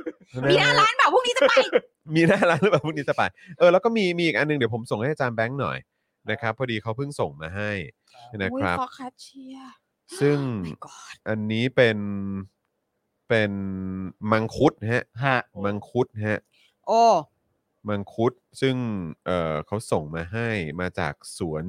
[0.50, 1.52] มีหน้าร้านเปล่าพรุ่งนี้จะไป
[2.14, 3.22] มีหน้าร้านหรือเปล่าพรุ่งนี้จะไป
[3.58, 5.78] เออแล้วก็มีมีอีกอันหนึงเดี๋ยวผมส่งให้อาจารย์แบงค์หน่อย
[6.30, 7.70] นะครับพอดีเขาเพิ่งส่งมาให้
[8.36, 9.56] นะอุ้ยครับฟอคาเชีย
[10.20, 11.98] ซึ่ง my god อันนี้เป็น
[13.30, 13.52] เป็น
[14.32, 16.40] มังคุดฮะฮะมังคุดฮะ
[16.86, 17.02] โอ้
[17.88, 18.76] มังคุดซึ่ง
[19.26, 20.48] เออเขาส่งมาให้
[20.80, 21.64] มาจากสวน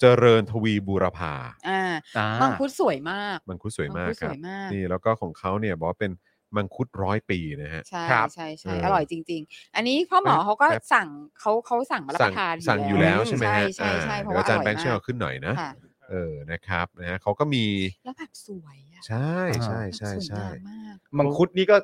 [0.00, 1.34] เจริญทวีบูรพา
[1.68, 1.80] อ่า
[2.18, 6.12] อ่ามังคุดสวยมาก มังคุดสวยมากมังคุดครัสบวยมาก นี่แล้วก็ของเขาเนี่ยบอกว่าเป็น
[6.56, 11.08] มังคุดร้อยปีนะฮะ ใช่ครับใช่ใช่เออออร่อยจริง ๆ อันนี้พ่อหมอเอ้ยเขาก็ครับสั่ง
[11.40, 15.68] เขาเขาสั่งมารับสั่ปงระทานสั่งอยู่แล้วใช่ไหมฮะใช่ใช่ใช่อ่าเพราะเดี๋ยวว่าอาจารย์อแบร่อยงค์ช่วยมาเอากขึ้นหน่อยนะ ค่ะ
[16.10, 17.64] เออนะครับนะฮะเขาก็มี
[18.04, 21.76] แล้วแบบสวยอะใช่ใช่แบบใช่สวยใช่งามมาก มังคุดนี่ก็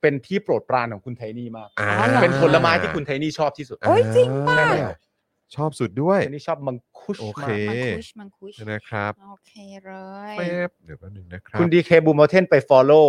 [0.00, 4.94] เป็นที่โปรดปรานของคุณไทนี่มาก อ่าอ๋อเหรอ เป็นผลไม้ที่คุณไทนี่ชอบที่สุด โอ้ยจริงป่ะ อ่า
[5.56, 9.52] ชอบสุดด้วย ไทนี่ชอบมังคุดโอเค มากมังคุชมังคุชนะครับโอเค
[9.84, 9.92] เล
[10.32, 13.06] ยแป๊บเดี๋ยวแป๊บนึงนะครับคุณดีเคบูมเทนไป follow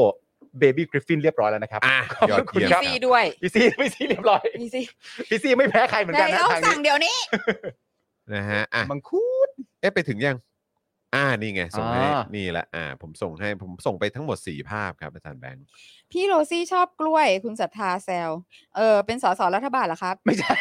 [0.61, 4.81] Baby Griffin เรียบร้อยแล้วนะครับ อะขอบยอดคุณเยี่ยมครับซีด้วยพี่ซีพี่ซีเรียบร้อยมีสิ
[5.29, 7.17] พี่ซีไม่แพ้ใครเหมือนได้กันนะต้องทางสั่งนี้เดี๋ยวนี้
[8.33, 9.49] นะฮะอะมังคุด
[9.81, 10.37] เอ๊ะไปถึงยัง
[11.17, 15.65] อ่านี่ไง ส่งให้ อ่านี่แหละอ่า ผมส่งให้ผมส่งไปทั้งหมด 4 ภาพครับอาจารย์แบงค์
[16.11, 18.29] พี่โรซี่ชอบกล้วย คุณศรัทธาแซว
[18.75, 20.55] เออเป็นสสรัฐบาลเหรอครับไม่ใช่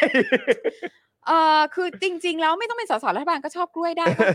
[1.29, 4.27] เออคือจริง ๆ แล้วไม่ต้องเป็นสสรัฐบาลก็ชอบกล้วยได้ปะ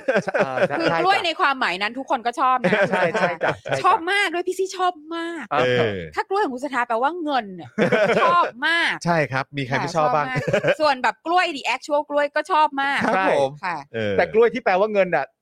[0.45, 7.69] อ่าใช่คือกล้วยในความหมายนั้นทุกคนก็ชอบนะใช่ใช่จ้ะใช่ชอบจ้ะมากด้วยพี่ซี่ชอบมากอ่าเออ ถ้ากล้วยของคุณศรัทธาแปลว่าเงินเนี่ย
[8.23, 15.42] ชอบมากใช่ครับ มีใครไม่ชอบบ้าง ค่ะมกส่วนแบบกล้วย the actual กล้วยก็ชอบมากครับใช่ผม ค่ะ เออแต่กล้วยที่แปลว่าเงินอะเอ่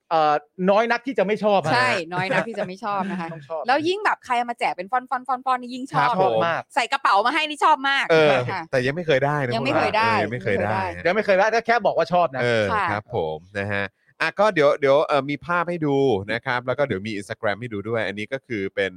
[0.69, 13.83] น้อยนักที่จะไม่ชอบอะใช่ น้อยนะที่จะไม่ชอบนะคะ ต้องชอบ แล้วยิ่งแบบใครเอามาแจกเป็นฟอนฟอนฟอนฟอนนี่ยิ่งชอบชอบมาก ใส่กระเป๋ามาให้นี่ชอบมากเออค่ะ แต่ยังไม่เคยได้นะยังไม่พวกราเคยได้ออยังไม่เคยได้เดี๋ยวไม่เคยว่าถ้าแค่บอกว่าชอบนะเออค่ะครับผมนะฮะ
[14.21, 15.97] อะก็เดี๋ยวเดี๋ยวเอ่อมีภาพให้ดู
[16.33, 18.93] นะครับ แล้วก็เดี๋ยวมี Instagram ให้ดูด้วย อันนี้ก็คือเป็น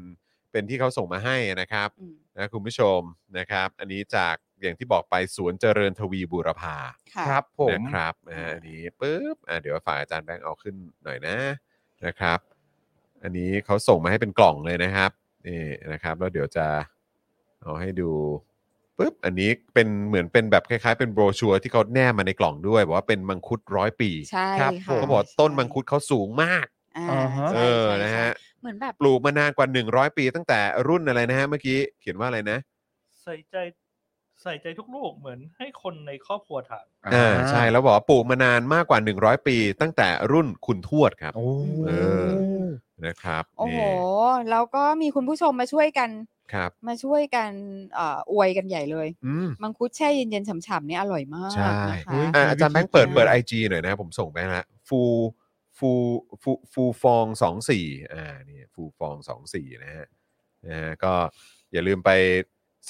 [0.52, 3.00] เป็นที่เขาส่งมาให้นะครับอืมนะคุณผู้ชม
[3.38, 4.34] นะครับ อันนี้จาก
[4.64, 6.76] อย่างที่บอกไปสวนเจริญทวีบูรพา
[7.14, 10.74] ค่ะครับผม นะครับอ่าอันนี้ปุ๊บอ่าเดี๋ยวฝากอาจารย์แบงค์เอาขึ้น
[11.04, 11.36] หน่อยนะ
[12.06, 12.38] นะครับ
[13.22, 15.10] อันนี้เขาส่งมาให้เป็นกล่องเลยนะครับ
[15.46, 15.62] นี่
[15.92, 16.66] นะครับแล้วเดี๋ยวจะ
[17.62, 18.10] เอาให้ดู
[18.98, 26.66] ปุ๊บอันนี้เป็นเหมือนเป็นแบบคล้ายๆ เป็นโบรชัวร์ที่เขาแนบมาในกล่องด้วยบอกว่าเป็นมังคุดร้อยปีใช่ครับค่ะเขาบอกว่าต้นมังคุดเขาสูงมาก
[26.96, 32.58] อ่าอ่าฮะใช่เออใช่นะฮะ ใช่เหมือนแบบ ปลูกมานานกว่า 100 ปีตั้งแต่รุ่นอะไรนะฮะเมื่อกี้เขียนว่าอะไรนะ
[33.22, 33.56] ใส่ใจ
[34.44, 41.46] ใส่ใจทุกลูกเหมือนให้คนในครอบครัวทานอ่าใช่แล้วบอกว่าปลูกมานานมากกว่า 100 ปี ตั้งแต่รุ่นคุณทวดครับ โอ้
[41.86, 41.90] เอ
[42.26, 42.28] อ
[43.06, 46.10] นะครับโอ้โห นี่แล้วก็มีคุณผู้ชมมาช่วยกัน
[46.52, 47.50] ครับ มาช่วยกัน
[47.94, 55.00] เอ่ออวยกันใหญ่เลย อืม มังคุดแช่เย็นๆฉ่ำๆเนี่ยอร่อยมากใช่ นะคะ อะอาจารย์แบงค์เปิดวิธีเปิดการ IG หน่อยนะผมส่งไปแล้วฟู
[55.78, 55.90] ฟู
[56.42, 60.06] ฟูฟูฟองสองสี่อ่านี่ฟูฟองสองสี่นะฮะ
[60.66, 61.14] นะฮะก็
[61.72, 62.10] อย่าลืมไป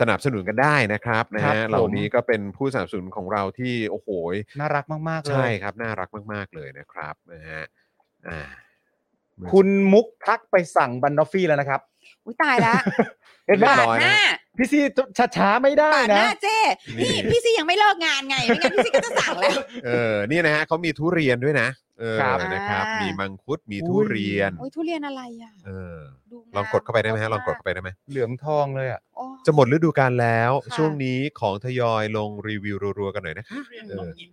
[0.01, 4.09] สนับสนุนกันได้นะครับนะครัฮะบผม เหล่านี้ก็เป็นผู้สนับสนุนของเราที่โอ้โห
[4.61, 7.63] น่ารักมาก ๆ เลใช่ย ครับ น่ารักมากๆเลยนะครับนะฮะ
[8.29, 8.41] อ่า
[9.53, 11.81] คุณมุกทักไปสั่งบันนอฟฟี่แล้วนะครับ
[12.25, 12.77] อุ้ยตายละ
[13.47, 14.17] เห็นไหมรียบปาร้ดอยหนะน้า
[14.59, 14.79] พี่ซี
[15.37, 16.59] ช้าๆไม่ได้ปาดหนะ น้าเจ้
[16.99, 21.69] นี่นี่พี่ซียังไม่เลิกงานไงไม่งั้นพี่ซีก็จะสั่งแล้ว เออนี่นะฮะเขามีทุเรียนด้วยนะ
[22.01, 25.99] เออครับ นะครับอ่ามีมีมังคุดมีทุอุ้ยเรียน โอ้ยทุเรียนอะไรอะเออ
[26.31, 34.31] ดูลองกดเข้าไปได้ไหมฮะลองกดเข้าไปได้ไหมเหลืองทองเลยอะ โอ้ จะหมดฤดูกาลแล้ว ค่ะ ช่วงนี้ของทยอยลงรีวิวรัวๆกันหน่อยนะคะ ทุเรียนเอนกอหยิบ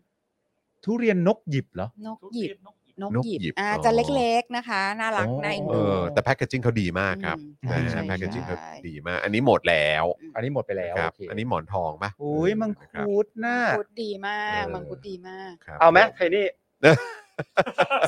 [0.86, 10.06] ทุเรียนนกหยิบเหรอ นกทุหยิเรีบยนนกหยิบ นกนกหยิบหยิบอ่าอ๋อ จะเล็กๆนะคะ น่ารักโอ้น่าเอ็นเอดูอแต่แพคเกจจิ้งเขาดีมากครับอืมนะใช่ฮะแพคเกจจิ้งเขาใช่ดีมาก อันนี้หมดแล้ว
[10.36, 16.46] อันนี้หมดไปแล้วครับโอเคอันนี้หมอนทองปะโอ้ยมังเออนะครับ คุดน่ามังคุดดีมากเออ มังคุดดีมาก ครับ เอาไหมไทนี่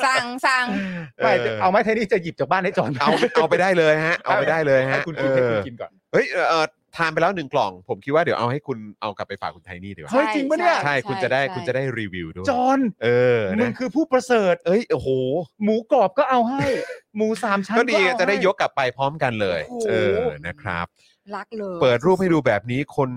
[0.05, 0.65] สั่งสั่ง
[1.23, 6.65] ไม่เอาไหมไทนี่จะหยิบจากบ้านให้จอนเอาเอาไปได้เลยฮะ เอาไปได้เลยฮะให้คุณกินให้คุณเออกินก่อนเฮ้ยเออเออ
[6.97, 15.09] ทานไปแล้วหนึ่งกล่อง ผมคิดว่าเดี๋ยวเอาให้คุณเอากลับไปฝากคุณไทนี่ดีกว่าเฮ้ยจริงปะเนี่ย ใช่คุณจะได้ใช่คุณจะได้รีวิวด้วยจอนเออมึงนะคือผู้ประเสริฐ เอ้ยโอ้โห
[15.63, 16.63] หมูกรอบก็เอาให้
[17.15, 19.93] หมูสามชั้นก็ดีเอาจะได้ให้ยกกลับไปพร้อมกันเลย โอ้โห เอ
[20.23, 20.85] อนะครับ
[21.35, 23.09] รักเลยเปิดรูปให้ดูแบบนี้คน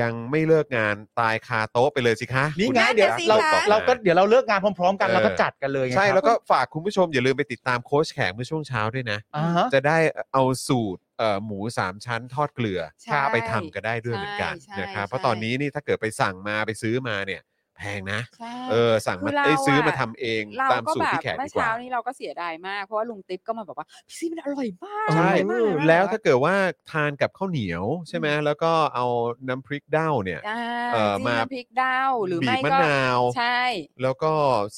[0.00, 9.98] ยังไม่เลิกงานตายคาโต๊ะไปเลยสิคะนี่ไงนั่นน่ะเดี๋ยวสิเราคะเราก็เดี๋ยวเราเลิกงานพร้อม ๆ กันเออเราก็จัดกันเลยไงใช่ครับแล้วก็ฝากคุณผู้ชมอย่าลืมไปติดตามโค้ชแขกเมื่อช่วงเช้าด้วยนะอ่าฮะจะได้
[10.32, 17.42] เอาสูตรเอ่อหมูสามชั้นทอดเกลือใช่ไปทำกันได้ด้วยเหมือนกันใช่นะครับใช่เพราะตอนนี้นี่ถ้าเกิดไปสั่งมาไปซื้อมาเนี่ย
[17.78, 26.54] แพงนะ ใช่เออ สั่งมาคือเราเอ้ยซื้อมาอะทำเองเราตามก็สูตรแบบพี่แขกเมื่ดีอกว่า เช้านี้เราก็เสียดายมาก เพราะว่าลุงติ๊บก็มาบอกว่าพี่ซีมันอร่อยมากใช่ อร่อยมากเลยนะแล้วถ้าเกิดว่า
[26.92, 29.06] ทานกับข้าวเหนียวใช่ไหมแล้วก็เอา
[29.48, 30.60] น้ำพริกเด้าเนี่ย อ่า
[30.92, 33.60] เอ่อจิ้มมา น้ำพริกดาวหรือบีไม่บมะก็นาว ใช่
[34.02, 34.32] แล้วก็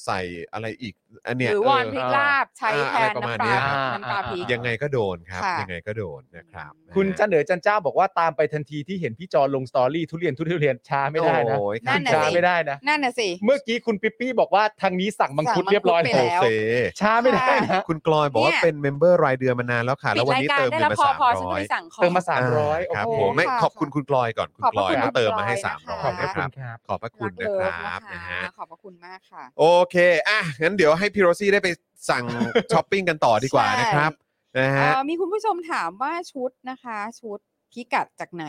[0.04, 0.20] ใส่
[0.52, 0.94] อะไรอีก
[1.26, 16.46] อันเนี้ยหรือวอนเออพริกลาบใช้อ่าแทอะไรนประมาณน้ำปเนี้ลายครับน้ำปลาพริกยังไงก็โดนครับค่ะยังไงก็โดนนะครับ คุณนะฮะจันเหนือจันเจ้าบอกว่าตามไปทันทีที่เห็นพี่จอนลงสตอรี่ทุเรียนทุเรียนช้าไม่ได้นะโอ้ยนั่นน่ะช้าสิไม่ได้นะนั่นน่ะสิเมื่อกี้คุณปิ๊ปปี้บอกว่าทางนี้สั่งมังคุดสั่งมังคุดเรียบร้อยไปแล้แล้ววโอเค
[17.00, 29.96] ช้าไม่ได้นะคุณกลอยบอกว่าเนี่ยเป็นเมมเบอร์รายเดือนมานานแล้วค่ะปิแล้ดววันรายนี้การเติมได้เงินแล้วมาพอสามพอฉันร้ก็อยไปสั่งของเติมมาสามร้อยครับโอ้โหผมไม่ค่ะขอบคุณคุณกลอยก่อนคุณขอบกพลระอยคุณเขาเติมมาให้คุณสามกลร้ออยยนะคะนะครับครับขอบพระคุณรักนะเลิคฟรับนะนะคะฮะขอบพระคุณมากค่ะ โอเค
[30.28, 31.68] อะงั้นเดี๋ยวให้พี่โรซี่ได้ไป
[32.10, 32.24] สั่ง
[32.72, 34.12] ช้อปปิ้งกันต่อดีกว่าใช่นะครับ
[34.58, 37.38] นะฮะ เอ่อมีคุณผู้ชมถามว่าชุดนะคะ ชุด
[37.72, 38.46] พิกัดจากไหน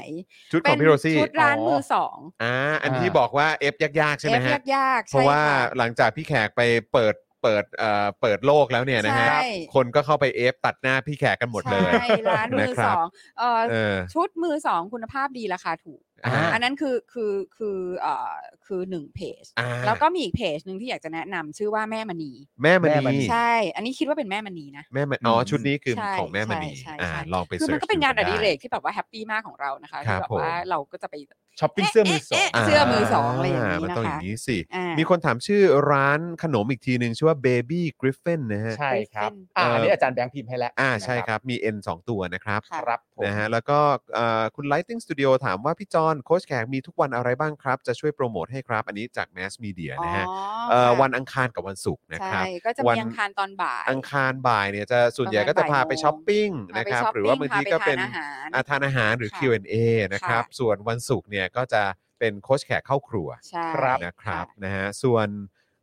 [0.52, 6.62] ชุดของพี่โรซี่ชุดร้านอ๋อมือสองอ่าอันที่บอกว่าเอฟยากๆใช่ไหมเอฟฮะ ยากๆเพใช่ราะว่าค่หลังจากพี่แขกไป
[6.94, 9.42] เปิดเปิดเปิดเอ่อเปิดโลกแล้วเนี่ยนะฮะ ใช่
[9.76, 13.06] คนก็เข้าไปเอฟตัดหน้าพี่แขกกันหมดเลย ใช่ร้านมือนะครับสอง
[13.40, 18.34] เอ่อเออชุดมือสองคุณภาพดีราคาถูก อ่าอันนั้นคือคือคือเอ่อ
[18.66, 22.32] คือหนึ่งเพจอ่าแล้วก็มีอีกเพจหนึ่งที่อยากจะแนะนำชื่อว่าแม่มณี
[22.64, 31.16] แม่มแม่มณีณีใช่ อันนี้คิดว่าเป็นแม่มณีนะแม่มณีอ๋อชุดนี้คือใช่ของแม่มณีใช่ใช่อ่าใช่ลองไปคือเสิมัร์นชก็เป็นงานอดิเรดูกที่แบบว่าแฮปปี้มากของเรานะคะครัที่บแบบว่าผมเราก็จะไป
[31.60, 35.62] ช้อปปิ้งเสื้อมือสองเะเะเะเสื้อมือสองอะไรอย่างนี้มันนะต้องอคะย่างนี้สิอ่ามีคนถามชื่อ
[35.92, 43.80] ร้านขนมอีกทีหนึ่งชื่อว่า Baby Griffin นะฮะใช่ครับ Griffin อ่าเอออัอันนี้อาจารย์แบงค์พิมพ์ให้แล้วอ่าใช่นะครับมี N 2 ตัวนะครับค่ะครับผม นะฮะแล้วก็
[44.14, 50.38] เอ่อคุณ Lighting Studio ถามว่าพี่จอนโค้ชแขกมีทุกวันอะไรบ้างครับ จะช่วยโปรโมทให้ครับ อันนี้จาก Mass Media นะฮะอ๋อ
[50.70, 59.76] เอ่อค่ะวันอังคารกับวันศุกร์นะคใช่รับก็จะวัมีอังคารตอนบ่ายอังคารบ่ายเนี่ยจะส่วนใหญ่ประมาณก็จะพาไปบ่ายโมงช้อปปิ้งพานะไปครับช้อปหรือว่าปิ้งบางทีพาไปก็เป็นทานอาหารอาทานอาหารหรือค่ะ Q&A
[60.14, 61.84] นะครับค่ะส่วนวันศุกร์เนี่ยก็จะ
[62.20, 63.68] เป็นโค้ชแขกเข้าครัวใช่
[64.06, 65.28] นะครับะนะฮะส่วน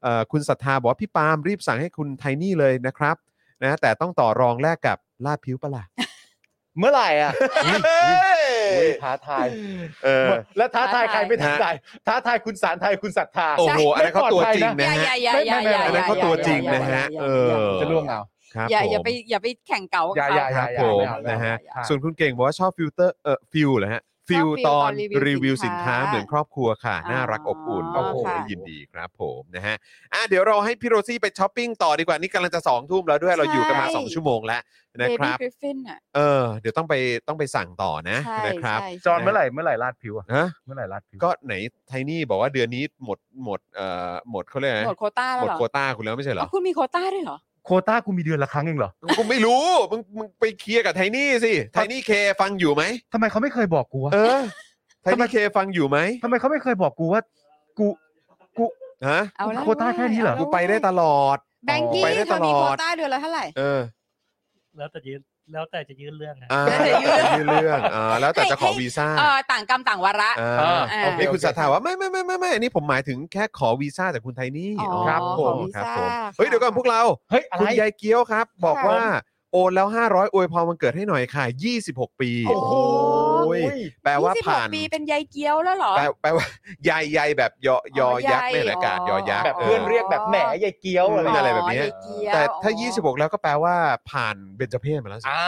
[0.02, 3.16] เอ่อคุณศรัทธาบอกว่าพี่ปาล์มรีบสั่งให้คุณไทนี่เลยนะครับ
[3.62, 5.84] นะแต่ต้องต่อรองแลกกับลาดผิวปะล่ะ
[6.78, 7.32] เมื่อไหร่อะ
[7.64, 7.76] เฮ้
[8.76, 9.46] อุ๊ยยท้าทาย
[10.04, 11.74] เออ แล้วท้าทายใครไม่ท้าฮะทาย
[12.06, 18.20] ท้าทายคุณสารไทยคุณศรัทธา โอ้โหอันนั้นเขาตัวจริงไม่นะอย่าฮะอย่าอย่าอย่าอย่าไม่ไม่ไม่อย่าอันนั้นเขาตัวจริงนะฮะอย่าเออย่าออย่าจะล่วงเอา
[18.54, 29.76] ครับอย่าผมอย่าไปอย่าไปแข่งเก่ากับอย่าเขาอย่า ครับอย่าผมไม่เอาไม่เอานะฮะอย่าส่วนคุณเก่งบอกว่าชอบฟิลเตอร์เออ feel เหรอฮะ ฟิลชอบฟิลตอนตอนรีรีวิวิววสิสินนค้าค้าเหมือนครอบครัวค่ะ น่ารักอบอุ่นอ๋อโอ้โหค่ะยินดีครับผมนะฮะ
[30.12, 34.60] อะเดี๋ยวเราให้พี่โรซี่ไปช้อปปิ้งต่อดีกว่านี่กำลังจะสองทุ่มแล้วด้วยเราอยู่กันมาใช่สองชั่วโมงแล้ว
[35.00, 36.94] นะเบคบี้รับกริฟฟินอะเออ เดี๋ยวต้องไป
[37.28, 41.54] ต้องไปสั่งต่อนะใช่นะครับใช่จอนเมื่อไหร่เมื่อไหร่ลาดผิวอะฮะเมื่อไหร่ลาดผิวก็ไหน
[41.88, 52.10] ไทนี่บอกว่าเดือนนี้หมดหมดเอ่อหมดเขาเรียกอะไรหมดโควต้าหแล้มวดเหรอโควต้าคุณแล้วไม่ใช่เหรอ๋ออคุณมีโควต้าด้วยเหรอ โควต้ากูมีเดือนละครั้งเองเหรอกูไม่รู้ มึงมึงไปเคลียร์กับไทนี่สิ ไทนี่เค
[52.40, 52.82] ฟังอยู่ไหม
[53.12, 54.40] ทำไมเขาไม่เคยบอกกูวะเออ
[55.02, 57.22] ไทนี่เคฟังอยู่ไหมทำไมเขาไม่เคยบอกกูว่า
[57.78, 57.86] กู
[58.58, 58.64] กู
[59.08, 63.80] ฮะ เอาแล้วโควต้าแค่นี้เหรอากูแล้วไปได้ตลอด แบงกี้ไปได้เธอมีตลอดโควต้าเดือนละเท่าไหร่ เออ
[64.76, 65.20] แล้วแต่ยืน
[65.52, 79.02] แล้วแต่จะยื่นเรื่องนะอ่าแล้วแต่ยื่นยื่นเรื่องอ่าแล้วแต่จะขอวีซ่าเออต่างกรรมต่างวาระอ่าอ่าอ่าโอเคนี่คุณโอเคสัทธาว่าไม่ไม่ไม่ไม่ไม่อันนี้ผมหมายถึงแค่ขอวีซ่าจากคุณไทนี่อ๋อครับผขอมวีครับซ่าผมค่ะเฮ้ยเดี๋ยวก่อนพวกเราเฮ้ยอะไรคุณยายเกี้ยวครับ บอกค่ะว่า
[79.54, 81.44] โอนแล้ว 500อวยพรวันเกิดให้หน่อยค่ะ
[81.82, 82.72] 26 ปี โอ้โห
[84.04, 86.46] แปลว่ายี่สิบหกผ่านปีเป็นยายเกี้ยวแล้วเหรอ แปลแปลว่า
[86.88, 93.74] ยายยายแบบยอยอยักษ์อ๋อไม่นอากาศยอยักษ์แบบเพื่อนเรียกแบบแหมยายเกี้ยวอะไรอะไรแบบเนี้ยยายเกี้ยวแต่ถ้าอ๋อ26 แล้วก็แปลว่า
[94.10, 95.42] ผ่านเบญจเพศมาแล้วสิอ่า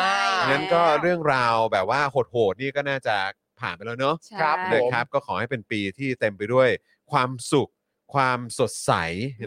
[0.50, 3.16] งั้นก็เรื่องราวแบบว่าโหดๆนี่ก็น่าจะ
[3.60, 6.68] ผ่านไปแล้วเนอะใช่ครับนะครับ ก็ขอให้เป็นปีที่เต็มไปด้วย
[7.12, 7.68] ความสุข
[8.14, 8.92] ความสดใส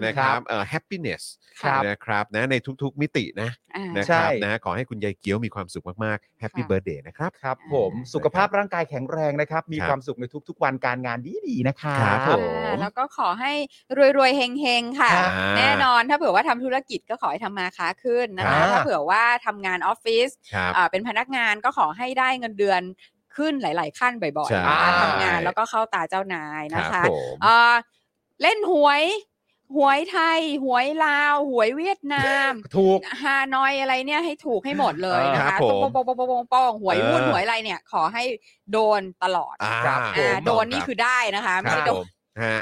[0.06, 1.24] นะครับเอ่อ happiness
[1.62, 13.54] ครับนะครับนะในทุกๆมิตินะอ่า นะครับใช่ นะขอให้คุณยายเกี้ยวมีความสุขมากๆ Happy ค่ะ Birthday นะครับ ครับผมอ่าสุขภาพร่างกายแข็งแรงนะครับ มีครับความสุขในทุกๆ วันการงานดีๆนะครับ ครับผม อ่าแล้วก็ขอให้
[14.18, 22.82] รวยๆเฮงๆ ค่ะ ครับแน่นอนถ้าเผื่อว่าทำธุรกิจก็ขอให้ทำมาค้าขึ้นนะครัคะบถ้าเผื่อว่าทำงานออฟฟิศครับ อ่าเป็นพนักงานก็ขอให้ได้เงินเดือน
[23.36, 27.76] ขึ้นหลาย ๆ ขั้นบ่อยใช่ ๆนะคะทำงานแล้วก็เข้าตาเจ้านายคนะรับคะผมอ่า
[28.42, 29.04] เล่นหวย
[29.78, 38.24] หวยไทย หวยลาว หวยเวียดนาม ถูก ฮานอยอะไรเนี่ยให้ถูกให้หมดเลยนะครัคะบผมโป้งโป้งโป้งโป้งโป้งโป้งหวยหุ้นเออหวยอะไรเนี่ย ขอให้
[38.72, 42.06] โดนตลอดอ่าครับผม อ่าโดนนี่คือได้นะคะไม่ครัใช่บโดผน ม
[42.44, 42.60] ฮะ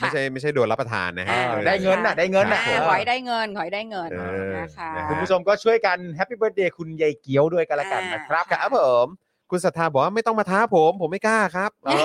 [0.00, 4.16] ค่ะ ไม่ใช่ไม่ใช่โดนรับประทานนะฮะ อ่าเออได้เงินน่ะได้เงินน่ะ อ่าขอให้ได้เงินขอให้ได้เงินเอ
[4.50, 9.06] อนะคะ นะฮะคุณผู้ชมก็ช่วยกัน happy birthday คุณยายเกี้ยวด้วยกันละกันนะครับครับผม
[9.50, 11.96] คุณศรัทธาบอกว่าไม่ต้องมาท้าผม ผมไม่กล้าครับอ๋อ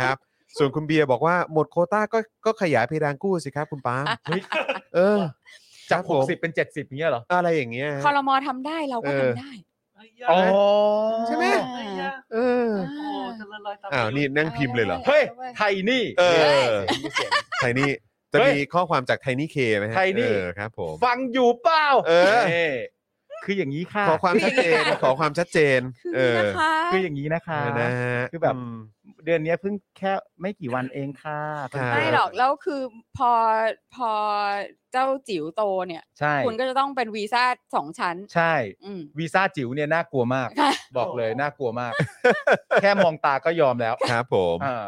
[0.00, 0.16] ครับ
[0.58, 4.40] ส่วนคุณเบียร์บอกว่าหมดโควต้าก็ก็ขยายเพดานกู้สิครับคุณปาล์มเฮ้ย
[4.94, 5.20] เออ
[5.90, 9.50] จากครับผม60เป็น70อย่างเงี้ยเหรอ อะไรอย่างเงี้ยคอรมอทำได้เราก็เออทำได้
[9.94, 10.40] ไอ้ยาอ๋อ
[11.26, 15.22] ใช่ไหมไอ้ยาเออโอ้เจะละลายตามอ้าวนี่นั่งพิมพ์เลยเหรอ เฮ้ย
[15.56, 16.24] ไทยนี่ เอ
[16.68, 16.72] อ
[17.02, 17.90] มีเสียงไทนี่
[18.32, 22.70] จะเฮ้ยมีข้อความจากไทนี่เคไหมฮะไทนี่เออครับผมฟังอยู่เปล่า เออนี่
[23.44, 28.58] คืออย่างนี้ค่ะ ขอความชัดเจน ขอความชัดเจนคือเออนะคะคืออย่างนี้นะคะนะฮะคือแบบม
[29.24, 31.40] เดือนเนี้ยเพิ่งแค่ไม่กี่วันเองค่ะ
[31.72, 32.80] ครับไม่หรอกแล้วคือ
[33.16, 33.30] พอ
[33.94, 34.10] พอ
[34.92, 37.44] เจ้าจิ๋วโตเนี่ย ใช่ คุณก็จะต้องเป็นวีซ่า
[37.74, 38.52] สองชั้น ใช่
[38.84, 41.92] อืมวีซ่าจิ๋วเนี่ยน่ากลัวมากค่ะบอกเลยน่ากลัวมาก
[42.82, 44.86] แค่มองตาก็ยอมแล้วครับผมอ่า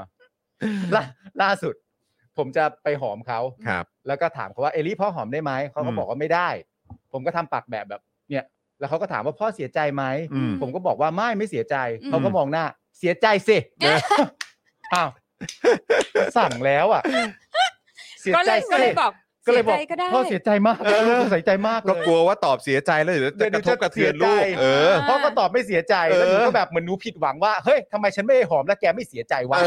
[0.95, 1.03] ล่า
[1.43, 1.75] ล่าสุด
[2.37, 6.49] ผมจะไปหอมเขาครับ แล้วก็ถามเขาว่าเอลี่พ่อหอมได้ไหมเขาก็อืมบอกว่าไม่ได้
[7.13, 8.45] ผมก็ทำปากแบบแบบ เนี่ย
[8.79, 10.05] แล้วเขาก็ถามว่าพ่อเสียใจไหม
[10.35, 12.65] อืมผมก็บอกว่าไม่ไม่เสียใจอืมเขาก็มองหน้า
[12.99, 13.57] เสียใจสิ
[14.95, 15.09] อ้าว
[16.37, 17.03] สั่งแล้วอะ
[18.21, 19.13] เสียก็ใจเลยก็สิเลยบอก
[19.47, 20.79] ก็เลยบอกเสียใจก็ได้ พ่อเสียใจมาก
[21.09, 29.67] ลูกเสียใจมากเลก็ยกลัวว่าตอบเสียใจแล้วเดี๋ยวจะกระทบกระเทือนลูกเออ พ่อก็ตอบไม่เสียใจเออแล้วหนูก็แบบเหมือนหนูผิดหวังว่าเฮ้ยทำไมฉันไม่ได้หอมแล้วแกไม่เสียใจวะเอ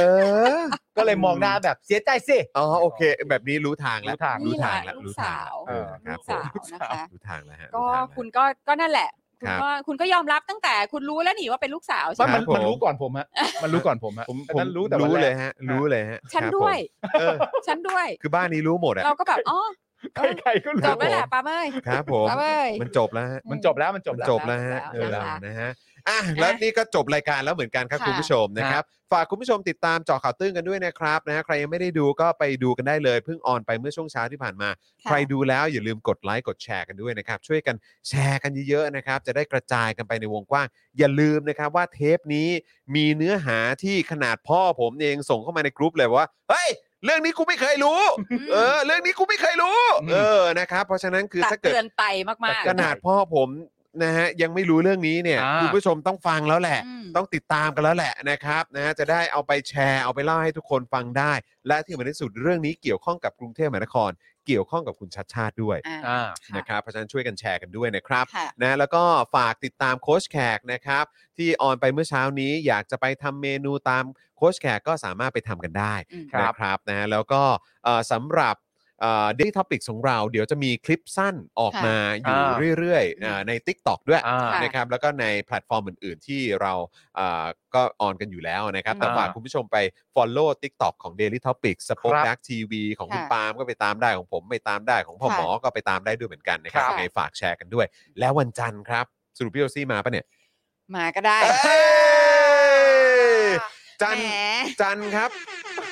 [0.62, 0.64] อ
[0.98, 9.10] ก็เลยมองหน้าแบบเสียใจสิ อ๋อโอเค แบบนี้รู้ทางแล้วรู้ทางรู้นี่แหทาละงแล้วลูรู้กทาสางแล้ววเออครับลูกผมสาวนะคะ รู้ทางแล้วฮะก็รู้ทางแล้ว คุณก็ก็นั่นแหละ
[9.42, 13.28] คุณครับก็คุณก็ยอมรับตั้งแต่คุณรู้แล้วนี่ว่าเป็นลูกสาวมัใช่นไหมมันผมมันรู้ก่อนผมฮะ
[13.64, 16.78] มันรู้ก่อนผมฮะผมอันผมนั้นรู้แต่วันรู้แรกเลยฮะ รู้เลยฮะฉันครับด้วย
[17.14, 17.36] ผมเออ
[17.68, 19.60] ฉันด้วย คือบ้านนี้รู้หมดอะเราก็แบบอ๋อ
[20.16, 25.70] ใครๆก็รู้จบแล้วแหละป้าเมยครับผมป้าเมยมันจบแล้วฮะมันจบแล้วมันจบมันแล้วจบแล้วฮะจบเอแล้วอนะคะนะฮะ
[26.08, 34.70] อะแล้วนี่ก็จบรายการแล้วเหมือนกันครับค่ะ คุณผู้ชมนะครับฝากคุณผู้ชมติดตามเจาะข่าวตื้นกันด้วยนะครับนะฮะใครยังไม่ได้ดูก็ไปดูกันได้เลยเพิ่ง on ไปเมื่อช่วงเช้าที่ผ่านมา
[35.04, 37.76] ค่ะใครดูแล้วอย่าลืมกดไลค์กดแชร์กันด้วยนะครับ ช่วยกัน
[38.08, 40.68] แชร์กันเยอะๆนะครับ จะได้กระจายกันไปในวงกว้าง
[40.98, 42.50] อย่าลืมนะครับว่าเทปนี้
[42.96, 46.70] มีเนื้อหาที่ขนาดพ่อผมเองส่งเข้ามาในกรุ๊ปเลยว่าเฮ้ย
[47.06, 48.02] เรื่องนี้กูไม่เคยรู้
[48.52, 49.80] เออ เรื่องนี้กูไม่เคยรู้
[50.12, 53.50] เออนะครับเพราะฉะนั้นคือตักถ้าเกิดเตือนไตมากๆขนาดพ่อผม
[54.04, 61.34] นะฮะยังไม่รู้เรื่องนี้เนี่ยอ่า คุณผู้ชมต้องฟังแล้วแหละ อืม ต้องติดตามกันแล้วแหละนะครับนะฮะจะได้เอาไปแชร์เอาไปเล่าให้ทุกคนฟังได้
[61.68, 64.12] และที่สำคัญที่สุดเรื่องนี้เกี่ยวข้องกับกรุงเทพมหานคร
[64.48, 69.04] เกี่ยวข้องกับคุณชัดชาติด้วยอ่าอ่า ค่ะ นะครับเพราะฉะนั้นช่วยกันแชร์กันด้วยนะครับ ค่ะ นะแล้วก็
[69.36, 71.06] ฝากติดตามโค้ชแขกนะครับ
[71.38, 74.04] ที่ออนไปเมื่อเช้านี้อยากจะไปทำเมนูตาม
[74.38, 77.42] โค้ชแขกก็สามารถไปทำกันได้อืมนะครับนะแล้วก็
[77.84, 78.56] เอ่อสำหรับ
[79.02, 86.74] เด y t ท็อปิกของเราเดี๋ยวจะมีคลิปสั้นออกมาอยู่อ่าเรื่อยๆเอ่อใน TikTok ด้วยอ่าค่ะนะครับแล้วก็ในแพลตฟอร์มอื่น ๆ ที่เรา
[87.16, 87.46] เอ่อ
[87.76, 89.78] ก็ on กันอยู่แล้วนะครับแต่อ่าฝากคุณผู้ชมไป
[90.16, 97.86] Follow TikTok ของ Daily Topics สป o อ e ครับดักทีวีของคุณค่ะปาล์มก็ไปตามได้ของผมไปตามได้ของพ่อค่ะหมอก็ไปตามได้ด้วยเหมือนกันนะครับครับยังไงฝากแชร์กันด้วย
[98.20, 99.06] แล้ววันจันทร์ครับ
[99.38, 100.26] สรุปพี่โรซี่มาปะเนี่ย
[100.96, 101.78] มาก็ได้เอ้
[102.18, 102.19] ย
[104.02, 105.30] จันทแหร์มจันทร์ครับ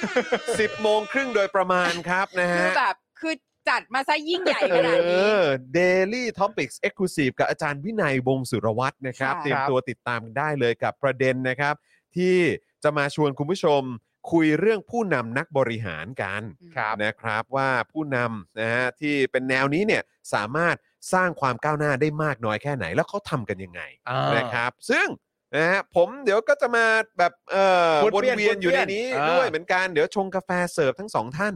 [0.09, 3.33] 10โมงครึ่งโดยประมาณครับนะคืฮะ อแบบคือ
[3.69, 5.43] จัดมาซะยิ่งใหญ่ขนาดเอนี้อ
[5.77, 11.75] Daily Topics Exclusive กับอาจารย์วินัยวงศ์สุรวัตรนะครับ ค่ะ เตรียมตัวติดตามกันได้เลยกับประเด็นนะครับ
[12.15, 12.37] ที่
[12.83, 13.81] จะมาชวนคุณผู้ชม
[14.31, 16.41] คุยเรื่องผู้นำนักบริหารกัน
[16.75, 20.03] ครับนะครับว่าผู้นำนะฮะที่เป็นแนวนี้เนี่ย
[20.33, 20.75] สามารถ
[21.13, 25.07] สร้างความก้าวหน้าได้มากน้อยแค่ไหน แล้วเขาทำกันยังไงอ่านนะครับ ซึ่ง
[25.55, 26.85] นะฮะผมเดี๋ยวก็จะมา
[27.17, 31.53] แบบเอ่อวนเวียนวนเวียนอยู่ในวนเวียนนี้อ่าด้วยเหมือนกัน เดี๋ยวชงกาแฟเสิร์ฟทั้งสองท่าน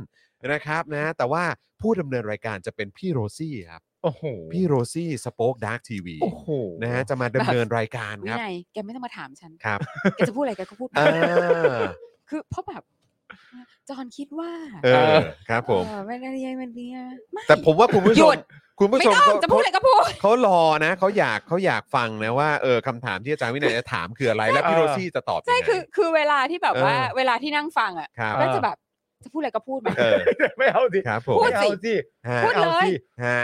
[0.54, 1.44] นะครับนะ แต่ว่า
[1.82, 4.24] ผู้ดำเนินรายการจะเป็นพี่โรซี่ครับโอ้โห
[4.54, 6.48] พี่โรซี่ SpokeDark TV โอ้โห
[6.84, 9.80] นะฮะจะมาดำเนินรายการวิครับ นัยแกไม่ต้องมาถามฉันครับ
[10.16, 11.82] แกจะพูดอะไรแกก็พูดไปอ่า
[12.30, 12.84] คือเพราะแบบ
[13.90, 14.52] จอห์นคิดว่า
[14.86, 15.16] เออ
[15.49, 16.98] ครับผมเออไม่ได้ยังมันเนี่ย
[17.34, 18.38] ไม่แต่ผมว่าคุณผู้หชยุมด
[18.80, 28.78] คุณผู้ไม่ชมต้องเขาจะพูดอะไรก็พูดเขารอนะเขาอยากเขาอยากฟังนะว่าเออคำถามที่อาจารย์วินัยจะถามคืออะไร แล้วพี่เอโรอซี่จะตอบยังใช่ไงคือคือเวลาที่แบบว่าเออเวลาที่นั่งฟังอะครับก็จะแบบ
[29.24, 30.20] จะพูดอะไรก็พูดมาเออ
[30.58, 31.94] ไม่เอาสิครับผมพูไม่ดเอาสิ
[32.30, 32.94] ฮะพูดเลยอาสิ
[33.26, 33.41] ฮะ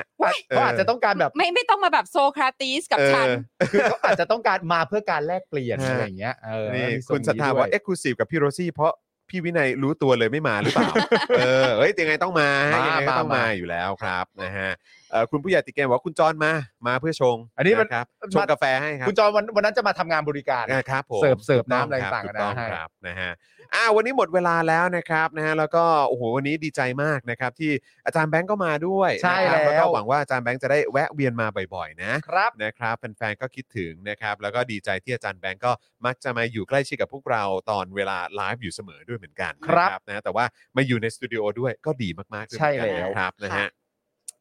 [0.50, 3.28] เขาอาจจะต้องการแบบไม่ไม่ต้องมาแบบโซคราติสกับเออฉัน
[3.72, 8.94] คือเขาอาจจะต้องการมาเพื่อการแลกเปลี่ยนฮะอะไรอย่างเงี้ยเออนี่มีทรงคุณศรัทธานี้ว่าด้วยเอ็กซ์คลูซีฟกับพี่โรซี่เพราะ
[9.30, 10.90] พี่วินัยรู้ตัวเลยไม่มาหรือเปล่า
[11.38, 14.70] เออเฮ้ยยังไงต้องมาฮะมายังไงก็ต้องมามาอยู่แล้วครับนะฮะ
[15.12, 16.52] เอ่อคุณผู้ใหญ่ติเกมบอกว่าคุณจอนมา
[16.88, 23.32] มาเพื่อชงอันนี้มันครับมันชงกาแฟให้ครับคุณจอห์นวันวันนั้นจะมาทำงานบริการอ่าครับผม เสิร์ฟเสิร์ฟถูกต้องน้ำอะไรคบต่างๆถูกต้องนะฮะครับนะฮะ
[23.76, 27.72] อ่าวันนี้หมดเวลาแล้วนะครับนะฮะแล้วก็โอ้โหวันนี้ดีใจมากนะครับ ที่
[28.06, 35.72] อาจารย์แบงก์ก็มาด้วยใช่นะครับแล้ว แล้วก็หวังว่าอาจารย์แบงก์จะได้แวะเวียนมาบ่อยๆนะครับ นะครับแฟนๆก็คิดถึงนะครับ แล้วก็ดีใจที่อาจารย์แบงก์ก็
[36.06, 40.46] มักจะมาอยู่ใกล้ชิดกับพวกเราตอนเวลาไลฟ์อยู่เสมอด้วยเหมือนกันครับนะนะแต่ว่า
[40.78, 43.70] มาอยู่ในสตูดิโอด้วยก็ดีมากๆด้วยใช่เหมือนกันแล้ว นะครับนะค่ะฮะ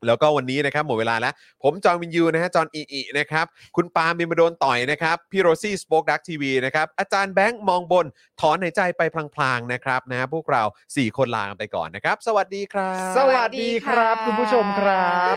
[0.07, 3.47] แล้วก็วันนี้นะครับหมดเวลาแล้ว ผมจอห์นวินยูนะฮะจอห์นอีอีนะครับ
[3.77, 8.07] คุณปาล์มบิมมาโดนต่อยนะครับพี่โรซี่ SpokeDark TV นะครับอาจารย์แบงค์มองบน
[8.41, 9.03] ถอนหายใจไป
[9.35, 15.35] พลางๆนะครับนะฮะพวกเรา 4 คนลากันไปก่อนนะครับ สวัสดีครับ สวัสดีครับ คุณผู้ชมครับ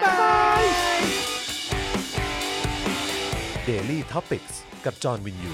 [3.68, 4.56] Daily Topics
[4.86, 5.54] กับจอห์นวินยู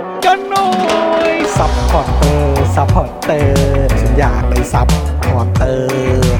[0.25, 0.69] กันหน่อ
[1.29, 6.35] ย supporter supporter ฉันอยากเป็น supporter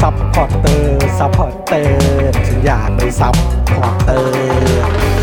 [0.00, 3.34] supporter supporter ฉันอยากเป็น sup
[3.76, 4.82] porter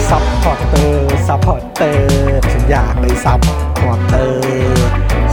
[0.10, 4.44] supporter supporter ฉันอยากเป็น supporter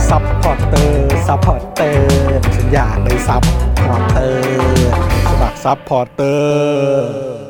[0.08, 4.90] supporter supporter ฉันอยากเป็น supporter
[5.28, 7.46] สมัคร supporter